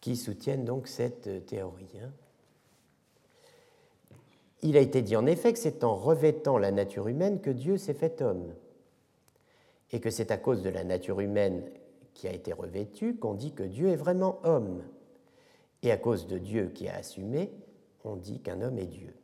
qui 0.00 0.16
soutiennent 0.16 0.64
donc 0.64 0.88
cette 0.88 1.46
théorie. 1.46 2.00
Hein 2.02 2.12
il 4.62 4.76
a 4.76 4.80
été 4.80 5.02
dit 5.02 5.16
en 5.16 5.26
effet 5.26 5.52
que 5.52 5.58
c'est 5.58 5.84
en 5.84 5.94
revêtant 5.94 6.58
la 6.58 6.70
nature 6.70 7.08
humaine 7.08 7.40
que 7.40 7.50
Dieu 7.50 7.76
s'est 7.76 7.94
fait 7.94 8.20
homme, 8.22 8.52
et 9.92 10.00
que 10.00 10.10
c'est 10.10 10.30
à 10.30 10.36
cause 10.36 10.62
de 10.62 10.70
la 10.70 10.84
nature 10.84 11.20
humaine 11.20 11.62
qui 12.14 12.28
a 12.28 12.32
été 12.32 12.52
revêtue 12.52 13.16
qu'on 13.16 13.34
dit 13.34 13.52
que 13.52 13.62
Dieu 13.62 13.88
est 13.88 13.96
vraiment 13.96 14.40
homme, 14.44 14.82
et 15.82 15.90
à 15.90 15.96
cause 15.96 16.26
de 16.26 16.38
Dieu 16.38 16.70
qui 16.74 16.88
a 16.88 16.96
assumé, 16.96 17.52
on 18.04 18.16
dit 18.16 18.40
qu'un 18.40 18.62
homme 18.62 18.78
est 18.78 18.86
Dieu. 18.86 19.14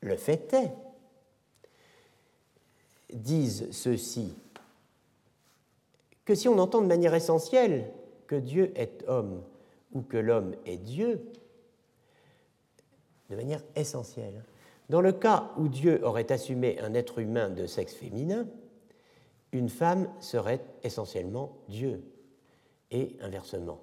Le 0.00 0.16
fait 0.16 0.52
est, 0.54 0.72
disent 3.12 3.70
ceux-ci, 3.70 4.34
que 6.24 6.34
si 6.34 6.48
on 6.48 6.58
entend 6.58 6.80
de 6.80 6.86
manière 6.86 7.14
essentielle 7.14 7.90
que 8.26 8.36
Dieu 8.36 8.72
est 8.76 9.04
homme 9.08 9.42
ou 9.92 10.00
que 10.02 10.16
l'homme 10.16 10.54
est 10.64 10.78
Dieu, 10.78 11.20
de 13.28 13.36
manière 13.36 13.62
essentielle. 13.76 14.44
Dans 14.88 15.00
le 15.00 15.12
cas 15.12 15.50
où 15.56 15.68
Dieu 15.68 16.00
aurait 16.04 16.30
assumé 16.32 16.78
un 16.80 16.94
être 16.94 17.18
humain 17.18 17.48
de 17.48 17.66
sexe 17.66 17.94
féminin, 17.94 18.46
une 19.52 19.68
femme 19.68 20.08
serait 20.20 20.64
essentiellement 20.82 21.58
Dieu, 21.68 22.02
et 22.92 23.16
inversement. 23.20 23.80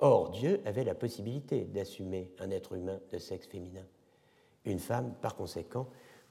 Or, 0.00 0.30
Dieu 0.30 0.60
avait 0.64 0.84
la 0.84 0.94
possibilité 0.94 1.64
d'assumer 1.64 2.32
un 2.38 2.50
être 2.50 2.74
humain 2.74 3.00
de 3.12 3.18
sexe 3.18 3.46
féminin. 3.46 3.84
Une 4.64 4.78
femme, 4.78 5.14
par 5.20 5.36
conséquent, 5.36 5.88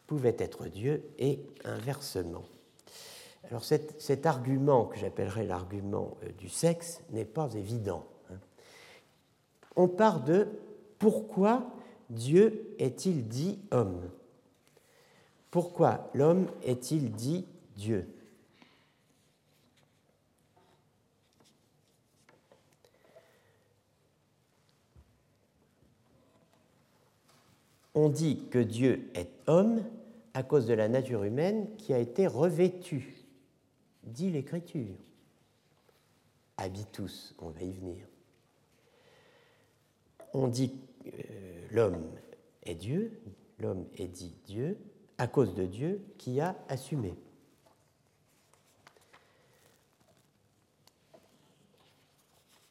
pouvait 0.07 0.35
être 0.39 0.67
Dieu 0.67 1.03
et 1.19 1.45
inversement. 1.63 2.45
Alors 3.49 3.63
cet, 3.63 4.25
argument 4.25 4.85
que 4.85 4.97
j'appellerais 4.97 5.45
l'argument 5.45 6.17
euh, 6.23 6.31
du 6.34 6.49
sexe 6.49 7.01
n'est 7.11 7.25
pas 7.25 7.53
évident. 7.53 8.05
Hein. 8.31 8.39
On 9.75 9.88
part 9.88 10.23
de 10.23 10.47
pourquoi 10.99 11.67
Dieu 12.09 12.75
est-il 12.79 13.27
dit 13.27 13.59
homme? 13.71 14.09
Pourquoi 15.51 16.09
l'homme 16.13 16.47
est-il 16.63 17.11
dit 17.11 17.45
Dieu? 17.75 18.07
On 27.93 28.09
dit 28.09 28.45
que 28.51 28.59
Dieu 28.59 29.09
est 29.15 29.31
homme 29.47 29.83
à 30.35 30.43
cause 30.43 30.67
de 30.67 30.75
la 30.75 30.87
nature 30.87 31.23
humaine 31.23 31.75
qui 31.77 31.93
a 31.93 31.97
été 31.97 32.27
revêtue, 32.27 33.25
dit 34.03 34.29
l'Écriture. 34.29 34.95
Habitus, 36.57 37.33
on 37.39 37.49
va 37.49 37.61
y 37.63 37.71
venir. 37.71 38.05
On 40.33 40.47
dit 40.47 40.73
euh, 41.07 41.67
l'homme 41.71 42.11
est 42.61 42.75
Dieu, 42.75 43.19
l'homme 43.59 43.87
est 43.97 44.07
dit 44.07 44.35
Dieu, 44.45 44.77
à 45.18 45.27
cause 45.27 45.53
de 45.56 45.65
Dieu 45.65 46.02
qui 46.18 46.39
a 46.39 46.56
assumé. 46.69 47.15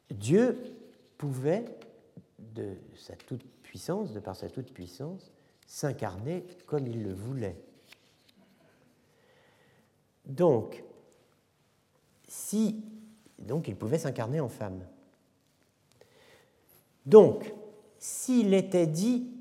Dieu 0.09 0.57
pouvait, 1.17 1.65
de 2.39 2.75
sa 2.95 3.15
toute-puissance, 3.15 4.13
de 4.13 4.19
par 4.19 4.35
sa 4.35 4.49
toute-puissance, 4.49 5.31
s'incarner 5.65 6.45
comme 6.65 6.87
il 6.87 7.03
le 7.03 7.13
voulait. 7.13 7.61
Donc, 10.25 10.83
si 12.27 12.83
donc 13.39 13.67
il 13.67 13.75
pouvait 13.75 13.99
s'incarner 13.99 14.39
en 14.39 14.49
femme. 14.49 14.85
Donc, 17.05 17.53
s'il 17.99 18.53
était 18.53 18.87
dit 18.87 19.31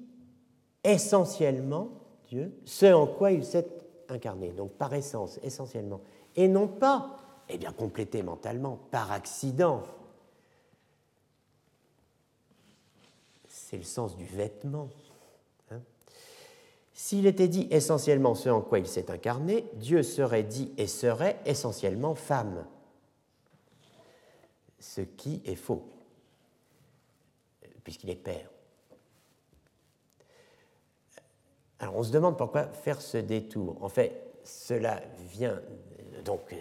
essentiellement 0.85 1.91
Dieu, 2.28 2.53
ce 2.65 2.93
en 2.93 3.07
quoi 3.07 3.32
il 3.32 3.44
s'est 3.44 3.69
incarné, 4.09 4.51
donc 4.51 4.73
par 4.73 4.93
essence, 4.94 5.39
essentiellement, 5.43 6.01
et 6.35 6.48
non 6.48 6.69
pas, 6.69 7.16
eh 7.48 7.59
bien, 7.59 7.73
complété 7.73 8.23
mentalement, 8.23 8.78
par 8.90 9.12
accident. 9.12 9.82
C'est 13.47 13.77
le 13.77 13.85
sens 13.85 14.16
du 14.16 14.24
vêtement. 14.24 14.89
Hein. 15.70 15.81
S'il 16.93 17.27
était 17.27 17.48
dit 17.48 17.69
essentiellement 17.70 18.35
ce 18.35 18.48
en 18.48 18.61
quoi 18.61 18.78
il 18.78 18.86
s'est 18.86 19.11
incarné, 19.11 19.66
Dieu 19.74 20.03
serait 20.03 20.43
dit 20.43 20.73
et 20.77 20.86
serait 20.86 21.39
essentiellement 21.47 22.15
femme, 22.15 22.66
ce 24.78 25.01
qui 25.01 25.43
est 25.44 25.57
faux, 25.57 25.85
puisqu'il 27.82 28.11
est 28.11 28.16
père. 28.16 28.51
Alors 31.78 31.97
on 31.97 32.03
se 32.03 32.12
demande 32.12 32.36
pourquoi 32.39 32.66
faire 32.69 33.01
ce 33.01 33.19
détour. 33.19 33.77
En 33.82 33.89
fait, 33.89 34.23
cela 34.44 35.03
vient 35.19 35.61
donc 36.24 36.55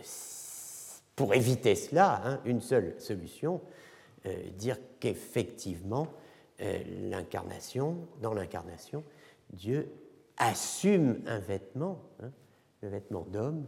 pour 1.15 1.33
éviter 1.33 1.75
cela, 1.75 2.21
hein, 2.25 2.41
une 2.45 2.61
seule 2.61 2.99
solution, 2.99 3.61
euh, 4.25 4.49
dire 4.57 4.77
qu'effectivement, 4.99 6.07
euh, 6.61 6.79
l'incarnation, 7.09 8.07
dans 8.21 8.33
l'incarnation, 8.33 9.03
Dieu 9.51 9.89
assume 10.37 11.21
un 11.25 11.39
vêtement, 11.39 12.01
hein, 12.21 12.31
le 12.81 12.89
vêtement 12.89 13.25
d'homme, 13.29 13.65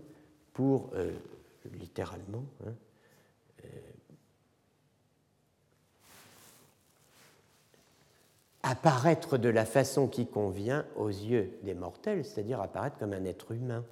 pour 0.53 0.89
euh, 0.93 1.11
littéralement 1.79 2.43
hein, 2.65 2.73
apparaître 8.69 9.37
de 9.37 9.49
la 9.49 9.65
façon 9.65 10.07
qui 10.07 10.27
convient 10.27 10.85
aux 10.97 11.07
yeux 11.07 11.57
des 11.63 11.73
mortels, 11.73 12.25
c'est-à-dire 12.25 12.61
apparaître 12.61 12.97
comme 12.97 13.13
un 13.13 13.23
être 13.23 13.51
humain. 13.53 13.85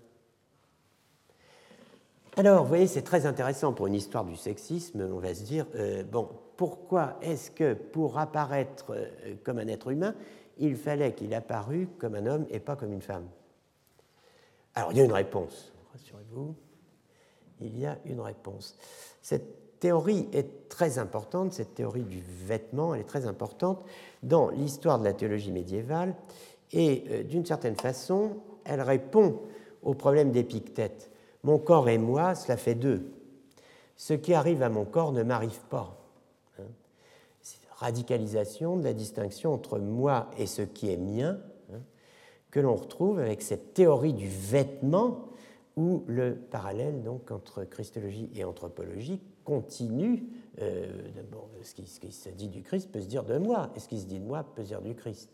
Alors, 2.37 2.63
vous 2.63 2.67
voyez, 2.67 2.87
c'est 2.87 3.01
très 3.01 3.25
intéressant 3.25 3.71
pour 3.71 3.87
une 3.87 3.93
histoire 3.93 4.25
du 4.25 4.35
sexisme. 4.35 5.09
On 5.09 5.19
va 5.19 5.33
se 5.33 5.43
dire, 5.43 5.65
euh, 5.75 6.03
bon, 6.03 6.29
pourquoi 6.57 7.17
est-ce 7.21 7.49
que 7.49 7.73
pour 7.73 8.17
apparaître 8.17 8.87
euh, 8.91 9.35
comme 9.45 9.59
un 9.59 9.67
être 9.67 9.89
humain, 9.89 10.13
il 10.57 10.75
fallait 10.75 11.13
qu'il 11.13 11.33
apparût 11.33 11.87
comme 11.97 12.15
un 12.15 12.25
homme 12.25 12.45
et 12.49 12.59
pas 12.59 12.75
comme 12.75 12.91
une 12.91 13.01
femme? 13.01 13.27
Alors, 14.73 14.91
il 14.91 14.97
y 14.97 15.01
a 15.01 15.05
une 15.05 15.13
réponse, 15.13 15.73
rassurez-vous. 15.93 16.53
Il 17.61 17.79
y 17.79 17.85
a 17.85 17.97
une 18.03 18.19
réponse. 18.19 18.77
Cette 19.21 19.64
théorie 19.79 20.27
est 20.33 20.69
très 20.69 20.97
importante, 20.97 21.53
cette 21.53 21.75
théorie 21.75 22.03
du 22.03 22.21
vêtement, 22.21 22.93
elle 22.93 23.01
est 23.01 23.05
très 23.05 23.27
importante 23.27 23.83
dans 24.23 24.49
l'histoire 24.49 24.99
de 24.99 25.03
la 25.03 25.13
théologie 25.13 25.51
médiévale 25.51 26.15
et 26.71 27.03
euh, 27.09 27.23
d'une 27.23 27.45
certaine 27.45 27.75
façon, 27.75 28.37
elle 28.63 28.81
répond 28.81 29.39
au 29.83 29.93
problème 29.93 30.31
d'Épictète 30.31 31.11
mon 31.45 31.59
corps 31.59 31.89
et 31.89 31.99
moi, 31.99 32.33
cela 32.33 32.57
fait 32.57 32.73
deux. 32.73 33.13
Ce 33.97 34.13
qui 34.13 34.33
arrive 34.33 34.63
à 34.63 34.69
mon 34.69 34.83
corps 34.83 35.11
ne 35.11 35.21
m'arrive 35.21 35.59
pas. 35.69 35.95
Hein. 36.59 36.63
C'est 37.39 37.59
radicalisation 37.75 38.77
de 38.77 38.83
la 38.83 38.93
distinction 38.93 39.53
entre 39.53 39.77
moi 39.77 40.31
et 40.39 40.47
ce 40.47 40.63
qui 40.63 40.91
est 40.91 40.97
mien 40.97 41.37
hein, 41.71 41.81
que 42.49 42.59
l'on 42.59 42.75
retrouve 42.75 43.19
avec 43.19 43.43
cette 43.43 43.75
théorie 43.75 44.13
du 44.13 44.27
vêtement 44.27 45.29
où 45.77 46.03
le 46.07 46.33
parallèle 46.35 47.03
donc 47.03 47.29
entre 47.29 47.63
christologie 47.63 48.31
et 48.33 48.43
anthropologie 48.43 49.21
continue. 49.45 50.23
Euh, 50.61 50.87
ce, 51.61 51.73
qui, 51.73 51.87
ce, 51.87 51.99
qui, 51.99 52.11
se 52.11 52.29
dit 52.29 52.49
du 52.49 52.61
Christ 52.61 52.91
peut 52.91 53.01
se 53.01 53.07
dire 53.07 53.23
de 53.23 53.37
moi, 53.37 53.71
et 53.75 53.79
ce 53.79 53.87
qui 53.87 53.99
se 53.99 54.05
dit 54.05 54.19
de 54.19 54.25
moi 54.25 54.43
peut 54.55 54.63
se 54.63 54.69
dire 54.69 54.81
du 54.81 54.95
Christ. 54.95 55.29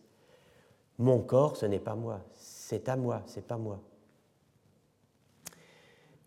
Mon 1.00 1.20
corps, 1.20 1.58
ce 1.58 1.66
n'est 1.66 1.80
pas 1.80 1.96
moi, 1.96 2.22
c'est 2.34 2.88
à 2.90 2.96
moi, 2.96 3.24
c'est 3.26 3.46
pas 3.46 3.58
moi. 3.58 3.82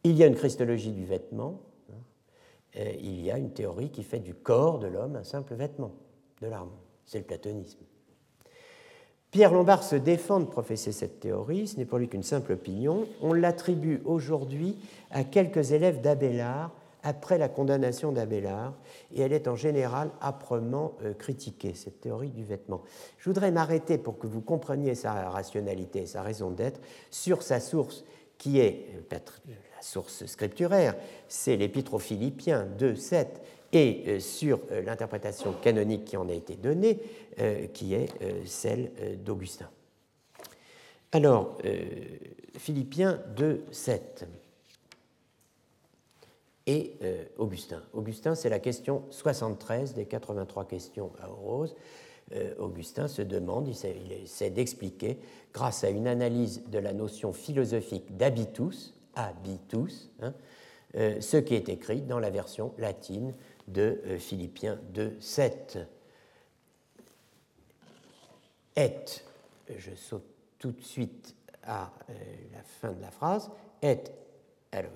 Il 0.02 0.16
y 0.16 0.24
a 0.24 0.26
une 0.26 0.34
christologie 0.34 0.92
du 0.92 1.04
vêtement, 1.04 1.60
hein, 1.90 2.82
il 3.00 3.20
y 3.20 3.30
a 3.30 3.38
une 3.38 3.52
théorie 3.52 3.90
qui 3.90 4.02
fait 4.02 4.18
du 4.18 4.34
corps 4.34 4.78
de 4.78 4.86
l'homme 4.86 5.16
un 5.16 5.24
simple 5.24 5.54
vêtement 5.54 5.92
de 6.40 6.48
l'arme. 6.48 6.72
C'est 7.04 7.18
le 7.18 7.24
platonisme. 7.24 7.80
Pierre 9.30 9.52
Lombard 9.52 9.82
se 9.82 9.96
défend 9.96 10.38
de 10.38 10.44
professer 10.44 10.92
cette 10.92 11.18
théorie, 11.18 11.66
ce 11.66 11.76
n'est 11.76 11.86
pour 11.86 11.98
lui 11.98 12.08
qu'une 12.08 12.22
simple 12.22 12.52
opinion. 12.52 13.08
On 13.20 13.32
l'attribue 13.32 14.00
aujourd'hui 14.04 14.76
à 15.10 15.24
quelques 15.24 15.72
élèves 15.72 16.00
d'Abélard 16.00 16.70
après 17.04 17.36
la 17.36 17.48
condamnation 17.48 18.12
d'Abélard, 18.12 18.72
et 19.14 19.20
elle 19.20 19.34
est 19.34 19.46
en 19.46 19.54
général 19.54 20.10
âprement 20.22 20.96
euh, 21.04 21.12
critiquée, 21.12 21.74
cette 21.74 22.00
théorie 22.00 22.30
du 22.30 22.44
vêtement. 22.44 22.82
Je 23.18 23.28
voudrais 23.28 23.52
m'arrêter 23.52 23.98
pour 23.98 24.18
que 24.18 24.26
vous 24.26 24.40
compreniez 24.40 24.94
sa 24.94 25.28
rationalité, 25.28 26.06
sa 26.06 26.22
raison 26.22 26.50
d'être, 26.50 26.80
sur 27.10 27.42
sa 27.42 27.60
source, 27.60 28.04
qui 28.38 28.58
est 28.58 28.86
euh, 29.12 29.18
source 29.82 30.24
scripturaire, 30.24 30.96
c'est 31.28 31.56
l'Épître 31.56 31.92
aux 31.92 31.98
Philippiens 31.98 32.66
2, 32.78 32.96
7, 32.96 33.42
et 33.74 34.04
euh, 34.06 34.20
sur 34.20 34.60
l'interprétation 34.84 35.52
canonique 35.52 36.06
qui 36.06 36.16
en 36.16 36.28
a 36.28 36.32
été 36.32 36.56
donnée, 36.56 37.00
qui 37.74 37.94
est 37.94 38.08
celle 38.46 38.92
d'Augustin. 39.24 39.68
Alors, 41.10 41.58
Philippiens 42.56 43.20
2, 43.36 43.64
7 43.72 44.26
et 46.66 46.96
Augustin. 47.36 47.82
Augustin, 47.92 48.34
c'est 48.34 48.48
la 48.48 48.58
question 48.58 49.04
73 49.10 49.94
des 49.94 50.06
83 50.06 50.66
questions 50.66 51.12
à 51.20 51.26
Rose. 51.26 51.74
Augustin 52.58 53.06
se 53.06 53.20
demande, 53.20 53.68
il 53.68 54.12
essaie 54.12 54.48
d'expliquer, 54.48 55.18
grâce 55.52 55.84
à 55.84 55.90
une 55.90 56.06
analyse 56.06 56.62
de 56.70 56.78
la 56.78 56.94
notion 56.94 57.34
philosophique 57.34 58.16
d'habitus, 58.16 58.94
habitus, 59.14 60.10
hein, 60.20 60.32
euh, 60.96 61.20
ce 61.20 61.36
qui 61.38 61.54
est 61.54 61.68
écrit 61.68 62.02
dans 62.02 62.20
la 62.20 62.30
version 62.30 62.72
latine 62.78 63.34
de 63.66 64.00
euh, 64.06 64.18
Philippiens 64.18 64.78
2, 64.92 65.16
7. 65.18 65.78
Et, 68.76 68.90
je 69.76 69.94
saute 69.96 70.26
tout 70.58 70.70
de 70.70 70.82
suite 70.82 71.34
à 71.64 71.90
euh, 72.10 72.12
la 72.52 72.62
fin 72.62 72.92
de 72.92 73.00
la 73.00 73.10
phrase, 73.10 73.50
et 73.82 73.98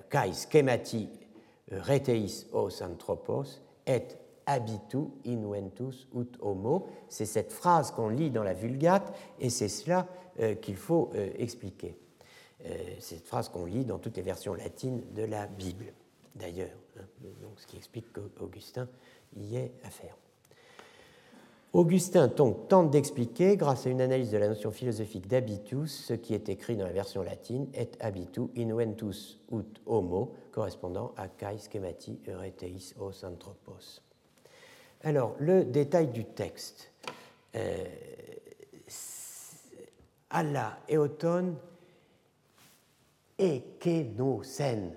kai 0.09 0.33
schemati 0.33 1.09
reteis 1.71 2.47
os 2.51 2.81
anthropos, 2.81 3.61
et 3.85 4.17
habitu 4.45 5.09
inventus 5.25 6.07
ut 6.15 6.37
homo. 6.41 6.87
C'est 7.07 7.25
cette 7.25 7.51
phrase 7.51 7.91
qu'on 7.91 8.09
lit 8.09 8.31
dans 8.31 8.43
la 8.43 8.53
Vulgate 8.53 9.13
et 9.39 9.49
c'est 9.49 9.67
cela 9.67 10.07
qu'il 10.61 10.75
faut 10.75 11.11
expliquer. 11.37 11.97
Euh, 12.65 12.95
cette 12.99 13.25
phrase 13.25 13.47
qu'on 13.47 13.65
lit 13.65 13.85
dans 13.85 13.99
toutes 13.99 14.17
les 14.17 14.23
versions 14.23 14.53
latines 14.53 15.01
de 15.13 15.23
la 15.23 15.47
Bible, 15.47 15.93
d'ailleurs. 16.35 16.77
Hein. 16.99 17.03
ce 17.55 17.65
qui 17.65 17.77
explique 17.77 18.11
qu'Augustin 18.11 18.89
y 19.37 19.55
est 19.55 19.71
affaire. 19.83 20.17
Augustin 21.71 22.29
tente 22.29 22.89
d'expliquer, 22.89 23.55
grâce 23.55 23.85
à 23.85 23.91
une 23.91 24.01
analyse 24.01 24.31
de 24.31 24.37
la 24.39 24.47
notion 24.47 24.71
philosophique 24.71 25.27
d'habitus, 25.27 26.05
ce 26.05 26.13
qui 26.13 26.33
est 26.33 26.49
écrit 26.49 26.75
dans 26.75 26.85
la 26.85 26.91
version 26.91 27.21
latine 27.21 27.67
et 27.75 27.89
habitu 27.99 28.41
inventus 28.57 29.39
ut 29.51 29.79
homo, 29.85 30.33
correspondant 30.51 31.13
à 31.15 31.27
kai 31.27 31.59
schemati 31.59 32.19
eureteis 32.27 32.95
os 32.99 33.23
anthropos. 33.23 34.01
Alors, 35.03 35.35
le 35.39 35.63
détail 35.63 36.07
du 36.07 36.25
texte. 36.25 36.91
Euh, 37.55 37.85
Allah 40.31 40.77
automne 40.91 41.55
ekenosen, 43.39 44.91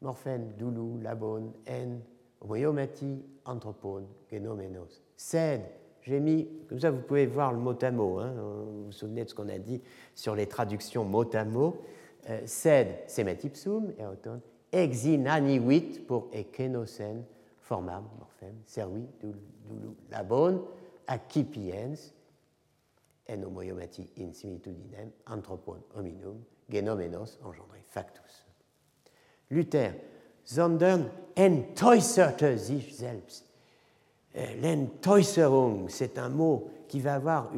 morphène, 0.00 0.52
doulou, 0.56 0.98
labone, 1.02 1.52
en, 1.66 1.98
homoiomati, 2.40 3.22
anthropone, 3.46 4.06
genomenos. 4.30 5.02
Sed, 5.16 5.62
j'ai 6.04 6.20
mis, 6.20 6.48
comme 6.68 6.78
ça 6.78 6.90
vous 6.90 7.00
pouvez 7.00 7.26
voir 7.26 7.52
le 7.52 7.58
mot 7.58 7.74
à 7.80 7.90
mot, 7.90 8.18
hein, 8.18 8.32
vous 8.36 8.84
vous 8.86 8.92
souvenez 8.92 9.24
de 9.24 9.30
ce 9.30 9.34
qu'on 9.34 9.48
a 9.48 9.58
dit 9.58 9.80
sur 10.14 10.34
les 10.34 10.46
traductions 10.46 11.04
mot 11.04 11.24
à 11.34 11.44
mot. 11.44 11.82
Euh, 12.30 12.40
sed, 12.46 13.04
semet 13.06 13.38
ipsum, 13.44 13.92
eoton, 13.98 14.40
exinaniwit 14.72 16.06
pour 16.06 16.28
ekenosen, 16.32 17.24
formam, 17.60 18.04
morphème, 18.18 18.56
servi, 18.66 19.04
doulou, 19.20 19.94
labone, 20.10 20.62
accipiens, 21.06 21.94
en 23.28 23.42
homoiomati 23.44 24.10
in 24.20 24.32
similitudinem, 24.32 25.10
anthropone 25.26 25.82
hominum, 25.94 26.42
genomenos 26.68 27.38
engendré 27.42 27.82
factus. 27.86 28.44
Luther, 29.50 29.94
sondern 30.44 31.10
entäußerte 31.34 32.58
sich 32.58 32.96
selbst. 32.96 33.44
Euh, 34.36 34.46
l'entäußerung, 34.62 35.88
c'est 35.88 36.18
un 36.18 36.28
mot 36.28 36.68
qui 36.88 37.00
va 37.00 37.14
avoir 37.14 37.52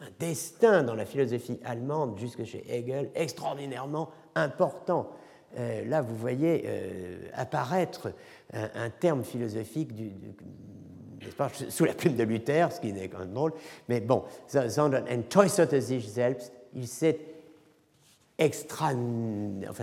un 0.00 0.10
destin 0.18 0.82
dans 0.82 0.94
la 0.94 1.04
philosophie 1.04 1.60
allemande 1.64 2.18
jusque 2.18 2.44
chez 2.44 2.64
Hegel 2.68 3.10
extraordinairement 3.14 4.10
important. 4.34 5.10
Euh, 5.56 5.84
là, 5.84 6.02
vous 6.02 6.16
voyez 6.16 6.64
euh, 6.66 7.28
apparaître 7.34 8.12
un, 8.52 8.90
terme 8.90 9.22
philosophique 9.22 9.90
sous 11.68 11.84
la 11.84 11.94
plume 11.94 12.16
de 12.16 12.24
Luther, 12.24 12.72
ce 12.72 12.80
qui 12.80 12.92
n'est 12.92 13.08
quand 13.08 13.20
même 13.20 13.32
drôle, 13.32 13.52
mais 13.88 14.00
bon, 14.00 14.24
sondern 14.46 15.04
entäußerte 15.08 15.80
sich 15.80 16.08
selbst, 16.08 16.52
il 16.74 16.88
s'est 16.88 17.20
extra... 18.38 18.90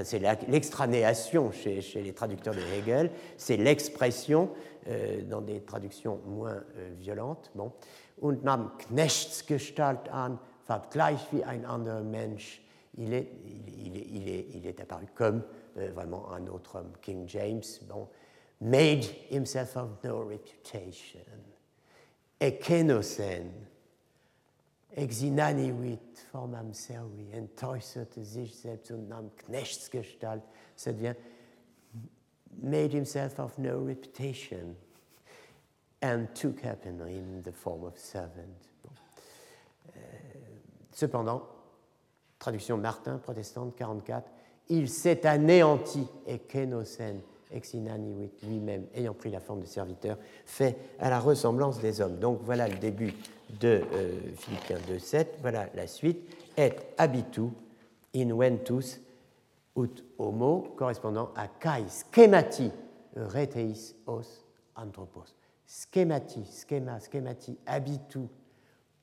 c'est 0.03 0.21
l'extranéation 0.47 1.51
chez, 1.51 1.81
les 1.95 2.13
traducteurs 2.13 2.53
de 2.53 2.61
Hegel, 2.77 3.11
c'est 3.37 3.57
l'expression 3.57 4.49
dans 5.27 5.41
des 5.41 5.61
traductions 5.61 6.19
moins 6.25 6.63
euh, 6.77 6.91
violentes. 6.99 7.51
Bon. 7.55 7.71
Und 8.17 8.43
nahm 8.43 8.71
Knechtsgestalt 8.77 10.09
an, 10.09 10.39
enfin, 10.63 10.81
gleich 10.91 11.19
wie 11.31 11.43
ein 11.43 11.65
anderer 11.65 12.03
Mensch, 12.03 12.61
il 12.97 13.13
est, 13.13 13.27
il, 13.45 13.95
est, 13.95 14.07
il, 14.09 14.27
est, 14.27 14.45
il 14.55 14.67
est, 14.67 14.81
apparu 14.81 15.05
comme 15.15 15.43
euh, 15.77 15.91
vraiment 15.93 16.31
un 16.31 16.45
autre 16.47 16.77
homme. 16.79 16.91
King 17.01 17.27
James, 17.27 17.63
bon, 17.87 18.07
made 18.59 19.05
himself 19.29 19.77
of 19.77 20.03
no 20.03 20.21
reputation. 20.21 21.21
Ekenocen, 22.41 23.51
exinaniwit 24.95 26.19
formam 26.31 26.73
servi, 26.73 27.31
entäußerte 27.31 28.23
sich 28.23 28.57
selbst 28.57 28.91
und 28.91 29.07
nahm 29.07 29.29
Knechtsgestalt, 29.35 30.43
ça 30.75 30.91
devient 30.91 31.15
made 32.61 32.93
himself 32.93 33.39
of 33.39 33.57
no 33.57 33.79
reputation 33.79 34.75
and 36.01 36.27
took 36.33 36.63
upon 36.63 36.99
him 37.07 37.41
the 37.43 37.51
form 37.51 37.83
of 37.83 37.97
servant. 37.97 38.55
Euh, 39.95 39.99
cependant, 40.91 41.43
traduction 42.37 42.77
Martin, 42.77 43.17
protestante, 43.17 43.75
44, 43.75 44.29
il 44.69 44.87
s'est 44.87 45.25
anéanti 45.25 46.05
et 46.27 46.39
Kenosen, 46.39 47.21
ex 47.51 47.73
lui-même, 47.73 48.85
ayant 48.93 49.13
pris 49.13 49.31
la 49.31 49.39
forme 49.39 49.61
de 49.61 49.65
serviteur, 49.65 50.17
fait 50.45 50.77
à 50.99 51.09
la 51.09 51.19
ressemblance 51.19 51.79
des 51.79 52.01
hommes. 52.01 52.19
Donc 52.19 52.39
voilà 52.43 52.67
le 52.67 52.77
début 52.77 53.13
de 53.59 53.81
euh, 53.93 54.19
Philippiens 54.35 54.77
2.7. 54.89 55.27
Voilà 55.41 55.67
la 55.73 55.87
suite. 55.87 56.19
Et 56.57 56.71
habitu 56.97 57.49
in 58.15 58.33
ventus 58.35 58.99
ut 59.75 60.03
homo, 60.17 60.73
correspondant 60.77 61.31
à 61.35 61.47
kai 61.47 61.85
schemati 61.89 62.71
reteis 63.15 63.95
os 64.05 64.45
anthropos. 64.75 65.35
Schemati, 65.67 66.43
schema, 66.45 66.99
schemati, 66.99 67.57
habitu, 67.65 68.27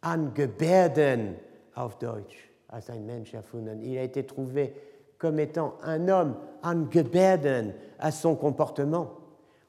angeberden 0.02 1.36
auf 1.74 1.98
Deutsch, 1.98 2.50
als 2.68 2.90
ein 2.90 3.06
Mensch 3.06 3.34
erfunden. 3.34 3.82
Il 3.82 3.98
a 3.98 4.02
été 4.02 4.24
trouvé 4.24 4.74
comme 5.18 5.38
étant 5.38 5.74
un 5.82 6.08
homme, 6.08 6.36
angeberden, 6.62 7.74
à 7.98 8.10
son 8.10 8.34
comportement. 8.34 9.14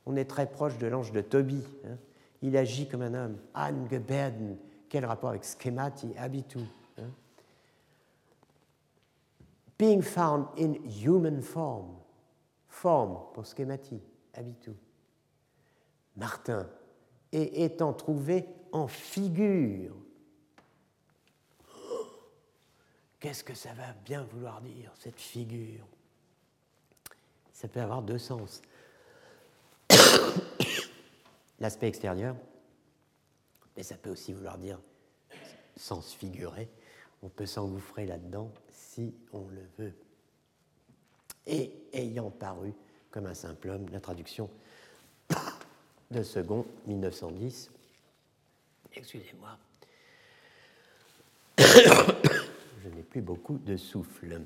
On 0.05 0.15
est 0.15 0.29
très 0.29 0.47
proche 0.47 0.77
de 0.77 0.87
l'ange 0.87 1.11
de 1.11 1.21
Tobie. 1.21 1.63
Hein. 1.85 1.97
Il 2.41 2.57
agit 2.57 2.87
comme 2.87 3.01
un 3.01 3.13
homme, 3.13 3.37
angeberden. 3.53 4.57
Quel 4.89 5.05
rapport 5.05 5.29
avec 5.29 5.43
schemati, 5.43 6.13
habitu? 6.17 6.59
Being 9.77 10.01
found 10.01 10.47
in 10.57 10.75
human 10.85 11.41
form. 11.41 11.97
Forme 12.67 13.19
pour 13.33 13.45
schemati, 13.45 13.99
habitu. 14.33 14.71
Martin, 16.15 16.67
et 17.31 17.63
étant 17.63 17.93
trouvé 17.93 18.47
en 18.71 18.87
figure 18.87 19.95
Qu'est-ce 23.19 23.43
que 23.43 23.53
ça 23.53 23.73
va 23.73 23.93
bien 24.05 24.23
vouloir 24.23 24.61
dire, 24.61 24.91
cette 24.95 25.19
figure? 25.19 25.85
Ça 27.53 27.67
peut 27.67 27.81
avoir 27.81 28.01
deux 28.01 28.19
sens. 28.19 28.61
L'aspect 31.59 31.87
extérieur, 31.87 32.35
mais 33.75 33.83
ça 33.83 33.95
peut 33.95 34.11
aussi 34.11 34.33
vouloir 34.33 34.57
dire 34.57 34.79
sens 35.75 36.13
figuré. 36.13 36.69
On 37.23 37.29
peut 37.29 37.45
s'engouffrer 37.45 38.05
là-dedans 38.05 38.51
si 38.71 39.13
on 39.33 39.47
le 39.47 39.65
veut. 39.77 39.93
Et 41.45 41.71
ayant 41.93 42.29
paru 42.29 42.73
comme 43.09 43.25
un 43.25 43.33
simple 43.33 43.69
homme, 43.69 43.87
la 43.89 43.99
traduction 43.99 44.49
de 46.11 46.23
second 46.23 46.65
1910. 46.85 47.71
Excusez-moi 48.93 49.57
je 51.57 52.89
n'ai 52.89 53.03
plus 53.03 53.21
beaucoup 53.21 53.57
de 53.57 53.75
souffle. 53.77 54.41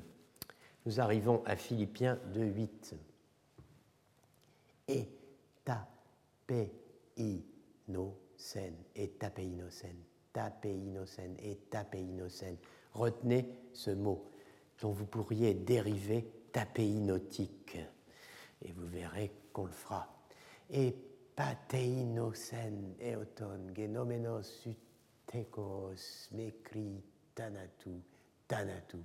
Nous 0.86 1.00
arrivons 1.00 1.42
à 1.44 1.56
Philippiens 1.56 2.18
2.8. 2.34 2.94
Et 4.88 5.08
tapeinocen, 5.64 6.74
et 8.96 9.08
tapeinocen, 9.10 9.96
tapeinocen, 10.32 11.36
et 11.38 11.70
tapeinocen. 11.70 12.56
Retenez 12.94 13.46
ce 13.72 13.90
mot 13.90 14.30
dont 14.80 14.92
vous 14.92 15.06
pourriez 15.06 15.54
dériver 15.54 16.26
tapeinotique. 16.52 17.78
Et 18.62 18.72
vous 18.72 18.86
verrez 18.86 19.30
qu'on 19.52 19.66
le 19.66 19.72
fera. 19.72 20.08
Et 20.70 20.94
pateinosen 21.34 22.94
eoton 23.00 23.72
genomenos 23.74 24.50
utekos 24.68 26.28
mekri 26.36 27.02
tanatu 27.34 27.96
tanatu 28.46 29.00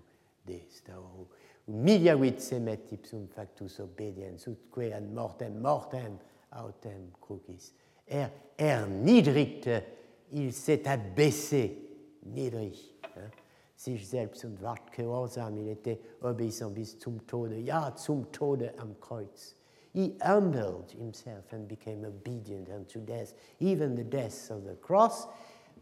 de 0.45 0.59
stau. 0.69 1.27
Miliavit 1.67 2.39
semet 2.39 2.91
ipsum 2.95 3.27
factus 3.27 3.79
obediens, 3.83 4.47
utque 4.47 4.91
an 4.95 5.09
mortem 5.15 5.59
mortem 5.63 6.15
autem 6.55 7.09
crucis. 7.21 7.73
Er, 8.07 8.29
er 8.55 8.87
niedrigte, 8.87 9.81
il 10.31 10.53
s'est 10.53 10.87
abaissé, 10.87 11.77
niedrig. 12.25 12.93
Hein? 13.15 13.31
Sich 13.75 14.07
selbst 14.07 14.43
und 14.43 14.61
ward 14.61 14.91
gehorsam, 14.91 15.57
il 15.57 15.69
était 15.69 15.99
obéissant 16.21 16.71
bis 16.71 16.97
zum 16.97 17.25
Tode, 17.27 17.59
ja, 17.59 17.91
zum 17.95 18.31
Tode 18.31 18.73
am 18.79 18.95
Kreuz. 18.99 19.55
He 19.93 20.15
humbled 20.21 20.91
himself 20.91 21.51
and 21.53 21.67
became 21.67 22.05
obedient 22.05 22.69
unto 22.69 22.99
death, 22.99 23.33
even 23.59 23.95
the 23.95 24.03
death 24.03 24.51
of 24.51 24.63
the 24.63 24.75
cross. 24.81 25.27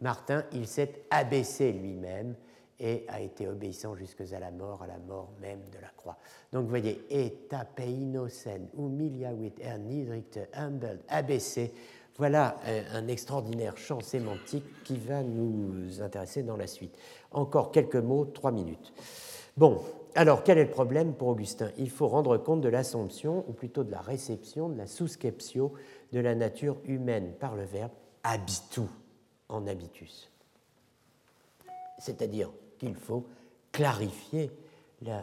Martin, 0.00 0.44
il 0.52 0.66
s'est 0.66 1.06
abaissé 1.10 1.72
lui-même 1.72 2.34
et 2.78 3.04
a 3.08 3.20
été 3.20 3.48
obéissant 3.48 3.94
jusqu'à 3.94 4.38
la 4.38 4.50
mort, 4.50 4.82
à 4.82 4.86
la 4.86 4.98
mort 4.98 5.32
même 5.40 5.62
de 5.72 5.78
la 5.80 5.88
croix. 5.96 6.18
Donc 6.52 6.64
vous 6.64 6.70
voyez, 6.70 7.04
eta 7.10 7.64
peinosen, 7.64 8.68
humiliavit 8.76 9.54
ernidrict, 9.60 10.38
humbled, 10.52 11.00
abaissé, 11.08 11.72
voilà 12.18 12.56
euh, 12.66 12.82
un 12.94 13.08
extraordinaire 13.08 13.76
champ 13.76 14.00
sémantique 14.00 14.64
qui 14.84 14.96
va 14.96 15.22
nous 15.22 16.00
intéresser 16.00 16.42
dans 16.42 16.56
la 16.56 16.66
suite. 16.66 16.96
Encore 17.32 17.72
quelques 17.72 17.96
mots, 17.96 18.24
trois 18.24 18.52
minutes. 18.52 18.92
Bon, 19.56 19.82
alors 20.14 20.42
quel 20.42 20.58
est 20.58 20.64
le 20.64 20.70
problème 20.70 21.14
pour 21.14 21.28
Augustin? 21.28 21.70
Il 21.76 21.90
faut 21.90 22.08
rendre 22.08 22.38
compte 22.38 22.62
de 22.62 22.68
l'assomption, 22.68 23.44
ou 23.48 23.52
plutôt 23.52 23.84
de 23.84 23.90
la 23.90 24.00
réception, 24.00 24.68
de 24.68 24.78
la 24.78 24.86
sousceptio 24.86 25.74
de 26.12 26.20
la 26.20 26.34
nature 26.34 26.78
humaine 26.84 27.34
par 27.38 27.54
le 27.54 27.64
verbe 27.64 27.92
habitu 28.22 28.82
en 29.48 29.66
habitus. 29.66 30.30
C'est-à-dire 31.98 32.50
qu'il 32.78 32.94
faut 32.94 33.26
clarifier 33.72 34.50
euh, 35.06 35.22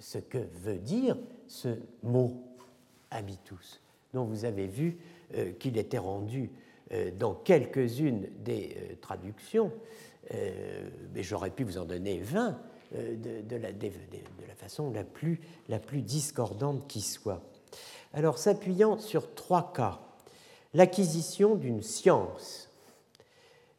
ce 0.00 0.18
que 0.18 0.38
veut 0.64 0.78
dire 0.78 1.16
ce 1.46 1.68
mot 2.02 2.42
habitus, 3.10 3.80
dont 4.12 4.24
vous 4.24 4.44
avez 4.44 4.66
vu 4.66 4.98
qu'il 5.58 5.78
était 5.78 5.98
rendu 5.98 6.50
euh, 6.92 7.10
dans 7.10 7.34
quelques-unes 7.34 8.28
des 8.44 8.98
traductions, 9.00 9.72
mais 11.14 11.22
j'aurais 11.22 11.50
pu 11.50 11.62
vous 11.62 11.78
en 11.78 11.84
donner 11.84 12.18
20 12.18 12.58
de, 12.92 13.56
la, 13.56 13.72
de, 13.72 13.88
la, 14.48 14.54
façon 14.56 14.90
la 14.90 15.04
plus, 15.04 15.40
la 15.68 15.78
plus 15.78 16.02
discordante 16.02 16.88
qui 16.88 17.00
soit. 17.00 17.42
Alors, 18.12 18.36
s'appuyant 18.36 18.98
sur 18.98 19.34
trois 19.36 19.72
cas, 19.72 20.00
l'acquisition 20.74 21.54
d'une 21.54 21.80
science, 21.80 22.66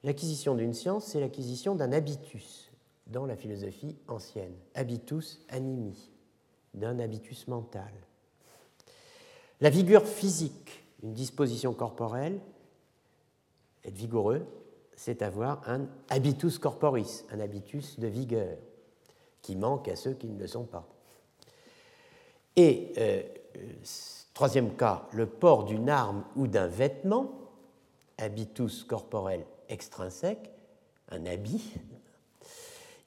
L'acquisition 0.03 0.55
d'une 0.55 0.73
science, 0.73 1.05
c'est 1.05 1.19
l'acquisition 1.19 1.75
d'un 1.75 1.91
habitus 1.91 2.71
dans 3.07 3.25
la 3.25 3.35
philosophie 3.35 3.97
ancienne. 4.07 4.53
Habitus 4.75 5.39
animi, 5.49 6.11
d'un 6.73 6.99
habitus 6.99 7.47
mental. 7.47 7.91
La 9.59 9.69
vigueur 9.69 10.05
physique, 10.05 10.85
une 11.03 11.13
disposition 11.13 11.73
corporelle, 11.73 12.39
être 13.83 13.95
vigoureux, 13.95 14.45
c'est 14.95 15.21
avoir 15.21 15.61
un 15.69 15.87
habitus 16.09 16.57
corporis, 16.59 17.25
un 17.31 17.39
habitus 17.39 17.99
de 17.99 18.07
vigueur, 18.07 18.57
qui 19.41 19.55
manque 19.55 19.87
à 19.87 19.95
ceux 19.95 20.13
qui 20.13 20.27
ne 20.27 20.39
le 20.39 20.47
sont 20.47 20.65
pas. 20.65 20.87
Et 22.55 22.93
euh, 22.97 23.21
troisième 24.33 24.75
cas, 24.75 25.07
le 25.13 25.27
port 25.27 25.65
d'une 25.65 25.89
arme 25.89 26.23
ou 26.35 26.47
d'un 26.47 26.67
vêtement, 26.67 27.31
habitus 28.17 28.83
corporel 28.83 29.45
extrinsèque, 29.69 30.51
un 31.09 31.25
habit. 31.25 31.73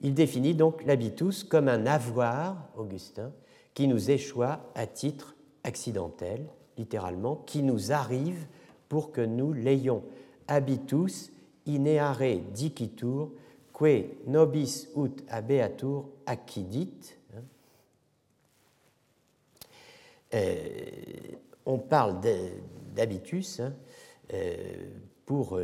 Il 0.01 0.15
définit 0.15 0.55
donc 0.55 0.85
l'habitus 0.85 1.45
comme 1.45 1.69
un 1.69 1.87
avoir, 1.87 2.57
Augustin, 2.77 3.33
qui 3.75 3.89
nous 3.89 4.11
échoit 4.11 4.61
à 4.75 4.87
titre 4.87 5.35
accidentel, 5.65 6.47
littéralement, 6.81 7.36
qui 7.36 7.62
nous 7.62 7.93
arrive 7.93 8.47
pour 8.89 9.12
que 9.12 9.20
nous 9.20 9.52
l'ayons. 9.52 10.02
Habitus 10.48 11.31
ineare 11.66 12.40
dicitur, 12.52 13.31
que 13.73 14.05
nobis 14.27 14.89
ut 14.97 15.23
habeatur 15.28 16.09
accidit. 16.27 17.16
Euh, 20.35 20.74
on 21.66 21.78
parle 21.78 22.20
d'habitus 22.94 23.61
hein, 23.61 23.74
pour 25.24 25.59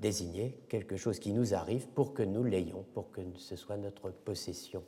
désigner 0.00 0.58
quelque 0.68 0.96
chose 0.96 1.18
qui 1.18 1.32
nous 1.32 1.54
arrive 1.54 1.86
pour 1.88 2.12
que 2.12 2.22
nous 2.22 2.44
l'ayons, 2.44 2.84
pour 2.92 3.10
que 3.10 3.20
ce 3.36 3.56
soit 3.56 3.76
notre 3.76 4.10
possession. 4.10 4.82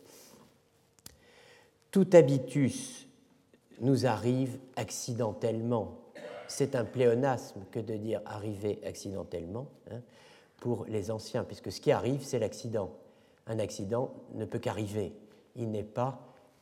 Tout 1.90 2.08
habitus 2.12 3.03
nous 3.80 4.06
arrive 4.06 4.59
accidentellement. 4.76 5.98
C'est 6.48 6.74
un 6.74 6.84
pléonasme 6.84 7.60
que 7.70 7.80
de 7.80 7.94
dire 7.94 8.20
arriver 8.26 8.80
accidentellement 8.86 9.66
hein, 9.90 10.01
pour 10.59 10.84
les 10.86 11.10
anciens, 11.10 11.44
puisque 11.44 11.72
ce 11.72 11.80
qui 11.80 11.92
arrive, 11.92 12.22
c'est 12.22 12.38
l'accident. 12.38 12.90
Un 13.46 13.59
accident 13.59 14.12
ne 14.34 14.44
peut 14.44 14.59
qu'arriver. 14.59 15.12
Il 15.56 15.70
n'est 15.70 15.82
pas 15.82 16.20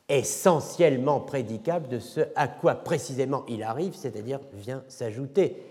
essentiellement 0.09 1.19
prédicable 1.21 1.87
de 1.87 1.99
ce 1.99 2.21
à 2.35 2.47
quoi 2.47 2.75
précisément 2.75 3.45
il 3.47 3.63
arrive, 3.63 3.95
c'est-à-dire 3.95 4.39
vient 4.53 4.83
s'ajouter 4.87 5.63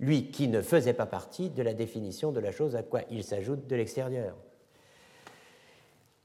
lui 0.00 0.30
qui 0.30 0.48
ne 0.48 0.60
faisait 0.60 0.92
pas 0.92 1.06
partie 1.06 1.50
de 1.50 1.62
la 1.62 1.74
définition 1.74 2.32
de 2.32 2.40
la 2.40 2.52
chose 2.52 2.76
à 2.76 2.82
quoi 2.82 3.02
il 3.10 3.24
s'ajoute 3.24 3.66
de 3.66 3.76
l'extérieur. 3.76 4.36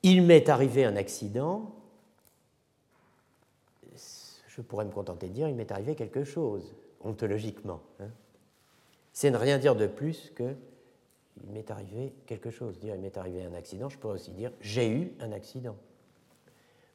Il 0.04 0.24
m'est 0.24 0.50
arrivé 0.50 0.86
un 0.86 0.96
accident, 0.96 1.72
je 4.60 4.62
pourrais 4.62 4.84
me 4.84 4.92
contenter 4.92 5.30
de 5.30 5.34
dire 5.34 5.48
il 5.48 5.56
m'est 5.56 5.72
arrivé 5.72 5.96
quelque 5.96 6.26
chose, 6.26 6.76
ontologiquement. 7.00 7.80
Hein. 8.02 8.10
C'est 9.14 9.32
ne 9.32 9.38
rien 9.38 9.58
dire 9.58 9.74
de 9.74 9.88
plus 9.88 10.34
que 10.36 10.54
il 11.42 11.52
m'est 11.52 11.72
arrivé 11.72 12.14
quelque 12.26 12.50
chose. 12.50 12.78
Dire 12.78 12.94
il 12.94 13.00
m'est 13.00 13.18
arrivé 13.18 13.42
un 13.46 13.54
accident, 13.54 13.88
je 13.88 13.98
pourrais 13.98 14.16
aussi 14.16 14.32
dire 14.32 14.52
j'ai 14.60 14.90
eu 14.92 15.14
un 15.22 15.32
accident. 15.32 15.78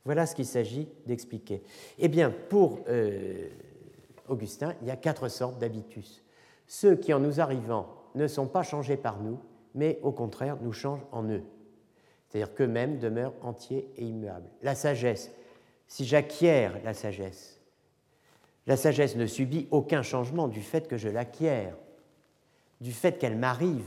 Voilà 0.04 0.26
ce 0.26 0.34
qu'il 0.34 0.44
s'agit 0.44 0.86
d'expliquer. 1.06 1.62
Eh 1.98 2.08
bien, 2.08 2.30
pour 2.50 2.80
euh, 2.88 3.48
Augustin, 4.28 4.74
il 4.82 4.88
y 4.88 4.90
a 4.90 4.96
quatre 4.96 5.28
sortes 5.28 5.58
d'habitus 5.58 6.22
ceux 6.66 6.96
qui, 6.96 7.14
en 7.14 7.20
nous 7.20 7.40
arrivant, 7.40 7.88
ne 8.14 8.26
sont 8.26 8.46
pas 8.46 8.62
changés 8.62 8.96
par 8.96 9.20
nous, 9.20 9.38
mais 9.74 9.98
au 10.02 10.12
contraire 10.12 10.58
nous 10.60 10.72
changent 10.72 11.06
en 11.12 11.24
eux. 11.24 11.42
C'est-à-dire 12.28 12.54
qu'eux-mêmes 12.54 12.98
demeurent 12.98 13.34
entiers 13.42 13.90
et 13.96 14.04
immuables. 14.04 14.48
La 14.62 14.74
sagesse, 14.74 15.30
si 15.86 16.04
j'acquiers 16.04 16.70
la 16.84 16.94
sagesse, 16.94 17.53
la 18.66 18.76
sagesse 18.76 19.16
ne 19.16 19.26
subit 19.26 19.68
aucun 19.70 20.02
changement 20.02 20.48
du 20.48 20.62
fait 20.62 20.88
que 20.88 20.96
je 20.96 21.08
l'acquiers, 21.08 21.70
du 22.80 22.92
fait 22.92 23.18
qu'elle 23.18 23.36
m'arrive, 23.36 23.86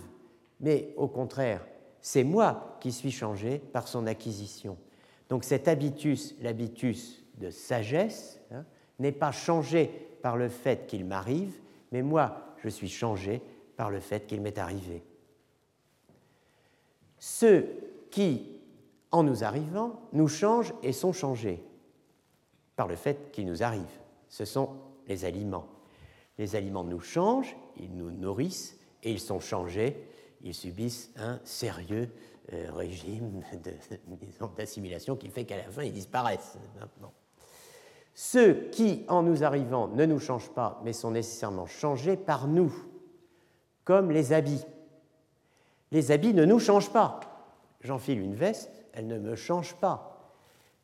mais 0.60 0.94
au 0.98 1.08
contraire, 1.08 1.66
c'est 2.02 2.24
moi 2.24 2.78
qui 2.80 2.92
suis 2.92 3.12
changé 3.12 3.60
par 3.60 3.88
son 3.88 4.08
acquisition. 4.08 4.78
Donc 5.30 5.44
cet 5.44 5.68
habitus, 5.68 6.36
l'habitus 6.42 7.24
de 7.38 7.50
sagesse, 7.50 8.40
hein, 8.52 8.66
n'est 9.00 9.12
pas 9.12 9.32
changé 9.32 9.92
par 10.22 10.38
le 10.38 10.50
fait 10.50 10.88
qu'il 10.88 11.06
m'arrive, 11.06 11.60
mais 11.92 12.02
moi, 12.02 12.56
je 12.64 12.70
suis 12.70 12.90
changé 12.90 13.42
par 13.76 13.90
le 13.90 14.00
fait 14.00 14.26
qu'il 14.26 14.42
m'est 14.42 14.58
arrivé. 14.58 15.04
Ceux 17.20 17.68
qui, 18.10 18.60
en 19.12 19.24
nous 19.24 19.44
arrivant, 19.44 20.02
nous 20.14 20.28
changent 20.28 20.74
et 20.84 20.94
sont 20.94 21.14
changés 21.14 21.64
par 22.76 22.88
le 22.88 22.96
fait 22.96 23.32
qu'ils 23.32 23.46
nous 23.46 23.64
arrivent, 23.64 23.84
ce 24.30 24.46
sont 24.46 24.70
les 25.08 25.26
aliments. 25.26 25.68
Les 26.38 26.56
aliments 26.56 26.84
nous 26.84 27.00
changent, 27.00 27.56
ils 27.78 27.96
nous 27.96 28.12
nourrissent 28.12 28.78
et 29.04 29.12
ils 29.12 29.20
sont 29.20 29.40
changés, 29.40 29.96
ils 30.42 30.54
subissent 30.54 31.12
un 31.18 31.40
sérieux 31.44 32.10
euh, 32.54 32.72
régime 32.74 33.42
d'assimilation 34.58 35.16
qui 35.16 35.30
fait 35.30 35.46
qu'à 35.46 35.58
la 35.58 35.64
fin 35.64 35.84
ils 35.84 35.94
disparaissent. 35.94 36.58
Ceux 38.14 38.70
qui, 38.72 39.06
en 39.10 39.22
nous 39.22 39.44
arrivant, 39.44 39.88
ne 39.90 40.06
nous 40.06 40.20
changent 40.20 40.50
pas, 40.50 40.82
mais 40.84 40.94
sont 40.94 41.12
nécessairement 41.12 41.68
changés 41.68 42.18
par 42.18 42.48
nous, 42.48 42.74
comme 43.84 44.12
les 44.12 44.34
habits. 44.34 44.66
Les 45.92 46.12
habits 46.12 46.34
ne 46.34 46.44
nous 46.44 46.60
changent 46.60 46.92
pas. 46.92 47.20
J'enfile 47.82 48.20
une 48.20 48.34
veste, 48.34 48.72
elle 48.94 49.08
ne 49.08 49.20
me 49.20 49.36
change 49.36 49.76
pas. 49.76 50.34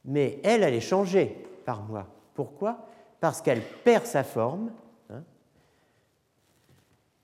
Mais 0.06 0.40
elle, 0.44 0.64
elle 0.64 0.76
est 0.76 0.80
changée 0.80 1.44
par 1.66 1.82
moi. 1.84 2.06
Pourquoi? 2.36 2.86
Parce 3.24 3.42
qu'elle 3.42 3.62
perd 3.62 4.06
sa 4.06 4.26
forme 4.26 4.70
hein, 5.10 5.24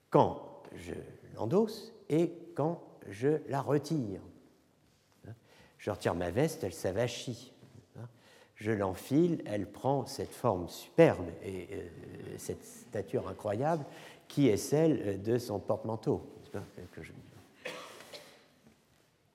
quand 0.09 0.63
je 0.73 0.93
l'endosse 1.35 1.91
et 2.07 2.31
quand 2.55 2.81
je 3.09 3.41
la 3.49 3.59
retire. 3.59 4.21
Je 5.77 5.91
retire 5.91 6.15
ma 6.15 6.31
veste, 6.31 6.63
elle 6.63 6.73
s'avachit 6.73 7.53
je 8.59 8.71
l'enfile, 8.71 9.41
elle 9.45 9.65
prend 9.65 10.05
cette 10.05 10.34
forme 10.34 10.67
superbe 10.67 11.27
et 11.43 11.67
euh, 11.71 11.88
cette 12.38 12.63
stature 12.65 13.27
incroyable 13.27 13.85
qui 14.27 14.49
est 14.49 14.57
celle 14.57 15.21
de 15.21 15.38
son 15.38 15.59
porte-manteau. 15.59 16.21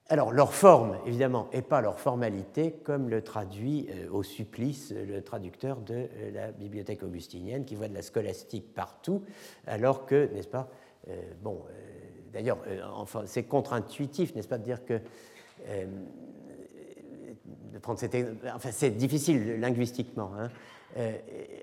Alors, 0.09 0.33
leur 0.33 0.53
forme, 0.53 0.99
évidemment, 1.07 1.49
et 1.53 1.63
pas 1.63 1.81
leur 1.81 1.99
formalité, 1.99 2.73
comme 2.85 3.09
le 3.09 3.23
traduit 3.23 3.89
euh, 3.91 4.11
au 4.11 4.23
supplice 4.23 4.93
le 4.93 5.23
traducteur 5.23 5.79
de 5.79 5.95
euh, 5.95 6.31
la 6.33 6.53
bibliothèque 6.53 7.03
augustinienne, 7.03 7.65
qui 7.65 7.75
voit 7.75 7.89
de 7.89 7.95
la 7.95 8.03
scolastique 8.03 8.75
partout, 8.75 9.23
alors 9.67 10.05
que, 10.05 10.29
n'est-ce 10.35 10.49
pas, 10.49 10.69
bon, 11.43 11.61
d'ailleurs, 12.33 12.59
enfin, 12.95 13.25
c'est 13.27 13.43
contre-intuitif, 13.43 14.35
n'est-ce 14.35 14.49
pas, 14.49 14.57
de 14.57 14.65
dire 14.65 14.85
que 14.87 15.01
prendre 17.81 18.01
Enfin, 18.55 18.71
c'est 18.73 18.91
difficile 18.91 19.61
linguistiquement. 19.61 20.31
Hein. 20.39 20.49
Euh, 20.97 21.13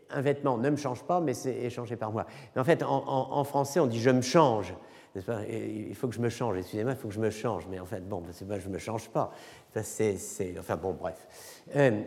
un 0.09 0.22
vêtement 0.22 0.57
ne 0.57 0.69
me 0.69 0.76
change 0.76 1.03
pas, 1.03 1.22
mais 1.22 1.34
c'est 1.34 1.55
échangé 1.55 1.95
par 1.95 2.11
moi. 2.11 2.26
Mais 2.55 2.61
en 2.61 2.65
fait, 2.65 2.84
en, 2.84 3.43
français, 3.43 3.80
on 3.80 3.88
dit 3.88 3.99
je 3.99 4.09
me 4.09 4.22
change. 4.22 4.73
Il 5.16 5.96
faut 5.96 6.08
que 6.08 6.16
je 6.16 6.22
me 6.22 6.30
change. 6.30 6.58
Excusez-moi, 6.58 6.94
il 6.94 6.98
faut 6.98 7.10
que 7.10 7.14
je 7.14 7.20
me 7.20 7.30
change. 7.30 7.68
Mais 7.70 7.80
en 7.80 7.86
fait, 7.86 8.08
bon, 8.08 8.24
c'est 8.32 8.48
pas 8.48 8.60
je 8.60 8.70
me 8.70 8.78
change 8.78 9.10
pas. 9.10 9.34
Ça, 9.74 9.84
c'est, 9.84 10.56
enfin 10.58 10.78
bon, 10.78 10.94
bref. 10.94 11.28
Euh, 11.76 12.02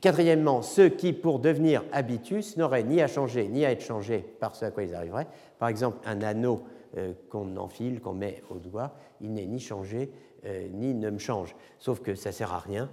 quatrièmement, 0.00 0.62
ceux 0.62 0.88
qui, 0.88 1.12
pour 1.12 1.38
devenir 1.38 1.84
habitus, 1.92 2.56
n'auraient 2.56 2.84
ni 2.84 3.02
à 3.02 3.08
changer 3.08 3.48
ni 3.48 3.64
à 3.64 3.72
être 3.72 3.82
changés 3.82 4.24
par 4.40 4.56
ce 4.56 4.64
à 4.64 4.70
quoi 4.70 4.84
ils 4.84 4.94
arriveraient. 4.94 5.26
Par 5.58 5.68
exemple, 5.68 5.98
un 6.06 6.22
anneau 6.22 6.62
euh, 6.96 7.12
qu'on 7.30 7.56
enfile, 7.56 8.00
qu'on 8.00 8.14
met 8.14 8.42
au 8.50 8.58
doigt, 8.58 8.94
il 9.20 9.34
n'est 9.34 9.46
ni 9.46 9.60
changé 9.60 10.10
euh, 10.46 10.68
ni 10.72 10.94
ne 10.94 11.10
me 11.10 11.18
change. 11.18 11.54
Sauf 11.78 12.00
que 12.00 12.14
ça 12.14 12.30
ne 12.30 12.34
sert 12.34 12.52
à 12.52 12.60
rien. 12.60 12.90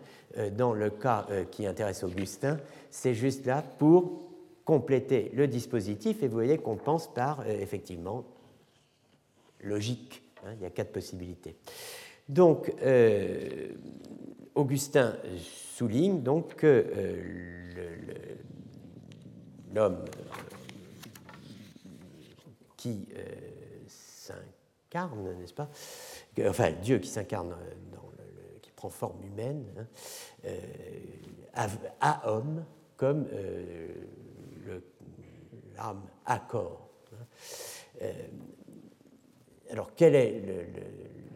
Dans 0.58 0.74
le 0.74 0.90
cas 0.90 1.28
qui 1.50 1.66
intéresse 1.66 2.04
Augustin, 2.04 2.58
c'est 2.90 3.14
juste 3.14 3.46
là 3.46 3.64
pour 3.80 4.20
compléter 4.66 5.32
le 5.34 5.48
dispositif 5.48 6.22
et 6.24 6.28
vous 6.28 6.34
voyez 6.34 6.58
qu'on 6.58 6.76
pense 6.76 7.08
par 7.08 7.48
effectivement 7.48 8.26
logique. 9.66 10.24
Hein, 10.46 10.54
il 10.56 10.62
y 10.62 10.66
a 10.66 10.70
quatre 10.70 10.92
possibilités. 10.92 11.56
Donc, 12.28 12.74
Augustin 14.56 15.16
souligne 15.76 16.24
donc 16.24 16.56
que 16.56 16.86
l'homme 19.74 20.06
qui 22.78 23.08
s'incarne, 24.96 25.38
n'est-ce 25.38 25.54
pas, 25.54 25.70
enfin 26.48 26.72
Dieu 26.72 27.00
qui 27.00 27.10
s'incarne, 27.10 27.52
euh, 27.52 28.58
qui 28.62 28.72
prend 28.72 28.90
forme 28.90 29.24
humaine, 29.24 29.66
hein, 29.78 29.88
euh, 30.46 31.68
à, 32.00 32.32
homme 32.32 32.66
comme 32.98 33.28
euh, 33.34 33.88
l'âme 35.76 36.02
à 36.26 36.40
corps. 36.40 36.90
Hein. 37.14 38.08
Alors 39.76 39.94
quelle 39.94 40.16
est 40.16 40.42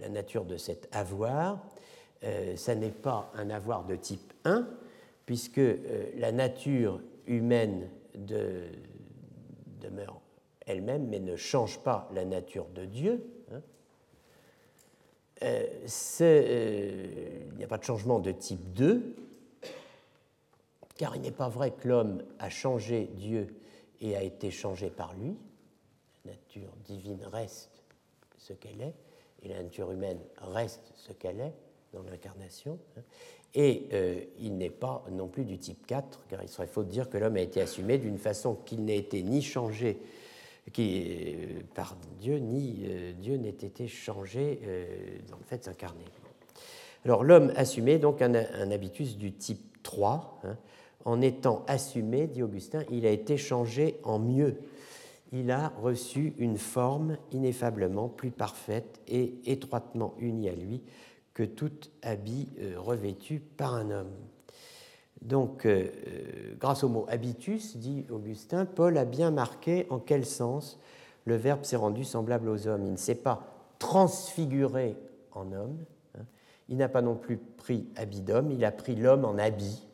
la 0.01 0.09
nature 0.09 0.45
de 0.45 0.57
cet 0.57 0.87
avoir? 0.95 1.59
Ça 2.55 2.73
n'est 2.73 2.89
pas 2.89 3.31
un 3.35 3.49
avoir 3.49 3.85
de 3.85 3.95
type 3.95 4.33
1, 4.45 4.67
puisque 5.25 5.61
la 6.15 6.31
nature 6.31 7.01
humaine 7.27 7.89
de, 8.15 8.63
demeure 9.81 10.21
elle-même, 10.65 11.07
mais 11.07 11.19
ne 11.19 11.35
change 11.35 11.79
pas 11.79 12.09
la 12.13 12.25
nature 12.25 12.67
de 12.75 12.85
Dieu. 12.85 13.23
Hein. 13.51 13.61
Euh, 15.43 15.67
euh, 16.21 17.39
il 17.51 17.57
n'y 17.57 17.63
a 17.63 17.67
pas 17.67 17.77
de 17.77 17.83
changement 17.83 18.19
de 18.19 18.31
type 18.31 18.73
2, 18.73 19.15
car 20.97 21.15
il 21.15 21.21
n'est 21.21 21.31
pas 21.31 21.49
vrai 21.49 21.71
que 21.71 21.87
l'homme 21.87 22.23
a 22.39 22.49
changé 22.49 23.09
Dieu 23.15 23.55
et 24.01 24.15
a 24.15 24.23
été 24.23 24.51
changé 24.51 24.89
par 24.89 25.13
lui. 25.15 25.35
La 26.25 26.31
nature 26.31 26.71
divine 26.85 27.23
reste 27.25 27.78
ce 28.49 28.53
qu'elle 28.53 28.81
est, 28.81 28.95
et 29.43 29.47
la 29.47 29.61
nature 29.61 29.91
humaine 29.91 30.19
reste 30.37 30.91
ce 30.95 31.13
qu'elle 31.13 31.39
est 31.39 31.53
dans 31.93 32.01
l'incarnation. 32.03 32.79
Hein. 32.97 33.01
Et 33.55 33.87
euh, 33.93 34.21
il 34.39 34.57
n'est 34.57 34.69
pas 34.69 35.03
non 35.11 35.27
plus 35.27 35.43
du 35.43 35.57
type 35.57 35.85
4, 35.87 36.25
car 36.29 36.43
il 36.43 36.49
serait 36.49 36.67
faux 36.67 36.83
de 36.83 36.89
dire 36.89 37.09
que 37.09 37.17
l'homme 37.17 37.35
a 37.35 37.41
été 37.41 37.61
assumé 37.61 37.97
d'une 37.97 38.19
façon 38.19 38.55
qu'il 38.65 38.83
n'ait 38.85 38.97
été 38.97 39.23
ni 39.23 39.41
changé 39.41 39.97
qui, 40.71 41.35
euh, 41.35 41.61
par 41.73 41.95
Dieu, 42.19 42.37
ni 42.37 42.83
euh, 42.85 43.11
Dieu 43.13 43.37
n'ait 43.37 43.49
été 43.49 43.87
changé 43.87 44.59
dans 45.29 45.37
le 45.37 45.43
fait 45.43 45.59
de 45.59 45.63
s'incarner. 45.63 46.05
Alors 47.05 47.23
l'homme 47.23 47.51
assumé 47.55 47.97
donc 47.97 48.21
un, 48.21 48.35
habitus 48.35 49.17
du 49.17 49.31
type 49.31 49.81
3. 49.81 50.41
Hein. 50.43 50.57
en 51.05 51.21
étant 51.21 51.63
assumé, 51.67 52.27
dit 52.27 52.43
Augustin, 52.43 52.83
il 52.91 53.05
a 53.07 53.09
été 53.09 53.37
changé 53.37 53.99
en 54.03 54.19
mieux. 54.19 54.57
Il 55.31 55.51
a 55.51 55.69
reçu 55.81 56.33
une 56.37 56.57
forme 56.57 57.17
ineffablement 57.31 58.09
plus 58.09 58.31
parfaite 58.31 58.99
et 59.07 59.35
étroitement 59.45 60.15
unie 60.19 60.49
à 60.49 60.55
lui 60.55 60.81
que 61.33 61.43
tout 61.43 61.71
habit 62.01 62.49
euh, 62.59 62.73
revêtu 62.77 63.39
par 63.39 63.75
un 63.75 63.91
homme. 63.91 64.13
Donc, 65.21 65.65
euh, 65.65 65.87
euh, 66.07 66.55
grâce 66.59 66.83
au 66.83 66.89
mot 66.89 67.05
habitus, 67.09 67.77
dit 67.77 68.05
Augustin, 68.09 68.65
Paul 68.65 68.97
a 68.97 69.05
bien 69.05 69.31
marqué 69.31 69.85
en 69.89 69.99
quel 69.99 70.25
sens 70.25 70.79
le 71.25 71.35
Verbe 71.35 71.63
s'est 71.63 71.75
rendu 71.75 72.03
semblable 72.03 72.49
aux 72.49 72.67
hommes. 72.67 72.85
Il 72.85 72.91
ne 72.93 72.97
s'est 72.97 73.15
pas 73.15 73.43
transfiguré 73.77 74.97
en 75.33 75.51
homme, 75.51 75.77
hein. 76.17 76.23
il 76.69 76.77
n'a 76.77 76.89
pas 76.89 77.01
non 77.01 77.15
plus 77.15 77.37
pris 77.37 77.87
habit 77.95 78.21
d'homme, 78.21 78.51
il 78.51 78.65
a 78.65 78.71
pris 78.71 78.95
l'homme 78.95 79.25
en 79.25 79.37
habit, 79.37 79.87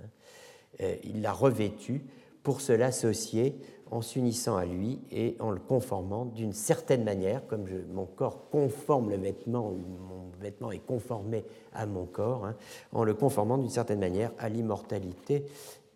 hein. 0.00 0.86
il 1.04 1.22
l'a 1.22 1.32
revêtu 1.32 2.04
pour 2.42 2.60
se 2.60 2.72
l'associer 2.72 3.60
en 3.90 4.02
s'unissant 4.02 4.56
à 4.56 4.64
lui 4.64 5.00
et 5.10 5.36
en 5.40 5.50
le 5.50 5.60
conformant 5.60 6.24
d'une 6.24 6.52
certaine 6.52 7.04
manière, 7.04 7.46
comme 7.46 7.66
mon 7.92 8.06
corps 8.06 8.48
conforme 8.50 9.10
le 9.10 9.16
vêtement, 9.16 9.70
ou 9.70 9.76
mon 9.76 10.30
vêtement 10.40 10.70
est 10.70 10.84
conformé 10.84 11.44
à 11.72 11.86
mon 11.86 12.06
corps, 12.06 12.46
hein, 12.46 12.56
en 12.92 13.04
le 13.04 13.14
conformant 13.14 13.58
d'une 13.58 13.70
certaine 13.70 14.00
manière 14.00 14.32
à 14.38 14.48
l'immortalité 14.48 15.46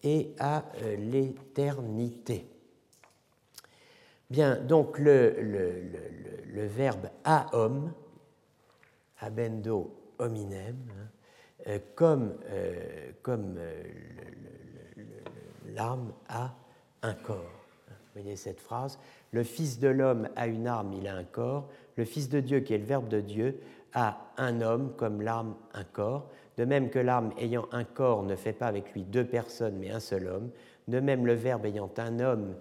et 0.02 0.35
à 0.39 0.64
euh, 0.82 0.97
l'éternité. 0.97 2.47
Bien, 4.31 4.56
donc 4.56 4.98
le, 4.98 5.35
verbe 6.55 7.09
a 7.24 7.55
homme, 7.55 7.93
abendo 9.20 9.94
hominem, 10.19 10.77
hein, 10.90 11.09
euh, 11.69 11.78
comme, 11.94 12.35
euh, 12.51 13.12
comme 13.23 13.59
l'âme 15.74 16.12
a 16.28 16.55
un 17.02 17.14
corps. 17.14 17.61
Vous 18.14 18.20
voyez 18.20 18.36
cette 18.36 18.60
phrase 18.60 18.98
Le 19.30 19.43
Fils 19.43 19.78
de 19.78 19.89
l'homme 19.89 20.28
a 20.36 20.47
une 20.47 20.66
arme, 20.66 20.93
il 20.93 21.09
a 21.09 21.14
un 21.14 21.24
corps. 21.24 21.68
Le 21.97 22.05
Fils 22.05 22.28
de 22.28 22.40
Dieu, 22.40 22.60
qui 22.60 22.74
est 22.74 22.78
le 22.78 22.84
Verbe 22.84 23.09
de 23.09 23.20
Dieu, 23.20 23.59
a 23.94 24.18
un 24.36 24.60
homme 24.60 24.93
comme 24.97 25.22
l'âme 25.22 25.55
un 25.72 25.84
corps. 25.84 26.28
De 26.59 26.66
même 26.66 26.90
que 26.90 26.98
l'âme 26.98 27.32
ayant 27.39 27.66
un 27.72 27.84
corps 27.84 28.22
ne 28.22 28.36
fait 28.36 28.52
pas 28.52 28.66
avec 28.66 28.93
lui 28.93 29.02
deux 29.02 29.24
personnes, 29.24 29.78
mais 29.78 29.90
un 29.90 30.01
seul 30.01 30.26
homme. 30.26 30.51
De 30.89 31.01
même, 31.01 31.24
le 31.24 31.32
Verbe 31.32 31.64
ayant 31.64 31.90
un 31.97 32.20
homme 32.20 32.55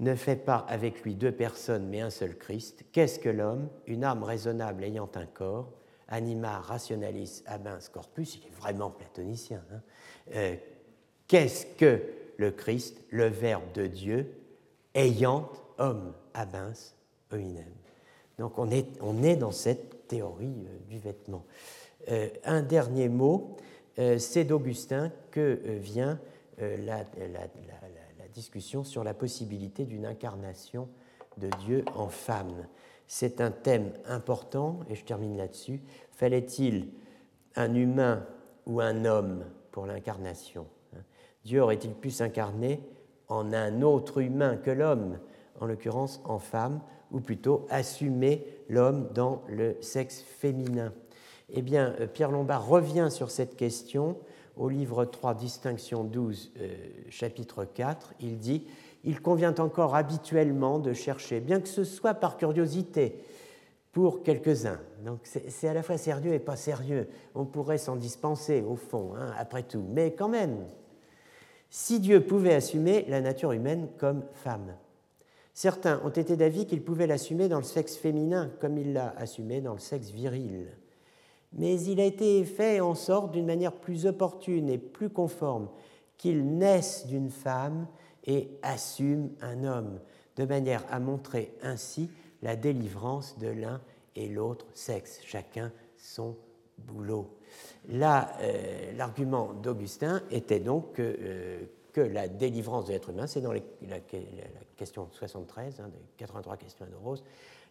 ne 0.00 0.16
fait 0.16 0.36
pas 0.36 0.66
avec 0.68 1.02
lui 1.04 1.14
deux 1.14 1.30
personnes, 1.30 1.86
mais 1.88 2.00
un 2.00 2.10
seul 2.10 2.36
Christ. 2.36 2.84
Qu'est-ce 2.90 3.20
que 3.20 3.28
l'homme? 3.28 3.68
Une 3.86 4.02
âme 4.02 4.24
raisonnable 4.24 4.82
ayant 4.82 5.10
un 5.14 5.26
corps. 5.26 5.70
Anima 6.08 6.58
rationalis 6.58 7.44
abins 7.46 7.78
corpus, 7.92 8.36
il 8.36 8.46
est 8.46 8.54
vraiment 8.60 8.90
platonicien. 8.90 9.62
Hein. 9.72 9.80
Euh, 10.34 10.56
qu'est-ce 11.28 11.66
que 11.76 12.02
le 12.36 12.50
Christ, 12.50 13.00
le 13.10 13.28
Verbe 13.28 13.70
de 13.72 13.86
Dieu, 13.86 14.41
ayant 14.94 15.48
homme 15.78 16.12
abins 16.34 16.72
hominem. 17.30 17.72
Donc 18.38 18.58
on 18.58 18.70
est, 18.70 18.86
on 19.00 19.22
est 19.22 19.36
dans 19.36 19.52
cette 19.52 20.06
théorie 20.08 20.66
euh, 20.66 20.78
du 20.88 20.98
vêtement. 20.98 21.44
Euh, 22.10 22.28
un 22.44 22.62
dernier 22.62 23.08
mot, 23.08 23.56
euh, 23.98 24.18
c'est 24.18 24.44
d'Augustin 24.44 25.12
que 25.30 25.60
vient 25.80 26.18
la, 26.58 27.04
discussion 28.32 28.82
sur 28.82 29.04
la 29.04 29.12
possibilité 29.12 29.84
d'une 29.84 30.06
incarnation 30.06 30.88
de 31.36 31.50
Dieu 31.64 31.84
en 31.94 32.08
femme. 32.08 32.66
C'est 33.06 33.42
un 33.42 33.50
thème 33.50 33.92
important, 34.06 34.80
et 34.88 34.94
je 34.94 35.04
termine 35.04 35.36
là-dessus. 35.36 35.82
Fallait-il 36.12 36.88
un 37.56 37.74
humain 37.74 38.26
ou 38.64 38.80
un 38.80 39.04
homme 39.04 39.44
pour 39.70 39.84
l'incarnation 39.84 40.66
hein? 40.94 41.00
Dieu 41.44 41.62
aurait-il 41.62 41.92
pu 41.92 42.10
s'incarner 42.10 42.80
en 43.32 43.52
un 43.52 43.82
autre 43.82 44.18
humain 44.18 44.56
que 44.56 44.70
l'homme, 44.70 45.18
en 45.60 45.66
l'occurrence 45.66 46.20
en 46.24 46.38
femme, 46.38 46.80
ou 47.10 47.20
plutôt 47.20 47.66
assumer 47.70 48.46
l'homme 48.68 49.08
dans 49.14 49.42
le 49.48 49.76
sexe 49.80 50.22
féminin. 50.22 50.92
Eh 51.50 51.62
bien, 51.62 51.94
euh, 52.00 52.06
Pierre 52.06 52.30
Lombard 52.30 52.66
revient 52.66 53.08
sur 53.10 53.30
cette 53.30 53.56
question 53.56 54.16
au 54.56 54.68
livre 54.68 55.04
3, 55.04 55.34
Distinction 55.34 56.04
12, 56.04 56.52
euh, 56.60 56.74
chapitre 57.10 57.64
4. 57.64 58.14
Il 58.20 58.38
dit 58.38 58.66
Il 59.04 59.20
convient 59.20 59.54
encore 59.58 59.94
habituellement 59.94 60.78
de 60.78 60.92
chercher, 60.92 61.40
bien 61.40 61.60
que 61.60 61.68
ce 61.68 61.84
soit 61.84 62.14
par 62.14 62.36
curiosité, 62.36 63.22
pour 63.92 64.22
quelques-uns. 64.22 64.80
Donc 65.04 65.20
c'est 65.24 65.68
à 65.68 65.74
la 65.74 65.82
fois 65.82 65.98
sérieux 65.98 66.32
et 66.32 66.38
pas 66.38 66.56
sérieux. 66.56 67.08
On 67.34 67.44
pourrait 67.44 67.78
s'en 67.78 67.96
dispenser, 67.96 68.62
au 68.62 68.76
fond, 68.76 69.12
hein, 69.16 69.34
après 69.38 69.62
tout. 69.62 69.84
Mais 69.90 70.12
quand 70.12 70.30
même, 70.30 70.64
si 71.74 72.00
Dieu 72.00 72.22
pouvait 72.22 72.54
assumer 72.54 73.06
la 73.08 73.22
nature 73.22 73.52
humaine 73.52 73.88
comme 73.96 74.24
femme. 74.34 74.74
Certains 75.54 76.02
ont 76.04 76.10
été 76.10 76.36
d'avis 76.36 76.66
qu'il 76.66 76.84
pouvait 76.84 77.06
l'assumer 77.06 77.48
dans 77.48 77.56
le 77.56 77.64
sexe 77.64 77.96
féminin, 77.96 78.52
comme 78.60 78.76
il 78.76 78.92
l'a 78.92 79.14
assumé 79.16 79.62
dans 79.62 79.72
le 79.72 79.78
sexe 79.78 80.10
viril. 80.10 80.66
Mais 81.54 81.80
il 81.80 81.98
a 81.98 82.04
été 82.04 82.44
fait 82.44 82.80
en 82.80 82.94
sorte 82.94 83.32
d'une 83.32 83.46
manière 83.46 83.72
plus 83.72 84.04
opportune 84.04 84.68
et 84.68 84.76
plus 84.76 85.08
conforme 85.08 85.70
qu'il 86.18 86.58
naisse 86.58 87.06
d'une 87.06 87.30
femme 87.30 87.86
et 88.26 88.50
assume 88.62 89.30
un 89.40 89.64
homme, 89.64 89.98
de 90.36 90.44
manière 90.44 90.84
à 90.90 91.00
montrer 91.00 91.54
ainsi 91.62 92.10
la 92.42 92.54
délivrance 92.54 93.38
de 93.38 93.48
l'un 93.48 93.80
et 94.14 94.28
l'autre 94.28 94.66
sexe, 94.74 95.20
chacun 95.24 95.72
son 95.96 96.36
boulot. 96.76 97.34
Euh, 97.90 98.92
l'argument 98.96 99.52
d'Augustin 99.62 100.22
était 100.30 100.60
donc 100.60 100.92
que, 100.92 101.02
euh, 101.02 101.60
que, 101.92 102.00
la 102.00 102.28
délivrance 102.28 102.86
de 102.86 102.92
l'être 102.92 103.10
humain, 103.10 103.26
c'est 103.26 103.40
dans 103.40 103.52
la, 103.52 103.60
question 104.76 105.08
73, 105.12 105.80
hein, 105.80 105.88
des 105.88 106.00
83 106.18 106.56
questions 106.56 106.86
de 106.86 106.96
Rose, 106.96 107.24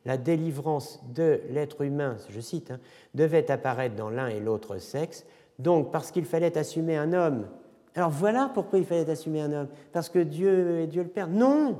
la 0.05 0.17
délivrance 0.17 1.01
de 1.13 1.41
l'être 1.49 1.81
humain, 1.81 2.17
je 2.29 2.39
cite, 2.39 2.71
hein, 2.71 2.79
devait 3.13 3.49
apparaître 3.51 3.95
dans 3.95 4.09
l'un 4.09 4.27
et 4.27 4.39
l'autre 4.39 4.77
sexe, 4.79 5.25
donc 5.59 5.91
parce 5.91 6.11
qu'il 6.11 6.25
fallait 6.25 6.57
assumer 6.57 6.97
un 6.97 7.13
homme. 7.13 7.47
Alors 7.95 8.09
voilà 8.09 8.49
pourquoi 8.53 8.79
il 8.79 8.85
fallait 8.85 9.09
assumer 9.09 9.41
un 9.41 9.51
homme. 9.51 9.67
Parce 9.91 10.09
que 10.09 10.19
Dieu 10.19 10.79
est 10.79 10.87
Dieu 10.87 11.03
le 11.03 11.09
Père. 11.09 11.27
Non 11.27 11.79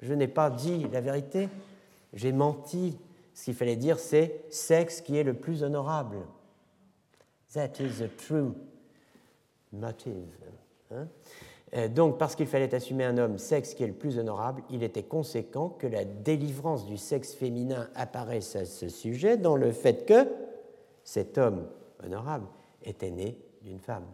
Je 0.00 0.12
n'ai 0.14 0.28
pas 0.28 0.50
dit 0.50 0.86
la 0.92 1.00
vérité, 1.00 1.48
j'ai 2.12 2.32
menti. 2.32 2.98
Ce 3.34 3.44
qu'il 3.44 3.54
fallait 3.54 3.76
dire, 3.76 3.98
c'est 3.98 4.44
sexe 4.50 5.00
qui 5.00 5.16
est 5.16 5.22
le 5.22 5.32
plus 5.32 5.62
honorable. 5.62 6.18
That 7.54 7.80
is 7.80 8.02
a 8.02 8.08
true 8.08 8.54
motive. 9.72 10.28
Hein. 10.90 11.08
Euh, 11.74 11.88
donc, 11.88 12.18
parce 12.18 12.34
qu'il 12.34 12.46
fallait 12.46 12.74
assumer 12.74 13.04
un 13.04 13.16
homme 13.18 13.38
sexe 13.38 13.74
qui 13.74 13.82
est 13.82 13.86
le 13.86 13.92
plus 13.94 14.18
honorable, 14.18 14.62
il 14.70 14.82
était 14.82 15.02
conséquent 15.02 15.70
que 15.70 15.86
la 15.86 16.04
délivrance 16.04 16.86
du 16.86 16.98
sexe 16.98 17.32
féminin 17.32 17.88
apparaisse 17.94 18.56
à 18.56 18.64
ce 18.64 18.88
sujet 18.88 19.36
dans 19.36 19.56
le 19.56 19.72
fait 19.72 20.06
que 20.06 20.28
cet 21.04 21.38
homme 21.38 21.66
honorable 22.04 22.46
était 22.84 23.10
né 23.10 23.38
d'une 23.62 23.78
femme. 23.78 24.06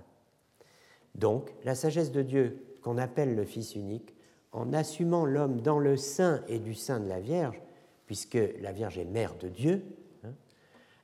Donc, 1.14 1.52
la 1.64 1.74
sagesse 1.74 2.12
de 2.12 2.22
Dieu, 2.22 2.64
qu'on 2.82 2.98
appelle 2.98 3.34
le 3.34 3.44
Fils 3.44 3.74
unique, 3.74 4.14
en 4.52 4.72
assumant 4.72 5.26
l'homme 5.26 5.60
dans 5.60 5.78
le 5.78 5.96
sein 5.96 6.42
et 6.48 6.58
du 6.58 6.74
sein 6.74 7.00
de 7.00 7.08
la 7.08 7.20
Vierge, 7.20 7.60
puisque 8.06 8.38
la 8.60 8.72
Vierge 8.72 8.98
est 8.98 9.04
mère 9.04 9.34
de 9.36 9.48
Dieu, 9.48 9.84
hein, 10.24 10.32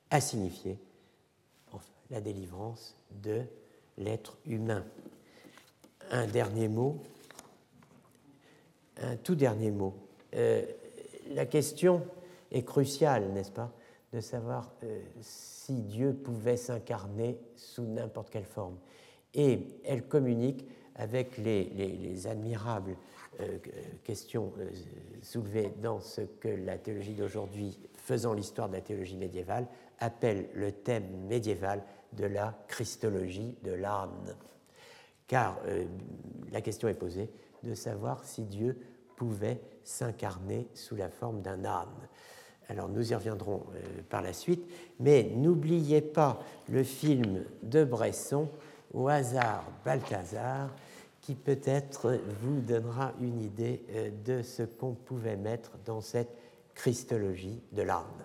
a 0.09 0.21
signifié 0.21 0.79
la 2.15 2.21
délivrance 2.21 2.95
de 3.11 3.41
l'être 3.97 4.37
humain. 4.45 4.85
Un 6.11 6.25
dernier 6.27 6.69
mot, 6.69 7.03
un 9.01 9.17
tout 9.17 9.35
dernier 9.35 9.69
mot. 9.69 9.93
Euh, 10.33 10.65
la 11.33 11.45
question 11.45 12.07
est 12.51 12.63
cruciale, 12.63 13.33
n'est-ce 13.33 13.51
pas, 13.51 13.69
de 14.13 14.21
savoir 14.21 14.71
euh, 14.83 15.01
si 15.19 15.81
Dieu 15.81 16.13
pouvait 16.13 16.55
s'incarner 16.55 17.37
sous 17.57 17.83
n'importe 17.83 18.29
quelle 18.29 18.45
forme. 18.45 18.77
Et 19.33 19.59
elle 19.83 20.07
communique 20.07 20.65
avec 20.95 21.37
les, 21.37 22.27
admirables 22.27 22.95
euh, 23.41 23.57
questions 24.05 24.53
soulevées 25.21 25.73
dans 25.81 25.99
ce 25.99 26.21
que 26.21 26.47
la 26.47 26.77
théologie 26.77 27.15
d'aujourd'hui, 27.15 27.77
faisant 27.97 28.33
l'histoire 28.33 28.69
de 28.69 28.75
la 28.75 28.81
théologie 28.81 29.17
médiévale, 29.17 29.67
appelle 29.99 30.47
le 30.53 30.71
thème 30.71 31.05
médiéval 31.27 31.83
de 32.15 32.25
la 32.25 32.53
christologie 32.67 33.55
de 33.63 33.71
l'âne. 33.71 34.35
Car 35.27 35.59
euh, 35.65 35.85
la 36.51 36.61
question 36.61 36.87
est 36.87 36.93
posée 36.93 37.29
de 37.63 37.73
savoir 37.73 38.23
si 38.23 38.43
Dieu 38.43 38.77
pouvait 39.15 39.61
s'incarner 39.83 40.67
sous 40.73 40.95
la 40.95 41.09
forme 41.09 41.41
d'un 41.41 41.65
âne. 41.65 42.07
Alors 42.67 42.89
nous 42.89 43.11
y 43.11 43.15
reviendrons 43.15 43.63
euh, 43.75 44.01
par 44.09 44.21
la 44.21 44.33
suite, 44.33 44.65
mais 44.99 45.31
n'oubliez 45.35 46.01
pas 46.01 46.39
le 46.69 46.83
film 46.83 47.43
de 47.63 47.83
Bresson, 47.83 48.49
Au 48.93 49.07
hasard 49.07 49.63
Balthazar, 49.83 50.69
qui 51.21 51.35
peut-être 51.35 52.19
vous 52.41 52.61
donnera 52.61 53.13
une 53.19 53.41
idée 53.41 53.83
euh, 53.91 54.09
de 54.23 54.41
ce 54.41 54.63
qu'on 54.63 54.93
pouvait 54.93 55.37
mettre 55.37 55.71
dans 55.85 56.01
cette 56.01 56.35
christologie 56.75 57.61
de 57.71 57.81
l'âne. 57.81 58.24